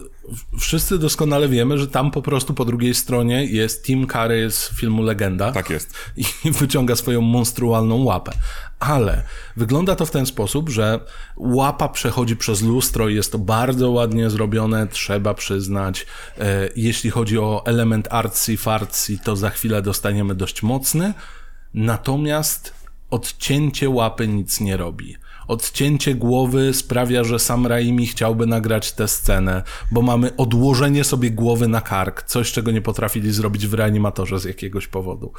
wszyscy 0.58 0.98
doskonale 0.98 1.48
wiemy, 1.48 1.78
że 1.78 1.86
tam 1.88 2.10
po 2.10 2.22
prostu 2.22 2.54
po 2.54 2.64
drugiej 2.64 2.94
stronie 2.94 3.44
jest 3.44 3.84
Tim 3.84 4.06
Curry 4.06 4.50
z 4.50 4.70
filmu 4.76 5.02
Legenda. 5.02 5.52
Tak 5.52 5.70
jest. 5.70 5.94
I 6.16 6.24
wyciąga 6.60 6.96
swoją 6.96 7.20
monstrualną 7.20 7.96
łapę. 8.04 8.32
Ale 8.80 9.22
wygląda 9.56 9.96
to 9.96 10.06
w 10.06 10.10
ten 10.10 10.26
sposób, 10.26 10.68
że 10.68 11.00
łapa 11.36 11.88
przechodzi 11.88 12.36
przez 12.36 12.62
lustro 12.62 13.08
i 13.08 13.14
jest 13.14 13.32
to 13.32 13.38
bardzo 13.38 13.90
ładnie 13.90 14.30
zrobione, 14.30 14.86
trzeba 14.86 15.34
przyznać. 15.34 16.06
E, 16.38 16.68
jeśli 16.76 17.10
chodzi 17.10 17.38
o 17.38 17.62
element 17.66 18.08
artsy 18.10 18.56
fartsy, 18.56 19.18
to 19.24 19.36
za 19.36 19.50
chwilę 19.50 19.82
dostaniemy 19.82 20.34
dość 20.34 20.62
mocny. 20.62 21.14
Natomiast 21.74 22.74
odcięcie 23.10 23.90
łapy 23.90 24.28
nic 24.28 24.60
nie 24.60 24.76
robi. 24.76 25.16
Odcięcie 25.48 26.14
głowy 26.14 26.74
sprawia, 26.74 27.24
że 27.24 27.38
sam 27.38 27.66
Raimi 27.66 28.06
chciałby 28.06 28.46
nagrać 28.46 28.92
tę 28.92 29.08
scenę, 29.08 29.62
bo 29.90 30.02
mamy 30.02 30.36
odłożenie 30.36 31.04
sobie 31.04 31.30
głowy 31.30 31.68
na 31.68 31.80
kark, 31.80 32.22
coś 32.22 32.52
czego 32.52 32.70
nie 32.70 32.82
potrafili 32.82 33.32
zrobić 33.32 33.66
w 33.66 33.74
reanimatorze 33.74 34.40
z 34.40 34.44
jakiegoś 34.44 34.86
powodu. 34.86 35.32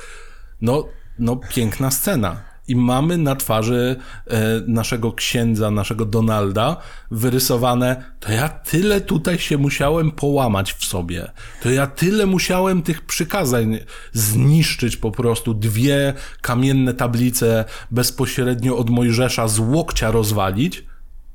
No, 0.62 0.88
no 1.20 1.36
piękna 1.36 1.92
scena. 1.92 2.51
I 2.72 2.76
mamy 2.76 3.18
na 3.18 3.36
twarzy 3.36 3.96
e, 4.28 4.40
naszego 4.68 5.14
księdza, 5.14 5.72
naszego 5.72 6.06
Donalda 6.06 6.78
wyrysowane, 7.12 8.04
to 8.20 8.32
ja 8.32 8.50
tyle 8.50 9.02
tutaj 9.02 9.40
się 9.40 9.58
musiałem 9.58 10.12
połamać 10.12 10.74
w 10.74 10.86
sobie. 10.86 11.32
To 11.64 11.72
ja 11.72 11.88
tyle 11.88 12.26
musiałem 12.26 12.82
tych 12.82 13.02
przykazań 13.02 13.80
zniszczyć 14.14 14.98
po 14.98 15.12
prostu. 15.12 15.54
Dwie 15.54 16.14
kamienne 16.42 16.94
tablice 16.94 17.66
bezpośrednio 17.92 18.78
od 18.78 18.90
Mojżesza 18.90 19.48
z 19.48 19.60
łokcia 19.60 20.12
rozwalić. 20.12 20.86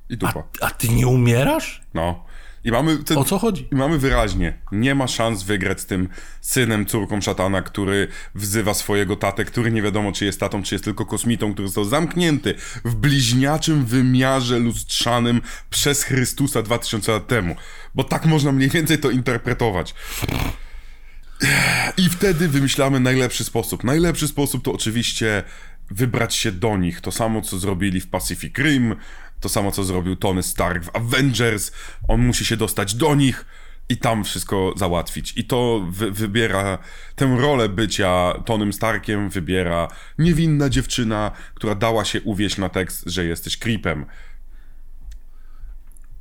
I 0.09 0.17
dupa. 0.17 0.43
A 0.61 0.71
ty 0.71 0.89
nie 0.89 1.07
umierasz? 1.07 1.83
No. 1.95 2.25
I 2.67 2.71
mamy 2.71 2.97
ten, 2.97 3.19
O 3.19 3.25
co 3.25 3.39
chodzi? 3.39 3.69
I 3.73 3.75
mamy 3.75 3.99
wyraźnie, 3.99 4.59
nie 4.73 4.95
ma 4.95 5.09
szans 5.09 5.43
wygrać 5.43 5.81
z 5.81 5.87
tym 5.87 6.09
synem, 6.41 6.87
córką 6.87 7.21
szatana, 7.21 7.63
który 7.63 8.09
wzywa 8.35 8.75
swojego 8.75 9.17
tatę, 9.17 9.45
który 9.45 9.73
nie 9.73 9.83
wiadomo, 9.83 10.13
czy 10.13 10.25
jest 10.25 10.41
tatą, 10.41 10.63
czy 10.63 10.75
jest 10.75 10.85
tylko 10.85 11.07
kosmitą, 11.07 11.53
który 11.53 11.69
został 11.69 11.85
zamknięty 11.85 12.55
w 12.85 12.95
bliźniaczym 12.95 13.85
wymiarze 13.85 14.59
lustrzanym 14.59 15.41
przez 15.71 16.03
Chrystusa 16.03 16.63
2000 16.63 17.13
lat 17.13 17.27
temu. 17.27 17.57
Bo 17.95 18.05
tak 18.05 18.27
można 18.27 18.53
mniej 18.53 18.69
więcej 18.69 18.99
to 18.99 19.11
interpretować. 19.11 19.95
I 21.97 22.09
wtedy 22.09 22.49
wymyślamy 22.49 23.01
najlepszy 23.01 23.45
sposób. 23.45 23.85
Najlepszy 23.85 24.29
sposób 24.29 24.65
to 24.65 24.73
oczywiście 24.73 25.43
wybrać 25.91 26.35
się 26.35 26.53
do 26.53 26.77
nich. 26.77 27.01
To 27.01 27.13
samo, 27.13 27.43
co 27.43 27.59
zrobili 27.59 28.01
w 28.01 28.07
Pacific 28.07 28.59
Rim, 28.59 28.97
to 29.41 29.49
samo, 29.49 29.73
co 29.73 29.85
zrobił 29.85 30.17
Tony 30.17 30.43
Stark 30.43 30.85
w 30.85 30.97
Avengers. 30.97 31.73
On 32.09 32.27
musi 32.27 32.45
się 32.45 32.57
dostać 32.57 32.95
do 32.95 33.15
nich 33.15 33.45
i 33.89 33.97
tam 33.97 34.25
wszystko 34.25 34.75
załatwić. 34.77 35.33
I 35.37 35.45
to 35.45 35.87
wy 35.91 36.11
wybiera 36.11 36.79
tę 37.15 37.37
rolę 37.39 37.69
bycia 37.69 38.33
Tonym 38.45 38.73
Starkiem, 38.73 39.31
wybiera 39.31 39.89
niewinna 40.19 40.69
dziewczyna, 40.69 41.31
która 41.55 41.75
dała 41.75 42.05
się 42.05 42.21
uwieść 42.21 42.59
na 42.59 42.69
tekst, 42.69 43.03
że 43.07 43.25
jesteś 43.25 43.59
creepem. 43.59 44.07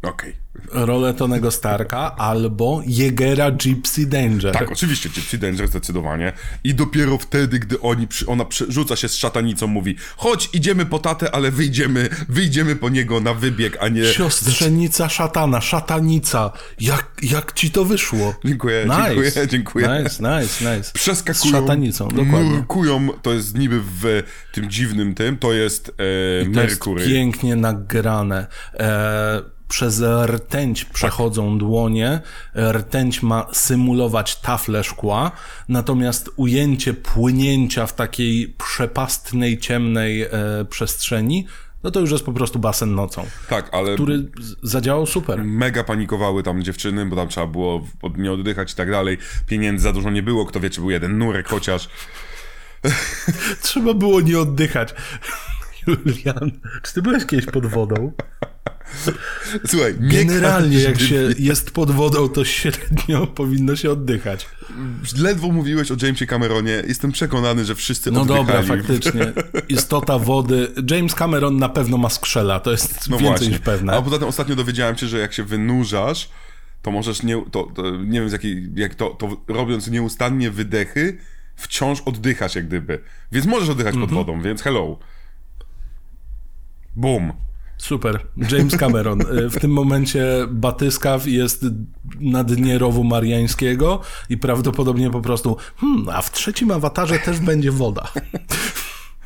Okej. 0.06 0.46
Rolę 0.72 1.14
Tonego 1.14 1.52
Starka 1.52 2.16
albo 2.16 2.82
Jegera 2.86 3.52
Gypsy 3.52 4.06
Danger. 4.06 4.54
Tak, 4.54 4.72
oczywiście, 4.72 5.10
Gypsy 5.10 5.38
Danger 5.38 5.68
zdecydowanie. 5.68 6.34
I 6.64 6.74
dopiero 6.76 7.18
wtedy, 7.18 7.60
gdy 7.60 7.82
oni, 7.82 8.08
ona 8.28 8.46
przerzuca 8.46 8.96
się 8.96 9.10
z 9.10 9.16
szatanicą, 9.16 9.68
mówi 9.68 9.96
chodź, 10.18 10.50
idziemy 10.54 10.86
po 10.86 11.00
tatę, 11.00 11.36
ale 11.36 11.52
wyjdziemy, 11.52 12.10
wyjdziemy 12.30 12.76
po 12.76 12.90
niego 12.90 13.20
na 13.20 13.34
wybieg, 13.34 13.78
a 13.82 13.88
nie... 13.88 14.06
Siostrzenica 14.06 15.10
szatana, 15.10 15.62
szatanica. 15.62 16.52
Jak, 16.80 17.12
jak 17.24 17.54
ci 17.54 17.72
to 17.72 17.86
wyszło? 17.86 18.34
Dziękuję, 18.46 18.86
nice. 18.86 19.06
dziękuję, 19.08 19.48
dziękuję. 19.48 19.88
Nice, 20.04 20.42
nice, 20.42 20.78
nice. 20.78 20.92
Przeskakują, 20.94 21.52
Z 21.54 21.56
szatanicą, 21.56 22.08
dokładnie. 22.08 22.50
nurkują, 22.50 23.08
to 23.22 23.34
jest 23.34 23.58
niby 23.58 23.82
w 24.02 24.24
tym 24.54 24.70
dziwnym 24.70 25.16
tym, 25.16 25.38
to 25.38 25.54
jest 25.54 25.90
e, 25.90 25.94
To 25.94 26.04
jest 26.46 26.56
Merkury. 26.56 27.08
pięknie 27.08 27.56
nagrane. 27.56 28.48
E, 28.80 29.55
przez 29.76 30.02
rtęć 30.26 30.86
przechodzą 30.86 31.58
dłonie. 31.58 32.22
Rtęć 32.72 33.24
ma 33.24 33.48
symulować 33.54 34.36
taflę 34.36 34.84
szkła, 34.84 35.32
natomiast 35.70 36.30
ujęcie 36.36 36.94
płynięcia 36.94 37.86
w 37.88 37.96
takiej 37.96 38.56
przepastnej, 38.58 39.58
ciemnej 39.60 40.22
e, 40.22 40.30
przestrzeni, 40.70 41.48
no 41.84 41.92
to 41.92 42.00
już 42.00 42.12
jest 42.12 42.26
po 42.26 42.32
prostu 42.34 42.60
basen 42.60 42.96
nocą, 42.96 43.26
Tak, 43.50 43.70
ale 43.72 43.94
który 43.96 44.32
zadziałał 44.64 45.06
super. 45.06 45.44
mega 45.44 45.84
panikowały 45.84 46.44
tam 46.44 46.64
dziewczyny, 46.64 47.06
bo 47.06 47.16
tam 47.16 47.28
trzeba 47.28 47.48
było 47.48 47.80
w- 47.80 48.18
nie 48.18 48.32
oddychać 48.32 48.74
i 48.74 48.76
tak 48.76 48.92
dalej. 48.92 49.18
Pieniędzy 49.48 49.84
za 49.84 49.94
dużo 49.94 50.10
nie 50.12 50.24
było, 50.24 50.46
kto 50.46 50.60
wie, 50.60 50.70
czy 50.70 50.82
był 50.82 50.92
jeden 50.92 51.18
nurek 51.18 51.48
chociaż. 51.50 51.90
Trzeba 53.62 53.94
było 53.94 54.22
nie 54.22 54.40
oddychać. 54.40 54.94
Julian, 55.88 56.52
czy 56.84 56.94
ty 56.94 57.02
byłeś 57.02 57.26
kiedyś 57.26 57.46
pod 57.46 57.66
wodą? 57.66 58.12
Słuchaj, 59.66 59.96
nie 60.00 60.10
Generalnie, 60.26 60.80
jak 60.80 61.00
się 61.00 61.30
jest 61.40 61.72
pod 61.72 61.92
wodą, 61.92 62.30
to 62.30 62.46
średnio 62.46 63.28
powinno 63.28 63.76
się 63.76 63.92
oddychać. 63.92 64.48
Ledwo 65.20 65.48
mówiłeś 65.48 65.92
o 65.92 65.96
Jamesie 66.02 66.28
Cameronie, 66.28 66.84
jestem 66.88 67.12
przekonany, 67.12 67.66
że 67.66 67.76
wszyscy 67.76 68.12
No 68.12 68.22
oddychali. 68.22 68.46
dobra, 68.46 68.64
faktycznie. 68.64 69.34
Istota 69.70 70.20
wody. 70.20 70.68
James 70.92 71.16
Cameron 71.16 71.58
na 71.58 71.70
pewno 71.70 71.98
ma 71.98 72.10
skrzela, 72.10 72.60
to 72.60 72.72
jest 72.72 73.10
No 73.10 73.18
więcej 73.18 73.28
właśnie. 73.28 73.48
niż 73.48 73.60
pewne. 73.60 73.94
A 73.94 74.02
poza 74.02 74.20
tym 74.20 74.28
ostatnio 74.28 74.56
dowiedziałem 74.56 74.98
się, 74.98 75.08
że 75.08 75.20
jak 75.20 75.34
się 75.34 75.44
wynurzasz, 75.44 76.30
to 76.82 76.92
możesz 76.92 77.24
nie, 77.24 77.44
to, 77.52 77.64
to, 77.76 77.92
nie 77.92 78.20
wiem 78.20 78.30
z 78.30 78.32
jakiej, 78.32 78.70
jak 78.76 78.96
to, 78.96 79.10
to 79.10 79.38
robiąc 79.48 79.88
nieustannie 79.88 80.52
wydechy, 80.52 81.18
wciąż 81.56 82.02
oddychasz 82.06 82.56
jak 82.56 82.68
gdyby. 82.68 83.00
Więc 83.32 83.46
możesz 83.46 83.70
oddychać 83.70 83.94
pod 83.94 84.04
Mhm. 84.04 84.26
wodą, 84.26 84.42
więc 84.42 84.62
hello. 84.62 85.00
Boom. 86.96 87.34
Super. 87.78 88.20
James 88.52 88.78
Cameron. 88.78 89.22
Y, 89.22 89.50
W 89.50 89.60
tym 89.60 89.72
momencie 89.72 90.26
batyskaw 90.50 91.28
jest 91.28 91.66
na 92.20 92.44
dnie 92.44 92.78
rowu 92.78 93.04
mariańskiego 93.04 94.02
i 94.30 94.38
prawdopodobnie 94.38 95.10
po 95.12 95.22
prostu 95.22 95.58
hmm, 95.78 96.10
a 96.10 96.22
w 96.22 96.32
trzecim 96.32 96.72
awatarze 96.72 97.20
też 97.20 97.40
będzie 97.40 97.72
woda. 97.72 98.12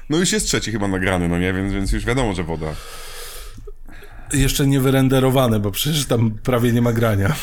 No 0.09 0.17
już 0.17 0.31
jest 0.31 0.45
trzeci 0.47 0.71
chyba 0.71 0.87
nagrany, 0.87 1.27
no 1.29 1.39
nie? 1.39 1.53
Więc, 1.53 1.73
więc 1.73 1.91
już 1.91 2.05
wiadomo, 2.05 2.33
że 2.33 2.43
woda. 2.43 2.67
Jeszcze 4.33 4.67
nie 4.67 4.79
wyrenderowane, 4.79 5.59
bo 5.59 5.71
przecież 5.71 6.05
tam 6.05 6.31
prawie 6.31 6.71
nie 6.73 6.81
ma 6.81 6.93
grania. 6.93 7.35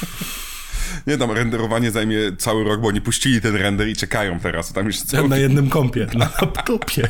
Nie, 1.06 1.18
tam 1.18 1.30
renderowanie 1.30 1.90
zajmie 1.90 2.16
cały 2.38 2.64
rok, 2.64 2.80
bo 2.80 2.88
oni 2.88 3.00
puścili 3.00 3.40
ten 3.40 3.56
render 3.56 3.88
i 3.88 3.96
czekają 3.96 4.40
teraz. 4.40 4.72
Tam 4.72 4.86
już 4.86 5.02
cały... 5.02 5.28
Na 5.28 5.36
jednym 5.36 5.68
kompie, 5.68 6.06
na 6.14 6.30
laptopie. 6.40 7.08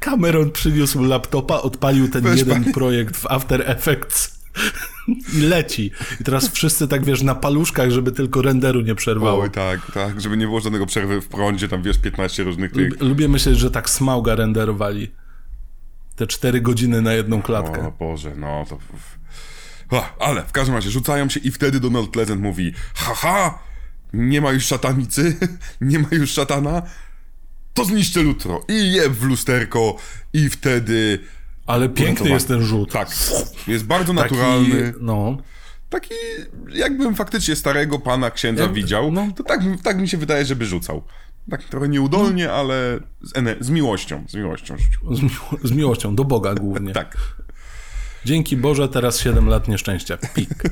Cameron 0.00 0.50
przyniósł 0.50 1.02
laptopa, 1.04 1.54
odpalił 1.56 2.08
ten 2.08 2.22
Weź 2.22 2.38
jeden 2.38 2.62
pani- 2.62 2.74
projekt 2.74 3.16
w 3.16 3.26
After 3.26 3.70
Effects 3.70 4.38
i 5.34 5.40
leci. 5.40 5.90
I 6.20 6.24
teraz 6.24 6.48
wszyscy 6.48 6.88
tak, 6.88 7.04
wiesz, 7.04 7.22
na 7.22 7.34
paluszkach, 7.34 7.90
żeby 7.90 8.12
tylko 8.12 8.42
renderu 8.42 8.80
nie 8.80 8.94
przerwało. 8.94 9.42
Oj, 9.42 9.50
tak, 9.50 9.92
tak, 9.94 10.20
żeby 10.20 10.36
nie 10.36 10.46
było 10.46 10.60
żadnego 10.60 10.86
przerwy 10.86 11.20
w 11.20 11.28
prądzie, 11.28 11.68
tam 11.68 11.82
wiesz, 11.82 11.98
15 11.98 12.42
różnych 12.42 12.72
tych... 12.72 12.90
Lub- 12.90 13.08
Lubię 13.08 13.28
myśleć, 13.28 13.58
że 13.58 13.70
tak 13.70 13.90
Smauga 13.90 14.34
renderowali. 14.34 15.10
Te 16.16 16.26
cztery 16.26 16.60
godziny 16.60 17.02
na 17.02 17.12
jedną 17.12 17.42
klatkę. 17.42 17.86
O 17.86 17.92
Boże, 17.98 18.32
no 18.36 18.66
to... 18.68 18.78
Ha, 19.90 20.14
ale 20.20 20.42
w 20.42 20.52
każdym 20.52 20.74
razie 20.74 20.90
rzucają 20.90 21.28
się 21.28 21.40
i 21.40 21.50
wtedy 21.50 21.80
Donald 21.80 22.10
Pleasant 22.10 22.40
mówi 22.40 22.72
haha, 22.94 23.58
nie 24.12 24.40
ma 24.40 24.52
już 24.52 24.64
szatanicy, 24.64 25.36
nie 25.80 25.98
ma 25.98 26.08
już 26.12 26.30
szatana, 26.30 26.82
to 27.74 27.84
zniszczę 27.84 28.22
lutro 28.22 28.64
i 28.68 28.92
je 28.92 29.10
w 29.10 29.22
lusterko 29.22 29.96
i 30.32 30.48
wtedy... 30.48 31.18
Ale 31.66 31.88
piękny 31.88 32.30
jest 32.30 32.48
ten 32.48 32.62
rzut. 32.62 32.92
Tak, 32.92 33.08
jest 33.66 33.84
bardzo 33.84 34.14
Taki, 34.14 34.34
naturalny. 34.34 34.92
no. 35.00 35.36
Taki, 35.90 36.14
jakbym 36.74 37.14
faktycznie 37.14 37.56
starego 37.56 37.98
pana 37.98 38.30
księdza 38.30 38.62
Ja- 38.62 38.68
widział, 38.68 39.12
no. 39.12 39.28
to 39.36 39.42
tak, 39.44 39.60
tak 39.82 39.98
mi 39.98 40.08
się 40.08 40.16
wydaje, 40.16 40.44
żeby 40.44 40.66
rzucał. 40.66 41.02
Tak 41.50 41.64
trochę 41.64 41.88
nieudolnie, 41.88 42.52
ale 42.52 43.00
z, 43.22 43.32
z 43.66 43.70
miłością, 43.70 44.24
z 44.28 44.34
miłością 44.34 44.76
rzucił. 44.78 45.16
Z, 45.16 45.20
miło- 45.22 45.58
z 45.68 45.72
miłością, 45.72 46.14
do 46.16 46.24
Boga 46.24 46.54
głównie. 46.54 46.92
Tak. 47.02 47.16
Dzięki 48.28 48.56
Boże, 48.56 48.88
teraz 48.88 49.20
7 49.20 49.46
lat 49.46 49.68
nieszczęścia. 49.68 50.16
Pik. 50.34 50.62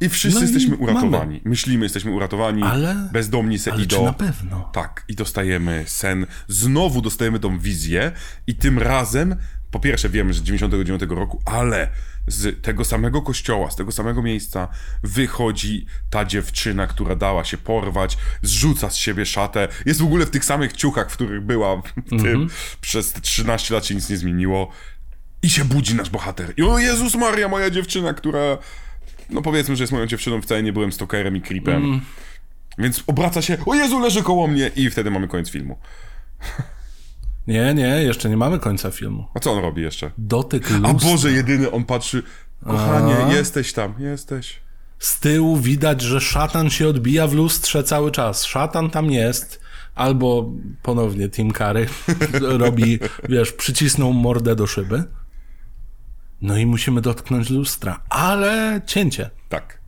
I 0.00 0.08
wszyscy 0.08 0.40
No 0.40 0.46
i 0.46 0.52
jesteśmy 0.52 0.76
mamy. 0.76 0.82
uratowani. 0.92 1.40
Myślimy, 1.44 1.84
jesteśmy 1.84 2.10
uratowani. 2.10 2.62
Ale- 2.62 3.08
Bezdomni 3.12 3.58
se 3.58 3.72
Ale 3.72 3.82
idą. 3.82 3.96
czy 3.96 4.02
na 4.02 4.12
pewno? 4.12 4.70
Tak, 4.72 5.04
i 5.08 5.14
dostajemy 5.14 5.84
sen. 5.86 6.26
Znowu 6.48 7.00
dostajemy 7.02 7.40
tą 7.40 7.58
wizję 7.58 8.12
i 8.46 8.54
tym 8.54 8.78
razem, 8.78 9.36
po 9.70 9.80
pierwsze 9.80 10.08
wiemy, 10.08 10.32
że 10.32 10.40
z 10.40 10.42
99 10.42 11.02
roku, 11.10 11.42
ale 11.44 11.88
z 12.26 12.62
tego 12.62 12.84
samego 12.84 13.22
kościoła, 13.22 13.70
z 13.70 13.76
tego 13.76 13.92
samego 13.92 14.22
miejsca 14.22 14.68
wychodzi 15.02 15.86
ta 16.10 16.24
dziewczyna, 16.24 16.86
która 16.86 17.16
dała 17.16 17.44
się 17.44 17.56
porwać, 17.58 18.18
zrzuca 18.42 18.90
z 18.90 18.96
siebie 18.96 19.26
szatę, 19.26 19.68
jest 19.86 20.00
w 20.00 20.04
ogóle 20.04 20.26
w 20.26 20.30
tych 20.30 20.44
samych 20.44 20.72
ciuchach, 20.72 21.10
w 21.10 21.14
których 21.14 21.40
była 21.42 21.76
w 21.76 22.22
tym, 22.22 22.48
przez 22.80 23.12
te 23.12 23.20
13 23.20 23.74
lat 23.74 23.86
się 23.86 23.94
nic 23.94 24.10
nie 24.10 24.16
zmieniło 24.16 24.70
i 25.44 25.50
się 25.50 25.64
budzi 25.64 25.94
nasz 25.94 26.10
bohater. 26.10 26.54
I 26.56 26.62
o 26.62 26.78
Jezus 26.78 27.14
Maria, 27.14 27.48
moja 27.48 27.70
dziewczyna, 27.70 28.14
która, 28.14 28.58
no 29.30 29.42
powiedzmy, 29.42 29.76
że 29.76 29.82
jest 29.82 29.92
moją 29.92 30.06
dziewczyną, 30.06 30.42
wcale 30.42 30.62
nie 30.62 30.72
byłem 30.72 30.92
stalkerem 30.92 31.36
i 31.36 31.40
creepem. 31.40 32.00
Więc 32.78 33.04
obraca 33.06 33.42
się, 33.42 33.56
o 33.66 33.74
Jezu, 33.74 34.00
leży 34.00 34.22
koło 34.22 34.46
mnie 34.46 34.70
i 34.76 34.90
wtedy 34.90 35.10
mamy 35.10 35.28
koniec 35.28 35.50
filmu. 35.50 35.78
Nie, 37.46 37.74
nie, 37.74 37.82
jeszcze 37.86 38.28
nie 38.28 38.36
mamy 38.36 38.58
końca 38.58 38.90
filmu. 38.90 39.26
A 39.34 39.40
co 39.40 39.52
on 39.52 39.58
robi 39.58 39.82
jeszcze? 39.82 40.10
Dotyk 40.18 40.70
A 40.70 40.92
lustra. 40.92 41.10
Boże, 41.10 41.32
jedyny 41.32 41.70
on 41.70 41.84
patrzy, 41.84 42.22
kochanie, 42.64 43.34
jesteś 43.34 43.72
tam, 43.72 43.94
jesteś. 43.98 44.58
Z 44.98 45.20
tyłu 45.20 45.56
widać, 45.56 46.02
że 46.02 46.20
szatan 46.20 46.70
się 46.70 46.88
odbija 46.88 47.26
w 47.26 47.34
lustrze 47.34 47.84
cały 47.84 48.10
czas. 48.10 48.44
Szatan 48.44 48.90
tam 48.90 49.10
jest. 49.10 49.60
Albo 49.94 50.52
ponownie 50.82 51.28
Tim 51.28 51.52
Curry 51.52 51.86
robi, 52.62 52.98
wiesz, 53.28 53.52
przycisnął 53.52 54.12
mordę 54.12 54.56
do 54.56 54.66
szyby. 54.66 55.04
No 56.44 56.56
i 56.58 56.66
musimy 56.66 57.00
dotknąć 57.00 57.50
lustra. 57.50 58.00
Ale 58.10 58.80
cięcie. 58.86 59.30
Tak. 59.48 59.78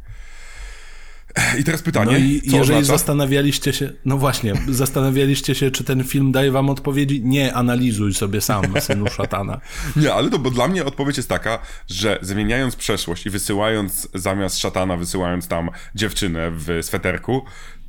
I 1.59 1.65
teraz 1.65 1.83
pytanie, 1.83 2.13
No 2.13 2.19
i 2.19 2.41
jeżeli 2.45 2.61
oznacza? 2.61 2.85
zastanawialiście 2.85 3.73
się, 3.73 3.93
no 4.05 4.19
właśnie, 4.19 4.55
zastanawialiście 4.69 5.55
się, 5.55 5.71
czy 5.71 5.85
ten 5.85 6.05
film 6.05 6.33
daje 6.33 6.51
wam 6.51 6.71
odpowiedzi? 6.71 7.21
Nie, 7.25 7.55
analizuj 7.55 8.15
sobie 8.15 8.41
sam, 8.41 8.65
synu 8.81 9.07
szatana. 9.07 9.61
Nie, 9.97 10.15
ale 10.15 10.31
to, 10.31 10.39
bo 10.39 10.51
dla 10.51 10.69
mnie 10.69 10.85
odpowiedź 10.85 11.17
jest 11.17 11.29
taka, 11.29 11.59
że 11.89 12.19
zmieniając 12.23 12.77
przeszłość 12.77 13.27
i 13.27 13.31
wysyłając 13.31 14.09
zamiast 14.15 14.59
szatana, 14.59 14.97
wysyłając 14.97 15.49
tam 15.49 15.71
dziewczynę 15.95 16.51
w 16.51 16.79
sweterku, 16.83 17.45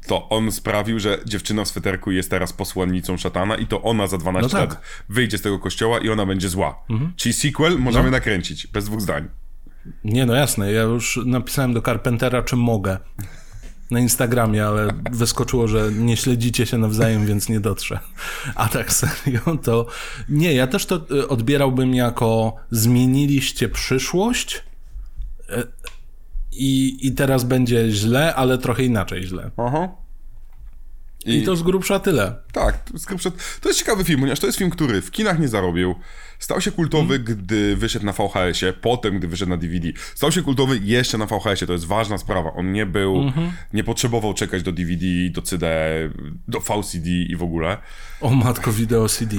to 0.08 0.30
on 0.30 0.52
sprawił, 0.52 1.00
że 1.00 1.20
dziewczyna 1.26 1.64
w 1.64 1.68
sweterku 1.68 2.12
jest 2.12 2.30
teraz 2.30 2.54
posłannicą 2.54 3.18
szatana 3.18 3.56
i 3.56 3.66
to 3.68 3.82
ona 3.82 4.08
za 4.08 4.18
12 4.18 4.44
No 4.44 4.50
tak. 4.50 4.62
Mhm. 4.62 4.70
lat 4.70 5.04
wyjdzie 5.10 5.38
z 5.38 5.42
tego 5.42 5.60
kościoła 5.60 6.00
i 6.00 6.10
ona 6.10 6.26
będzie 6.26 6.50
zła. 6.50 6.84
Czyli 7.16 7.34
sequel 7.34 7.80
możemy 7.80 8.06
No. 8.06 8.12
nakręcić, 8.12 8.68
bez 8.68 8.86
dwóch 8.86 9.02
zdań. 9.02 9.28
Nie, 10.04 10.26
no 10.26 10.34
jasne, 10.36 10.72
ja 10.72 10.82
już 10.82 11.20
napisałem 11.26 11.74
do 11.74 11.82
Carpentera, 11.82 12.42
czy 12.44 12.56
mogę. 12.56 12.98
Na 13.92 14.00
Instagramie, 14.00 14.66
ale 14.66 14.88
wyskoczyło, 15.12 15.68
że 15.68 15.92
nie 15.92 16.18
śledzicie 16.18 16.66
się 16.66 16.78
nawzajem, 16.78 17.26
więc 17.26 17.50
nie 17.50 17.60
dotrze. 17.60 18.00
A 18.56 18.68
tak 18.68 18.94
serio, 18.94 19.40
to 19.64 19.86
nie, 20.30 20.54
ja 20.54 20.68
też 20.68 20.86
to 20.86 21.06
y, 21.12 21.28
odbierałbym 21.28 21.96
jako 21.96 22.56
zmieniliście 22.72 23.70
przyszłość 23.70 24.56
y, 25.50 25.68
i, 26.58 26.98
i 27.08 27.12
teraz 27.12 27.44
będzie 27.44 27.92
źle, 27.92 28.36
ale 28.36 28.58
trochę 28.58 28.84
inaczej 28.84 29.24
źle. 29.28 29.52
Aha. 29.58 29.90
I 31.26 31.44
to 31.44 31.56
z 31.56 31.64
grubsza 31.64 32.00
tyle. 32.00 32.36
Tak, 32.52 32.80
jest, 32.94 33.06
skrypczet- 33.10 33.60
to 33.62 33.70
jest 33.70 33.80
ciekawy 33.80 34.04
film, 34.04 34.20
ponieważ 34.20 34.40
to 34.40 34.46
jest 34.46 34.58
film, 34.58 34.70
który 34.70 35.02
w 35.02 35.12
kinach 35.12 35.40
nie 35.40 35.48
zarobił. 35.48 35.96
Stał 36.40 36.62
się 36.62 36.72
kultowy, 36.72 37.16
Mhm. 37.16 37.38
gdy 37.40 37.76
wyszedł 37.76 38.06
na 38.06 38.12
VHS-ie, 38.14 38.74
potem, 38.74 39.18
gdy 39.18 39.28
wyszedł 39.28 39.50
na 39.50 39.58
DVD. 39.58 39.88
Stał 40.16 40.32
się 40.32 40.42
kultowy 40.42 40.80
jeszcze 40.84 41.18
na 41.18 41.26
VHS-ie, 41.26 41.68
to 41.68 41.74
jest 41.74 41.86
ważna 41.86 42.18
sprawa. 42.18 42.54
On 42.54 42.72
nie 42.72 42.86
był, 42.86 43.16
Mhm. 43.22 43.52
nie 43.74 43.84
potrzebował 43.84 44.34
czekać 44.34 44.64
do 44.64 44.72
DVD, 44.72 45.06
do 45.32 45.42
CD, 45.42 45.68
do 46.48 46.60
VCD 46.60 47.10
i 47.10 47.36
w 47.36 47.44
ogóle. 47.44 47.78
O 48.22 48.30
matko, 48.30 48.72
wideo 48.72 49.10
CD. 49.10 49.36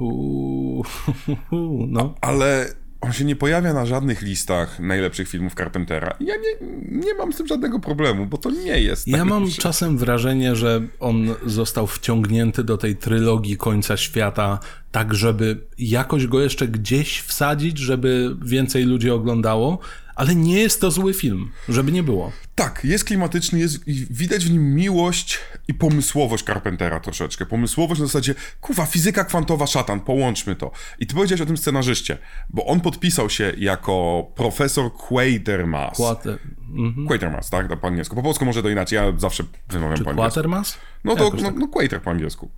Uuu, 0.00 0.84
no. 1.88 2.14
Ale 2.20 2.66
on 3.00 3.12
się 3.12 3.24
nie 3.24 3.36
pojawia 3.36 3.72
na 3.72 3.86
żadnych 3.86 4.22
listach 4.22 4.80
najlepszych 4.80 5.28
filmów 5.28 5.54
Carpentera. 5.54 6.16
Ja 6.20 6.34
nie, 6.36 6.66
nie 7.00 7.14
mam 7.14 7.32
z 7.32 7.36
tym 7.36 7.46
żadnego 7.46 7.80
problemu, 7.80 8.26
bo 8.26 8.38
to 8.38 8.50
nie 8.50 8.80
jest 8.80 9.08
Ja 9.08 9.24
mam 9.24 9.28
najlepszy. 9.28 9.62
czasem 9.62 9.98
wrażenie, 9.98 10.56
że 10.56 10.82
on 11.00 11.34
został 11.46 11.86
wciągnięty 11.86 12.64
do 12.64 12.78
tej 12.78 12.96
trylogii 12.96 13.56
końca 13.56 13.96
świata, 13.96 14.58
tak 14.92 15.14
żeby 15.14 15.60
jakoś 15.78 16.26
go 16.26 16.40
jeszcze 16.40 16.68
gdzieś 16.68 17.20
wsadzić, 17.20 17.78
żeby 17.78 18.36
więcej 18.44 18.84
ludzi 18.84 19.10
oglądało, 19.10 19.78
ale 20.20 20.34
nie 20.34 20.60
jest 20.60 20.80
to 20.80 20.90
zły 20.90 21.14
film, 21.14 21.50
żeby 21.68 21.92
nie 21.92 22.02
było. 22.02 22.32
Tak, 22.54 22.84
jest 22.84 23.04
klimatyczny, 23.04 23.58
jest, 23.58 23.88
i 23.88 24.06
widać 24.10 24.44
w 24.44 24.50
nim 24.50 24.74
miłość 24.74 25.38
i 25.68 25.74
pomysłowość 25.74 26.44
Carpentera 26.44 27.00
troszeczkę. 27.00 27.46
Pomysłowość 27.46 28.00
na 28.00 28.06
zasadzie, 28.06 28.34
kuwa, 28.60 28.86
fizyka 28.86 29.24
kwantowa, 29.24 29.66
szatan, 29.66 30.00
połączmy 30.00 30.56
to. 30.56 30.70
I 30.98 31.06
ty 31.06 31.14
powiedziałeś 31.14 31.40
o 31.40 31.46
tym 31.46 31.56
scenarzyście, 31.56 32.18
bo 32.50 32.66
on 32.66 32.80
podpisał 32.80 33.30
się 33.30 33.52
jako 33.58 34.26
profesor 34.34 34.92
Quatermass. 34.92 35.96
Quater, 35.96 36.38
mhm. 36.78 37.06
Quatermass, 37.06 37.50
tak? 37.50 37.80
Po 37.80 37.86
angielsku. 37.86 38.16
Po 38.16 38.22
polsku 38.22 38.44
może 38.44 38.62
to 38.62 38.68
inaczej, 38.68 38.96
ja 38.96 39.12
zawsze 39.16 39.44
wymawiam 39.68 39.96
Czy 39.96 40.04
po 40.04 40.10
angielsku. 40.10 40.34
Quatermass? 40.34 40.78
No 41.04 41.16
to, 41.16 41.24
Jakoś 41.24 41.42
no, 41.42 41.48
tak. 41.48 41.58
no 41.58 41.68
Quater 41.68 42.02
po 42.02 42.10
angielsku. 42.10 42.50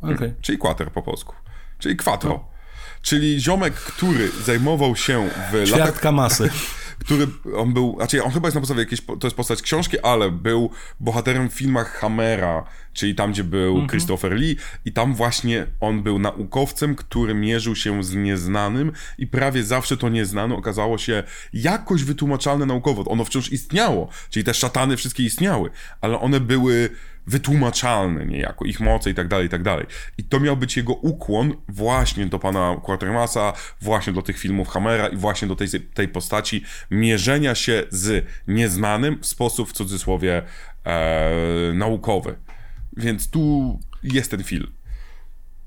Okej. 0.00 0.34
Czyli 0.40 0.58
quater 0.58 0.90
po 0.90 1.02
polsku. 1.02 1.34
Czyli 1.78 1.96
quattro. 1.96 2.44
Czyli 3.02 3.40
ziomek, 3.40 3.74
który 3.74 4.30
zajmował 4.44 4.96
się 4.96 5.28
w 5.50 5.54
latach 5.54 5.68
Ćwiartka 5.68 6.12
masy. 6.12 6.50
który 7.04 7.26
on 7.56 7.72
był, 7.74 7.94
znaczy 7.96 8.24
on 8.24 8.30
chyba 8.30 8.46
jest 8.46 8.54
na 8.54 8.60
podstawie 8.60 8.80
jakiejś, 8.80 9.00
to 9.00 9.26
jest 9.26 9.36
postać 9.36 9.62
książki, 9.62 10.00
ale 10.00 10.30
był 10.30 10.70
bohaterem 11.00 11.50
w 11.50 11.52
filmach 11.52 11.92
Hammera, 11.92 12.64
czyli 12.92 13.14
tam, 13.14 13.32
gdzie 13.32 13.44
był 13.44 13.86
Christopher 13.86 14.32
Lee 14.32 14.56
i 14.84 14.92
tam 14.92 15.14
właśnie 15.14 15.66
on 15.80 16.02
był 16.02 16.18
naukowcem, 16.18 16.94
który 16.94 17.34
mierzył 17.34 17.76
się 17.76 18.04
z 18.04 18.14
nieznanym 18.14 18.92
i 19.18 19.26
prawie 19.26 19.64
zawsze 19.64 19.96
to 19.96 20.08
nieznane 20.08 20.54
okazało 20.54 20.98
się 20.98 21.22
jakoś 21.52 22.04
wytłumaczalne 22.04 22.66
naukowo. 22.66 23.04
Ono 23.04 23.24
wciąż 23.24 23.52
istniało, 23.52 24.08
czyli 24.30 24.44
te 24.44 24.54
szatany 24.54 24.96
wszystkie 24.96 25.22
istniały, 25.22 25.70
ale 26.00 26.20
one 26.20 26.40
były 26.40 26.90
wytłumaczalne 27.26 28.26
niejako, 28.26 28.64
ich 28.64 28.80
moce 28.80 29.10
i 29.10 29.14
tak 29.14 29.28
dalej, 29.28 29.46
i 29.46 29.50
tak 29.50 29.62
dalej. 29.62 29.86
I 30.18 30.24
to 30.24 30.40
miał 30.40 30.56
być 30.56 30.76
jego 30.76 30.94
ukłon 30.94 31.54
właśnie 31.68 32.26
do 32.26 32.38
pana 32.38 32.76
Quatermassa, 32.82 33.52
właśnie 33.80 34.12
do 34.12 34.22
tych 34.22 34.38
filmów 34.38 34.68
Hammera 34.68 35.08
i 35.08 35.16
właśnie 35.16 35.48
do 35.48 35.56
tej, 35.56 35.68
tej 35.94 36.08
postaci 36.08 36.64
mierzenia 36.90 37.54
się 37.54 37.84
z 37.90 38.26
nieznanym 38.48 39.18
w 39.20 39.26
sposób, 39.26 39.68
w 39.68 39.72
cudzysłowie, 39.72 40.42
e, 40.84 41.72
naukowy. 41.74 42.38
Więc 42.96 43.30
tu 43.30 43.78
jest 44.02 44.30
ten 44.30 44.44
film. 44.44 44.72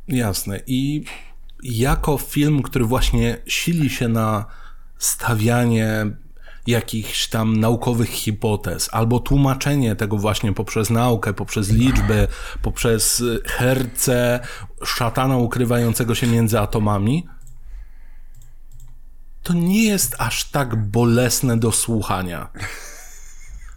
Jasne. 0.07 0.59
I 0.67 1.03
jako 1.63 2.17
film, 2.17 2.61
który 2.61 2.85
właśnie 2.85 3.37
sili 3.47 3.89
się 3.89 4.07
na 4.07 4.45
stawianie 4.97 6.05
jakichś 6.67 7.27
tam 7.27 7.59
naukowych 7.59 8.09
hipotez, 8.09 8.89
albo 8.91 9.19
tłumaczenie 9.19 9.95
tego 9.95 10.17
właśnie 10.17 10.53
poprzez 10.53 10.89
naukę, 10.89 11.33
poprzez 11.33 11.69
liczby, 11.69 12.27
poprzez 12.61 13.19
y, 13.19 13.41
herce 13.45 14.39
szatana 14.85 15.37
ukrywającego 15.37 16.15
się 16.15 16.27
między 16.27 16.59
atomami, 16.59 17.27
to 19.43 19.53
nie 19.53 19.83
jest 19.83 20.15
aż 20.19 20.51
tak 20.51 20.75
bolesne 20.89 21.57
do 21.57 21.71
słuchania. 21.71 22.49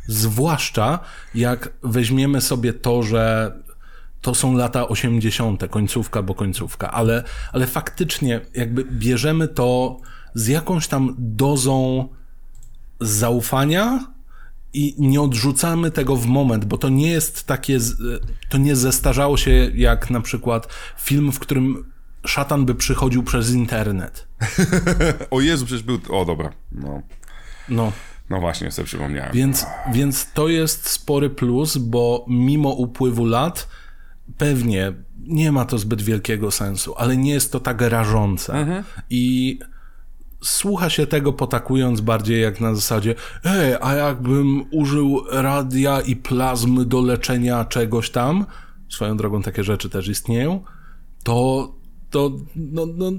Zwłaszcza 0.07 0.99
jak 1.35 1.73
weźmiemy 1.83 2.41
sobie 2.41 2.73
to, 2.73 3.03
że 3.03 3.53
to 4.21 4.35
są 4.35 4.55
lata 4.55 4.89
80., 4.89 5.71
końcówka, 5.71 6.23
bo 6.23 6.35
końcówka, 6.35 6.91
ale, 6.91 7.25
ale 7.53 7.67
faktycznie 7.67 8.41
jakby 8.55 8.85
bierzemy 8.85 9.49
to 9.49 10.01
z 10.35 10.47
jakąś 10.47 10.89
tam 10.89 11.15
dozą 11.19 12.09
zaufania 13.01 14.07
i 14.73 14.95
nie 14.99 15.21
odrzucamy 15.21 15.91
tego 15.91 16.17
w 16.17 16.27
moment, 16.27 16.65
bo 16.65 16.79
to 16.79 16.89
nie 16.89 17.11
jest 17.11 17.47
takie, 17.47 17.79
to 18.49 18.59
nie 18.59 18.77
zestarzało 18.77 19.37
się 19.37 19.71
jak 19.75 20.11
na 20.11 20.21
przykład 20.21 20.69
film, 20.99 21.33
w 21.33 21.39
którym 21.39 21.93
szatan 22.27 22.67
by 22.67 22.75
przychodził 22.75 23.23
przez 23.23 23.51
internet. 23.51 24.29
O 25.31 25.41
Jezu, 25.41 25.67
przecież 25.67 25.83
był... 25.83 25.99
O, 26.11 26.25
dobra. 26.25 26.53
No, 26.73 27.03
No, 27.69 27.93
no 28.31 28.41
właśnie, 28.41 28.71
sobie 28.71 28.87
przypomniałem. 28.87 29.33
Więc, 29.33 29.67
więc 29.93 30.33
to 30.33 30.49
jest 30.49 30.89
spory 30.89 31.31
plus, 31.31 31.77
bo 31.77 32.25
mimo 32.29 32.71
upływu 32.71 33.25
lat 33.25 33.69
pewnie 34.39 34.93
nie 35.19 35.53
ma 35.53 35.65
to 35.65 35.79
zbyt 35.79 36.03
wielkiego 36.03 36.51
sensu, 36.51 36.95
ale 36.97 37.17
nie 37.17 37.31
jest 37.31 37.53
to 37.53 37.61
tak 37.61 37.81
rażące. 37.81 38.85
I 39.11 39.59
słucha 40.41 40.91
się 40.91 41.07
tego 41.07 41.33
potakując 41.33 42.01
bardziej 42.01 42.43
jak 42.43 42.61
na 42.61 42.75
zasadzie 42.75 43.15
ej, 43.45 43.77
a 43.81 43.95
jakbym 43.95 44.65
użył 44.71 45.25
radia 45.31 46.01
i 46.01 46.17
plazmy 46.17 46.85
do 46.85 47.01
leczenia 47.01 47.65
czegoś 47.65 48.11
tam, 48.11 48.47
swoją 48.89 49.17
drogą 49.17 49.43
takie 49.43 49.65
rzeczy 49.65 49.91
też 49.91 50.09
istnieją, 50.09 50.65
to, 51.25 51.73
to 52.11 52.33
no, 52.57 52.87
no, 52.87 53.11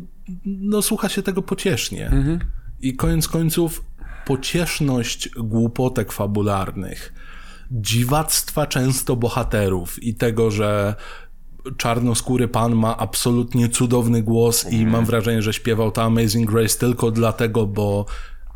no 0.45 0.81
słucha 0.81 1.09
się 1.09 1.23
tego 1.23 1.41
pociesznie. 1.41 2.05
Mhm. 2.05 2.39
I 2.81 2.95
koniec 2.95 3.27
końców 3.27 3.83
pocieszność 4.25 5.29
głupotek 5.29 6.11
fabularnych, 6.11 7.13
dziwactwa 7.71 8.67
często 8.67 9.15
bohaterów 9.15 10.03
i 10.03 10.15
tego, 10.15 10.51
że 10.51 10.95
czarnoskóry 11.77 12.48
pan 12.48 12.76
ma 12.76 12.98
absolutnie 12.98 13.69
cudowny 13.69 14.23
głos 14.23 14.72
i 14.72 14.86
mam 14.86 15.06
wrażenie, 15.06 15.41
że 15.41 15.53
śpiewał 15.53 15.91
to 15.91 16.03
Amazing 16.03 16.52
Grace 16.52 16.80
tylko 16.80 17.11
dlatego, 17.11 17.68
bo 17.68 18.06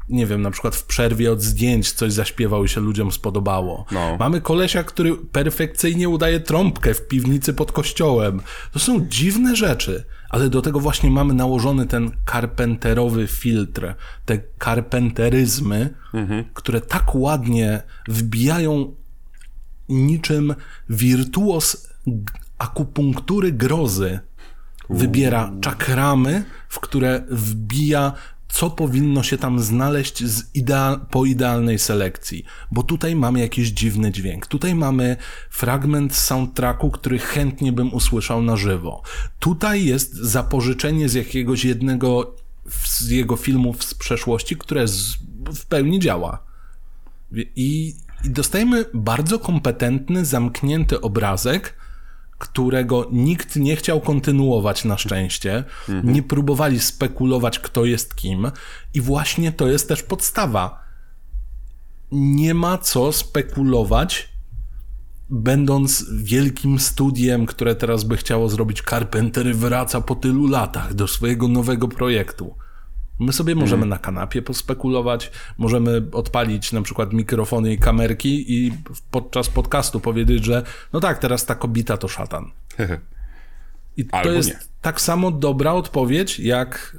nie 0.09 0.25
wiem, 0.25 0.41
na 0.41 0.51
przykład 0.51 0.75
w 0.75 0.83
przerwie 0.83 1.31
od 1.31 1.41
zdjęć 1.41 1.91
coś 1.91 2.13
zaśpiewał 2.13 2.65
i 2.65 2.69
się 2.69 2.81
ludziom 2.81 3.11
spodobało. 3.11 3.85
No. 3.91 4.17
Mamy 4.19 4.41
kolesia, 4.41 4.83
który 4.83 5.15
perfekcyjnie 5.15 6.09
udaje 6.09 6.39
trąbkę 6.39 6.93
w 6.93 7.07
piwnicy 7.07 7.53
pod 7.53 7.71
kościołem. 7.71 8.41
To 8.71 8.79
są 8.79 9.07
dziwne 9.07 9.55
rzeczy, 9.55 10.03
ale 10.29 10.49
do 10.49 10.61
tego 10.61 10.79
właśnie 10.79 11.11
mamy 11.11 11.33
nałożony 11.33 11.85
ten 11.85 12.11
karpenterowy 12.25 13.27
filtr, 13.27 13.93
te 14.25 14.37
karpenteryzmy, 14.57 15.93
mhm. 16.13 16.43
które 16.53 16.81
tak 16.81 17.15
ładnie 17.15 17.83
wbijają 18.07 18.95
niczym 19.89 20.55
wirtuos 20.89 21.89
akupunktury 22.57 23.51
grozy. 23.51 24.19
Wybiera 24.89 25.51
czakramy, 25.61 26.45
w 26.69 26.79
które 26.79 27.23
wbija 27.29 28.13
co 28.53 28.69
powinno 28.69 29.23
się 29.23 29.37
tam 29.37 29.59
znaleźć 29.59 30.23
po 31.09 31.25
idealnej 31.25 31.79
selekcji, 31.79 32.45
bo 32.71 32.83
tutaj 32.83 33.15
mamy 33.15 33.39
jakiś 33.39 33.69
dziwny 33.69 34.11
dźwięk. 34.11 34.47
Tutaj 34.47 34.75
mamy 34.75 35.17
fragment 35.49 36.15
soundtracku, 36.15 36.91
który 36.91 37.19
chętnie 37.19 37.71
bym 37.71 37.93
usłyszał 37.93 38.41
na 38.41 38.55
żywo. 38.55 39.01
Tutaj 39.39 39.85
jest 39.85 40.15
zapożyczenie 40.15 41.09
z 41.09 41.13
jakiegoś 41.13 41.65
jednego 41.65 42.35
z 42.85 43.09
jego 43.09 43.35
filmów 43.35 43.83
z 43.83 43.93
przeszłości, 43.93 44.57
które 44.57 44.87
z, 44.87 45.17
w 45.55 45.65
pełni 45.65 45.99
działa. 45.99 46.43
I, 47.31 47.51
I 47.55 48.29
dostajemy 48.29 48.85
bardzo 48.93 49.39
kompetentny, 49.39 50.25
zamknięty 50.25 51.01
obrazek, 51.01 51.75
którego 52.43 53.07
nikt 53.11 53.55
nie 53.55 53.75
chciał 53.75 54.01
kontynuować 54.01 54.85
na 54.85 54.97
szczęście. 54.97 55.63
Mhm. 55.89 56.13
Nie 56.13 56.23
próbowali 56.23 56.79
spekulować, 56.79 57.59
kto 57.59 57.85
jest 57.85 58.15
kim. 58.15 58.51
I 58.93 59.01
właśnie 59.01 59.51
to 59.51 59.67
jest 59.67 59.87
też 59.87 60.03
podstawa. 60.03 60.83
Nie 62.11 62.53
ma 62.53 62.77
co 62.77 63.11
spekulować, 63.11 64.29
będąc 65.29 66.05
wielkim 66.13 66.79
studiem, 66.79 67.45
które 67.45 67.75
teraz 67.75 68.03
by 68.03 68.17
chciało 68.17 68.49
zrobić 68.49 68.81
Carpenter, 68.89 69.55
wraca 69.55 70.01
po 70.01 70.15
tylu 70.15 70.47
latach 70.47 70.93
do 70.93 71.07
swojego 71.07 71.47
nowego 71.47 71.87
projektu. 71.87 72.55
My 73.19 73.33
sobie 73.33 73.55
możemy 73.55 73.79
mm. 73.83 73.89
na 73.89 73.97
kanapie 73.97 74.41
pospekulować, 74.41 75.31
możemy 75.57 76.01
odpalić 76.11 76.71
na 76.71 76.81
przykład 76.81 77.13
mikrofony 77.13 77.73
i 77.73 77.77
kamerki 77.77 78.53
i 78.53 78.73
podczas 79.11 79.49
podcastu 79.49 79.99
powiedzieć, 79.99 80.45
że 80.45 80.63
no 80.93 80.99
tak, 80.99 81.19
teraz 81.19 81.45
ta 81.45 81.55
kobita 81.55 81.97
to 81.97 82.07
szatan. 82.07 82.51
I 83.97 84.05
to 84.05 84.31
jest 84.31 84.49
nie. 84.49 84.59
tak 84.81 85.01
samo 85.01 85.31
dobra 85.31 85.73
odpowiedź, 85.73 86.39
jak 86.39 86.97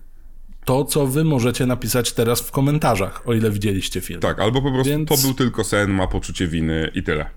to, 0.65 0.85
co 0.85 1.07
wy 1.07 1.25
możecie 1.25 1.67
napisać 1.67 2.13
teraz 2.13 2.41
w 2.41 2.51
komentarzach, 2.51 3.29
o 3.29 3.35
ile 3.35 3.51
widzieliście 3.51 4.01
film. 4.01 4.21
Tak, 4.21 4.41
albo 4.41 4.63
po 4.63 4.73
prostu 4.73 4.91
Więc... 4.91 5.09
to 5.09 5.17
był 5.17 5.35
tylko 5.35 5.65
sen, 5.65 5.91
ma 5.91 6.07
poczucie 6.07 6.49
winy 6.49 6.91
i 6.95 7.03
tyle. 7.03 7.31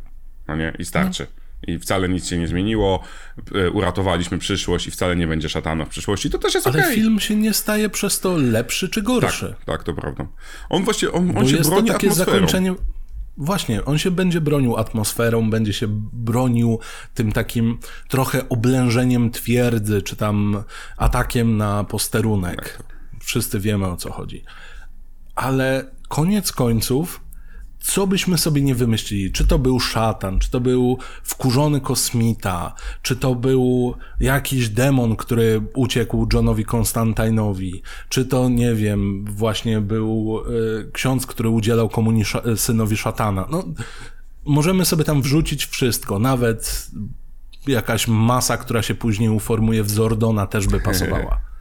No 0.48 0.56
nie? 0.56 0.74
I 0.80 0.86
starczy. 0.86 1.28
No 1.30 1.47
i 1.68 1.80
wcale 1.80 2.10
nic 2.10 2.28
się 2.28 2.38
nie 2.38 2.48
zmieniło, 2.48 3.04
e, 3.56 3.72
uratowaliśmy 3.72 4.38
przyszłość 4.38 4.88
i 4.88 4.92
wcale 4.92 5.16
nie 5.16 5.28
będzie 5.28 5.50
szatana 5.50 5.86
w 5.86 5.90
przyszłości, 5.90 6.30
to 6.30 6.38
też 6.38 6.54
jest 6.54 6.68
Ale 6.68 6.80
okay. 6.80 6.96
film 6.96 7.20
się 7.20 7.36
nie 7.36 7.54
staje 7.54 7.90
przez 7.90 8.20
to 8.20 8.38
lepszy 8.38 8.90
czy 8.90 9.02
gorszy. 9.02 9.50
Tak, 9.50 9.66
tak 9.66 9.84
to 9.84 9.94
prawda. 9.94 10.28
On 10.70 10.84
właśnie, 10.84 11.12
on, 11.12 11.38
on 11.38 11.48
się 11.48 11.56
jest 11.56 11.70
broni 11.70 11.88
to 11.88 11.94
takie 11.94 12.08
atmosferą. 12.08 12.34
zakończenie... 12.34 12.76
Właśnie, 13.40 13.86
on 13.86 13.98
się 13.98 14.12
będzie 14.12 14.42
bronił 14.42 14.78
atmosferą, 14.78 15.50
będzie 15.50 15.74
się 15.74 15.88
bronił 16.14 16.80
tym 17.14 17.32
takim 17.32 17.80
trochę 18.08 18.50
oblężeniem 18.50 19.32
twierdzy, 19.32 20.02
czy 20.02 20.16
tam 20.16 20.64
atakiem 20.98 21.58
na 21.58 21.84
posterunek. 21.84 22.78
Tak. 22.78 22.84
Wszyscy 23.24 23.60
wiemy 23.60 23.88
o 23.88 23.98
co 23.98 24.12
chodzi. 24.12 24.44
Ale 25.36 25.92
koniec 26.08 26.52
końców 26.52 27.22
co 27.88 28.08
byśmy 28.08 28.38
sobie 28.38 28.62
nie 28.62 28.76
wymyślili, 28.76 29.32
czy 29.32 29.48
to 29.48 29.60
był 29.60 29.80
szatan, 29.80 30.40
czy 30.40 30.52
to 30.52 30.60
był 30.60 30.98
wkurzony 31.24 31.82
kosmita, 31.82 32.76
czy 33.02 33.16
to 33.16 33.36
był 33.36 33.96
jakiś 34.20 34.70
demon, 34.70 35.16
który 35.16 35.62
uciekł 35.76 36.28
Johnowi 36.34 36.66
Konstantinowi, 36.66 37.82
czy 38.10 38.26
to, 38.26 38.50
nie 38.50 38.76
wiem, 38.76 39.26
właśnie 39.26 39.82
był 39.82 40.40
y, 40.40 40.92
ksiądz, 40.94 41.26
który 41.26 41.50
udzielał 41.50 41.90
komunii 41.90 42.22
sz 42.22 42.60
synowi 42.60 42.98
szatana. 42.98 43.48
No, 43.52 43.64
możemy 44.46 44.86
sobie 44.86 45.04
tam 45.04 45.22
wrzucić 45.22 45.66
wszystko, 45.66 46.20
nawet 46.20 46.88
jakaś 47.68 48.08
masa, 48.08 48.58
która 48.58 48.82
się 48.82 48.96
później 48.96 49.30
uformuje 49.30 49.84
w 49.84 49.90
Zordona 49.90 50.48
też 50.48 50.68
by 50.68 50.80
pasowała. 50.80 51.40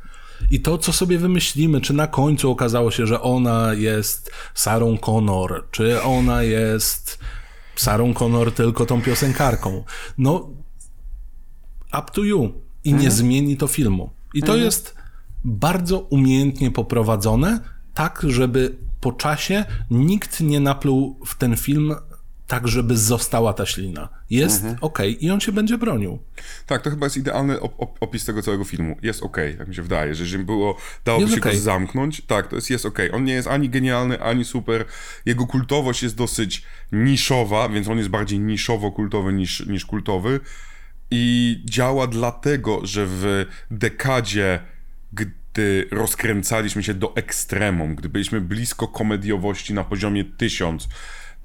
I 0.51 0.61
to, 0.61 0.79
co 0.79 0.93
sobie 0.93 1.19
wymyślimy, 1.19 1.81
czy 1.81 1.93
na 1.95 2.07
końcu 2.07 2.51
okazało 2.51 2.91
się, 2.91 3.07
że 3.07 3.23
ona 3.23 3.75
jest 3.75 4.31
Sarą 4.55 4.99
Connor, 4.99 5.65
czy 5.71 6.03
ona 6.03 6.43
jest 6.43 7.19
Sarą 7.77 8.15
Connor 8.15 8.53
tylko 8.53 8.87
tą 8.87 9.03
piosenkarką. 9.03 9.85
No, 10.19 10.51
up 11.99 12.07
to 12.13 12.25
you. 12.25 12.53
I 12.85 12.91
mhm. 12.91 13.05
nie 13.05 13.11
zmieni 13.11 13.57
to 13.57 13.67
filmu. 13.67 14.11
I 14.35 14.41
to 14.41 14.47
mhm. 14.47 14.65
jest 14.65 14.95
bardzo 15.45 15.99
umiejętnie 15.99 16.71
poprowadzone, 16.71 17.61
tak, 17.95 18.23
żeby 18.29 18.77
po 19.01 19.13
czasie 19.13 19.65
nikt 19.91 20.41
nie 20.41 20.61
napluł 20.61 21.21
w 21.27 21.35
ten 21.39 21.57
film 21.57 21.95
tak, 22.47 22.69
żeby 22.69 22.97
została 22.97 23.53
ta 23.53 23.67
ślina. 23.67 24.09
Jest 24.31 24.57
mhm. 24.57 24.79
ok 24.81 24.99
i 25.21 25.31
on 25.31 25.41
się 25.41 25.53
będzie 25.53 25.79
bronił. 25.79 26.19
Tak, 26.67 26.83
to 26.83 26.91
chyba 26.91 27.07
jest 27.07 27.17
idealny 27.17 27.61
op 27.61 27.75
op 27.79 27.97
opis 28.01 28.25
tego 28.25 28.43
całego 28.43 28.65
filmu. 28.65 28.97
Jest 29.03 29.23
ok, 29.23 29.37
tak 29.59 29.69
mi 29.69 29.75
się 29.75 29.83
wydaje, 29.83 30.15
że 30.15 30.23
jeżeli 30.23 30.45
było, 30.45 30.77
dałoby 31.05 31.23
jest 31.23 31.35
się 31.35 31.41
okay. 31.41 31.53
go 31.53 31.59
zamknąć, 31.59 32.21
tak, 32.21 32.49
to 32.49 32.57
jest 32.57 32.71
jest 32.71 32.87
ok. 32.87 32.99
On 33.13 33.25
nie 33.25 33.33
jest 33.33 33.49
ani 33.49 33.69
genialny, 33.71 34.23
ani 34.23 34.45
super. 34.45 34.85
Jego 35.27 35.47
kultowość 35.47 36.03
jest 36.03 36.17
dosyć 36.17 36.63
niszowa, 36.93 37.69
więc 37.69 37.89
on 37.89 37.99
jest 37.99 38.11
bardziej 38.11 38.41
niszowo-kultowy 38.41 39.33
niż, 39.33 39.67
niż 39.67 39.87
kultowy. 39.87 40.41
I 41.11 41.57
działa 41.65 42.07
dlatego, 42.07 42.81
że 42.87 43.07
w 43.07 43.47
dekadzie, 43.71 44.61
gdy 45.13 45.89
rozkręcaliśmy 45.91 46.83
się 46.83 46.95
do 46.95 47.17
ekstremum, 47.17 47.95
gdy 47.95 48.09
byliśmy 48.09 48.41
blisko 48.41 48.89
komediowości 48.89 49.75
na 49.75 49.85
poziomie 49.85 50.25
tysiąc, 50.25 50.89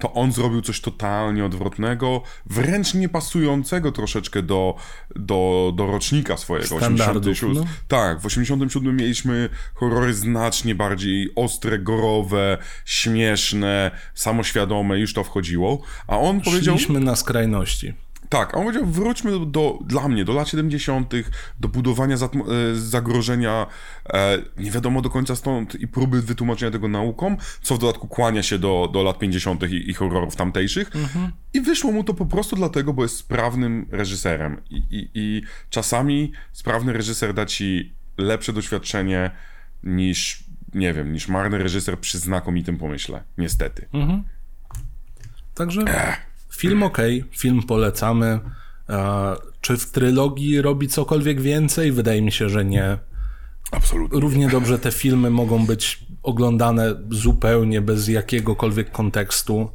to 0.02 0.12
on 0.12 0.32
zrobił 0.32 0.62
coś 0.62 0.80
totalnie 0.80 1.44
odwrotnego, 1.44 2.22
wręcz 2.46 2.94
nie 2.94 3.08
pasującego 3.08 3.92
troszeczkę 3.92 4.42
do, 4.42 4.76
do, 5.16 5.72
do 5.76 5.86
rocznika 5.86 6.36
swojego. 6.36 6.76
87. 6.76 7.54
No. 7.54 7.64
Tak, 7.88 8.20
w 8.20 8.26
87 8.26 8.96
mieliśmy 8.96 9.48
horrory 9.74 10.14
znacznie 10.14 10.74
bardziej 10.74 11.32
ostre, 11.36 11.78
gorowe, 11.78 12.58
śmieszne, 12.84 13.90
samoświadome, 14.14 14.98
już 14.98 15.14
to 15.14 15.24
wchodziło, 15.24 15.82
a 16.06 16.18
on 16.18 16.36
Szliśmy 16.36 16.52
powiedział... 16.52 16.78
Szliśmy 16.78 17.00
na 17.00 17.16
skrajności. 17.16 17.94
Tak, 18.32 18.54
a 18.54 18.56
on 18.56 18.64
powiedział, 18.64 18.86
wróćmy 18.86 19.46
do, 19.46 19.78
dla 19.86 20.08
mnie, 20.08 20.24
do 20.24 20.32
lat 20.32 20.48
70., 20.48 21.12
do 21.60 21.68
budowania 21.68 22.16
e, 22.16 22.18
zagrożenia, 22.74 23.66
e, 24.12 24.38
nie 24.56 24.70
wiadomo 24.70 25.02
do 25.02 25.10
końca 25.10 25.36
stąd 25.36 25.74
i 25.74 25.88
próby 25.88 26.22
wytłumaczenia 26.22 26.72
tego 26.72 26.88
nauką, 26.88 27.36
co 27.62 27.74
w 27.74 27.78
dodatku 27.78 28.08
kłania 28.08 28.42
się 28.42 28.58
do, 28.58 28.90
do 28.92 29.02
lat 29.02 29.18
50. 29.18 29.62
i, 29.62 29.90
i 29.90 29.94
horrorów 29.94 30.36
tamtejszych. 30.36 30.96
Mhm. 30.96 31.32
I 31.54 31.60
wyszło 31.60 31.92
mu 31.92 32.04
to 32.04 32.14
po 32.14 32.26
prostu 32.26 32.56
dlatego, 32.56 32.92
bo 32.92 33.02
jest 33.02 33.16
sprawnym 33.16 33.86
reżyserem. 33.90 34.60
I, 34.70 34.76
i, 34.76 35.10
I 35.14 35.42
czasami 35.70 36.32
sprawny 36.52 36.92
reżyser 36.92 37.34
da 37.34 37.46
ci 37.46 37.92
lepsze 38.18 38.52
doświadczenie 38.52 39.30
niż, 39.82 40.44
nie 40.74 40.92
wiem, 40.92 41.12
niż 41.12 41.28
marny 41.28 41.58
reżyser 41.58 41.98
przy 41.98 42.18
znakomitym 42.18 42.78
pomyśle. 42.78 43.22
Niestety. 43.38 43.88
Mhm. 43.92 44.22
Także... 45.54 45.82
Ech. 45.82 46.31
Film 46.62 46.82
ok, 46.82 46.98
film 47.30 47.62
polecamy. 47.62 48.40
Czy 49.60 49.76
w 49.76 49.90
trylogii 49.90 50.62
robi 50.62 50.88
cokolwiek 50.88 51.40
więcej? 51.40 51.92
Wydaje 51.92 52.22
mi 52.22 52.32
się, 52.32 52.48
że 52.48 52.64
nie. 52.64 52.98
Absolutnie. 53.72 54.20
Równie 54.20 54.48
dobrze 54.48 54.78
te 54.78 54.92
filmy 54.92 55.30
mogą 55.30 55.66
być 55.66 56.06
oglądane 56.22 56.94
zupełnie 57.10 57.80
bez 57.80 58.08
jakiegokolwiek 58.08 58.90
kontekstu. 58.90 59.70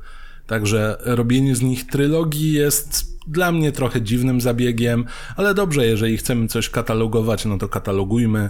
Także 0.48 0.98
robienie 1.02 1.56
z 1.56 1.62
nich 1.62 1.88
trylogii 1.88 2.54
jest 2.54 3.18
dla 3.28 3.52
mnie 3.52 3.72
trochę 3.72 4.02
dziwnym 4.02 4.42
zabiegiem, 4.42 5.06
ale 5.36 5.54
dobrze, 5.54 5.86
jeżeli 5.86 6.18
chcemy 6.18 6.48
coś 6.48 6.70
katalogować, 6.70 7.46
no 7.46 7.58
to 7.58 7.70
katalogujmy. 7.70 8.50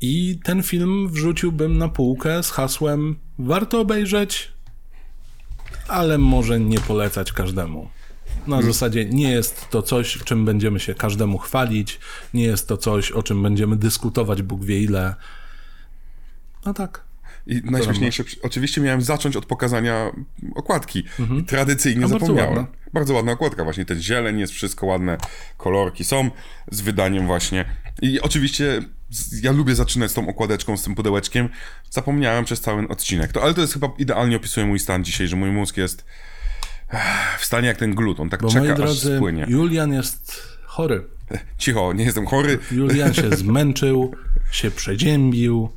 I 0.00 0.40
ten 0.44 0.62
film 0.62 1.08
wrzuciłbym 1.08 1.78
na 1.78 1.88
półkę 1.88 2.42
z 2.42 2.50
hasłem 2.50 3.16
warto 3.38 3.80
obejrzeć, 3.80 4.52
ale 5.88 6.18
może 6.18 6.60
nie 6.60 6.80
polecać 6.80 7.32
każdemu. 7.32 7.90
Na 8.46 8.62
zasadzie 8.62 9.04
nie 9.04 9.30
jest 9.30 9.70
to 9.70 9.82
coś, 9.82 10.18
czym 10.24 10.44
będziemy 10.44 10.80
się 10.80 10.94
każdemu 10.94 11.38
chwalić, 11.38 12.00
nie 12.34 12.44
jest 12.44 12.68
to 12.68 12.76
coś, 12.76 13.12
o 13.12 13.22
czym 13.22 13.42
będziemy 13.42 13.76
dyskutować 13.76 14.42
Bóg 14.42 14.64
wie 14.64 14.82
ile. 14.82 15.14
No 16.66 16.74
tak. 16.74 17.04
I 17.46 17.62
najśmieszniejsze, 17.64 18.24
oczywiście 18.42 18.80
miałem 18.80 19.02
zacząć 19.02 19.36
od 19.36 19.46
pokazania 19.46 20.12
okładki. 20.54 21.04
I 21.38 21.44
tradycyjnie 21.44 22.04
Mhm. 22.04 22.16
A 22.16 22.20
zapomniałem. 22.20 22.66
Bardzo 22.92 23.14
ładna 23.14 23.32
okładka, 23.32 23.64
właśnie 23.64 23.84
ten 23.84 24.02
zieleń 24.02 24.40
jest, 24.40 24.52
wszystko 24.52 24.86
ładne, 24.86 25.18
kolorki 25.56 26.04
są 26.04 26.30
z 26.70 26.80
wydaniem 26.80 27.26
właśnie. 27.26 27.64
I 28.02 28.20
oczywiście 28.20 28.82
ja 29.42 29.52
lubię 29.52 29.74
zaczynać 29.74 30.10
z 30.10 30.14
tą 30.14 30.28
okładeczką, 30.28 30.76
z 30.76 30.82
tym 30.82 30.94
pudełeczkiem. 30.94 31.48
Zapomniałem 31.90 32.44
przez 32.44 32.60
cały 32.60 32.88
odcinek. 32.88 33.32
To, 33.32 33.42
ale 33.42 33.54
to 33.54 33.60
jest 33.60 33.72
chyba 33.72 33.88
idealnie 33.98 34.36
opisuje 34.36 34.66
mój 34.66 34.78
stan 34.78 35.04
dzisiaj, 35.04 35.26
że 35.26 35.36
mój 35.36 35.50
mózg 35.50 35.76
jest 35.76 36.04
w 37.38 37.44
stanie 37.44 37.68
jak 37.68 37.76
ten 37.76 37.94
glut. 37.94 38.20
On 38.20 38.30
tak 38.30 38.42
Bo 38.42 38.48
czeka, 38.48 38.60
moi 38.60 38.72
aż 38.72 38.78
drodzy, 38.78 39.16
spłynie. 39.16 39.46
Julian 39.48 39.92
jest 39.92 40.42
chory. 40.64 41.04
Cicho, 41.58 41.92
nie 41.92 42.04
jestem 42.04 42.26
chory. 42.26 42.58
Julian 42.70 43.14
się 43.14 43.36
zmęczył, 43.36 44.14
się 44.50 44.70
przeziębił. 44.70 45.70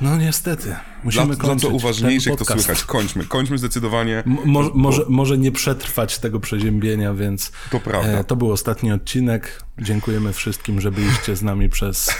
No 0.00 0.16
niestety, 0.16 0.76
musimy 1.04 1.26
Dla, 1.26 1.34
dla 1.36 1.44
kończyć 1.44 1.68
co 1.70 1.74
uważniejszych 1.74 2.36
ten 2.36 2.46
to 2.46 2.52
słychać. 2.52 2.84
Kończmy, 2.84 3.24
kończmy 3.24 3.58
zdecydowanie. 3.58 4.22
Mo, 4.26 4.70
może, 4.74 5.02
może 5.08 5.38
nie 5.38 5.52
przetrwać 5.52 6.18
tego 6.18 6.40
przeziębienia, 6.40 7.14
więc 7.14 7.52
To 7.70 7.80
prawda. 7.80 8.08
e, 8.08 8.24
to 8.24 8.36
był 8.36 8.52
ostatni 8.52 8.92
odcinek. 8.92 9.62
Dziękujemy 9.78 10.32
wszystkim, 10.32 10.80
że 10.80 10.90
byliście 10.92 11.36
z 11.36 11.42
nami 11.42 11.68
przez 11.68 12.10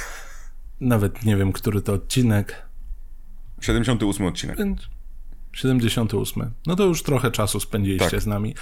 nawet 0.80 1.24
nie 1.24 1.36
wiem, 1.36 1.52
który 1.52 1.82
to 1.82 1.92
odcinek. 1.92 2.62
78 3.60 4.26
odcinek. 4.26 4.58
Więc 4.58 4.80
78. 5.52 6.50
No 6.66 6.76
to 6.76 6.84
już 6.84 7.02
trochę 7.02 7.30
czasu 7.30 7.60
spędziliście 7.60 8.10
Tak. 8.10 8.20
z 8.22 8.26
nami. 8.26 8.54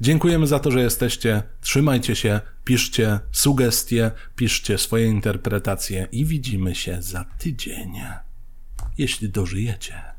Dziękujemy 0.00 0.46
za 0.46 0.58
to, 0.58 0.70
że 0.70 0.80
jesteście. 0.82 1.42
Trzymajcie 1.60 2.16
się, 2.16 2.40
piszcie 2.64 3.20
sugestie, 3.32 4.10
piszcie 4.36 4.78
swoje 4.78 5.06
interpretacje 5.06 6.08
i 6.12 6.24
widzimy 6.24 6.74
się 6.74 7.02
za 7.02 7.24
tydzień. 7.24 7.92
Jeśli 9.00 9.28
dożyjecie. 9.28 10.09